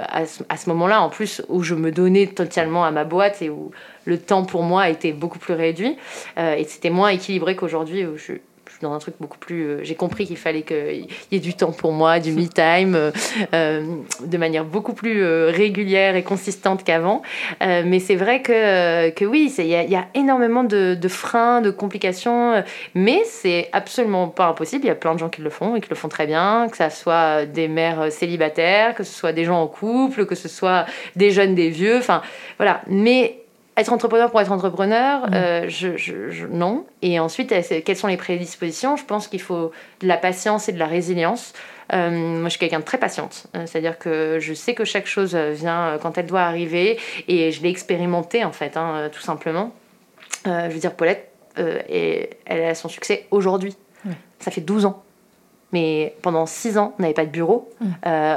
à 0.10 0.26
ce, 0.26 0.44
à 0.50 0.58
ce 0.58 0.70
moment-là, 0.70 1.02
en 1.02 1.10
plus, 1.10 1.42
où 1.50 1.64
je 1.64 1.76
me 1.76 1.92
donnais 1.92 2.28
totalement 2.28 2.84
à 2.84 2.92
ma 2.92 3.04
boîte 3.12 3.42
et 3.42 3.50
où 3.50 3.72
le 4.06 4.18
temps 4.18 4.46
pour 4.46 4.64
moi 4.64 4.90
était 4.90 5.12
beaucoup 5.12 5.38
plus 5.38 5.54
réduit. 5.54 5.98
Euh, 6.38 6.56
et 6.56 6.64
c'était 6.64 6.90
moins 6.90 7.10
équilibré 7.10 7.56
qu'aujourd'hui 7.56 8.06
où 8.06 8.18
je, 8.18 8.24
suis 8.24 8.42
dans 8.82 8.94
un 8.94 9.00
truc 9.00 9.16
beaucoup 9.20 9.38
plus. 9.38 9.64
Euh, 9.64 9.80
j'ai 9.84 9.96
compris 9.96 10.26
qu'il 10.26 10.38
fallait 10.38 10.64
qu'il 10.64 11.08
y 11.32 11.36
ait 11.36 11.40
du 11.40 11.54
temps 11.54 11.72
pour 11.72 11.92
moi, 11.92 12.20
du 12.20 12.32
me 12.32 12.48
time, 12.48 13.12
euh, 13.54 13.86
de 14.26 14.38
manière 14.38 14.66
beaucoup 14.66 14.94
plus 14.94 15.24
régulière 15.50 16.16
et 16.16 16.24
consistante 16.24 16.84
qu'avant. 16.84 17.22
mais 17.60 18.00
c'est 18.00 18.16
vrai 18.16 18.42
que, 18.42 19.10
que 19.12 19.26
oui, 19.26 19.54
il 19.58 19.66
y, 19.66 19.70
y, 19.70 19.96
a 19.96 20.08
énormément 20.16 20.64
de, 20.64 20.98
freins, 21.08 21.62
de 21.62 21.70
complications, 21.70 22.64
mais 22.96 23.22
c'est 23.26 23.70
absolument 23.72 24.28
pas 24.28 24.48
impossible. 24.48 24.86
Il 24.86 24.88
y 24.88 24.92
a 24.92 24.96
plein 24.96 25.14
de 25.14 25.20
gens 25.20 25.30
qui 25.30 25.42
le 25.42 25.50
font 25.50 25.76
et 25.76 25.82
qui 25.82 25.90
le 25.90 25.96
font 25.96 26.10
très 26.10 26.28
bien, 26.28 26.68
que 26.70 26.78
ce 26.78 26.90
soit 26.90 27.46
des 27.46 27.68
mères 27.68 28.12
célibataires, 28.12 28.96
que 28.96 29.04
ce 29.04 29.14
soit 29.14 29.34
des 29.34 29.46
gens 29.46 29.62
en 29.62 29.68
couple, 29.68 30.26
que 30.26 30.36
ce 30.36 30.48
soit 30.48 30.86
des 31.16 31.32
jeunes, 31.32 31.56
des 31.56 31.70
vieux, 31.70 31.98
enfin 31.98 32.22
voilà. 32.58 32.82
Mais 32.88 33.41
être 33.82 33.94
entrepreneur 33.94 34.30
pour 34.32 34.40
être 34.42 34.52
entrepreneur, 34.52 35.30
mm. 35.30 35.34
euh, 35.34 35.70
je, 35.70 36.48
non. 36.48 36.86
Et 37.02 37.20
ensuite, 37.20 37.54
quelles 37.84 37.98
sont 37.98 38.08
les 38.08 38.18
prédispositions? 38.18 38.96
Je 38.96 39.06
pense 39.06 39.28
qu'il 39.28 39.42
faut 39.42 39.72
de 40.02 40.08
la 40.08 40.18
patience 40.18 40.70
et 40.70 40.72
de 40.72 40.80
la 40.80 40.88
résilience. 40.88 41.54
Euh, 41.94 42.10
moi, 42.10 42.46
je 42.46 42.52
suis 42.52 42.60
quelqu'un 42.60 42.80
de 42.80 42.86
très 42.86 42.98
patiente. 42.98 43.48
Euh, 43.56 43.66
c'est-à-dire 43.66 44.00
que 44.00 44.38
je 44.40 44.54
sais 44.54 44.74
que 44.74 44.86
chaque 44.86 45.08
chose 45.08 45.36
vient 45.36 45.98
quand 46.02 46.18
elle 46.18 46.28
doit 46.28 46.42
arriver 46.42 47.00
et 47.28 47.52
je 47.52 47.62
l'ai 47.62 47.70
expérimenté, 47.70 48.46
en 48.46 48.54
fait, 48.54 48.78
hein, 48.78 49.10
tout 49.12 49.22
simplement. 49.22 49.74
je 50.46 50.72
veux 50.72 50.80
dire, 50.80 50.94
Paulette, 50.94 51.30
et 51.58 52.30
elle 52.46 52.64
a 52.64 52.76
son 52.76 52.88
succès 52.88 53.28
aujourd'hui. 53.32 53.76
Ça 54.40 54.50
fait 54.52 54.62
12 54.62 54.86
ans. 54.86 55.04
Mais 55.74 56.16
pendant 56.22 56.46
6 56.46 56.78
ans, 56.78 56.94
on 56.98 57.02
n'avait 57.02 57.14
pas 57.14 57.26
de 57.26 57.32
bureau. 57.32 57.70
Mm. 57.80 57.86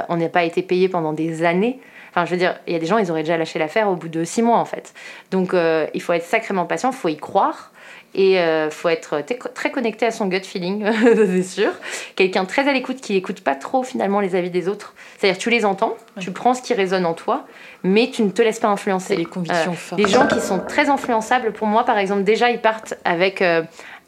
on 0.09 0.17
n'a 0.17 0.29
pas 0.29 0.43
été 0.43 0.61
payé 0.61 0.89
pendant 0.89 1.13
des 1.13 1.43
années. 1.43 1.79
Enfin, 2.15 2.25
je 2.25 2.31
veux 2.31 2.37
dire, 2.37 2.55
il 2.65 2.71
y 2.71 2.75
a 2.77 2.79
des 2.79 2.85
gens, 2.85 2.97
ils 2.97 3.11
auraient 3.11 3.23
déjà 3.23 3.35
lâché 3.35 3.59
l'affaire 3.59 3.89
au 3.89 3.95
bout 3.97 4.07
de 4.07 4.23
six 4.23 4.41
mois, 4.41 4.57
en 4.57 4.63
fait. 4.63 4.93
Donc, 5.31 5.53
euh, 5.53 5.85
il 5.93 6.01
faut 6.01 6.13
être 6.13 6.23
sacrément 6.23 6.65
patient, 6.65 6.91
il 6.91 6.95
faut 6.95 7.09
y 7.09 7.17
croire. 7.17 7.71
Et 8.17 8.35
il 8.35 8.37
euh, 8.37 8.69
faut 8.69 8.87
être 8.87 9.21
très 9.53 9.71
connecté 9.71 10.05
à 10.05 10.11
son 10.11 10.27
gut 10.27 10.39
feeling, 10.39 10.85
c'est 11.03 11.43
sûr. 11.43 11.71
Quelqu'un 12.15 12.45
très 12.45 12.65
à 12.69 12.71
l'écoute 12.71 13.01
qui 13.01 13.11
n'écoute 13.11 13.41
pas 13.41 13.55
trop 13.55 13.83
finalement 13.83 14.21
les 14.21 14.35
avis 14.35 14.49
des 14.49 14.69
autres. 14.69 14.93
C'est-à-dire 15.17 15.37
tu 15.37 15.49
les 15.49 15.65
entends, 15.65 15.97
tu 16.21 16.31
prends 16.31 16.53
ce 16.53 16.61
qui 16.61 16.73
résonne 16.73 17.05
en 17.05 17.13
toi, 17.13 17.45
mais 17.83 18.09
tu 18.09 18.23
ne 18.23 18.29
te 18.29 18.41
laisses 18.41 18.61
pas 18.61 18.69
influencer. 18.69 19.17
Les 19.17 19.25
convictions 19.25 19.73
euh, 19.73 19.75
fortes. 19.75 19.99
Les 19.99 20.07
gens 20.07 20.27
qui 20.27 20.39
sont 20.39 20.59
très 20.59 20.87
influençables, 20.87 21.51
pour 21.51 21.67
moi 21.67 21.83
par 21.83 21.97
exemple, 21.97 22.23
déjà 22.23 22.49
ils 22.49 22.61
partent 22.61 22.93
avec 23.03 23.43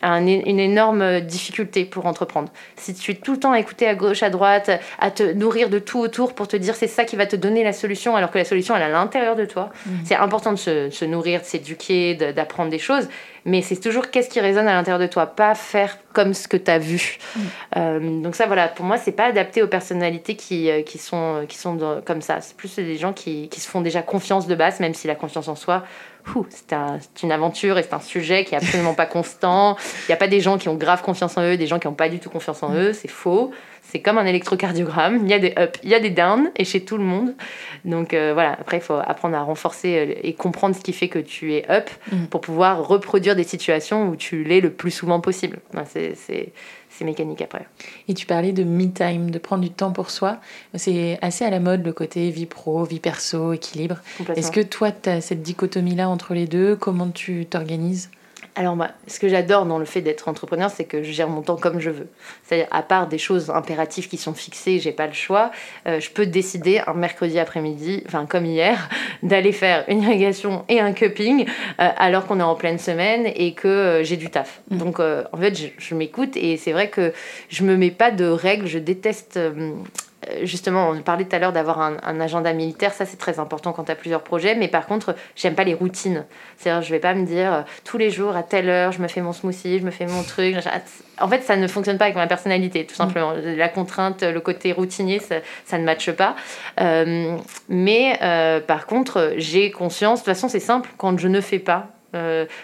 une 0.04 0.60
énorme 0.60 1.22
difficulté 1.22 1.86
pour 1.86 2.06
entreprendre. 2.06 2.50
Si 2.76 2.94
tu 2.94 3.12
es 3.12 3.16
tout 3.16 3.34
le 3.34 3.40
temps 3.40 3.52
à 3.52 3.60
écouter 3.60 3.88
à 3.88 3.96
gauche, 3.96 4.24
à 4.24 4.30
droite, 4.30 4.70
à 5.00 5.12
te 5.12 5.24
nourrir 5.34 5.70
de 5.70 5.80
tout 5.80 6.00
autour 6.00 6.34
pour 6.34 6.48
te 6.48 6.56
dire 6.56 6.76
c'est 6.76 6.88
ça 6.88 7.04
qui 7.04 7.16
va 7.16 7.26
te 7.26 7.36
donner 7.36 7.64
la 7.64 7.74
solution, 7.74 8.16
alors 8.16 8.32
que 8.32 8.38
la 8.38 8.46
solution 8.46 8.76
elle 8.76 8.84
est 8.84 8.86
à 8.86 8.90
l'intérieur 8.90 9.36
de 9.36 9.46
toi. 9.46 9.70
Mhm. 9.86 10.00
C'est 10.06 10.16
important 10.16 10.52
de 10.52 10.58
se, 10.58 11.06
nourrir, 11.06 11.42
de 11.42 11.46
s'éduquer, 11.46 12.16
d'apprendre 12.16 12.70
des 12.70 12.80
choses, 12.80 13.08
mais 13.46 13.62
c'est 13.62 13.80
toujours 13.80 14.12
qu'est-ce 14.12 14.30
qui 14.30 14.40
résonne 14.40 14.68
à 14.68 14.74
l'intérieur 14.74 15.00
de 15.00 15.08
toi, 15.08 15.26
pas 15.26 15.56
faire 15.56 15.98
comme 16.14 16.34
ce 16.34 16.48
que 16.48 16.58
tu 16.58 16.70
as 16.70 16.80
vu. 16.80 17.18
Mhm. 17.36 17.42
Euh, 17.78 18.22
donc 18.22 18.36
ça 18.36 18.46
voilà, 18.46 18.68
pour 18.68 18.86
moi 18.86 18.98
c'est 18.98 19.12
pas 19.12 19.26
adapté 19.26 19.64
aux 19.64 19.68
personnalités 19.68 20.36
qui, 20.36 20.70
euh, 20.70 20.84
qui 20.84 20.98
sont, 20.98 21.46
qui 21.48 21.58
sont 21.58 22.02
comme 22.06 22.22
ça. 22.22 22.42
C'est 22.42 22.56
plus 22.56 22.76
des 22.76 22.98
gens 22.98 23.14
qui, 23.14 23.50
qui 23.50 23.60
se 23.60 23.68
font 23.70 23.82
déjà 23.82 24.02
confiance 24.02 24.48
de 24.48 24.56
base, 24.56 24.80
même 24.80 24.94
si 24.94 25.08
la 25.08 25.16
confiance 25.16 25.48
en 25.48 25.56
soi 25.56 25.84
c'est 26.50 27.24
une 27.24 27.32
aventure 27.32 27.78
et 27.78 27.84
c'est 27.84 27.94
un 27.94 28.00
sujet 28.00 28.44
qui 28.44 28.56
est 28.56 28.58
absolument 28.58 28.94
pas 28.94 29.06
constant. 29.06 29.78
Il 30.04 30.12
n'y 30.12 30.14
a 30.14 30.18
pas 30.18 30.28
des 30.28 30.42
gens 30.42 30.58
qui 30.58 30.70
ont 30.70 30.76
grave 30.76 31.02
confiance 31.02 31.38
en 31.38 31.44
eux, 31.44 31.58
des 31.58 31.68
gens 31.68 31.80
qui 31.80 31.88
n'ont 31.88 31.94
pas 31.94 32.10
du 32.10 32.20
tout 32.20 32.30
confiance 32.30 32.64
en 32.64 32.74
eux. 32.74 32.94
C'est 32.94 33.08
faux. 33.08 33.52
C'est 33.90 34.00
comme 34.00 34.18
un 34.18 34.26
électrocardiogramme. 34.26 35.20
Il 35.24 35.30
y 35.30 35.34
a 35.34 35.40
des 35.40 35.54
ups, 35.58 35.80
il 35.84 35.90
y 35.90 35.96
a 35.96 36.00
des 36.00 36.10
downs 36.10 36.52
et 36.58 36.66
chez 36.66 36.84
tout 36.84 36.98
le 36.98 37.04
monde. 37.04 37.34
Donc 37.86 38.14
euh, 38.14 38.34
voilà, 38.34 38.52
après, 38.60 38.78
il 38.78 38.84
faut 38.84 39.00
apprendre 39.02 39.38
à 39.38 39.44
renforcer 39.44 39.98
euh, 39.98 40.14
et 40.24 40.34
comprendre 40.34 40.76
ce 40.76 40.82
qui 40.82 40.92
fait 40.92 41.08
que 41.08 41.20
tu 41.20 41.54
es 41.54 41.70
up 41.72 41.90
mm. 42.12 42.26
pour 42.26 42.42
pouvoir 42.42 42.86
reproduire 42.86 43.36
des 43.36 43.46
situations 43.46 44.10
où 44.10 44.18
tu 44.18 44.44
l'es 44.44 44.60
le 44.60 44.72
plus 44.72 44.92
souvent 44.92 45.22
possible. 45.22 45.60
C'est 45.86 46.52
c'est 46.90 47.06
mécanique 47.06 47.42
après. 47.42 47.68
Et 48.08 48.14
tu 48.14 48.26
parlais 48.26 48.54
de 48.54 48.64
me 48.64 48.92
time, 48.92 49.30
de 49.30 49.38
prendre 49.38 49.62
du 49.62 49.70
temps 49.70 49.92
pour 49.92 50.10
soi. 50.10 50.38
C'est 50.74 51.20
assez 51.22 51.46
à 51.46 51.50
la 51.50 51.60
mode 51.60 51.86
le 51.86 51.94
côté 51.94 52.32
vie 52.32 52.48
pro, 52.48 52.84
vie 52.86 53.00
perso, 53.00 53.54
équilibre. 53.54 53.98
Est-ce 54.36 54.52
que 54.52 54.62
toi, 54.62 54.92
tu 54.92 55.10
as 55.10 55.22
cette 55.22 55.44
dichotomie-là 55.44 56.10
entre 56.10 56.34
les 56.34 56.48
deux? 56.48 56.76
Comment 56.76 57.10
tu 57.10 57.46
t'organises? 57.46 58.10
Alors, 58.58 58.76
moi, 58.76 58.88
ce 59.06 59.20
que 59.20 59.28
j'adore 59.28 59.68
dans 59.68 59.78
le 59.78 59.86
fait 59.86 60.02
d'être 60.02 60.28
entrepreneur, 60.28 60.72
c'est 60.72 60.86
que 60.86 61.04
je 61.04 61.12
gère 61.12 61.30
mon 61.30 61.44
temps 61.44 61.58
comme 61.58 61.80
je 61.80 61.92
veux. 61.92 62.08
C'est-à-dire, 62.44 62.68
à 62.72 62.82
part 62.82 63.08
des 63.08 63.20
choses 63.20 63.52
impératives 63.52 64.08
qui 64.10 64.18
sont 64.18 64.34
fixées, 64.34 64.80
j'ai 64.80 64.92
pas 64.92 65.06
le 65.06 65.14
choix, 65.14 65.52
euh, 65.88 66.00
je 66.00 66.10
peux 66.10 66.26
décider 66.26 66.82
un 66.88 66.96
mercredi 66.96 67.38
après-midi, 67.38 68.04
enfin 68.08 68.26
comme 68.26 68.46
hier, 68.46 68.90
d'aller 69.22 69.52
faire 69.52 69.86
une 69.88 70.02
irrigation 70.02 70.66
et 70.70 70.80
un 70.80 70.94
cupping 70.94 71.46
euh, 71.80 71.90
alors 71.98 72.26
qu'on 72.26 72.40
est 72.40 72.44
en 72.44 72.56
pleine 72.56 72.80
semaine 72.80 73.28
et 73.28 73.54
que 73.54 73.68
euh, 73.68 74.04
j'ai 74.04 74.18
du 74.18 74.32
taf. 74.32 74.62
Mmh. 74.72 74.78
Donc, 74.78 75.00
en 75.00 75.38
fait, 75.38 75.56
je, 75.56 75.68
je 75.78 75.94
m'écoute 75.94 76.36
et 76.36 76.58
c'est 76.58 76.72
vrai 76.72 76.90
que 76.90 77.14
je 77.50 77.64
me 77.64 77.78
mets 77.78 77.92
pas 77.92 78.10
de 78.10 78.26
règles. 78.26 78.66
Je 78.66 78.80
déteste 78.80 79.40
justement, 80.44 80.90
on 80.90 81.02
parlait 81.02 81.26
tout 81.26 81.36
à 81.36 81.40
l'heure 81.40 81.52
d'avoir 81.52 81.80
un, 81.80 82.20
agenda 82.20 82.52
militaire, 82.54 82.94
ça 82.94 83.06
c'est 83.06 83.18
très 83.18 83.40
important 83.40 83.74
quand 83.74 83.86
tu 83.86 83.92
as 83.92 83.96
plusieurs 83.96 84.24
projets, 84.24 84.56
mais 84.56 84.68
par 84.68 84.86
contre, 84.86 85.16
j'aime 85.36 85.56
pas 85.56 85.64
les 85.64 85.74
routines. 85.74 86.26
C'est-à-dire, 86.58 86.82
je 86.82 86.92
vais 86.92 87.00
pas 87.00 87.14
me 87.14 87.26
dire 87.26 87.54
euh, 87.54 87.62
tous 87.84 87.98
les 87.98 88.10
jours 88.10 88.36
à 88.36 88.44
telle 88.44 88.70
heure, 88.70 88.92
je 88.92 89.02
me 89.02 89.08
fais 89.08 89.22
mon 89.22 89.34
smoothie, 89.34 89.80
je 89.80 89.86
me 89.86 89.92
fais 89.92 90.06
mon 90.06 90.24
truc. 90.24 90.56
En 91.20 91.28
fait, 91.28 91.42
ça 91.44 91.56
ne 91.56 91.68
fonctionne 91.68 91.98
pas 91.98 92.06
avec 92.06 92.16
ma 92.16 92.28
personnalité, 92.28 92.86
tout 92.86 92.96
simplement. 92.96 93.34
Mm. 93.36 93.56
La 93.56 93.70
contrainte, 93.70 94.24
le 94.24 94.40
côté 94.40 94.72
routinier, 94.72 95.20
ça, 95.20 95.78
ne 95.78 95.84
matche 95.84 96.12
pas. 96.12 96.36
Euh, 96.80 97.38
mais 97.70 98.20
par 98.68 98.88
contre, 98.88 99.34
j'ai 99.38 99.72
conscience, 99.72 100.20
de 100.20 100.26
toute 100.26 100.34
façon, 100.34 100.50
c'est 100.50 100.60
simple, 100.60 100.90
quand 100.98 101.18
je 101.20 101.28
ne 101.28 101.42
fais 101.42 101.60
pas, 101.60 101.88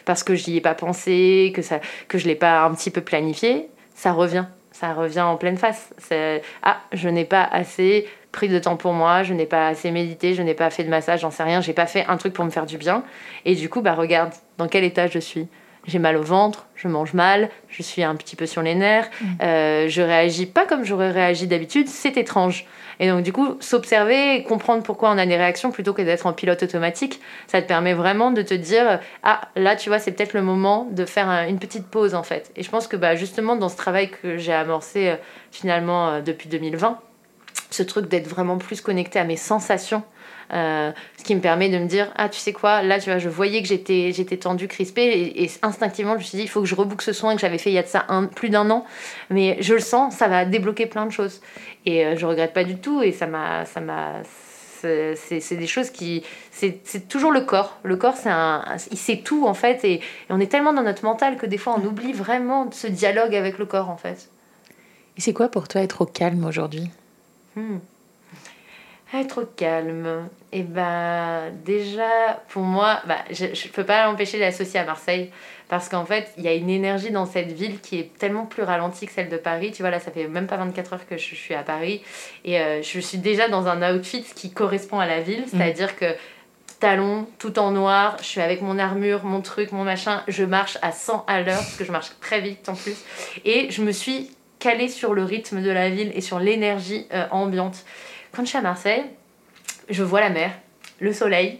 parce 0.05 0.23
que 0.23 0.33
j'y 0.35 0.57
ai 0.57 0.61
pas 0.61 0.73
pensé, 0.73 1.51
que, 1.55 1.61
ça, 1.61 1.79
que 2.07 2.17
je 2.17 2.27
l'ai 2.27 2.35
pas 2.35 2.63
un 2.63 2.73
petit 2.73 2.89
peu 2.89 3.01
planifié, 3.01 3.69
ça 3.93 4.11
revient 4.11 4.45
ça 4.73 4.93
revient 4.93 5.21
en 5.21 5.37
pleine 5.37 5.57
face. 5.57 5.93
Ah, 6.61 6.81
je 6.91 7.07
n'ai 7.07 7.25
pas 7.25 7.43
assez 7.43 8.07
pris 8.33 8.49
de 8.49 8.59
temps 8.59 8.75
pour 8.75 8.93
moi, 8.93 9.23
je 9.23 9.33
n'ai 9.33 9.45
pas 9.45 9.67
assez 9.67 9.91
médité, 9.91 10.33
je 10.33 10.41
n'ai 10.41 10.55
pas 10.55 10.69
fait 10.71 10.83
de 10.83 10.89
massage, 10.89 11.21
j'en 11.21 11.31
sais 11.31 11.43
rien, 11.43 11.61
j'ai 11.61 11.73
pas 11.73 11.85
fait 11.85 12.05
un 12.07 12.17
truc 12.17 12.33
pour 12.33 12.43
me 12.43 12.49
faire 12.49 12.65
du 12.65 12.77
bien. 12.77 13.03
Et 13.45 13.55
du 13.55 13.69
coup, 13.69 13.81
bah 13.81 13.93
regarde 13.93 14.33
dans 14.57 14.67
quel 14.67 14.83
état 14.83 15.07
je 15.07 15.19
suis. 15.19 15.47
J'ai 15.85 15.99
mal 15.99 16.17
au 16.17 16.23
ventre, 16.23 16.65
je 16.75 16.87
mange 16.87 17.13
mal, 17.13 17.49
je 17.69 17.83
suis 17.83 18.03
un 18.03 18.15
petit 18.15 18.35
peu 18.35 18.45
sur 18.45 18.61
les 18.61 18.75
nerfs, 18.75 19.09
mm. 19.21 19.25
euh, 19.41 19.87
je 19.89 20.01
réagis 20.01 20.45
pas 20.45 20.65
comme 20.65 20.83
j'aurais 20.83 21.11
réagi 21.11 21.47
d'habitude, 21.47 21.87
c'est 21.87 22.17
étrange. 22.17 22.65
Et 22.99 23.07
donc, 23.07 23.23
du 23.23 23.33
coup, 23.33 23.57
s'observer 23.59 24.35
et 24.35 24.43
comprendre 24.43 24.83
pourquoi 24.83 25.09
on 25.11 25.17
a 25.17 25.25
des 25.25 25.35
réactions 25.35 25.71
plutôt 25.71 25.93
que 25.93 26.01
d'être 26.01 26.25
en 26.25 26.33
pilote 26.33 26.63
automatique, 26.63 27.19
ça 27.47 27.61
te 27.61 27.67
permet 27.67 27.93
vraiment 27.93 28.31
de 28.31 28.41
te 28.41 28.53
dire 28.53 28.99
Ah, 29.23 29.41
là, 29.55 29.75
tu 29.75 29.89
vois, 29.89 29.99
c'est 29.99 30.11
peut-être 30.11 30.33
le 30.33 30.41
moment 30.41 30.87
de 30.91 31.05
faire 31.05 31.27
une 31.47 31.59
petite 31.59 31.87
pause, 31.87 32.15
en 32.15 32.23
fait. 32.23 32.51
Et 32.55 32.63
je 32.63 32.69
pense 32.69 32.87
que 32.87 32.95
bah, 32.95 33.15
justement, 33.15 33.55
dans 33.55 33.69
ce 33.69 33.77
travail 33.77 34.09
que 34.09 34.37
j'ai 34.37 34.53
amorcé 34.53 35.09
euh, 35.09 35.15
finalement 35.51 36.09
euh, 36.09 36.21
depuis 36.21 36.49
2020, 36.49 36.99
ce 37.71 37.83
truc 37.83 38.07
d'être 38.07 38.27
vraiment 38.27 38.57
plus 38.57 38.81
connecté 38.81 39.19
à 39.19 39.23
mes 39.23 39.37
sensations, 39.37 40.03
euh, 40.53 40.91
ce 41.17 41.23
qui 41.23 41.33
me 41.35 41.41
permet 41.41 41.69
de 41.69 41.79
me 41.79 41.87
dire 41.87 42.11
ah 42.15 42.29
tu 42.29 42.39
sais 42.39 42.53
quoi 42.53 42.83
là 42.83 42.99
tu 42.99 43.09
vois 43.09 43.17
je 43.17 43.29
voyais 43.29 43.61
que 43.61 43.67
j'étais 43.67 44.11
j'étais 44.11 44.37
tendue 44.37 44.67
crispée 44.67 45.33
et, 45.35 45.49
instinctivement 45.63 46.13
je 46.13 46.17
me 46.19 46.23
suis 46.23 46.37
dit 46.37 46.43
il 46.43 46.49
faut 46.49 46.61
que 46.61 46.67
je 46.67 46.75
reboucle 46.75 47.03
ce 47.03 47.11
soin 47.11 47.33
que 47.33 47.41
j'avais 47.41 47.57
fait 47.57 47.71
il 47.71 47.73
y 47.73 47.79
a 47.79 47.83
de 47.83 47.87
ça 47.87 48.05
un, 48.09 48.25
plus 48.25 48.49
d'un 48.49 48.69
an. 48.69 48.85
Mais 49.29 49.57
je 49.61 49.73
le 49.73 49.79
sens 49.79 50.15
ça 50.15 50.27
va 50.27 50.45
débloquer 50.45 50.85
plein 50.85 51.05
de 51.05 51.11
choses. 51.11 51.41
Et 51.85 52.05
euh, 52.05 52.15
je 52.15 52.25
regrette 52.25 52.53
pas 52.53 52.63
du 52.63 52.75
tout 52.77 53.01
et 53.01 53.11
ça 53.11 53.25
m'a 53.25 53.65
ça 53.65 53.81
m'a 53.81 54.21
c'est 54.83 55.55
des 55.55 55.67
choses 55.67 55.89
qui 55.89 56.23
c'est 56.51 57.07
toujours 57.07 57.31
le 57.31 57.41
corps. 57.41 57.79
Le 57.83 57.95
corps 57.95 58.17
c'est 58.17 58.29
un 58.29 58.63
il 58.91 58.97
sait 58.97 59.21
tout 59.23 59.47
en 59.47 59.53
fait 59.53 59.83
et, 59.85 60.01
on 60.29 60.39
est 60.39 60.51
tellement 60.51 60.73
dans 60.73 60.83
notre 60.83 61.03
mental 61.03 61.37
que 61.37 61.45
des 61.45 61.57
fois 61.57 61.75
on 61.81 61.85
oublie 61.85 62.13
vraiment 62.13 62.69
ce 62.71 62.87
dialogue 62.87 63.33
avec 63.33 63.57
le 63.57 63.65
corps 63.65 63.89
en 63.89 63.97
fait. 63.97 64.29
Et 65.17 65.21
c'est 65.21 65.33
quoi 65.33 65.47
pour 65.47 65.67
toi 65.67 65.81
être 65.81 66.01
au 66.01 66.05
calme 66.05 66.43
aujourd'hui? 66.45 66.89
Hmm. 67.55 67.77
Être 69.13 69.47
calme. 69.55 70.27
Et 70.51 70.59
eh 70.59 70.63
ben 70.63 71.51
déjà, 71.63 72.41
pour 72.49 72.63
moi, 72.63 72.99
bah, 73.07 73.17
je 73.29 73.45
ne 73.45 73.71
peux 73.71 73.83
pas 73.83 74.05
l'empêcher 74.05 74.39
d'associer 74.39 74.79
à 74.79 74.85
Marseille. 74.85 75.29
Parce 75.69 75.89
qu'en 75.89 76.05
fait, 76.05 76.31
il 76.37 76.43
y 76.43 76.47
a 76.47 76.53
une 76.53 76.69
énergie 76.69 77.11
dans 77.11 77.25
cette 77.25 77.51
ville 77.51 77.79
qui 77.79 77.99
est 77.99 78.17
tellement 78.17 78.45
plus 78.45 78.63
ralentie 78.63 79.05
que 79.05 79.11
celle 79.11 79.29
de 79.29 79.37
Paris. 79.37 79.71
Tu 79.71 79.81
vois, 79.81 79.91
là, 79.91 79.99
ça 79.99 80.11
fait 80.11 80.27
même 80.27 80.47
pas 80.47 80.57
24 80.57 80.93
heures 80.93 81.07
que 81.07 81.17
je 81.17 81.35
suis 81.35 81.53
à 81.53 81.63
Paris. 81.63 82.01
Et 82.43 82.59
euh, 82.59 82.81
je 82.81 82.99
suis 82.99 83.17
déjà 83.17 83.49
dans 83.49 83.67
un 83.67 83.95
outfit 83.95 84.23
qui 84.35 84.51
correspond 84.51 84.99
à 84.99 85.05
la 85.05 85.21
ville. 85.21 85.41
Mm. 85.41 85.47
C'est-à-dire 85.47 85.95
que 85.95 86.05
talons, 86.79 87.27
tout 87.39 87.59
en 87.59 87.71
noir, 87.71 88.17
je 88.19 88.25
suis 88.25 88.41
avec 88.41 88.61
mon 88.61 88.77
armure, 88.77 89.23
mon 89.25 89.41
truc, 89.41 89.71
mon 89.71 89.83
machin. 89.83 90.21
Je 90.27 90.43
marche 90.43 90.77
à 90.81 90.91
100 90.91 91.23
à 91.27 91.41
l'heure, 91.41 91.57
parce 91.57 91.75
que 91.75 91.85
je 91.85 91.91
marche 91.91 92.11
très 92.19 92.41
vite 92.41 92.67
en 92.67 92.75
plus. 92.75 92.97
Et 93.45 93.71
je 93.71 93.81
me 93.83 93.91
suis 93.91 94.31
calée 94.59 94.89
sur 94.89 95.13
le 95.13 95.23
rythme 95.23 95.61
de 95.61 95.71
la 95.71 95.89
ville 95.89 96.11
et 96.13 96.21
sur 96.21 96.39
l'énergie 96.39 97.07
euh, 97.13 97.25
ambiante. 97.31 97.83
Quand 98.35 98.43
je 98.43 98.49
suis 98.49 98.57
à 98.57 98.61
Marseille, 98.61 99.03
je 99.89 100.03
vois 100.03 100.21
la 100.21 100.29
mer, 100.29 100.51
le 100.99 101.13
soleil, 101.13 101.59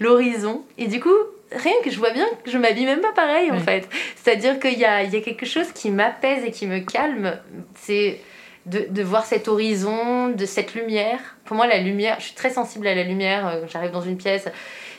l'horizon, 0.00 0.64
et 0.78 0.86
du 0.86 1.00
coup, 1.00 1.10
rien 1.50 1.72
que 1.84 1.90
je 1.90 1.98
vois 1.98 2.10
bien 2.10 2.26
que 2.44 2.50
je 2.50 2.58
m'habille 2.58 2.86
même 2.86 3.00
pas 3.00 3.12
pareil 3.12 3.50
en 3.50 3.58
fait. 3.58 3.88
C'est-à-dire 4.16 4.58
qu'il 4.58 4.78
y 4.78 4.84
a, 4.84 5.02
il 5.02 5.12
y 5.12 5.16
a 5.16 5.20
quelque 5.20 5.46
chose 5.46 5.70
qui 5.72 5.90
m'apaise 5.90 6.44
et 6.44 6.50
qui 6.50 6.66
me 6.66 6.80
calme. 6.80 7.38
C'est 7.74 8.20
de, 8.66 8.86
de, 8.88 9.02
voir 9.02 9.26
cet 9.26 9.48
horizon, 9.48 10.28
de 10.28 10.46
cette 10.46 10.74
lumière. 10.74 11.18
Pour 11.44 11.56
moi, 11.56 11.66
la 11.66 11.78
lumière, 11.78 12.16
je 12.20 12.26
suis 12.26 12.34
très 12.34 12.50
sensible 12.50 12.86
à 12.86 12.94
la 12.94 13.02
lumière. 13.02 13.46
Euh, 13.46 13.66
j'arrive 13.66 13.90
dans 13.90 14.02
une 14.02 14.16
pièce, 14.16 14.48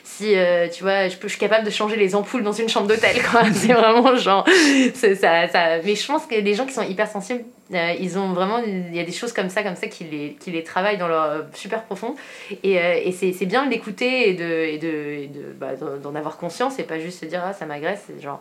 si 0.04 0.36
euh, 0.36 0.68
tu 0.68 0.82
vois 0.82 1.08
je, 1.08 1.16
suis 1.26 1.38
capable 1.38 1.64
de 1.64 1.70
changer 1.70 1.96
les 1.96 2.14
ampoules 2.14 2.42
dans 2.42 2.52
une 2.52 2.68
chambre 2.68 2.86
d'hôtel 2.86 3.16
c'est 3.54 3.72
vraiment 3.72 4.14
genre 4.16 4.46
ça, 4.94 5.48
ça 5.48 5.78
mais 5.82 5.94
je 5.94 6.06
pense 6.06 6.26
que 6.26 6.34
les 6.34 6.54
gens 6.54 6.66
qui 6.66 6.74
sont 6.74 6.82
hypersensibles 6.82 7.42
euh, 7.72 7.94
ils 7.98 8.18
ont 8.18 8.34
vraiment 8.34 8.58
il 8.58 8.94
y 8.94 9.00
a 9.00 9.04
des 9.04 9.12
choses 9.12 9.32
comme 9.32 9.48
ça 9.48 9.62
comme 9.62 9.76
ça 9.76 9.86
qui 9.86 10.04
les, 10.04 10.36
qui 10.38 10.50
les 10.50 10.62
travaillent 10.62 10.98
dans 10.98 11.08
leur 11.08 11.22
euh, 11.22 11.42
super 11.54 11.82
profond. 11.84 12.14
Et, 12.62 12.74
et 12.74 13.12
c'est 13.12 13.46
bien 13.46 13.64
de 13.64 13.70
l'écouter 13.70 14.28
et 14.28 14.34
de 14.34 14.44
et 14.44 14.76
de, 14.76 15.32
de 15.32 15.52
bah, 15.58 15.70
d'en 16.02 16.14
avoir 16.14 16.36
conscience 16.36 16.78
et 16.78 16.82
pas 16.82 16.98
juste 16.98 17.20
se 17.20 17.24
dire 17.24 17.42
ah 17.42 17.54
ça 17.54 17.64
m'agresse 17.64 18.04
genre. 18.20 18.38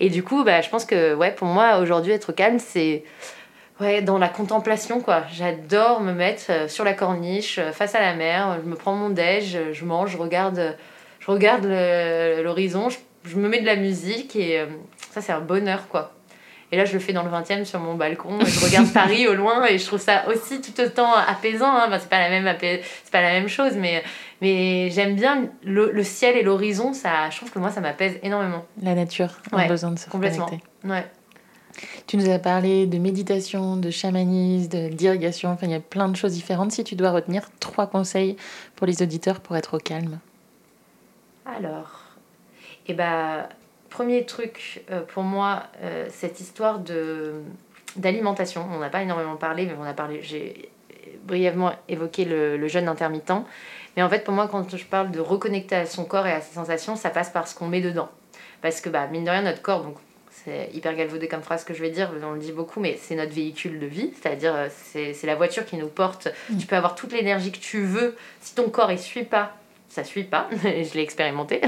Et 0.00 0.10
du 0.10 0.24
coup 0.24 0.42
bah 0.42 0.60
je 0.60 0.68
pense 0.68 0.84
que 0.84 1.14
ouais 1.14 1.30
pour 1.30 1.46
moi 1.46 1.78
aujourd'hui 1.78 2.12
être 2.12 2.32
calme 2.32 2.58
c'est 2.58 3.04
Ouais, 3.80 4.02
dans 4.02 4.18
la 4.18 4.28
contemplation, 4.28 5.00
quoi. 5.00 5.24
J'adore 5.32 6.00
me 6.00 6.12
mettre 6.12 6.70
sur 6.70 6.84
la 6.84 6.92
corniche, 6.92 7.58
face 7.72 7.96
à 7.96 8.00
la 8.00 8.14
mer, 8.14 8.60
je 8.62 8.70
me 8.70 8.76
prends 8.76 8.94
mon 8.94 9.10
déj, 9.10 9.58
je 9.72 9.84
mange, 9.84 10.12
je 10.12 10.16
regarde 10.16 10.76
je 11.24 11.30
regarde 11.30 11.64
l'horizon, 12.42 12.88
je, 13.24 13.36
me 13.36 13.48
mets 13.48 13.60
de 13.60 13.66
la 13.66 13.76
musique 13.76 14.36
et 14.36 14.60
euh, 14.60 14.66
ça, 15.10 15.22
c'est 15.22 15.32
un 15.32 15.40
bonheur, 15.40 15.88
quoi. 15.88 16.12
Et 16.70 16.76
là, 16.76 16.84
je 16.84 16.92
le 16.92 16.98
fais 16.98 17.12
dans 17.12 17.22
le 17.22 17.30
20 17.30 17.50
e 17.50 17.64
sur 17.64 17.78
mon 17.78 17.94
balcon. 17.94 18.40
Et 18.40 18.46
je 18.46 18.64
regarde 18.64 18.92
Paris 18.92 19.26
au 19.28 19.34
loin 19.34 19.64
et 19.66 19.78
je 19.78 19.86
trouve 19.86 20.00
ça 20.00 20.24
aussi 20.28 20.60
tout 20.60 20.78
autant 20.80 21.14
apaisant. 21.14 21.72
Hein. 21.72 21.88
c'est 22.00 22.08
pas 22.08 22.18
la 22.18 22.28
même 22.28 22.52
c'est 22.60 23.12
pas 23.12 23.22
la 23.22 23.30
même 23.30 23.48
chose, 23.48 23.72
mais 23.76 24.02
mais 24.40 24.90
j'aime 24.90 25.14
bien 25.14 25.48
le, 25.62 26.02
ciel 26.02 26.36
et 26.36 26.42
l'horizon. 26.42 26.92
Ça, 26.92 27.30
je 27.30 27.36
trouve 27.36 27.50
que 27.50 27.58
moi, 27.58 27.70
ça 27.70 27.80
m'apaise 27.80 28.18
énormément. 28.22 28.64
La 28.82 28.94
nature 28.94 29.30
a 29.52 29.66
besoin 29.66 29.92
de 29.92 29.98
se 29.98 30.10
complètement. 30.10 30.50
Ouais. 30.84 31.06
Tu 32.06 32.16
nous 32.16 32.28
as 32.28 32.38
parlé 32.38 32.86
de 32.86 32.98
méditation, 32.98 33.76
de 33.76 33.90
chamanisme, 33.90 34.90
d'irrigation. 34.90 35.50
Enfin, 35.50 35.66
il 35.66 35.72
y 35.72 35.76
a 35.76 35.80
plein 35.80 36.08
de 36.08 36.16
choses 36.16 36.32
différentes. 36.32 36.72
Si 36.72 36.84
tu 36.84 36.96
dois 36.96 37.12
retenir 37.12 37.48
trois 37.60 37.86
conseils 37.86 38.36
pour 38.76 38.86
les 38.86 39.02
auditeurs 39.02 39.40
pour 39.40 39.56
être 39.56 39.74
au 39.74 39.78
calme. 39.78 40.18
Alors, 41.46 42.00
et 42.86 42.92
eh 42.92 42.94
ben, 42.94 43.48
premier 43.90 44.24
truc 44.24 44.84
euh, 44.90 45.02
pour 45.02 45.22
moi, 45.22 45.64
euh, 45.82 46.06
cette 46.10 46.40
histoire 46.40 46.78
de 46.78 47.42
d'alimentation. 47.96 48.66
On 48.72 48.78
n'a 48.78 48.90
pas 48.90 49.02
énormément 49.02 49.36
parlé, 49.36 49.66
mais 49.66 49.74
on 49.78 49.84
a 49.84 49.92
parlé. 49.92 50.20
J'ai 50.22 50.68
brièvement 51.22 51.72
évoqué 51.88 52.24
le, 52.24 52.66
jeûne 52.66 52.88
intermittent. 52.88 53.32
Mais 53.96 54.02
en 54.02 54.08
fait, 54.08 54.24
pour 54.24 54.34
moi, 54.34 54.48
quand 54.48 54.76
je 54.76 54.84
parle 54.84 55.10
de 55.12 55.20
reconnecter 55.20 55.76
à 55.76 55.86
son 55.86 56.04
corps 56.04 56.26
et 56.26 56.32
à 56.32 56.40
ses 56.40 56.54
sensations, 56.54 56.96
ça 56.96 57.10
passe 57.10 57.30
par 57.30 57.46
ce 57.46 57.54
qu'on 57.54 57.68
met 57.68 57.80
dedans. 57.80 58.08
Parce 58.62 58.80
que, 58.80 58.88
bah, 58.88 59.06
mine 59.06 59.24
de 59.24 59.30
rien, 59.30 59.42
notre 59.42 59.62
corps, 59.62 59.84
donc 59.84 59.96
c'est 60.30 60.70
hyper 60.74 60.94
galvaudé 60.96 61.28
comme 61.28 61.42
phrase 61.42 61.64
que 61.64 61.72
je 61.72 61.80
vais 61.80 61.90
dire, 61.90 62.10
on 62.22 62.32
le 62.32 62.40
dit 62.40 62.52
beaucoup, 62.52 62.80
mais 62.80 62.98
c'est 63.00 63.14
notre 63.14 63.32
véhicule 63.32 63.78
de 63.78 63.86
vie, 63.86 64.12
c'est-à-dire 64.20 64.54
euh, 64.54 64.68
c'est 64.70 65.26
la 65.26 65.36
voiture 65.36 65.64
qui 65.64 65.76
nous 65.76 65.88
porte. 65.88 66.28
Mm. 66.50 66.58
Tu 66.58 66.66
peux 66.66 66.76
avoir 66.76 66.96
toute 66.96 67.12
l'énergie 67.12 67.52
que 67.52 67.58
tu 67.58 67.82
veux, 67.82 68.16
si 68.40 68.54
ton 68.54 68.68
corps 68.68 68.90
ne 68.90 68.96
suit 68.96 69.24
pas 69.24 69.56
ça 69.94 70.02
suit 70.02 70.24
pas, 70.24 70.48
je 70.64 70.94
l'ai 70.94 71.02
expérimenté. 71.02 71.60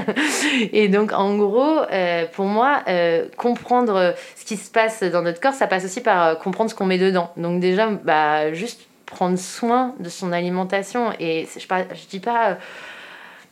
Et 0.73 0.89
donc 0.89 1.13
en 1.13 1.37
gros, 1.37 1.79
euh, 1.91 2.25
pour 2.33 2.45
moi, 2.45 2.83
euh, 2.89 3.29
comprendre 3.37 4.15
ce 4.35 4.43
qui 4.43 4.57
se 4.57 4.69
passe 4.69 5.01
dans 5.01 5.21
notre 5.21 5.39
corps, 5.39 5.53
ça 5.53 5.65
passe 5.65 5.85
aussi 5.85 6.01
par 6.01 6.27
euh, 6.27 6.35
comprendre 6.35 6.69
ce 6.69 6.75
qu'on 6.75 6.85
met 6.85 6.97
dedans. 6.97 7.31
Donc 7.37 7.61
déjà, 7.61 7.87
bah, 7.89 8.51
juste 8.51 8.87
prendre 9.05 9.37
soin 9.37 9.95
de 9.99 10.09
son 10.09 10.33
alimentation. 10.33 11.13
Et 11.21 11.47
je, 11.55 11.61
je 11.61 12.07
dis 12.09 12.19
pas 12.19 12.57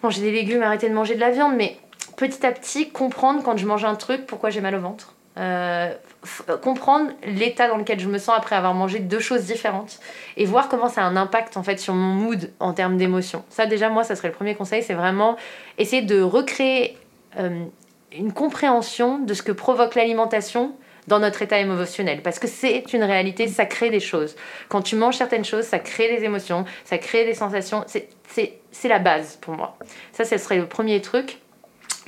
manger 0.03 0.21
des 0.21 0.31
légumes, 0.31 0.61
arrêter 0.61 0.89
de 0.89 0.93
manger 0.93 1.15
de 1.15 1.21
la 1.21 1.31
viande, 1.31 1.55
mais 1.55 1.77
petit 2.17 2.45
à 2.45 2.51
petit 2.51 2.89
comprendre 2.89 3.43
quand 3.43 3.55
je 3.55 3.65
mange 3.65 3.85
un 3.85 3.95
truc 3.95 4.25
pourquoi 4.25 4.49
j'ai 4.49 4.59
mal 4.59 4.75
au 4.75 4.81
ventre. 4.81 5.14
Euh, 5.37 5.93
comprendre 6.61 7.11
l'état 7.25 7.67
dans 7.67 7.75
lequel 7.75 7.99
je 7.99 8.07
me 8.07 8.17
sens 8.17 8.35
après 8.37 8.55
avoir 8.55 8.73
mangé 8.73 8.99
deux 8.99 9.19
choses 9.19 9.43
différentes 9.43 9.99
et 10.37 10.45
voir 10.45 10.69
comment 10.69 10.87
ça 10.87 11.01
a 11.01 11.03
un 11.03 11.17
impact 11.17 11.57
en 11.57 11.63
fait 11.63 11.77
sur 11.77 11.93
mon 11.93 12.13
mood 12.13 12.51
en 12.61 12.71
termes 12.71 12.95
d'émotion. 12.95 13.43
Ça 13.49 13.65
déjà 13.65 13.89
moi 13.89 14.05
ça 14.05 14.15
serait 14.15 14.29
le 14.29 14.33
premier 14.33 14.55
conseil, 14.55 14.81
c'est 14.81 14.93
vraiment 14.93 15.35
essayer 15.77 16.01
de 16.03 16.21
recréer 16.21 16.97
euh, 17.37 17.65
une 18.13 18.31
compréhension 18.31 19.19
de 19.19 19.33
ce 19.33 19.43
que 19.43 19.51
provoque 19.51 19.95
l'alimentation 19.95 20.73
dans 21.07 21.19
notre 21.19 21.41
état 21.41 21.59
émotionnel 21.59 22.21
parce 22.21 22.39
que 22.39 22.47
c'est 22.47 22.93
une 22.93 23.03
réalité, 23.03 23.49
ça 23.49 23.65
crée 23.65 23.89
des 23.89 23.99
choses. 23.99 24.37
Quand 24.69 24.83
tu 24.83 24.95
manges 24.95 25.17
certaines 25.17 25.45
choses, 25.45 25.65
ça 25.65 25.79
crée 25.79 26.15
des 26.15 26.23
émotions, 26.23 26.63
ça 26.85 26.97
crée 26.97 27.25
des 27.25 27.33
sensations, 27.33 27.83
c'est 27.87 28.87
la 28.87 28.99
base 28.99 29.37
pour 29.41 29.53
moi. 29.53 29.77
Ça 30.13 30.23
ce 30.23 30.37
serait 30.37 30.59
le 30.59 30.65
premier 30.65 31.01
truc. 31.01 31.39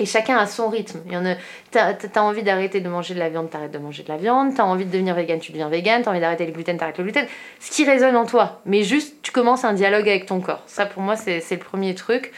Et 0.00 0.06
chacun 0.06 0.36
a 0.36 0.46
son 0.46 0.68
rythme. 0.68 1.00
Il 1.06 1.12
y 1.12 1.16
en 1.16 1.26
a, 1.26 1.34
t'as, 1.70 1.94
as 2.14 2.22
envie 2.22 2.42
d'arrêter 2.42 2.80
de 2.80 2.88
manger 2.88 3.14
de 3.14 3.18
la 3.18 3.28
viande, 3.28 3.50
t'arrêtes 3.50 3.72
de 3.72 3.78
manger 3.78 4.04
de 4.04 4.08
la 4.08 4.16
viande. 4.16 4.54
T'as 4.54 4.62
envie 4.62 4.84
de 4.84 4.90
devenir 4.90 5.14
vegan, 5.14 5.40
tu 5.40 5.50
deviens 5.50 5.68
vegan. 5.68 6.02
T'as 6.02 6.10
envie 6.10 6.20
d'arrêter 6.20 6.46
le 6.46 6.52
gluten, 6.52 6.76
t'arrêtes 6.76 6.98
le 6.98 7.04
gluten. 7.04 7.26
Ce 7.58 7.70
qui 7.70 7.84
résonne 7.84 8.16
en 8.16 8.24
toi. 8.24 8.60
Mais 8.64 8.84
juste, 8.84 9.16
tu 9.22 9.32
commences 9.32 9.64
un 9.64 9.72
dialogue 9.72 10.08
avec 10.08 10.26
ton 10.26 10.40
corps. 10.40 10.62
Ça, 10.66 10.86
pour 10.86 11.02
moi, 11.02 11.16
c'est, 11.16 11.42
le 11.50 11.58
premier 11.58 11.94
truc. 11.94 12.32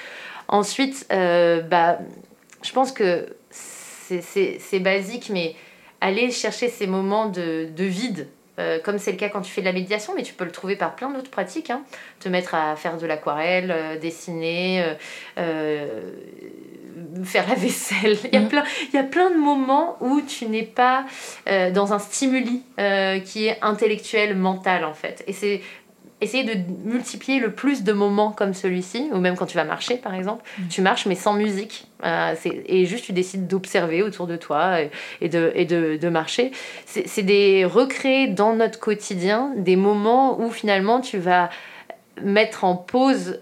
Ensuite, 0.49 1.07
euh, 1.13 1.61
bah, 1.61 1.99
je 2.63 2.73
pense 2.73 2.93
que 2.93 3.37
c'est, 3.51 4.81
basique, 4.81 5.29
mais 5.31 5.55
aller 6.01 6.31
chercher 6.31 6.69
ces 6.69 6.87
moments 6.87 7.27
de, 7.27 7.69
de 7.77 7.85
vide. 7.85 8.29
Euh, 8.59 8.79
comme 8.79 8.99
c'est 8.99 9.13
le 9.13 9.17
cas 9.17 9.31
quand 9.31 9.41
tu 9.41 9.51
fais 9.51 9.63
de 9.63 9.67
la 9.67 9.73
méditation, 9.73 10.13
mais 10.15 10.23
tu 10.23 10.35
peux 10.35 10.45
le 10.45 10.51
trouver 10.51 10.77
par 10.77 10.95
plein 10.95 11.11
d'autres 11.11 11.31
pratiques. 11.31 11.71
Hein. 11.71 11.83
Te 12.19 12.29
mettre 12.29 12.55
à 12.55 12.77
faire 12.77 12.99
de 12.99 13.07
l'aquarelle, 13.07 13.71
euh, 13.71 13.99
dessiner, 13.99 14.85
faire 17.25 17.49
la 17.49 17.55
vaisselle. 17.55 18.17
Il 18.25 18.35
y, 18.35 18.37
a 18.37 18.41
mm. 18.41 18.49
plein, 18.49 18.65
il 18.93 18.97
y 18.97 18.99
a 18.99 19.05
plein 19.05 19.31
de 19.31 19.37
moments 19.37 19.97
où 20.01 20.21
tu 20.21 20.47
n'es 20.47 20.63
pas 20.63 21.05
euh, 21.49 21.71
dans 21.71 21.93
un 21.93 21.99
stimuli 21.99 22.63
euh, 22.79 23.19
qui 23.21 23.47
est 23.47 23.59
intellectuel, 23.63 24.37
mental 24.37 24.85
en 24.85 24.95
fait. 24.95 25.25
Et 25.27 25.33
c'est 25.33 25.61
essayer 26.21 26.45
de 26.45 26.55
multiplier 26.85 27.41
le 27.41 27.53
plus 27.53 27.83
de 27.83 27.93
moments 27.93 28.31
comme 28.31 28.53
celui-ci, 28.53 29.09
ou 29.13 29.19
même 29.19 29.37
quand 29.37 29.47
tu 29.47 29.57
vas 29.57 29.65
marcher 29.65 29.97
par 29.97 30.15
exemple, 30.15 30.45
mm. 30.59 30.69
tu 30.69 30.83
marches 30.83 31.07
mais 31.07 31.15
sans 31.15 31.33
musique, 31.33 31.87
euh, 32.05 32.35
et 32.45 32.85
juste 32.87 33.07
tu 33.07 33.13
décides 33.13 33.47
d'observer 33.47 34.03
autour 34.03 34.27
de 34.27 34.37
toi 34.37 34.81
et, 35.21 35.29
de, 35.29 35.53
et 35.55 35.65
de, 35.65 35.97
de 35.97 36.09
marcher. 36.09 36.53
C'est 36.87 37.23
des 37.23 37.65
recréer 37.65 38.29
dans 38.29 38.55
notre 38.55 38.79
quotidien 38.79 39.53
des 39.57 39.77
moments 39.77 40.41
où 40.41 40.51
finalement 40.51 41.01
tu 41.01 41.19
vas 41.19 41.51
mettre 42.23 42.65
en 42.65 42.77
pause 42.77 43.41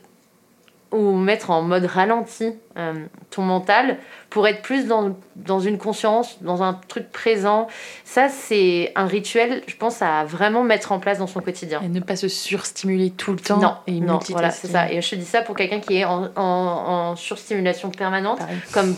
ou 0.90 1.12
mettre 1.12 1.50
en 1.50 1.62
mode 1.62 1.84
ralenti 1.84 2.54
euh, 2.78 2.94
ton 3.30 3.42
mental 3.42 3.98
pour 4.30 4.46
être 4.46 4.62
plus 4.62 4.86
dans, 4.86 5.16
dans 5.36 5.60
une 5.60 5.76
conscience, 5.76 6.42
dans 6.42 6.62
un 6.62 6.74
truc 6.88 7.10
présent. 7.10 7.66
Ça, 8.04 8.28
c'est 8.28 8.92
un 8.94 9.06
rituel, 9.06 9.62
je 9.66 9.76
pense, 9.76 10.00
à 10.00 10.24
vraiment 10.24 10.62
mettre 10.62 10.92
en 10.92 10.98
place 10.98 11.18
dans 11.18 11.26
son 11.26 11.40
quotidien. 11.40 11.80
Et 11.82 11.88
ne 11.88 12.00
pas 12.00 12.16
se 12.16 12.28
surstimuler 12.28 13.10
tout 13.10 13.32
le 13.32 13.38
temps. 13.38 13.58
Non, 13.58 13.74
et 13.86 14.00
non 14.00 14.18
voilà, 14.30 14.50
c'est 14.50 14.68
ça. 14.68 14.90
Et 14.90 15.00
je 15.02 15.10
te 15.10 15.14
dis 15.16 15.24
ça 15.24 15.42
pour 15.42 15.56
quelqu'un 15.56 15.80
qui 15.80 15.98
est 15.98 16.04
en, 16.04 16.30
en, 16.36 16.40
en 16.42 17.16
surstimulation 17.16 17.90
permanente, 17.90 18.40
comme 18.72 18.96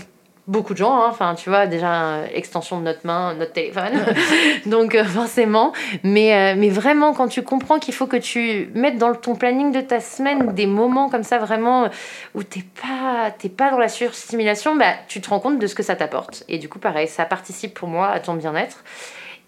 beaucoup 0.51 0.72
de 0.72 0.78
gens, 0.78 1.01
hein. 1.01 1.07
enfin 1.09 1.34
tu 1.36 1.48
vois, 1.48 1.66
déjà 1.66 2.26
extension 2.34 2.78
de 2.80 2.84
notre 2.84 3.07
main, 3.07 3.34
notre 3.34 3.53
téléphone, 3.53 4.05
donc 4.66 4.94
euh, 4.96 5.05
forcément, 5.05 5.72
mais, 6.03 6.34
euh, 6.34 6.55
mais 6.59 6.68
vraiment 6.68 7.14
quand 7.14 7.28
tu 7.28 7.42
comprends 7.42 7.78
qu'il 7.78 7.94
faut 7.94 8.09
que 8.09 8.16
tu 8.16 8.68
mettes 8.74 8.98
dans 8.98 9.14
ton 9.14 9.36
planning 9.36 9.70
de 9.70 9.80
ta 9.80 10.01
semaine 10.01 10.53
des 10.53 10.66
moments 10.66 11.09
comme 11.09 11.22
ça 11.22 11.38
vraiment 11.38 11.88
où 12.34 12.42
t'es 12.42 12.64
pas, 12.82 13.30
pas 13.57 13.70
dans 13.70 13.78
la 13.78 13.88
surstimulation, 13.88 14.74
bah, 14.74 14.94
tu 15.07 15.20
te 15.20 15.30
rends 15.30 15.40
compte 15.40 15.61
de 15.61 15.66
ce 15.68 15.74
que 15.76 15.84
ça 15.84 15.94
t'apporte. 15.94 16.44
Et 16.48 16.59
du 16.59 16.68
coup 16.68 16.80
pareil, 16.80 17.07
ça 17.07 17.24
participe 17.24 17.74
pour 17.74 17.88
moi 17.88 18.09
à 18.09 18.18
ton 18.18 18.34
bien-être. 18.34 18.82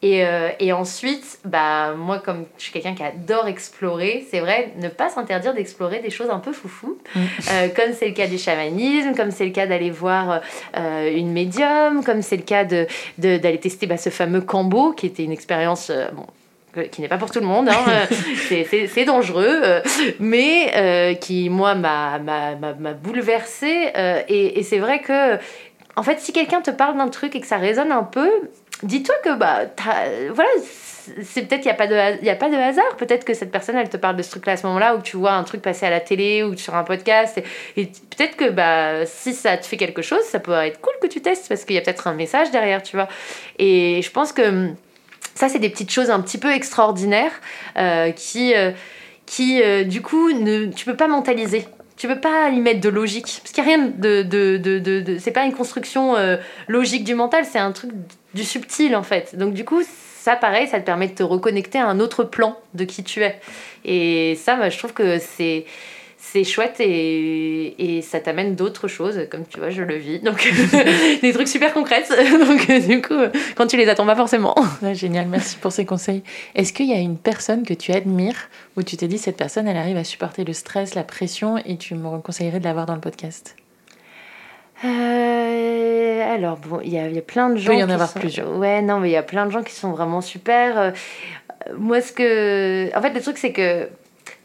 Et, 0.02 0.26
euh, 0.26 0.48
et, 0.58 0.72
ensuite, 0.72 1.38
bah, 1.44 1.94
moi, 1.96 2.18
comme 2.18 2.44
je 2.58 2.64
suis 2.64 2.72
quelqu'un 2.72 2.94
qui 2.94 3.04
adore 3.04 3.46
explorer, 3.46 4.26
c'est 4.28 4.40
vrai, 4.40 4.72
ne 4.78 4.88
pas 4.88 5.08
s'interdire 5.08 5.54
d'explorer 5.54 6.00
des 6.00 6.10
choses 6.10 6.28
un 6.28 6.40
peu 6.40 6.52
foufou, 6.52 6.98
mm. 7.14 7.20
euh, 7.20 7.68
comme 7.68 7.92
c'est 7.96 8.08
le 8.08 8.14
cas 8.14 8.26
du 8.26 8.36
chamanisme, 8.36 9.14
comme 9.14 9.30
c'est 9.30 9.44
le 9.44 9.52
cas 9.52 9.66
d'aller 9.66 9.90
voir 9.90 10.40
euh, 10.76 11.16
une 11.16 11.30
médium, 11.30 12.02
comme 12.02 12.20
c'est 12.20 12.36
le 12.36 12.42
cas 12.42 12.64
d'aller 12.64 12.88
de, 13.18 13.36
d'aller 13.36 13.60
tester 13.60 13.86
bah, 13.86 13.96
ce 13.96 14.10
fameux 14.10 14.40
cambo, 14.40 14.92
qui 14.92 15.06
était 15.06 15.22
une 15.22 15.30
expérience 15.30 15.92
bon, 16.12 16.26
qui 16.90 17.00
n'est 17.00 17.08
pas 17.08 17.18
pour 17.18 17.30
tout 17.30 17.38
le 17.38 17.46
monde, 17.46 17.68
hein, 17.68 18.08
c'est 18.48 19.04
dangereux, 19.04 19.82
mais 20.18 21.16
qui, 21.20 21.48
moi, 21.48 21.76
m'a 21.76 22.18
bouleversée. 23.00 23.92
et, 24.28 24.58
et 24.58 24.62
c'est 24.64 24.78
vrai 24.78 25.00
que, 25.00 25.38
en 25.96 26.02
fait, 26.02 26.20
si 26.20 26.32
quelqu'un 26.32 26.60
te 26.60 26.70
parle 26.70 26.96
d'un 26.96 27.08
truc 27.08 27.36
et 27.36 27.40
que 27.40 27.46
ça 27.46 27.58
résonne 27.58 27.92
un 27.92 28.02
peu, 28.02 28.30
dis-toi 28.82 29.14
que 29.24 29.34
bah 29.36 29.60
voilà 30.32 30.50
c'est 31.20 31.42
peut-être 31.42 31.64
il 31.64 31.68
n'y 31.68 31.70
a 31.70 31.74
pas 31.74 31.86
de 31.86 32.22
il 32.22 32.28
a 32.28 32.36
pas 32.36 32.48
de 32.48 32.56
hasard. 32.56 32.96
Peut-être 32.96 33.24
que 33.24 33.34
cette 33.34 33.50
personne 33.50 33.76
elle 33.76 33.88
te 33.88 33.96
parle 33.96 34.16
de 34.16 34.22
ce 34.22 34.30
truc 34.30 34.46
là 34.46 34.52
à 34.52 34.56
ce 34.56 34.66
moment-là 34.66 34.94
ou 34.94 34.98
que 34.98 35.04
tu 35.04 35.16
vois 35.16 35.32
un 35.32 35.42
truc 35.44 35.62
passer 35.62 35.86
à 35.86 35.90
la 35.90 36.00
télé 36.00 36.42
ou 36.42 36.56
sur 36.56 36.74
un 36.74 36.84
podcast 36.84 37.42
et, 37.76 37.86
peut-être 37.86 38.36
que 38.36 38.50
bah 38.50 39.04
si 39.06 39.34
ça 39.34 39.56
te 39.56 39.66
fait 39.66 39.76
quelque 39.76 40.02
chose 40.02 40.22
ça 40.22 40.38
peut 40.38 40.52
être 40.52 40.80
cool 40.80 40.94
que 41.00 41.08
tu 41.08 41.20
testes 41.20 41.48
parce 41.48 41.64
qu'il 41.64 41.74
y 41.74 41.78
a 41.78 41.82
peut-être 41.82 42.06
un 42.06 42.14
message 42.14 42.50
derrière 42.50 42.82
tu 42.82 42.96
vois. 42.96 43.08
Et 43.58 44.00
je 44.02 44.10
pense 44.10 44.32
que 44.32 44.68
ça 45.34 45.48
c'est 45.48 45.58
des 45.58 45.70
petites 45.70 45.90
choses 45.90 46.10
un 46.10 46.20
petit 46.20 46.38
peu 46.38 46.52
extraordinaires 46.52 47.32
euh, 47.78 48.12
qui 48.12 48.54
euh, 48.54 48.70
qui 49.26 49.62
euh, 49.62 49.84
du 49.84 50.02
coup 50.02 50.32
ne 50.32 50.66
tu 50.66 50.84
peux 50.84 50.96
pas 50.96 51.08
mentaliser 51.08 51.66
tu 52.02 52.08
peux 52.08 52.20
pas 52.20 52.48
y 52.48 52.58
mettre 52.58 52.80
de 52.80 52.88
logique 52.88 53.40
parce 53.42 53.52
qu'il 53.52 53.62
n'y 53.62 53.72
a 53.72 53.76
rien 53.76 53.86
de 53.86 54.22
de, 54.22 54.56
de, 54.56 54.80
de, 54.80 55.18
c'est 55.18 55.30
pas 55.30 55.44
une 55.44 55.52
construction 55.52 56.16
logique 56.66 57.04
du 57.04 57.14
mental 57.14 57.44
c'est 57.44 57.60
un 57.60 57.70
truc 57.70 57.92
du 58.34 58.44
subtil 58.44 58.96
en 58.96 59.02
fait. 59.02 59.36
Donc 59.36 59.54
du 59.54 59.64
coup, 59.64 59.82
ça 59.84 60.36
pareil, 60.36 60.66
ça 60.68 60.80
te 60.80 60.84
permet 60.86 61.08
de 61.08 61.14
te 61.14 61.22
reconnecter 61.22 61.78
à 61.78 61.86
un 61.86 62.00
autre 62.00 62.24
plan 62.24 62.58
de 62.74 62.84
qui 62.84 63.04
tu 63.04 63.22
es. 63.22 63.40
Et 63.84 64.36
ça, 64.36 64.56
moi, 64.56 64.68
je 64.68 64.78
trouve 64.78 64.92
que 64.92 65.18
c'est 65.18 65.64
c'est 66.32 66.44
chouette 66.44 66.76
et, 66.80 67.96
et 67.96 68.00
ça 68.00 68.18
t'amène 68.18 68.54
d'autres 68.54 68.88
choses, 68.88 69.26
comme 69.30 69.44
tu 69.44 69.58
vois, 69.58 69.68
je 69.68 69.82
le 69.82 69.96
vis. 69.96 70.18
Donc, 70.20 70.50
des 71.22 71.30
trucs 71.34 71.48
super 71.48 71.74
concrets. 71.74 72.04
Donc, 72.08 72.70
du 72.88 73.02
coup, 73.02 73.20
quand 73.54 73.66
tu 73.66 73.76
les 73.76 73.86
attends 73.86 74.06
pas 74.06 74.16
forcément. 74.16 74.54
génial, 74.94 75.26
merci 75.28 75.58
pour 75.58 75.72
ces 75.72 75.84
conseils. 75.84 76.22
Est-ce 76.54 76.72
qu'il 76.72 76.86
y 76.86 76.94
a 76.94 76.98
une 76.98 77.18
personne 77.18 77.64
que 77.64 77.74
tu 77.74 77.92
admires 77.92 78.48
où 78.78 78.82
tu 78.82 78.96
t'es 78.96 79.08
dit, 79.08 79.18
cette 79.18 79.36
personne, 79.36 79.68
elle 79.68 79.76
arrive 79.76 79.98
à 79.98 80.04
supporter 80.04 80.44
le 80.44 80.54
stress, 80.54 80.94
la 80.94 81.04
pression 81.04 81.58
et 81.58 81.76
tu 81.76 81.94
me 81.94 82.18
conseillerais 82.20 82.60
de 82.60 82.64
l'avoir 82.64 82.86
dans 82.86 82.94
le 82.94 83.02
podcast? 83.02 83.54
Euh, 84.86 86.34
alors, 86.34 86.56
bon, 86.56 86.80
il 86.82 86.94
y, 86.94 86.98
a, 86.98 87.08
y 87.08 87.18
a 87.18 87.22
plein 87.22 87.50
de 87.50 87.56
gens. 87.56 87.72
Il 87.72 87.76
peut 87.76 87.80
y 87.82 87.84
en 87.84 87.90
avoir 87.90 88.14
plusieurs. 88.14 88.56
Ouais, 88.56 88.80
non, 88.80 89.00
mais 89.00 89.10
il 89.10 89.12
y 89.12 89.16
a 89.16 89.22
plein 89.22 89.44
de 89.44 89.50
gens 89.50 89.62
qui 89.62 89.74
sont 89.74 89.90
vraiment 89.90 90.22
super. 90.22 90.78
Euh, 90.78 90.90
moi, 91.76 92.00
ce 92.00 92.10
que. 92.10 92.96
En 92.96 93.02
fait, 93.02 93.10
le 93.10 93.20
truc, 93.20 93.36
c'est 93.36 93.52
que 93.52 93.90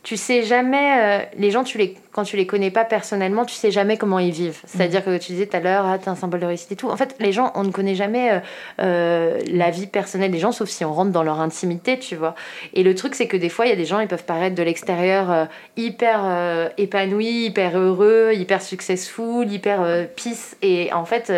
tu 0.07 0.15
sais 0.15 0.43
jamais, 0.43 1.01
euh, 1.01 1.25
les 1.37 1.51
gens, 1.51 1.65
tu 1.65 1.77
les, 1.77 1.93
quand 2.13 2.23
tu 2.23 2.37
les 2.37 2.47
connais 2.47 2.71
pas 2.71 2.85
personnellement, 2.85 3.43
tu 3.43 3.53
sais 3.53 3.71
jamais 3.71 3.97
comment 3.97 4.19
ils 4.19 4.31
vivent. 4.31 4.61
C'est-à-dire 4.63 5.03
que 5.03 5.17
tu 5.17 5.33
disais 5.33 5.47
tout 5.47 5.57
à 5.57 5.59
l'heure, 5.59 5.85
ah, 5.85 5.97
t'es 5.97 6.07
un 6.07 6.15
symbole 6.15 6.39
de 6.39 6.45
réussite 6.45 6.71
et 6.71 6.75
tout. 6.77 6.87
En 6.87 6.95
fait, 6.95 7.17
les 7.19 7.33
gens, 7.33 7.51
on 7.55 7.65
ne 7.65 7.71
connaît 7.71 7.93
jamais 7.93 8.31
euh, 8.31 8.39
euh, 8.79 9.41
la 9.51 9.69
vie 9.69 9.85
personnelle 9.85 10.31
des 10.31 10.39
gens, 10.39 10.53
sauf 10.53 10.69
si 10.69 10.85
on 10.85 10.93
rentre 10.93 11.11
dans 11.11 11.23
leur 11.23 11.41
intimité, 11.41 11.99
tu 11.99 12.15
vois. 12.15 12.35
Et 12.73 12.83
le 12.83 12.95
truc, 12.95 13.15
c'est 13.15 13.27
que 13.27 13.35
des 13.35 13.49
fois, 13.49 13.65
il 13.65 13.69
y 13.69 13.73
a 13.73 13.75
des 13.75 13.83
gens, 13.83 13.99
ils 13.99 14.07
peuvent 14.07 14.23
paraître 14.23 14.55
de 14.55 14.63
l'extérieur 14.63 15.49
hyper 15.75 16.71
épanouis, 16.77 17.47
hyper 17.47 17.77
heureux, 17.77 18.31
hyper 18.33 18.61
successful, 18.61 19.51
hyper 19.51 20.07
peace. 20.15 20.55
Et 20.61 20.93
en 20.93 21.03
fait, 21.03 21.33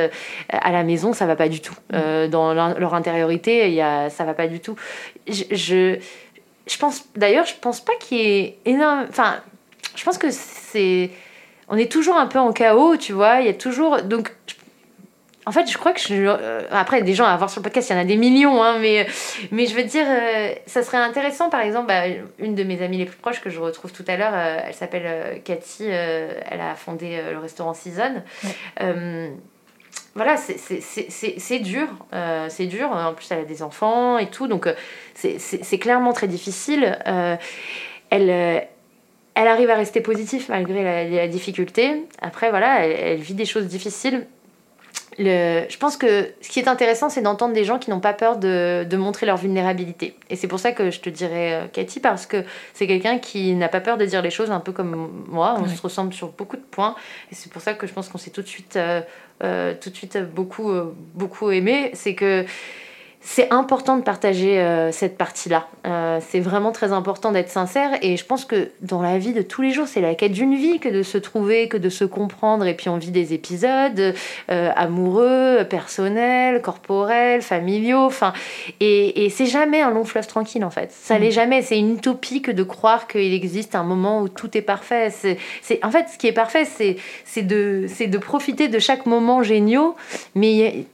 à 0.50 0.72
la 0.72 0.84
maison, 0.84 1.14
ça 1.14 1.26
va 1.26 1.36
pas 1.36 1.50
du 1.50 1.60
tout. 1.60 1.74
dans 1.92 2.54
leur 2.54 2.94
intériorité, 2.94 3.68
il 3.68 3.74
y 3.74 3.82
a, 3.82 4.12
ça 4.12 4.26
va 4.26 4.36
pas 4.36 4.48
du 4.48 4.60
tout. 4.60 4.76
je 5.28 5.46
je 5.50 5.98
pense, 6.78 7.06
d'ailleurs, 7.16 7.46
je 7.46 7.56
pense 7.56 7.82
pas 7.82 7.94
qu'il 8.00 8.18
y 8.18 8.22
ait 8.22 8.60
énorme. 8.66 9.06
Enfin, 9.10 9.42
je 9.96 10.04
pense 10.04 10.18
que 10.18 10.30
c'est. 10.32 11.12
On 11.68 11.78
est 11.78 11.92
toujours 11.92 12.18
un 12.18 12.28
peu 12.28 12.40
en 12.40 12.52
chaos, 12.52 12.98
tu 12.98 13.14
vois. 13.14 13.42
Il 13.42 13.48
y 13.48 13.50
a 13.50 13.54
toujours. 13.54 14.02
Donc, 14.02 14.32
en 15.46 15.52
fait, 15.52 15.70
je 15.70 15.78
crois 15.78 15.94
que 15.94 16.00
je. 16.00 16.16
Euh, 16.16 16.62
après, 16.72 17.02
des 17.02 17.14
gens 17.14 17.26
à 17.26 17.36
voir 17.38 17.50
sur 17.50 17.60
le 17.60 17.64
podcast, 17.64 17.90
il 17.90 17.94
y 17.94 17.96
en 17.96 18.02
a 18.02 18.06
des 18.06 18.18
millions, 18.18 18.62
hein, 18.62 18.78
mais, 18.80 19.08
mais 19.52 19.66
je 19.66 19.76
veux 19.76 19.84
dire, 19.84 20.06
euh, 20.08 20.54
ça 20.66 20.84
serait 20.84 20.98
intéressant, 20.98 21.50
par 21.50 21.62
exemple, 21.62 21.88
bah, 21.88 22.04
une 22.38 22.56
de 22.56 22.64
mes 22.64 22.82
amies 22.82 22.98
les 22.98 23.06
plus 23.06 23.18
proches 23.18 23.42
que 23.42 23.50
je 23.50 23.60
retrouve 23.60 23.92
tout 23.92 24.06
à 24.08 24.18
l'heure, 24.18 24.34
euh, 24.34 24.60
elle 24.68 24.74
s'appelle 24.74 25.42
Cathy, 25.44 25.86
elle 25.86 26.62
a 26.62 26.76
fondé 26.76 27.20
le 27.32 27.40
restaurant 27.40 27.74
Season 27.74 28.22
voilà, 30.16 30.38
c'est 30.38 31.60
dur. 31.60 31.88
Euh, 32.14 32.48
c'est 32.50 32.66
dur. 32.66 32.92
En 32.92 33.14
plus, 33.14 33.32
elle 33.32 33.40
a 33.40 33.46
des 33.46 33.62
enfants 33.62 34.18
et 34.18 34.28
tout. 34.28 34.48
Donc, 34.48 34.68
euh, 34.68 34.74
c'est 35.14 35.78
clairement 35.78 36.14
très 36.14 36.28
difficile. 36.28 36.98
Euh, 37.08 37.36
elle, 38.10 38.30
elle 38.30 39.48
arrive 39.48 39.70
à 39.70 39.76
rester 39.76 40.02
positive 40.02 40.46
malgré 40.50 41.10
la, 41.10 41.28
difficulté. 41.28 42.04
Après, 42.22 42.50
voilà, 42.50 42.86
elle, 42.86 43.20
vit 43.20 43.36
des 43.36 43.46
choses 43.46 43.68
difficiles. 43.68 44.26
Le, 45.20 45.66
je 45.70 45.78
pense 45.78 45.98
que 45.98 46.30
ce 46.42 46.50
qui 46.50 46.60
est 46.60 46.68
intéressant, 46.68 47.10
c'est 47.10 47.22
d'entendre 47.22 47.54
des 47.54 47.66
gens 47.66 47.78
qui 47.78 47.90
n'ont 47.90 48.00
pas 48.00 48.14
peur 48.14 48.38
de, 48.38 48.86
de, 48.90 48.98
montrer 48.98 49.26
leur 49.26 49.38
vulnérabilité. 49.38 50.16
Et 50.30 50.36
c'est 50.36 50.48
pour 50.48 50.60
ça 50.60 50.72
que 50.72 50.90
je 50.90 51.00
te 51.02 51.10
dirais 51.10 51.70
Cathy, 51.74 52.00
parce 52.00 52.26
que 52.26 52.44
c'est 52.74 52.88
quelqu'un 52.88 53.20
qui 53.20 53.54
n'a 53.54 53.68
pas 53.68 53.82
peur 53.82 53.98
de 53.98 54.06
dire 54.06 54.22
les 54.22 54.32
choses 54.32 54.50
un 54.50 54.62
peu 54.62 54.72
comme 54.72 55.26
moi. 55.28 55.58
On 55.60 55.68
se 55.68 55.82
ressemble 55.82 56.14
sur 56.14 56.30
beaucoup 56.30 56.56
de 56.56 56.62
points. 56.62 56.96
Et 57.32 57.36
c'est 57.36 57.52
pour 57.52 57.62
ça 57.62 57.74
que 57.74 57.86
je 57.86 57.94
pense 57.94 58.10
qu'on 58.10 58.18
s'est 58.18 58.32
tout 58.32 58.42
de 58.42 58.48
suite 58.48 58.80
euh, 59.42 59.74
tout 59.80 59.90
de 59.90 59.96
suite 59.96 60.18
beaucoup, 60.18 60.70
euh, 60.70 60.94
beaucoup 61.14 61.50
aimé, 61.52 61.92
c'est 61.94 62.14
que 62.14 62.46
c'est 63.22 63.52
important 63.52 63.98
de 63.98 64.02
partager 64.02 64.60
euh, 64.60 64.92
cette 64.92 65.18
partie-là. 65.18 65.68
c'est 66.22 66.40
vraiment 66.40 66.72
très 66.72 66.92
important 66.92 67.32
d'être 67.32 67.50
sincère 67.50 67.92
et 68.02 68.18
je 68.18 68.26
pense 68.26 68.46
que 68.46 68.72
dans 68.82 69.02
la 69.02 69.18
vie 69.18 69.34
de 69.34 69.42
tous 69.42 69.62
les 69.62 69.72
jours, 69.72 69.88
c'est 69.88 70.02
la 70.02 70.16
quête 70.16 70.32
d'une 70.32 70.56
vie 70.56 70.80
que 70.80 70.90
de 70.90 71.04
se 71.04 71.18
trouver, 71.18 71.68
que 71.68 71.78
de 71.78 71.90
se 71.90 72.06
comprendre 72.06 72.66
et 72.66 72.74
puis 72.74 72.90
on 72.90 72.98
vit 72.98 73.12
des 73.12 73.34
épisodes 73.34 74.14
amoureux, 74.48 75.66
personnels, 75.70 76.62
corporels, 76.62 77.42
familiaux, 77.42 78.06
enfin 78.06 78.34
et, 78.80 79.26
et 79.26 79.30
c'est 79.30 79.46
jamais 79.46 79.82
un 79.82 79.92
long 79.92 80.06
fleuve 80.06 80.28
tranquille 80.28 80.64
en 80.64 80.70
fait. 80.70 80.92
Ça 80.92 81.18
mmh. 81.18 81.22
l'est 81.22 81.32
jamais. 81.32 81.62
C'est 81.62 81.78
une 81.78 81.96
utopie 81.96 82.42
que 82.42 82.52
de 82.52 82.64
croire 82.64 83.08
qu'il 83.08 83.34
existe 83.34 83.76
un 83.76 83.84
moment 83.84 84.22
où 84.22 84.30
tout 84.30 84.58
est 84.58 84.62
parfait. 84.62 85.10
C'est, 85.10 85.84
en 85.84 85.92
fait 85.92 86.08
ce 86.10 86.18
qui 86.18 86.28
est 86.28 86.34
parfait, 86.34 86.66
c'est, 86.66 86.98
c'est 87.26 87.42
de, 87.42 87.86
c'est 87.88 88.08
de 88.08 88.18
profiter 88.18 88.68
de 88.68 88.80
chaque 88.80 89.06
moment 89.06 89.44
géniaux, 89.44 89.96
mais 90.36 90.86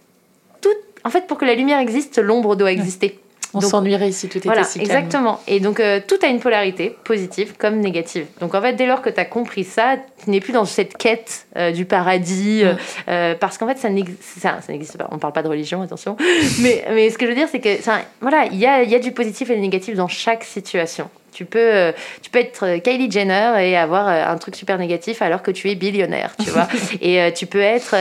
en 1.05 1.09
fait, 1.09 1.27
pour 1.27 1.37
que 1.37 1.45
la 1.45 1.53
lumière 1.53 1.79
existe, 1.79 2.17
l'ombre 2.17 2.55
doit 2.55 2.71
exister. 2.71 3.19
On 3.53 3.61
s'ennuierait 3.61 4.11
si 4.11 4.27
tout 4.27 4.37
était 4.37 4.49
voilà, 4.49 4.63
si 4.63 4.79
calme. 4.79 4.91
Exactement. 4.91 5.39
Et 5.47 5.59
donc, 5.59 5.79
euh, 5.79 6.01
tout 6.05 6.17
a 6.23 6.27
une 6.27 6.39
polarité, 6.39 6.97
positive 7.05 7.53
comme 7.57 7.79
négative. 7.79 8.25
Donc, 8.41 8.53
en 8.53 8.61
fait, 8.61 8.73
dès 8.73 8.85
lors 8.85 9.01
que 9.01 9.09
tu 9.09 9.19
as 9.19 9.25
compris 9.25 9.63
ça, 9.63 9.95
tu 10.23 10.29
n'es 10.29 10.41
plus 10.41 10.51
dans 10.51 10.65
cette 10.65 10.97
quête 10.97 11.47
euh, 11.55 11.71
du 11.71 11.85
paradis. 11.85 12.63
Euh, 13.07 13.35
parce 13.35 13.57
qu'en 13.57 13.67
fait, 13.67 13.77
ça 13.77 13.89
n'existe 13.89 14.97
pas. 14.97 15.07
On 15.11 15.15
ne 15.15 15.19
parle 15.19 15.31
pas 15.31 15.43
de 15.43 15.47
religion, 15.47 15.81
attention. 15.81 16.17
mais, 16.59 16.83
mais 16.91 17.09
ce 17.09 17.17
que 17.17 17.25
je 17.25 17.31
veux 17.31 17.37
dire, 17.37 17.47
c'est 17.49 17.59
que, 17.61 17.77
voilà, 18.19 18.47
il 18.51 18.57
y 18.57 18.65
a, 18.65 18.83
y 18.83 18.95
a 18.95 18.99
du 18.99 19.11
positif 19.11 19.49
et 19.49 19.55
du 19.55 19.61
négatif 19.61 19.95
dans 19.95 20.09
chaque 20.09 20.43
situation. 20.43 21.09
Tu 21.31 21.45
peux, 21.45 21.93
tu 22.21 22.29
peux 22.29 22.39
être 22.39 22.77
Kylie 22.77 23.11
Jenner 23.11 23.55
et 23.59 23.75
avoir 23.75 24.07
un 24.07 24.37
truc 24.37 24.55
super 24.55 24.77
négatif 24.77 25.21
alors 25.21 25.41
que 25.41 25.51
tu 25.51 25.69
es 25.69 25.75
billionnaire, 25.75 26.33
tu 26.41 26.49
vois. 26.49 26.67
et 27.01 27.33
tu 27.33 27.45
peux 27.45 27.59
être, 27.59 27.93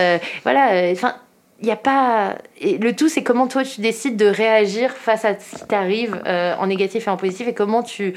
voilà, 0.44 0.90
enfin, 0.92 1.16
il 1.62 1.70
a 1.70 1.76
pas. 1.76 2.36
Et 2.60 2.78
le 2.78 2.94
tout, 2.94 3.08
c'est 3.08 3.22
comment 3.22 3.46
toi 3.46 3.64
tu 3.64 3.80
décides 3.80 4.16
de 4.16 4.26
réagir 4.26 4.90
face 4.90 5.24
à 5.24 5.38
ce 5.38 5.56
qui 5.56 5.66
t'arrive 5.66 6.20
euh, 6.26 6.54
en 6.58 6.66
négatif 6.66 7.06
et 7.06 7.10
en 7.10 7.16
positif 7.16 7.48
et 7.48 7.54
comment 7.54 7.82
tu 7.82 8.14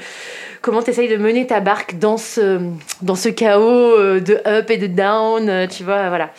comment 0.60 0.82
essayes 0.82 1.08
de 1.08 1.16
mener 1.16 1.46
ta 1.46 1.60
barque 1.60 1.98
dans 1.98 2.16
ce, 2.16 2.60
dans 3.02 3.14
ce 3.14 3.28
chaos 3.28 3.96
euh, 3.96 4.20
de 4.20 4.40
up 4.46 4.70
et 4.70 4.76
de 4.76 4.86
down, 4.86 5.48
euh, 5.48 5.66
tu 5.66 5.84
vois, 5.84 6.08
voilà. 6.08 6.30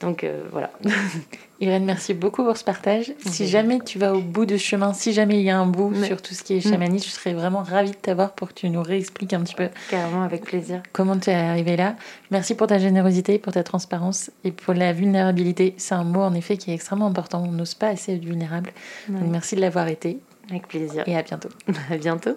Donc 0.00 0.26
voilà. 0.52 0.70
Irène, 1.60 1.84
merci 1.84 2.14
beaucoup 2.14 2.44
pour 2.44 2.56
ce 2.56 2.62
partage. 2.62 3.12
Si 3.18 3.48
jamais 3.48 3.80
tu 3.80 3.98
vas 3.98 4.14
au 4.14 4.20
bout 4.20 4.46
de 4.46 4.56
ce 4.56 4.62
chemin, 4.62 4.92
si 4.92 5.12
jamais 5.12 5.40
il 5.40 5.42
y 5.42 5.50
a 5.50 5.58
un 5.58 5.66
bout 5.66 5.92
sur 6.04 6.22
tout 6.22 6.34
ce 6.34 6.44
qui 6.44 6.54
est 6.54 6.60
chamanisme, 6.60 7.08
je 7.08 7.10
serais 7.12 7.34
vraiment 7.34 7.62
ravie 7.62 7.90
de 7.90 7.96
t'avoir 7.96 8.32
pour 8.32 8.48
que 8.48 8.54
tu 8.54 8.70
nous 8.70 8.82
réexpliques 8.82 9.32
un 9.32 9.42
petit 9.42 9.56
peu. 9.56 9.68
Carrément, 9.90 10.22
avec 10.22 10.44
plaisir. 10.44 10.82
Comment 10.92 11.18
tu 11.18 11.30
es 11.30 11.34
arrivé 11.34 11.76
là. 11.76 11.96
Merci 12.30 12.54
pour 12.54 12.68
ta 12.68 12.78
générosité, 12.78 13.38
pour 13.38 13.52
ta 13.52 13.64
transparence 13.64 14.30
et 14.44 14.52
pour 14.52 14.74
la 14.74 14.92
vulnérabilité. 14.92 15.74
C'est 15.78 15.94
un 15.94 16.04
mot 16.04 16.20
en 16.20 16.34
effet 16.34 16.56
qui 16.56 16.70
est 16.70 16.74
extrêmement 16.74 17.06
important. 17.06 17.42
On 17.44 17.52
n'ose 17.52 17.74
pas 17.74 17.88
assez 17.88 18.14
être 18.14 18.24
vulnérable. 18.24 18.70
Donc 19.08 19.28
merci 19.28 19.56
de 19.56 19.60
l'avoir 19.60 19.88
été. 19.88 20.20
Avec 20.50 20.68
plaisir. 20.68 21.02
Et 21.06 21.16
à 21.16 21.22
bientôt. 21.22 21.50
à 21.90 21.96
bientôt. 21.96 22.36